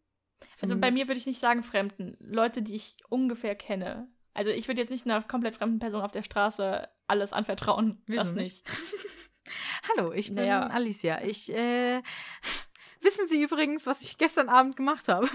Also 0.61 0.77
bei 0.77 0.91
mir 0.91 1.07
würde 1.07 1.17
ich 1.17 1.25
nicht 1.25 1.39
sagen 1.39 1.63
Fremden, 1.63 2.15
Leute, 2.19 2.61
die 2.61 2.75
ich 2.75 2.97
ungefähr 3.09 3.55
kenne. 3.55 4.07
Also 4.37 4.51
ich 4.51 4.67
würde 4.67 4.81
jetzt 4.81 4.91
nicht 4.91 5.05
einer 5.05 5.23
komplett 5.23 5.57
fremden 5.57 5.79
Person 5.79 6.03
auf 6.03 6.11
der 6.11 6.21
Straße 6.21 6.87
alles 7.07 7.33
anvertrauen. 7.33 8.03
Wieso 8.05 8.21
das 8.21 8.33
nicht? 8.33 8.69
Hallo, 9.97 10.11
ich 10.11 10.27
bin 10.27 10.35
Naja. 10.35 10.67
Alicia. 10.67 11.23
Ich, 11.23 11.51
äh, 11.51 12.03
wissen 13.01 13.25
Sie 13.25 13.41
übrigens, 13.41 13.87
was 13.87 14.03
ich 14.03 14.19
gestern 14.19 14.47
Abend 14.47 14.75
gemacht 14.75 15.07
habe? 15.07 15.27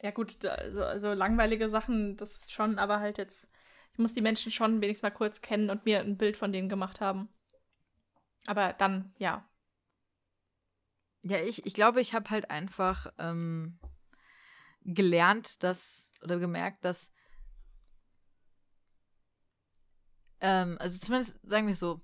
Ja 0.00 0.10
gut, 0.10 0.42
also, 0.42 0.82
also 0.82 1.12
langweilige 1.12 1.68
Sachen, 1.68 2.16
das 2.16 2.50
schon, 2.50 2.78
aber 2.78 2.98
halt 2.98 3.18
jetzt, 3.18 3.50
ich 3.92 3.98
muss 3.98 4.14
die 4.14 4.22
Menschen 4.22 4.50
schon 4.52 4.80
wenigstens 4.80 5.02
mal 5.02 5.10
kurz 5.10 5.42
kennen 5.42 5.68
und 5.68 5.84
mir 5.84 6.00
ein 6.00 6.16
Bild 6.16 6.38
von 6.38 6.50
denen 6.50 6.70
gemacht 6.70 7.02
haben. 7.02 7.28
Aber 8.46 8.72
dann, 8.72 9.14
ja. 9.18 9.46
Ja, 11.24 11.42
ich, 11.42 11.66
ich 11.66 11.74
glaube, 11.74 12.00
ich 12.00 12.14
habe 12.14 12.30
halt 12.30 12.50
einfach 12.50 13.12
ähm, 13.18 13.78
gelernt, 14.80 15.62
dass, 15.62 16.14
oder 16.22 16.38
gemerkt, 16.38 16.86
dass, 16.86 17.12
ähm, 20.42 20.76
also 20.78 20.98
zumindest 20.98 21.40
sagen 21.48 21.66
wir 21.66 21.74
so, 21.74 22.02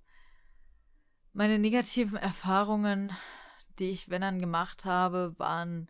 meine 1.35 1.59
negativen 1.59 2.17
Erfahrungen, 2.17 3.13
die 3.79 3.91
ich, 3.91 4.09
wenn 4.09 4.23
dann 4.23 4.41
gemacht 4.41 4.87
habe, 4.87 5.35
waren 5.39 5.89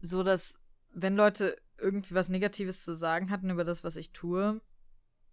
so, 0.00 0.22
dass 0.22 0.58
wenn 0.92 1.16
Leute 1.16 1.56
irgendwie 1.78 2.14
was 2.14 2.28
Negatives 2.28 2.84
zu 2.84 2.94
sagen 2.94 3.30
hatten 3.30 3.50
über 3.50 3.64
das, 3.64 3.84
was 3.84 3.96
ich 3.96 4.12
tue, 4.12 4.60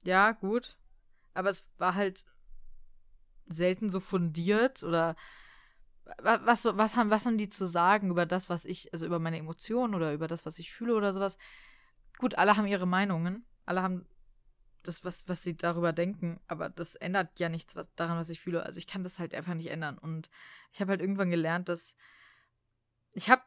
ja, 0.03 0.31
gut, 0.31 0.77
aber 1.33 1.49
es 1.49 1.69
war 1.77 1.95
halt 1.95 2.25
selten 3.45 3.89
so 3.89 3.99
fundiert 3.99 4.83
oder 4.83 5.15
wa- 6.21 6.41
was, 6.43 6.65
was, 6.65 6.95
haben, 6.95 7.09
was 7.09 7.25
haben 7.25 7.37
die 7.37 7.49
zu 7.49 7.65
sagen 7.65 8.09
über 8.11 8.25
das, 8.25 8.49
was 8.49 8.65
ich, 8.65 8.91
also 8.93 9.05
über 9.05 9.19
meine 9.19 9.37
Emotionen 9.37 9.95
oder 9.95 10.13
über 10.13 10.27
das, 10.27 10.45
was 10.45 10.59
ich 10.59 10.71
fühle 10.71 10.95
oder 10.95 11.13
sowas? 11.13 11.37
Gut, 12.17 12.35
alle 12.35 12.57
haben 12.57 12.67
ihre 12.67 12.87
Meinungen, 12.87 13.45
alle 13.65 13.81
haben 13.81 14.05
das, 14.87 15.03
was, 15.05 15.27
was 15.27 15.43
sie 15.43 15.55
darüber 15.55 15.93
denken, 15.93 16.39
aber 16.47 16.69
das 16.69 16.95
ändert 16.95 17.39
ja 17.39 17.49
nichts 17.49 17.75
was, 17.75 17.93
daran, 17.95 18.17
was 18.17 18.29
ich 18.29 18.39
fühle. 18.39 18.63
Also 18.63 18.77
ich 18.77 18.87
kann 18.87 19.03
das 19.03 19.19
halt 19.19 19.33
einfach 19.33 19.53
nicht 19.53 19.69
ändern. 19.69 19.97
Und 19.97 20.29
ich 20.71 20.81
habe 20.81 20.91
halt 20.91 21.01
irgendwann 21.01 21.29
gelernt, 21.29 21.69
dass 21.69 21.95
ich 23.13 23.29
habe 23.29 23.41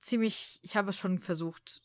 ziemlich, 0.00 0.60
ich 0.62 0.76
habe 0.76 0.90
es 0.90 0.98
schon 0.98 1.18
versucht 1.18 1.82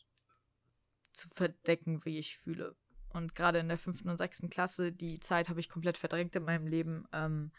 zu 1.12 1.28
verdecken, 1.28 2.04
wie 2.04 2.18
ich 2.18 2.36
fühle. 2.38 2.76
Und 3.12 3.34
gerade 3.34 3.58
in 3.58 3.68
der 3.68 3.78
fünften 3.78 4.08
und 4.08 4.16
sechsten 4.16 4.50
Klasse, 4.50 4.92
die 4.92 5.18
Zeit 5.20 5.48
habe 5.48 5.60
ich 5.60 5.68
komplett 5.68 5.98
verdrängt 5.98 6.36
in 6.36 6.44
meinem 6.44 6.66
Leben. 6.66 7.08
Ähm, 7.12 7.50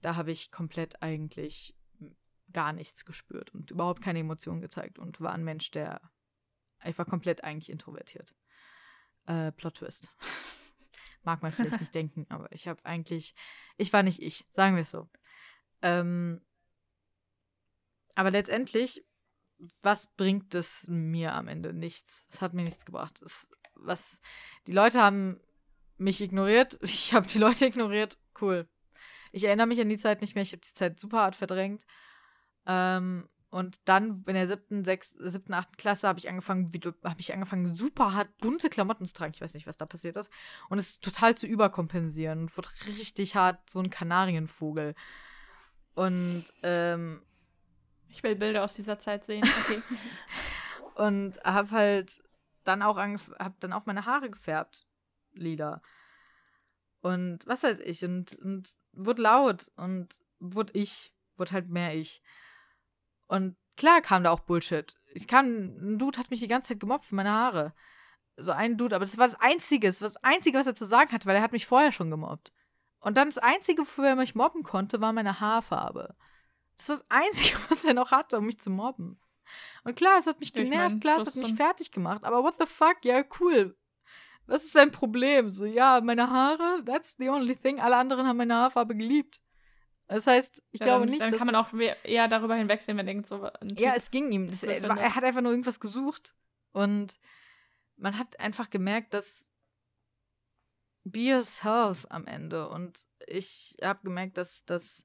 da 0.00 0.16
habe 0.16 0.30
ich 0.30 0.52
komplett 0.52 1.02
eigentlich 1.02 1.74
gar 2.52 2.72
nichts 2.72 3.04
gespürt 3.04 3.52
und 3.54 3.70
überhaupt 3.70 4.02
keine 4.02 4.20
Emotionen 4.20 4.60
gezeigt 4.60 4.98
und 4.98 5.20
war 5.20 5.32
ein 5.32 5.44
Mensch, 5.44 5.70
der 5.72 6.00
einfach 6.78 7.06
komplett 7.06 7.42
eigentlich 7.42 7.70
introvertiert. 7.70 8.34
Äh, 9.26 9.52
Plot 9.52 9.74
Twist. 9.74 10.10
Mag 11.26 11.42
man 11.42 11.50
vielleicht 11.50 11.80
nicht 11.80 11.94
denken, 11.94 12.24
aber 12.28 12.50
ich 12.52 12.68
habe 12.68 12.82
eigentlich, 12.84 13.34
ich 13.76 13.92
war 13.92 14.04
nicht 14.04 14.22
ich, 14.22 14.44
sagen 14.52 14.76
wir 14.76 14.82
es 14.82 14.92
so. 14.92 15.10
Ähm, 15.82 16.40
aber 18.14 18.30
letztendlich, 18.30 19.04
was 19.82 20.14
bringt 20.14 20.54
es 20.54 20.86
mir 20.86 21.34
am 21.34 21.48
Ende? 21.48 21.72
Nichts. 21.72 22.26
Es 22.30 22.40
hat 22.42 22.54
mir 22.54 22.62
nichts 22.62 22.84
gebracht. 22.86 23.20
Es, 23.22 23.50
was, 23.74 24.20
die 24.68 24.72
Leute 24.72 25.02
haben 25.02 25.40
mich 25.98 26.20
ignoriert, 26.20 26.78
ich 26.82 27.12
habe 27.12 27.26
die 27.26 27.38
Leute 27.38 27.66
ignoriert, 27.66 28.18
cool. 28.40 28.68
Ich 29.32 29.42
erinnere 29.42 29.66
mich 29.66 29.80
an 29.80 29.88
die 29.88 29.98
Zeit 29.98 30.20
nicht 30.20 30.36
mehr, 30.36 30.42
ich 30.42 30.52
habe 30.52 30.62
die 30.62 30.74
Zeit 30.74 31.00
super 31.00 31.18
hart 31.18 31.34
verdrängt. 31.34 31.84
Ähm, 32.66 33.28
und 33.50 33.76
dann 33.84 34.24
in 34.26 34.34
der 34.34 34.46
siebten, 34.46 34.84
sechsten, 34.84 35.28
siebten, 35.28 35.54
achten 35.54 35.76
Klasse 35.76 36.08
habe 36.08 36.18
ich 36.18 36.28
angefangen, 36.28 36.70
habe 37.04 37.20
ich 37.20 37.32
angefangen, 37.32 37.76
super 37.76 38.12
hart 38.14 38.36
bunte 38.38 38.68
Klamotten 38.68 39.04
zu 39.04 39.14
tragen. 39.14 39.32
Ich 39.34 39.40
weiß 39.40 39.54
nicht, 39.54 39.66
was 39.66 39.76
da 39.76 39.86
passiert 39.86 40.16
ist. 40.16 40.30
Und 40.68 40.78
es 40.78 41.00
total 41.00 41.36
zu 41.36 41.46
überkompensieren. 41.46 42.40
Und 42.40 42.56
wurde 42.56 42.68
richtig 42.86 43.36
hart 43.36 43.70
so 43.70 43.78
ein 43.78 43.90
Kanarienvogel. 43.90 44.94
Und 45.94 46.44
ähm, 46.62 47.22
ich 48.08 48.22
will 48.22 48.34
Bilder 48.34 48.64
aus 48.64 48.74
dieser 48.74 48.98
Zeit 48.98 49.24
sehen. 49.24 49.44
Okay. 49.44 49.80
und 50.96 51.38
habe 51.44 51.70
halt 51.70 52.22
dann 52.64 52.82
auch 52.82 52.96
hab 52.96 53.60
dann 53.60 53.72
auch 53.72 53.86
meine 53.86 54.06
Haare 54.06 54.28
gefärbt, 54.28 54.86
lila. 55.32 55.82
Und 57.00 57.46
was 57.46 57.62
weiß 57.62 57.78
ich 57.78 58.04
und 58.04 58.36
und 58.40 58.74
wurde 58.92 59.22
laut 59.22 59.70
und 59.76 60.24
wurde 60.40 60.72
ich, 60.74 61.14
wurde 61.36 61.52
halt 61.52 61.68
mehr 61.68 61.94
ich. 61.94 62.22
Und 63.26 63.56
klar 63.76 64.00
kam 64.00 64.24
da 64.24 64.30
auch 64.30 64.40
Bullshit. 64.40 64.94
Ich 65.14 65.26
kam, 65.26 65.46
ein 65.46 65.98
Dude 65.98 66.18
hat 66.18 66.30
mich 66.30 66.40
die 66.40 66.48
ganze 66.48 66.72
Zeit 66.72 66.80
gemobbt 66.80 67.06
für 67.06 67.14
meine 67.14 67.30
Haare. 67.30 67.74
So 68.36 68.52
ein 68.52 68.76
Dude, 68.76 68.94
aber 68.94 69.04
das 69.04 69.18
war 69.18 69.26
das 69.26 69.40
Einzige, 69.40 69.86
das, 69.86 69.98
das 69.98 70.16
Einzige, 70.18 70.58
was 70.58 70.66
er 70.66 70.74
zu 70.74 70.84
sagen 70.84 71.12
hatte, 71.12 71.26
weil 71.26 71.36
er 71.36 71.42
hat 71.42 71.52
mich 71.52 71.66
vorher 71.66 71.92
schon 71.92 72.10
gemobbt. 72.10 72.52
Und 73.00 73.16
dann 73.16 73.28
das 73.28 73.38
Einzige, 73.38 73.82
wofür 73.82 74.08
er 74.08 74.16
mich 74.16 74.34
mobben 74.34 74.62
konnte, 74.62 75.00
war 75.00 75.12
meine 75.12 75.40
Haarfarbe. 75.40 76.14
Das 76.76 76.88
war 76.88 76.96
das 76.96 77.06
Einzige, 77.08 77.58
was 77.70 77.84
er 77.84 77.94
noch 77.94 78.10
hatte, 78.10 78.38
um 78.38 78.46
mich 78.46 78.58
zu 78.58 78.70
mobben. 78.70 79.18
Und 79.84 79.96
klar, 79.96 80.18
es 80.18 80.26
hat 80.26 80.40
mich 80.40 80.52
genervt, 80.52 80.90
mein, 80.90 81.00
klar, 81.00 81.18
es 81.20 81.26
hat 81.26 81.36
mich 81.36 81.54
fertig 81.54 81.92
gemacht, 81.92 82.24
aber 82.24 82.42
what 82.42 82.56
the 82.58 82.66
fuck, 82.66 82.96
ja, 83.04 83.22
cool. 83.40 83.76
Was 84.46 84.64
ist 84.64 84.72
sein 84.72 84.92
Problem? 84.92 85.50
So, 85.50 85.64
ja, 85.64 86.00
meine 86.00 86.30
Haare, 86.30 86.82
that's 86.84 87.16
the 87.16 87.28
only 87.28 87.56
thing. 87.56 87.80
Alle 87.80 87.96
anderen 87.96 88.26
haben 88.26 88.36
meine 88.36 88.54
Haarfarbe 88.54 88.96
geliebt. 88.96 89.40
Das 90.08 90.26
heißt, 90.26 90.62
ich 90.70 90.80
ja, 90.80 90.86
glaube 90.86 91.06
dann, 91.06 91.10
nicht, 91.10 91.22
dann 91.22 91.30
dass. 91.30 91.38
kann 91.38 91.46
man 91.46 91.56
auch 91.56 91.72
eher 92.04 92.28
darüber 92.28 92.54
hinwegsehen, 92.54 92.96
wenn 92.96 93.08
irgend 93.08 93.26
so. 93.26 93.50
ja, 93.76 93.94
es 93.94 94.10
ging 94.10 94.30
ihm. 94.30 94.46
Das, 94.46 94.62
er, 94.62 94.82
er 94.82 95.14
hat 95.14 95.24
einfach 95.24 95.40
nur 95.40 95.50
irgendwas 95.50 95.80
gesucht. 95.80 96.34
Und 96.72 97.18
man 97.96 98.18
hat 98.18 98.38
einfach 98.38 98.70
gemerkt, 98.70 99.14
dass. 99.14 99.50
Be 101.04 101.20
yourself 101.20 102.06
am 102.10 102.26
Ende. 102.26 102.68
Und 102.68 103.06
ich 103.26 103.76
habe 103.82 104.00
gemerkt, 104.02 104.38
dass 104.38 104.64
das 104.64 105.04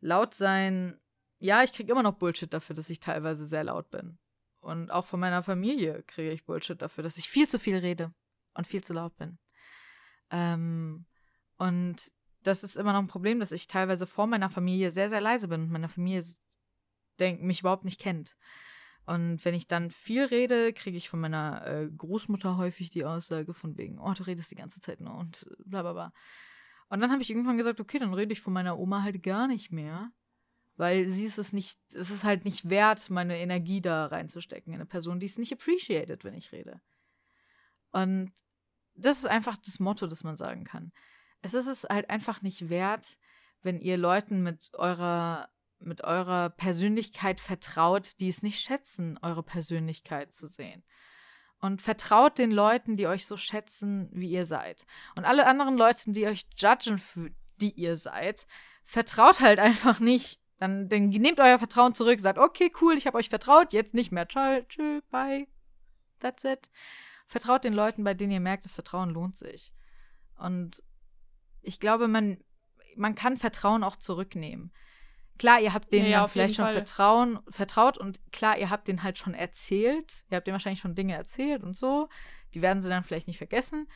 laut 0.00 0.34
sein. 0.34 0.98
Ja, 1.38 1.62
ich 1.62 1.72
kriege 1.72 1.92
immer 1.92 2.02
noch 2.02 2.14
Bullshit 2.14 2.52
dafür, 2.52 2.74
dass 2.74 2.88
ich 2.88 3.00
teilweise 3.00 3.44
sehr 3.46 3.64
laut 3.64 3.90
bin. 3.90 4.18
Und 4.60 4.90
auch 4.90 5.04
von 5.06 5.18
meiner 5.18 5.42
Familie 5.42 6.04
kriege 6.04 6.30
ich 6.30 6.44
Bullshit 6.44 6.80
dafür, 6.80 7.02
dass 7.02 7.16
ich 7.16 7.28
viel 7.28 7.48
zu 7.48 7.58
viel 7.58 7.76
rede 7.76 8.14
und 8.54 8.66
viel 8.66 8.82
zu 8.82 8.92
laut 8.92 9.16
bin. 9.16 9.38
Ähm, 10.30 11.04
und 11.58 12.12
das 12.42 12.64
ist 12.64 12.76
immer 12.76 12.92
noch 12.92 13.00
ein 13.00 13.06
Problem, 13.06 13.40
dass 13.40 13.52
ich 13.52 13.66
teilweise 13.66 14.06
vor 14.06 14.26
meiner 14.26 14.50
Familie 14.50 14.90
sehr, 14.90 15.08
sehr 15.08 15.20
leise 15.20 15.48
bin 15.48 15.62
und 15.62 15.70
meine 15.70 15.88
Familie 15.88 16.24
denk, 17.18 17.42
mich 17.42 17.60
überhaupt 17.60 17.84
nicht 17.84 18.00
kennt. 18.00 18.36
Und 19.04 19.44
wenn 19.44 19.54
ich 19.54 19.66
dann 19.66 19.90
viel 19.90 20.24
rede, 20.24 20.72
kriege 20.72 20.96
ich 20.96 21.08
von 21.08 21.20
meiner 21.20 21.66
äh, 21.66 21.88
Großmutter 21.88 22.56
häufig 22.56 22.90
die 22.90 23.04
Aussage 23.04 23.52
von 23.52 23.76
wegen, 23.76 23.98
oh, 23.98 24.12
du 24.12 24.22
redest 24.24 24.50
die 24.50 24.56
ganze 24.56 24.80
Zeit 24.80 25.00
nur 25.00 25.14
und 25.14 25.46
bla 25.64 25.82
bla 25.82 25.92
bla. 25.92 26.12
Und 26.88 27.00
dann 27.00 27.10
habe 27.10 27.22
ich 27.22 27.30
irgendwann 27.30 27.56
gesagt, 27.56 27.80
okay, 27.80 27.98
dann 27.98 28.14
rede 28.14 28.32
ich 28.32 28.40
von 28.40 28.52
meiner 28.52 28.78
Oma 28.78 29.02
halt 29.02 29.22
gar 29.22 29.48
nicht 29.48 29.72
mehr. 29.72 30.12
Weil 30.76 31.08
sie 31.08 31.24
ist 31.24 31.38
es 31.38 31.52
nicht, 31.52 31.78
es 31.94 32.10
ist 32.10 32.24
halt 32.24 32.44
nicht 32.44 32.70
wert, 32.70 33.10
meine 33.10 33.38
Energie 33.38 33.80
da 33.80 34.06
reinzustecken 34.06 34.72
in 34.72 34.80
eine 34.80 34.86
Person, 34.86 35.20
die 35.20 35.26
es 35.26 35.38
nicht 35.38 35.52
appreciated, 35.52 36.24
wenn 36.24 36.34
ich 36.34 36.52
rede. 36.52 36.80
Und 37.90 38.32
das 38.94 39.18
ist 39.18 39.26
einfach 39.26 39.58
das 39.58 39.80
Motto, 39.80 40.06
das 40.06 40.24
man 40.24 40.36
sagen 40.36 40.64
kann 40.64 40.92
es 41.42 41.54
ist 41.54 41.66
es 41.66 41.84
halt 41.84 42.08
einfach 42.08 42.42
nicht 42.42 42.68
wert, 42.68 43.18
wenn 43.62 43.80
ihr 43.80 43.96
Leuten 43.96 44.42
mit 44.42 44.70
eurer 44.74 45.48
mit 45.84 46.04
eurer 46.04 46.50
Persönlichkeit 46.50 47.40
vertraut, 47.40 48.20
die 48.20 48.28
es 48.28 48.42
nicht 48.42 48.60
schätzen, 48.60 49.18
eure 49.20 49.42
Persönlichkeit 49.42 50.32
zu 50.32 50.46
sehen. 50.46 50.84
Und 51.60 51.82
vertraut 51.82 52.38
den 52.38 52.50
Leuten, 52.50 52.96
die 52.96 53.06
euch 53.06 53.26
so 53.26 53.36
schätzen, 53.36 54.08
wie 54.12 54.30
ihr 54.30 54.46
seid. 54.46 54.84
Und 55.16 55.24
alle 55.24 55.46
anderen 55.46 55.76
Leuten, 55.76 56.12
die 56.12 56.26
euch 56.26 56.46
judgen, 56.56 56.98
für 56.98 57.30
die 57.60 57.72
ihr 57.72 57.96
seid, 57.96 58.46
vertraut 58.84 59.40
halt 59.40 59.58
einfach 59.58 60.00
nicht. 60.00 60.40
Dann, 60.58 60.88
dann 60.88 61.08
nehmt 61.08 61.40
euer 61.40 61.58
Vertrauen 61.58 61.94
zurück, 61.94 62.20
sagt, 62.20 62.38
okay, 62.38 62.72
cool, 62.80 62.96
ich 62.96 63.06
habe 63.06 63.18
euch 63.18 63.28
vertraut, 63.28 63.72
jetzt 63.72 63.94
nicht 63.94 64.12
mehr. 64.12 64.28
Ciao, 64.28 64.62
tschö, 64.62 65.00
bye. 65.10 65.46
That's 66.20 66.44
it. 66.44 66.70
Vertraut 67.26 67.64
den 67.64 67.72
Leuten, 67.72 68.04
bei 68.04 68.14
denen 68.14 68.32
ihr 68.32 68.40
merkt, 68.40 68.64
das 68.64 68.72
Vertrauen 68.72 69.10
lohnt 69.10 69.36
sich. 69.36 69.72
Und 70.36 70.82
ich 71.62 71.80
glaube, 71.80 72.08
man, 72.08 72.38
man 72.96 73.14
kann 73.14 73.36
Vertrauen 73.36 73.84
auch 73.84 73.96
zurücknehmen. 73.96 74.72
Klar, 75.38 75.60
ihr 75.60 75.72
habt 75.72 75.92
denen 75.92 76.06
ja, 76.06 76.20
ja 76.20 76.26
vielleicht 76.26 76.56
schon 76.56 76.70
Vertrauen, 76.70 77.40
vertraut 77.48 77.98
und 77.98 78.20
klar, 78.32 78.58
ihr 78.58 78.70
habt 78.70 78.86
denen 78.86 79.02
halt 79.02 79.18
schon 79.18 79.34
erzählt. 79.34 80.24
Ihr 80.30 80.36
habt 80.36 80.46
denen 80.46 80.54
wahrscheinlich 80.54 80.80
schon 80.80 80.94
Dinge 80.94 81.14
erzählt 81.14 81.62
und 81.62 81.76
so. 81.76 82.08
Die 82.54 82.62
werden 82.62 82.82
sie 82.82 82.88
dann 82.88 83.02
vielleicht 83.02 83.26
nicht 83.26 83.38
vergessen. 83.38 83.88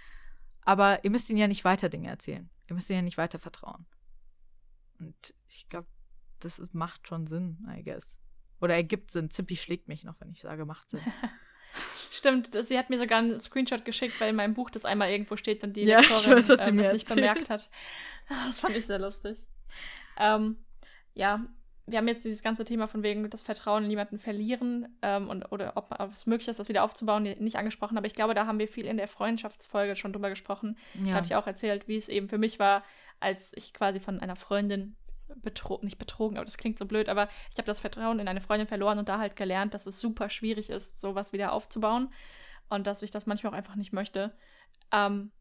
Aber 0.63 1.05
ihr 1.05 1.11
müsst 1.11 1.29
ihnen 1.31 1.39
ja 1.39 1.47
nicht 1.47 1.65
weiter 1.65 1.89
Dinge 1.89 2.09
erzählen. 2.09 2.51
Ihr 2.69 2.75
müsst 2.75 2.91
ihnen 2.91 2.99
ja 2.99 3.03
nicht 3.03 3.19
weiter 3.19 3.39
vertrauen. 3.39 3.87
Und 4.99 5.35
ich 5.49 5.69
glaube, 5.69 5.87
das 6.41 6.61
macht 6.73 7.07
schon 7.07 7.27
Sinn, 7.27 7.65
I 7.71 7.85
guess. 7.85 8.19
Oder 8.61 8.75
ergibt 8.75 9.11
Sinn. 9.11 9.31
Zippi 9.31 9.57
schlägt 9.57 9.89
mich 9.89 10.05
noch, 10.05 10.19
wenn 10.21 10.31
ich 10.31 10.41
sage, 10.41 10.65
macht 10.65 10.91
Sinn. 10.91 11.01
Stimmt, 12.11 12.51
sie 12.53 12.79
hat 12.79 12.91
mir 12.91 12.99
sogar 12.99 13.19
einen 13.19 13.41
Screenshot 13.41 13.85
geschickt, 13.85 14.21
weil 14.21 14.31
in 14.31 14.37
meinem 14.37 14.55
Buch 14.55 14.71
das 14.71 14.85
einmal 14.85 15.11
irgendwo 15.11 15.37
steht 15.37 15.63
und 15.63 15.75
die 15.77 15.85
ja, 15.85 16.01
Lektorin 16.01 16.37
weiß, 16.37 16.51
ähm, 16.69 16.79
das 16.79 16.93
nicht 16.93 17.09
bemerkt 17.09 17.51
hat. 17.51 17.69
Das 18.29 18.61
fand 18.61 18.77
ich 18.77 18.87
sehr 18.87 18.99
lustig. 18.99 19.39
Ähm, 20.19 20.57
ja, 21.15 21.45
wir 21.87 21.99
haben 21.99 22.09
jetzt 22.09 22.25
dieses 22.25 22.43
ganze 22.43 22.65
Thema 22.65 22.89
von 22.89 23.03
wegen 23.03 23.31
das 23.31 23.43
Vertrauen 23.43 23.85
in 23.85 23.91
jemanden 23.91 24.19
verlieren 24.19 24.99
ähm, 25.03 25.29
und 25.29 25.53
oder 25.53 25.77
ob, 25.77 25.95
ob, 25.99 26.13
es 26.13 26.27
möglich 26.27 26.49
ist, 26.49 26.59
das 26.59 26.69
wieder 26.69 26.83
aufzubauen, 26.83 27.23
nicht 27.23 27.57
angesprochen. 27.57 27.97
Aber 27.97 28.07
ich 28.07 28.15
glaube, 28.15 28.35
da 28.35 28.47
haben 28.47 28.59
wir 28.59 28.67
viel 28.67 28.87
in 28.87 28.97
der 28.97 29.09
Freundschaftsfolge 29.09 29.95
schon 29.95 30.13
drüber 30.13 30.29
gesprochen. 30.29 30.77
Ja. 30.95 31.05
Da 31.05 31.15
hatte 31.15 31.27
ich 31.27 31.37
auch 31.37 31.47
erzählt, 31.47 31.87
wie 31.87 31.97
es 31.97 32.09
eben 32.09 32.29
für 32.29 32.39
mich 32.39 32.59
war, 32.59 32.83
als 33.21 33.53
ich 33.55 33.73
quasi 33.73 34.01
von 34.01 34.21
einer 34.21 34.37
Freundin 34.37 34.97
betrogen, 35.35 35.87
nicht 35.87 35.99
betrogen, 35.99 36.37
aber 36.37 36.45
das 36.45 36.57
klingt 36.57 36.79
so 36.79 36.87
blöd, 36.87 37.09
aber 37.09 37.29
ich 37.53 37.59
habe 37.59 37.67
das 37.67 37.81
Vertrauen 37.81 38.19
in 38.19 38.29
eine 38.29 38.41
Freundin 38.41 38.69
verloren 38.69 38.99
und 38.99 39.09
da 39.09 39.19
halt 39.19 39.37
gelernt, 39.37 39.75
dass 39.75 39.87
es 39.87 40.01
super 40.01 40.31
schwierig 40.31 40.71
ist, 40.71 41.01
sowas 41.01 41.33
wieder 41.33 41.53
aufzubauen 41.53 42.13
und 42.69 42.87
dass 42.87 43.03
ich 43.03 43.11
das 43.11 43.27
manchmal 43.27 43.53
auch 43.53 43.57
einfach 43.57 43.77
nicht 43.77 43.93
möchte. 43.93 44.37
Ähm, 44.93 45.33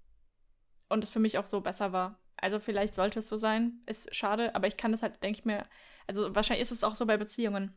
und 0.90 1.04
es 1.04 1.10
für 1.10 1.20
mich 1.20 1.38
auch 1.38 1.48
so 1.48 1.62
besser 1.62 1.94
war. 1.94 2.20
Also 2.38 2.60
vielleicht 2.60 2.94
sollte 2.94 3.20
es 3.20 3.30
so 3.30 3.38
sein, 3.38 3.82
ist 3.86 4.14
schade, 4.16 4.56
aber 4.56 4.68
ich 4.68 4.78
kann 4.78 4.92
das 4.92 5.02
halt, 5.02 5.24
denke 5.24 5.40
ich 5.40 5.46
mir, 5.46 5.66
also 6.08 6.36
wahrscheinlich 6.36 6.64
ist 6.64 6.72
es 6.72 6.84
auch 6.84 6.96
so 6.96 7.06
bei 7.06 7.18
Beziehungen. 7.18 7.74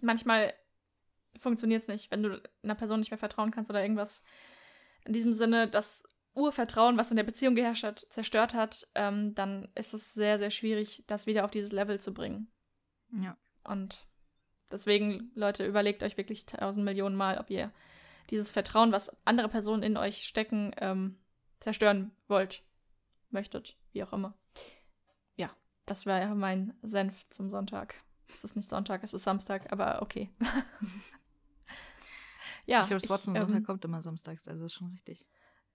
Manchmal 0.00 0.52
funktioniert 1.38 1.82
es 1.82 1.88
nicht, 1.88 2.10
wenn 2.10 2.22
du 2.22 2.42
einer 2.62 2.74
Person 2.74 3.00
nicht 3.00 3.10
mehr 3.10 3.18
vertrauen 3.18 3.50
kannst 3.50 3.70
oder 3.70 3.82
irgendwas 3.82 4.24
in 5.04 5.12
diesem 5.12 5.32
Sinne, 5.32 5.68
dass 5.68 6.04
Urvertrauen, 6.34 6.96
was 6.96 7.10
in 7.10 7.16
der 7.16 7.24
Beziehung 7.24 7.54
geherrscht 7.54 7.84
hat, 7.84 8.06
zerstört 8.10 8.54
hat, 8.54 8.88
ähm, 8.94 9.34
dann 9.34 9.68
ist 9.74 9.94
es 9.94 10.14
sehr, 10.14 10.38
sehr 10.38 10.50
schwierig, 10.50 11.04
das 11.06 11.26
wieder 11.26 11.44
auf 11.44 11.50
dieses 11.50 11.72
Level 11.72 12.00
zu 12.00 12.12
bringen. 12.12 12.48
Ja. 13.12 13.36
Und 13.62 14.06
deswegen, 14.70 15.30
Leute, 15.34 15.66
überlegt 15.66 16.02
euch 16.02 16.16
wirklich 16.16 16.46
tausend 16.46 16.84
Millionen 16.84 17.16
Mal, 17.16 17.38
ob 17.38 17.50
ihr 17.50 17.72
dieses 18.30 18.50
Vertrauen, 18.50 18.92
was 18.92 19.16
andere 19.26 19.48
Personen 19.48 19.82
in 19.82 19.96
euch 19.96 20.26
stecken, 20.26 20.72
ähm, 20.78 21.18
zerstören 21.60 22.10
wollt, 22.26 22.62
möchtet, 23.30 23.76
wie 23.92 24.02
auch 24.02 24.12
immer. 24.12 24.34
Ja, 25.36 25.50
das 25.86 26.06
war 26.06 26.20
ja 26.20 26.34
mein 26.34 26.74
Senf 26.82 27.28
zum 27.30 27.50
Sonntag. 27.50 27.94
Es 28.28 28.42
ist 28.42 28.56
nicht 28.56 28.68
Sonntag, 28.68 29.04
es 29.04 29.14
ist 29.14 29.24
Samstag, 29.24 29.70
aber 29.72 30.02
okay. 30.02 30.30
ja. 32.66 32.82
Ich 32.82 32.88
glaube, 32.88 33.02
das 33.02 33.10
Wort 33.10 33.22
zum 33.22 33.36
Sonntag 33.36 33.58
ähm, 33.58 33.64
kommt 33.64 33.84
immer 33.84 34.02
samstags, 34.02 34.48
also 34.48 34.64
ist 34.64 34.74
schon 34.74 34.88
richtig. 34.88 35.26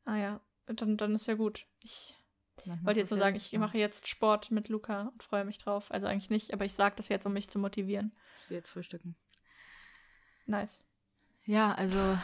Ah 0.05 0.15
ja, 0.15 0.41
dann, 0.73 0.97
dann 0.97 1.15
ist 1.15 1.27
ja 1.27 1.35
gut. 1.35 1.65
Ich 1.81 2.15
wollte 2.81 2.99
jetzt 2.99 3.11
nur 3.11 3.19
sagen, 3.19 3.35
ich 3.35 3.51
mache 3.57 3.77
jetzt 3.77 4.07
Sport 4.07 4.51
mit 4.51 4.69
Luca 4.69 5.09
und 5.13 5.23
freue 5.23 5.45
mich 5.45 5.57
drauf. 5.57 5.91
Also 5.91 6.07
eigentlich 6.07 6.29
nicht, 6.29 6.53
aber 6.53 6.65
ich 6.65 6.73
sage 6.73 6.95
das 6.95 7.07
jetzt, 7.09 7.25
um 7.25 7.33
mich 7.33 7.49
zu 7.49 7.59
motivieren. 7.59 8.11
Ich 8.37 8.49
will 8.49 8.57
jetzt 8.57 8.71
frühstücken. 8.71 9.15
Nice. 10.45 10.83
Ja, 11.45 11.73
also 11.73 12.17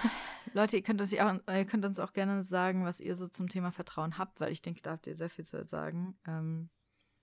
Leute, 0.53 0.77
ihr 0.77 0.83
könnt, 0.83 1.01
uns 1.01 1.17
auch, 1.17 1.39
ihr 1.47 1.65
könnt 1.65 1.85
uns 1.85 1.99
auch 1.99 2.13
gerne 2.13 2.43
sagen, 2.43 2.85
was 2.85 2.99
ihr 2.99 3.15
so 3.15 3.27
zum 3.27 3.47
Thema 3.47 3.71
Vertrauen 3.71 4.17
habt, 4.17 4.39
weil 4.39 4.51
ich 4.51 4.61
denke, 4.61 4.81
da 4.81 4.91
habt 4.91 5.07
ihr 5.07 5.15
sehr 5.15 5.29
viel 5.29 5.45
zu 5.45 5.65
sagen. 5.65 6.17
Ähm, 6.27 6.69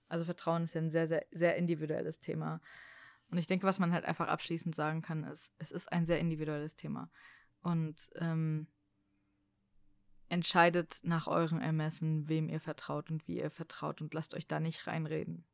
also 0.09 0.25
Vertrauen 0.25 0.63
ist 0.63 0.75
ja 0.75 0.81
ein 0.81 0.89
sehr, 0.89 1.07
sehr, 1.07 1.25
sehr 1.31 1.55
individuelles 1.55 2.19
Thema. 2.19 2.61
Und 3.29 3.37
ich 3.37 3.47
denke, 3.47 3.65
was 3.65 3.79
man 3.79 3.93
halt 3.93 4.05
einfach 4.05 4.27
abschließend 4.27 4.75
sagen 4.75 5.01
kann, 5.01 5.23
ist, 5.23 5.53
es 5.57 5.71
ist 5.71 5.91
ein 5.91 6.05
sehr 6.05 6.19
individuelles 6.19 6.75
Thema. 6.75 7.09
Und 7.61 8.09
ähm, 8.15 8.67
entscheidet 10.33 11.01
nach 11.03 11.27
eurem 11.27 11.59
Ermessen, 11.59 12.27
wem 12.27 12.49
ihr 12.49 12.59
vertraut 12.59 13.11
und 13.11 13.27
wie 13.27 13.37
ihr 13.37 13.51
vertraut 13.51 14.01
und 14.01 14.13
lasst 14.15 14.33
euch 14.33 14.47
da 14.47 14.59
nicht 14.59 14.87
reinreden. 14.87 15.45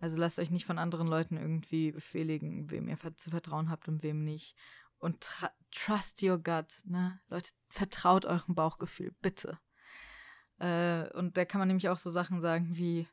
Also 0.00 0.16
lasst 0.16 0.40
euch 0.40 0.50
nicht 0.50 0.64
von 0.64 0.78
anderen 0.78 1.06
Leuten 1.06 1.36
irgendwie 1.36 1.92
befehligen, 1.92 2.68
wem 2.70 2.88
ihr 2.88 2.98
zu 3.14 3.30
vertrauen 3.30 3.70
habt 3.70 3.86
und 3.86 4.02
wem 4.02 4.24
nicht. 4.24 4.56
Und 4.98 5.30
trust 5.70 6.20
your 6.22 6.38
gut, 6.38 6.82
ne? 6.84 7.20
Leute, 7.28 7.50
vertraut 7.68 8.24
eurem 8.24 8.56
Bauchgefühl, 8.56 9.14
bitte. 9.22 9.58
Äh, 10.58 11.08
und 11.12 11.36
da 11.36 11.44
kann 11.44 11.60
man 11.60 11.68
nämlich 11.68 11.88
auch 11.88 11.96
so 11.96 12.10
Sachen 12.10 12.40
sagen 12.40 12.76
wie, 12.76 13.06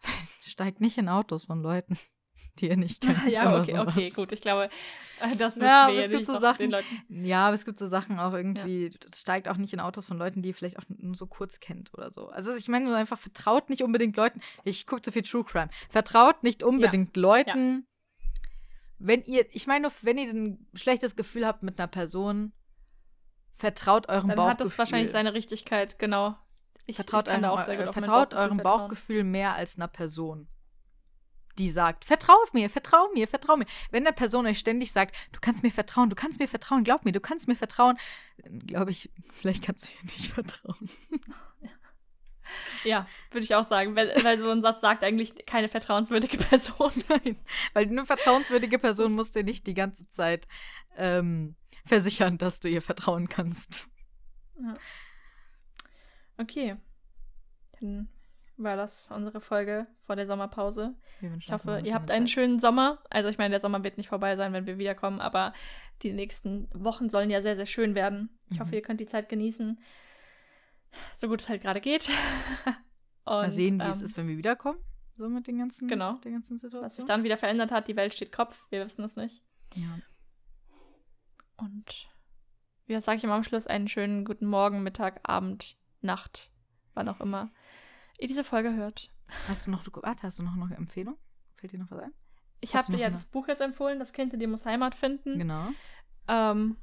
steigt 0.44 0.80
nicht 0.80 0.98
in 0.98 1.08
Autos 1.08 1.44
von 1.44 1.62
Leuten, 1.62 1.96
die 2.56 2.68
ihr 2.68 2.76
nicht 2.76 3.00
kennt. 3.02 3.26
ja, 3.28 3.58
okay, 3.58 3.70
sowas. 3.72 3.88
okay, 3.88 4.10
gut. 4.10 4.32
Ich 4.32 4.40
glaube, 4.40 4.70
äh, 5.20 5.36
das 5.36 5.56
ja, 5.56 5.88
wir 5.88 5.98
es 5.98 6.10
gibt 6.10 6.26
so 6.26 6.38
Sachen, 6.38 6.74
Ja, 7.08 7.46
aber 7.46 7.54
es 7.54 7.64
gibt 7.64 7.78
so 7.78 7.88
Sachen 7.88 8.18
auch 8.18 8.32
irgendwie, 8.32 8.86
ja. 8.86 9.10
steigt 9.14 9.48
auch 9.48 9.56
nicht 9.56 9.72
in 9.72 9.80
Autos 9.80 10.06
von 10.06 10.18
Leuten, 10.18 10.42
die 10.42 10.50
ihr 10.50 10.54
vielleicht 10.54 10.78
auch 10.78 10.84
nur 10.88 11.16
so 11.16 11.26
kurz 11.26 11.60
kennt 11.60 11.92
oder 11.94 12.10
so. 12.10 12.28
Also 12.28 12.54
ich 12.54 12.68
meine 12.68 12.86
nur 12.86 12.96
einfach, 12.96 13.18
vertraut 13.18 13.70
nicht 13.70 13.82
unbedingt 13.82 14.16
Leuten, 14.16 14.40
ich 14.64 14.86
gucke 14.86 15.02
zu 15.02 15.12
viel 15.12 15.22
True 15.22 15.44
Crime, 15.44 15.68
vertraut 15.88 16.42
nicht 16.42 16.62
unbedingt 16.62 17.16
ja. 17.16 17.22
Leuten, 17.22 17.86
wenn 18.98 19.22
ihr, 19.22 19.46
ich 19.52 19.66
meine 19.66 19.82
nur, 19.82 19.92
wenn 20.02 20.18
ihr 20.18 20.30
ein 20.30 20.66
schlechtes 20.74 21.16
Gefühl 21.16 21.46
habt 21.46 21.62
mit 21.62 21.78
einer 21.78 21.88
Person, 21.88 22.52
vertraut 23.52 24.08
eurem 24.08 24.28
Dann 24.28 24.36
Bauchgefühl. 24.36 24.50
hat 24.50 24.60
das 24.60 24.78
wahrscheinlich 24.78 25.10
seine 25.10 25.34
Richtigkeit, 25.34 25.98
genau. 25.98 26.36
Ich, 26.86 26.96
vertraut 26.96 27.26
ich 27.28 27.34
eurem, 27.34 27.68
äh, 27.68 27.92
vertraut 27.92 28.34
eurem 28.34 28.58
Bauchgefühl 28.58 29.24
mehr 29.24 29.54
als 29.54 29.76
einer 29.76 29.88
Person 29.88 30.48
die 31.58 31.70
sagt, 31.70 32.04
vertrau 32.04 32.36
mir, 32.52 32.68
vertrau 32.70 33.08
mir, 33.12 33.26
vertrau 33.26 33.56
mir. 33.56 33.66
Wenn 33.90 34.06
eine 34.06 34.14
Person 34.14 34.46
euch 34.46 34.58
ständig 34.58 34.92
sagt, 34.92 35.16
du 35.32 35.40
kannst 35.40 35.62
mir 35.62 35.70
vertrauen, 35.70 36.10
du 36.10 36.16
kannst 36.16 36.38
mir 36.38 36.48
vertrauen, 36.48 36.84
glaub 36.84 37.04
mir, 37.04 37.12
du 37.12 37.20
kannst 37.20 37.48
mir 37.48 37.56
vertrauen, 37.56 37.96
dann 38.38 38.60
glaube 38.60 38.90
ich, 38.90 39.10
vielleicht 39.30 39.64
kannst 39.64 39.88
du 39.88 39.92
ihr 39.92 40.04
nicht 40.04 40.32
vertrauen. 40.32 40.90
Ja, 42.84 43.08
würde 43.32 43.44
ich 43.44 43.56
auch 43.56 43.66
sagen, 43.66 43.96
weil, 43.96 44.08
weil, 44.22 44.38
so 44.38 44.48
ein 44.50 44.62
Satz 44.62 44.80
sagt 44.80 45.02
eigentlich 45.02 45.34
keine 45.46 45.68
vertrauenswürdige 45.68 46.36
Person. 46.36 46.92
Nein, 47.08 47.36
weil 47.72 47.86
eine 47.86 48.06
vertrauenswürdige 48.06 48.78
Person 48.78 49.14
muss 49.14 49.32
dir 49.32 49.42
nicht 49.42 49.66
die 49.66 49.74
ganze 49.74 50.08
Zeit 50.10 50.46
ähm, 50.96 51.56
versichern, 51.84 52.38
dass 52.38 52.60
du 52.60 52.68
ihr 52.68 52.82
vertrauen 52.82 53.28
kannst. 53.28 53.88
Ja. 54.60 54.74
Okay. 56.38 56.76
Dann 57.80 58.08
war 58.56 58.76
das 58.76 59.10
unsere 59.10 59.40
Folge 59.40 59.86
vor 60.06 60.16
der 60.16 60.26
Sommerpause. 60.26 60.94
Ich 61.38 61.52
hoffe, 61.52 61.82
ihr 61.84 61.94
habt 61.94 62.10
einen 62.10 62.26
schönen 62.26 62.58
Sommer. 62.58 62.98
Also 63.10 63.28
ich 63.28 63.38
meine, 63.38 63.50
der 63.50 63.60
Sommer 63.60 63.82
wird 63.84 63.98
nicht 63.98 64.08
vorbei 64.08 64.36
sein, 64.36 64.52
wenn 64.52 64.66
wir 64.66 64.78
wiederkommen, 64.78 65.20
aber 65.20 65.52
die 66.02 66.12
nächsten 66.12 66.68
Wochen 66.72 67.10
sollen 67.10 67.30
ja 67.30 67.42
sehr, 67.42 67.56
sehr 67.56 67.66
schön 67.66 67.94
werden. 67.94 68.30
Ich 68.50 68.58
mhm. 68.58 68.64
hoffe, 68.64 68.74
ihr 68.74 68.82
könnt 68.82 69.00
die 69.00 69.06
Zeit 69.06 69.28
genießen. 69.28 69.78
So 71.16 71.28
gut 71.28 71.42
es 71.42 71.48
halt 71.48 71.62
gerade 71.62 71.80
geht. 71.80 72.08
Und, 73.24 73.32
Mal 73.32 73.50
sehen, 73.50 73.80
wie 73.80 73.84
ähm, 73.84 73.90
es 73.90 74.02
ist, 74.02 74.16
wenn 74.16 74.28
wir 74.28 74.38
wiederkommen. 74.38 74.78
So 75.16 75.28
mit 75.28 75.46
den 75.46 75.58
ganzen, 75.58 75.88
genau. 75.88 76.14
der 76.18 76.32
ganzen 76.32 76.58
Situation. 76.58 76.84
Was 76.84 76.96
sich 76.96 77.04
dann 77.06 77.24
wieder 77.24 77.38
verändert 77.38 77.72
hat, 77.72 77.88
die 77.88 77.96
Welt 77.96 78.12
steht 78.12 78.32
Kopf, 78.32 78.64
wir 78.70 78.84
wissen 78.84 79.02
es 79.04 79.16
nicht. 79.16 79.42
Ja. 79.74 79.98
Und 81.56 82.08
wie 82.86 82.96
sage 82.98 83.18
ich 83.18 83.24
immer 83.24 83.34
am 83.34 83.44
Schluss, 83.44 83.66
einen 83.66 83.88
schönen 83.88 84.24
guten 84.24 84.46
Morgen, 84.46 84.82
Mittag, 84.82 85.20
Abend, 85.28 85.76
Nacht, 86.02 86.52
wann 86.94 87.08
auch 87.08 87.20
immer 87.20 87.50
ihr 88.20 88.28
diese 88.28 88.44
Folge 88.44 88.74
hört. 88.74 89.10
Hast 89.48 89.66
du 89.66 89.70
noch, 89.70 89.84
warte, 90.02 90.24
hast 90.24 90.38
du 90.38 90.42
noch 90.42 90.54
eine 90.54 90.76
Empfehlung? 90.76 91.16
Fällt 91.56 91.72
dir 91.72 91.78
noch 91.78 91.90
was 91.90 92.00
ein? 92.00 92.12
Ich 92.60 92.74
habe 92.74 92.92
dir 92.92 92.98
ja 92.98 93.10
das 93.10 93.24
Buch 93.24 93.48
jetzt 93.48 93.60
empfohlen, 93.60 93.98
Das 93.98 94.12
Kind 94.12 94.32
in 94.32 94.40
dir 94.40 94.48
muss 94.48 94.64
Heimat 94.64 94.94
finden. 94.94 95.38
Genau. 95.38 95.68
Ähm, 96.28 96.76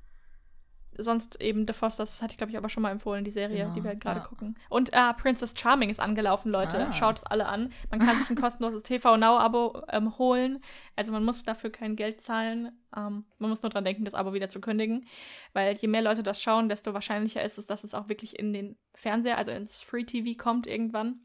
sonst 0.98 1.39
eben 1.41 1.66
The 1.68 1.74
Fosters, 1.74 2.12
das 2.12 2.22
hatte 2.22 2.34
ich 2.34 2.38
glaube 2.38 2.52
ich 2.52 2.58
aber 2.58 2.70
schon 2.70 2.84
mal 2.84 2.91
empfohlen, 2.91 3.24
die 3.24 3.32
Serie, 3.32 3.64
genau, 3.64 3.74
die 3.74 3.84
wir 3.84 3.89
halt 3.91 4.02
gerade 4.02 4.20
ja. 4.20 4.26
gucken. 4.26 4.58
Und 4.70 4.94
äh, 4.94 5.14
Princess 5.14 5.54
Charming 5.58 5.89
ist 5.89 6.00
angelaufen, 6.00 6.52
Leute. 6.52 6.88
Ah. 6.88 6.91
Schaut 6.91 7.18
es 7.18 7.24
alle 7.24 7.46
an. 7.46 7.72
Man 7.89 8.00
kann 8.00 8.18
sich 8.18 8.30
ein 8.30 8.36
kostenloses 8.41 8.84
TV 8.84 9.18
Now 9.18 9.38
Abo 9.38 9.82
ähm, 9.89 10.18
holen. 10.18 10.62
Also 10.96 11.12
man 11.12 11.24
muss 11.24 11.44
dafür 11.44 11.70
kein 11.70 11.96
Geld 11.96 12.22
zahlen. 12.22 12.72
Ähm, 12.96 13.26
man 13.39 13.50
muss 13.50 13.62
nur 13.62 13.70
dran 13.70 13.86
denken, 13.86 14.06
das 14.06 14.14
Abo 14.14 14.34
wieder 14.34 14.50
zu 14.50 14.62
kündigen. 14.62 15.06
Weil 15.54 15.76
je 15.76 15.88
mehr 15.88 16.02
Leute 16.02 16.24
das 16.24 16.41
schauen, 16.41 16.70
desto 16.70 16.94
wahrscheinlicher 16.94 17.44
ist 17.44 17.58
es, 17.58 17.66
dass 17.66 17.84
es 17.84 17.94
auch 17.94 18.10
wirklich 18.10 18.38
in 18.39 18.54
den 18.54 18.78
Fernseher, 18.94 19.38
also 19.38 19.52
ins 19.52 19.82
Free 19.82 20.04
TV 20.04 20.38
kommt 20.41 20.68
irgendwann. 20.68 21.20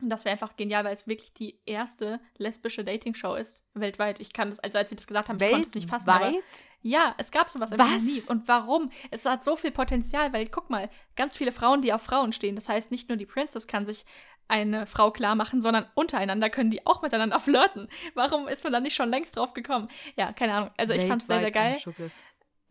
Und 0.00 0.08
das 0.08 0.24
wäre 0.24 0.32
einfach 0.32 0.56
genial, 0.56 0.84
weil 0.84 0.94
es 0.94 1.06
wirklich 1.06 1.32
die 1.34 1.58
erste 1.66 2.20
lesbische 2.36 2.84
Dating-Show 2.84 3.34
ist 3.36 3.62
weltweit. 3.74 4.20
Ich 4.20 4.32
kann 4.32 4.50
das, 4.50 4.58
also 4.58 4.76
als 4.78 4.90
sie 4.90 4.96
das 4.96 5.06
gesagt 5.06 5.28
haben, 5.28 5.36
ich 5.36 5.50
konnte 5.52 5.68
es 5.68 5.74
nicht 5.74 5.88
fassen. 5.88 6.10
Aber, 6.10 6.26
ja, 6.82 7.14
es 7.16 7.30
gab 7.30 7.48
sowas 7.48 7.70
einfach 7.72 7.86
nie. 8.02 8.20
Und 8.28 8.48
warum? 8.48 8.90
Es 9.10 9.24
hat 9.24 9.44
so 9.44 9.56
viel 9.56 9.70
Potenzial, 9.70 10.32
weil 10.32 10.48
guck 10.48 10.68
mal, 10.68 10.90
ganz 11.16 11.36
viele 11.36 11.52
Frauen, 11.52 11.80
die 11.80 11.92
auf 11.92 12.02
Frauen 12.02 12.32
stehen. 12.32 12.56
Das 12.56 12.68
heißt, 12.68 12.90
nicht 12.90 13.08
nur 13.08 13.16
die 13.16 13.26
Princess 13.26 13.66
kann 13.66 13.86
sich 13.86 14.04
eine 14.48 14.86
Frau 14.86 15.10
klar 15.10 15.36
machen, 15.36 15.62
sondern 15.62 15.86
untereinander 15.94 16.50
können 16.50 16.70
die 16.70 16.86
auch 16.86 17.00
miteinander 17.00 17.38
flirten. 17.40 17.88
Warum 18.14 18.48
ist 18.48 18.64
man 18.64 18.72
da 18.72 18.80
nicht 18.80 18.94
schon 18.94 19.08
längst 19.08 19.36
drauf 19.36 19.54
gekommen? 19.54 19.88
Ja, 20.16 20.32
keine 20.32 20.54
Ahnung. 20.54 20.70
Also 20.76 20.92
ich 20.92 21.06
fand 21.06 21.22
es 21.22 21.28
sehr, 21.28 21.40
sehr 21.40 21.50
geil. 21.50 21.78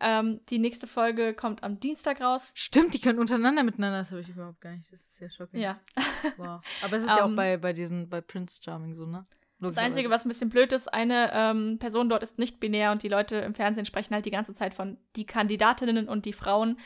Ähm, 0.00 0.40
die 0.50 0.58
nächste 0.58 0.86
Folge 0.86 1.34
kommt 1.34 1.62
am 1.62 1.80
Dienstag 1.80 2.20
raus. 2.20 2.50
Stimmt, 2.54 2.94
die 2.94 3.00
können 3.00 3.18
untereinander 3.18 3.62
miteinander. 3.62 4.00
Das 4.00 4.10
habe 4.10 4.20
ich 4.20 4.28
überhaupt 4.28 4.60
gar 4.60 4.72
nicht. 4.72 4.92
Das 4.92 5.00
ist 5.00 5.16
sehr 5.16 5.30
schockierend. 5.30 5.62
Ja. 5.62 5.80
wow. 6.36 6.60
Aber 6.82 6.96
es 6.96 7.04
ist 7.04 7.10
um, 7.10 7.16
ja 7.16 7.22
auch 7.24 7.28
ähm, 7.28 7.36
bei, 7.36 7.56
bei 7.56 7.72
diesen, 7.72 8.08
bei 8.08 8.20
Prince 8.20 8.60
Charming 8.62 8.94
so, 8.94 9.06
ne? 9.06 9.24
Das 9.60 9.78
Einzige, 9.78 10.10
was 10.10 10.24
ein 10.24 10.28
bisschen 10.28 10.50
blöd 10.50 10.72
ist, 10.72 10.92
eine 10.92 11.30
ähm, 11.32 11.78
Person 11.78 12.08
dort 12.08 12.22
ist 12.22 12.38
nicht 12.38 12.60
binär 12.60 12.92
und 12.92 13.02
die 13.02 13.08
Leute 13.08 13.36
im 13.36 13.54
Fernsehen 13.54 13.86
sprechen 13.86 14.12
halt 14.12 14.26
die 14.26 14.30
ganze 14.30 14.52
Zeit 14.52 14.74
von 14.74 14.98
die 15.16 15.24
Kandidatinnen 15.24 16.08
und 16.08 16.26
die 16.26 16.32
Frauen. 16.32 16.78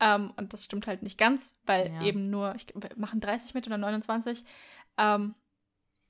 Ähm, 0.00 0.32
und 0.36 0.52
das 0.52 0.64
stimmt 0.64 0.86
halt 0.86 1.02
nicht 1.02 1.18
ganz, 1.18 1.56
weil 1.66 1.92
ja. 1.92 2.02
eben 2.02 2.30
nur, 2.30 2.54
ich, 2.56 2.66
machen 2.96 3.20
30 3.20 3.54
mit 3.54 3.66
oder 3.66 3.78
29. 3.78 4.44
Ähm, 4.98 5.34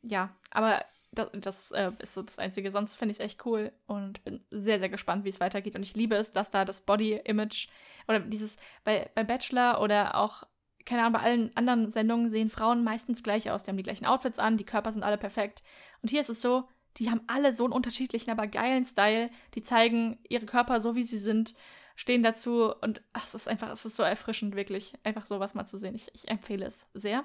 ja, 0.02 0.30
aber 0.50 0.84
das, 1.14 1.30
das 1.32 1.70
äh, 1.72 1.90
ist 1.98 2.14
so 2.14 2.22
das 2.22 2.38
Einzige. 2.38 2.70
Sonst 2.70 2.96
finde 2.96 3.12
ich 3.12 3.20
echt 3.20 3.44
cool 3.46 3.72
und 3.86 4.24
bin 4.24 4.44
sehr, 4.50 4.78
sehr 4.78 4.88
gespannt, 4.88 5.24
wie 5.24 5.30
es 5.30 5.40
weitergeht. 5.40 5.76
Und 5.76 5.82
ich 5.82 5.94
liebe 5.94 6.16
es, 6.16 6.32
dass 6.32 6.50
da 6.50 6.64
das 6.64 6.80
Body-Image 6.80 7.68
oder 8.08 8.20
dieses 8.20 8.58
bei, 8.84 9.10
bei 9.14 9.24
Bachelor 9.24 9.80
oder 9.80 10.16
auch, 10.16 10.44
keine 10.84 11.02
Ahnung, 11.02 11.14
bei 11.14 11.20
allen 11.20 11.56
anderen 11.56 11.90
Sendungen 11.90 12.28
sehen 12.28 12.50
Frauen 12.50 12.84
meistens 12.84 13.22
gleich 13.22 13.50
aus. 13.50 13.62
Die 13.62 13.70
haben 13.70 13.76
die 13.76 13.82
gleichen 13.82 14.06
Outfits 14.06 14.38
an, 14.38 14.56
die 14.56 14.64
Körper 14.64 14.92
sind 14.92 15.02
alle 15.02 15.18
perfekt. 15.18 15.62
Und 16.02 16.10
hier 16.10 16.20
ist 16.20 16.30
es 16.30 16.42
so, 16.42 16.68
die 16.98 17.10
haben 17.10 17.22
alle 17.26 17.52
so 17.52 17.64
einen 17.64 17.72
unterschiedlichen, 17.72 18.30
aber 18.30 18.46
geilen 18.46 18.84
Style. 18.84 19.30
Die 19.54 19.62
zeigen 19.62 20.18
ihre 20.28 20.46
Körper 20.46 20.80
so, 20.80 20.94
wie 20.94 21.04
sie 21.04 21.18
sind, 21.18 21.54
stehen 21.96 22.22
dazu 22.22 22.74
und 22.80 23.02
ach, 23.12 23.26
es 23.26 23.34
ist 23.34 23.48
einfach, 23.48 23.70
es 23.70 23.84
ist 23.84 23.96
so 23.96 24.02
erfrischend, 24.02 24.56
wirklich, 24.56 24.94
einfach 25.04 25.26
sowas 25.26 25.54
mal 25.54 25.66
zu 25.66 25.78
sehen. 25.78 25.94
Ich, 25.94 26.08
ich 26.14 26.28
empfehle 26.28 26.66
es 26.66 26.88
sehr. 26.94 27.24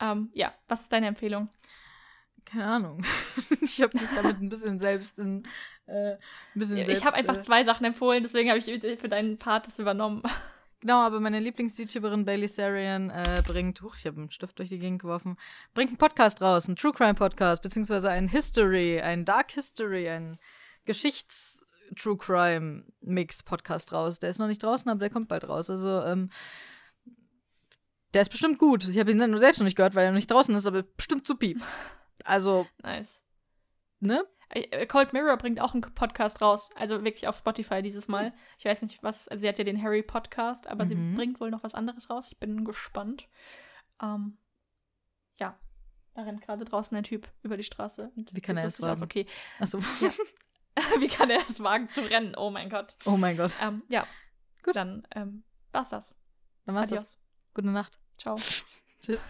Ähm, 0.00 0.30
ja, 0.34 0.52
was 0.68 0.82
ist 0.82 0.92
deine 0.92 1.06
Empfehlung? 1.06 1.48
Keine 2.44 2.66
Ahnung. 2.66 3.02
ich 3.60 3.80
habe 3.80 3.98
mich 3.98 4.10
damit 4.14 4.40
ein 4.40 4.48
bisschen 4.48 4.78
selbst 4.78 5.18
in. 5.18 5.42
Äh, 5.86 6.12
ein 6.12 6.18
bisschen 6.54 6.76
ja, 6.76 6.84
selbst, 6.84 7.00
ich 7.00 7.06
habe 7.06 7.16
einfach 7.16 7.36
äh, 7.36 7.42
zwei 7.42 7.64
Sachen 7.64 7.84
empfohlen, 7.84 8.22
deswegen 8.22 8.48
habe 8.50 8.58
ich 8.58 9.00
für 9.00 9.08
deinen 9.08 9.38
Part 9.38 9.66
das 9.66 9.78
übernommen. 9.78 10.22
Genau, 10.82 10.98
aber 10.98 11.20
meine 11.20 11.38
Lieblings-YouTuberin 11.38 12.24
Bailey 12.24 12.48
Sarian 12.48 13.10
äh, 13.10 13.40
bringt, 13.46 13.82
huch, 13.82 13.94
ich 13.96 14.04
habe 14.04 14.20
einen 14.20 14.32
Stift 14.32 14.58
durch 14.58 14.68
die 14.68 14.80
Gegend 14.80 15.02
geworfen, 15.02 15.36
bringt 15.74 15.90
einen 15.90 15.96
Podcast 15.96 16.42
raus, 16.42 16.66
einen 16.66 16.74
True 16.74 16.92
Crime 16.92 17.14
Podcast, 17.14 17.62
beziehungsweise 17.62 18.10
einen 18.10 18.26
History, 18.26 19.00
einen 19.00 19.24
Dark 19.24 19.52
History, 19.52 20.08
einen 20.08 20.38
Geschichts-True 20.84 22.16
Crime 22.16 22.84
Mix 23.00 23.44
Podcast 23.44 23.92
raus. 23.92 24.18
Der 24.18 24.30
ist 24.30 24.40
noch 24.40 24.48
nicht 24.48 24.64
draußen, 24.64 24.90
aber 24.90 24.98
der 24.98 25.10
kommt 25.10 25.28
bald 25.28 25.48
raus. 25.48 25.70
Also, 25.70 26.02
ähm, 26.02 26.30
der 28.12 28.22
ist 28.22 28.30
bestimmt 28.30 28.58
gut. 28.58 28.88
Ich 28.88 28.98
habe 28.98 29.12
ihn 29.12 29.38
selbst 29.38 29.58
noch 29.58 29.64
nicht 29.64 29.76
gehört, 29.76 29.94
weil 29.94 30.06
er 30.06 30.10
noch 30.10 30.16
nicht 30.16 30.32
draußen 30.32 30.52
ist, 30.54 30.66
aber 30.66 30.82
bestimmt 30.82 31.28
zu 31.28 31.36
piep. 31.36 31.62
Also. 32.24 32.66
Nice. 32.82 33.24
Ne? 34.00 34.24
Äh, 34.50 34.86
Cold 34.86 35.12
Mirror 35.12 35.36
bringt 35.36 35.60
auch 35.60 35.74
einen 35.74 35.82
Podcast 35.82 36.40
raus. 36.40 36.70
Also 36.76 37.04
wirklich 37.04 37.28
auf 37.28 37.36
Spotify 37.36 37.82
dieses 37.82 38.08
Mal. 38.08 38.32
Ich 38.58 38.64
weiß 38.64 38.82
nicht, 38.82 39.02
was. 39.02 39.28
Also, 39.28 39.42
sie 39.42 39.48
hat 39.48 39.58
ja 39.58 39.64
den 39.64 39.82
Harry 39.82 40.02
Podcast, 40.02 40.66
aber 40.66 40.84
mhm. 40.84 40.88
sie 40.88 41.16
bringt 41.16 41.40
wohl 41.40 41.50
noch 41.50 41.62
was 41.62 41.74
anderes 41.74 42.10
raus. 42.10 42.28
Ich 42.30 42.38
bin 42.38 42.64
gespannt. 42.64 43.28
Ähm, 44.02 44.38
ja. 45.38 45.58
Da 46.14 46.22
rennt 46.22 46.42
gerade 46.42 46.64
draußen 46.64 46.96
ein 46.96 47.04
Typ 47.04 47.28
über 47.42 47.56
die 47.56 47.64
Straße. 47.64 48.12
Wie 48.32 48.40
kann 48.40 48.56
er 48.56 48.64
es 48.64 48.80
wagen? 48.80 48.92
Aus. 48.92 49.02
Okay. 49.02 49.26
Achso. 49.58 49.78
Ja. 49.78 50.10
Wie 50.98 51.08
kann 51.08 51.30
er 51.30 51.40
es 51.48 51.62
wagen 51.62 51.88
zu 51.88 52.00
rennen? 52.00 52.34
Oh 52.36 52.50
mein 52.50 52.70
Gott. 52.70 52.96
Oh 53.04 53.16
mein 53.16 53.36
Gott. 53.36 53.52
Ähm, 53.60 53.82
ja. 53.88 54.06
Gut. 54.62 54.76
Dann 54.76 55.06
ähm, 55.14 55.44
war's 55.72 55.90
das. 55.90 56.14
Dann 56.64 56.74
war's 56.74 56.90
Adios. 56.90 57.02
das. 57.02 57.18
Gute 57.54 57.68
Nacht. 57.68 57.98
Ciao. 58.18 58.36
Tschüss. 59.00 59.24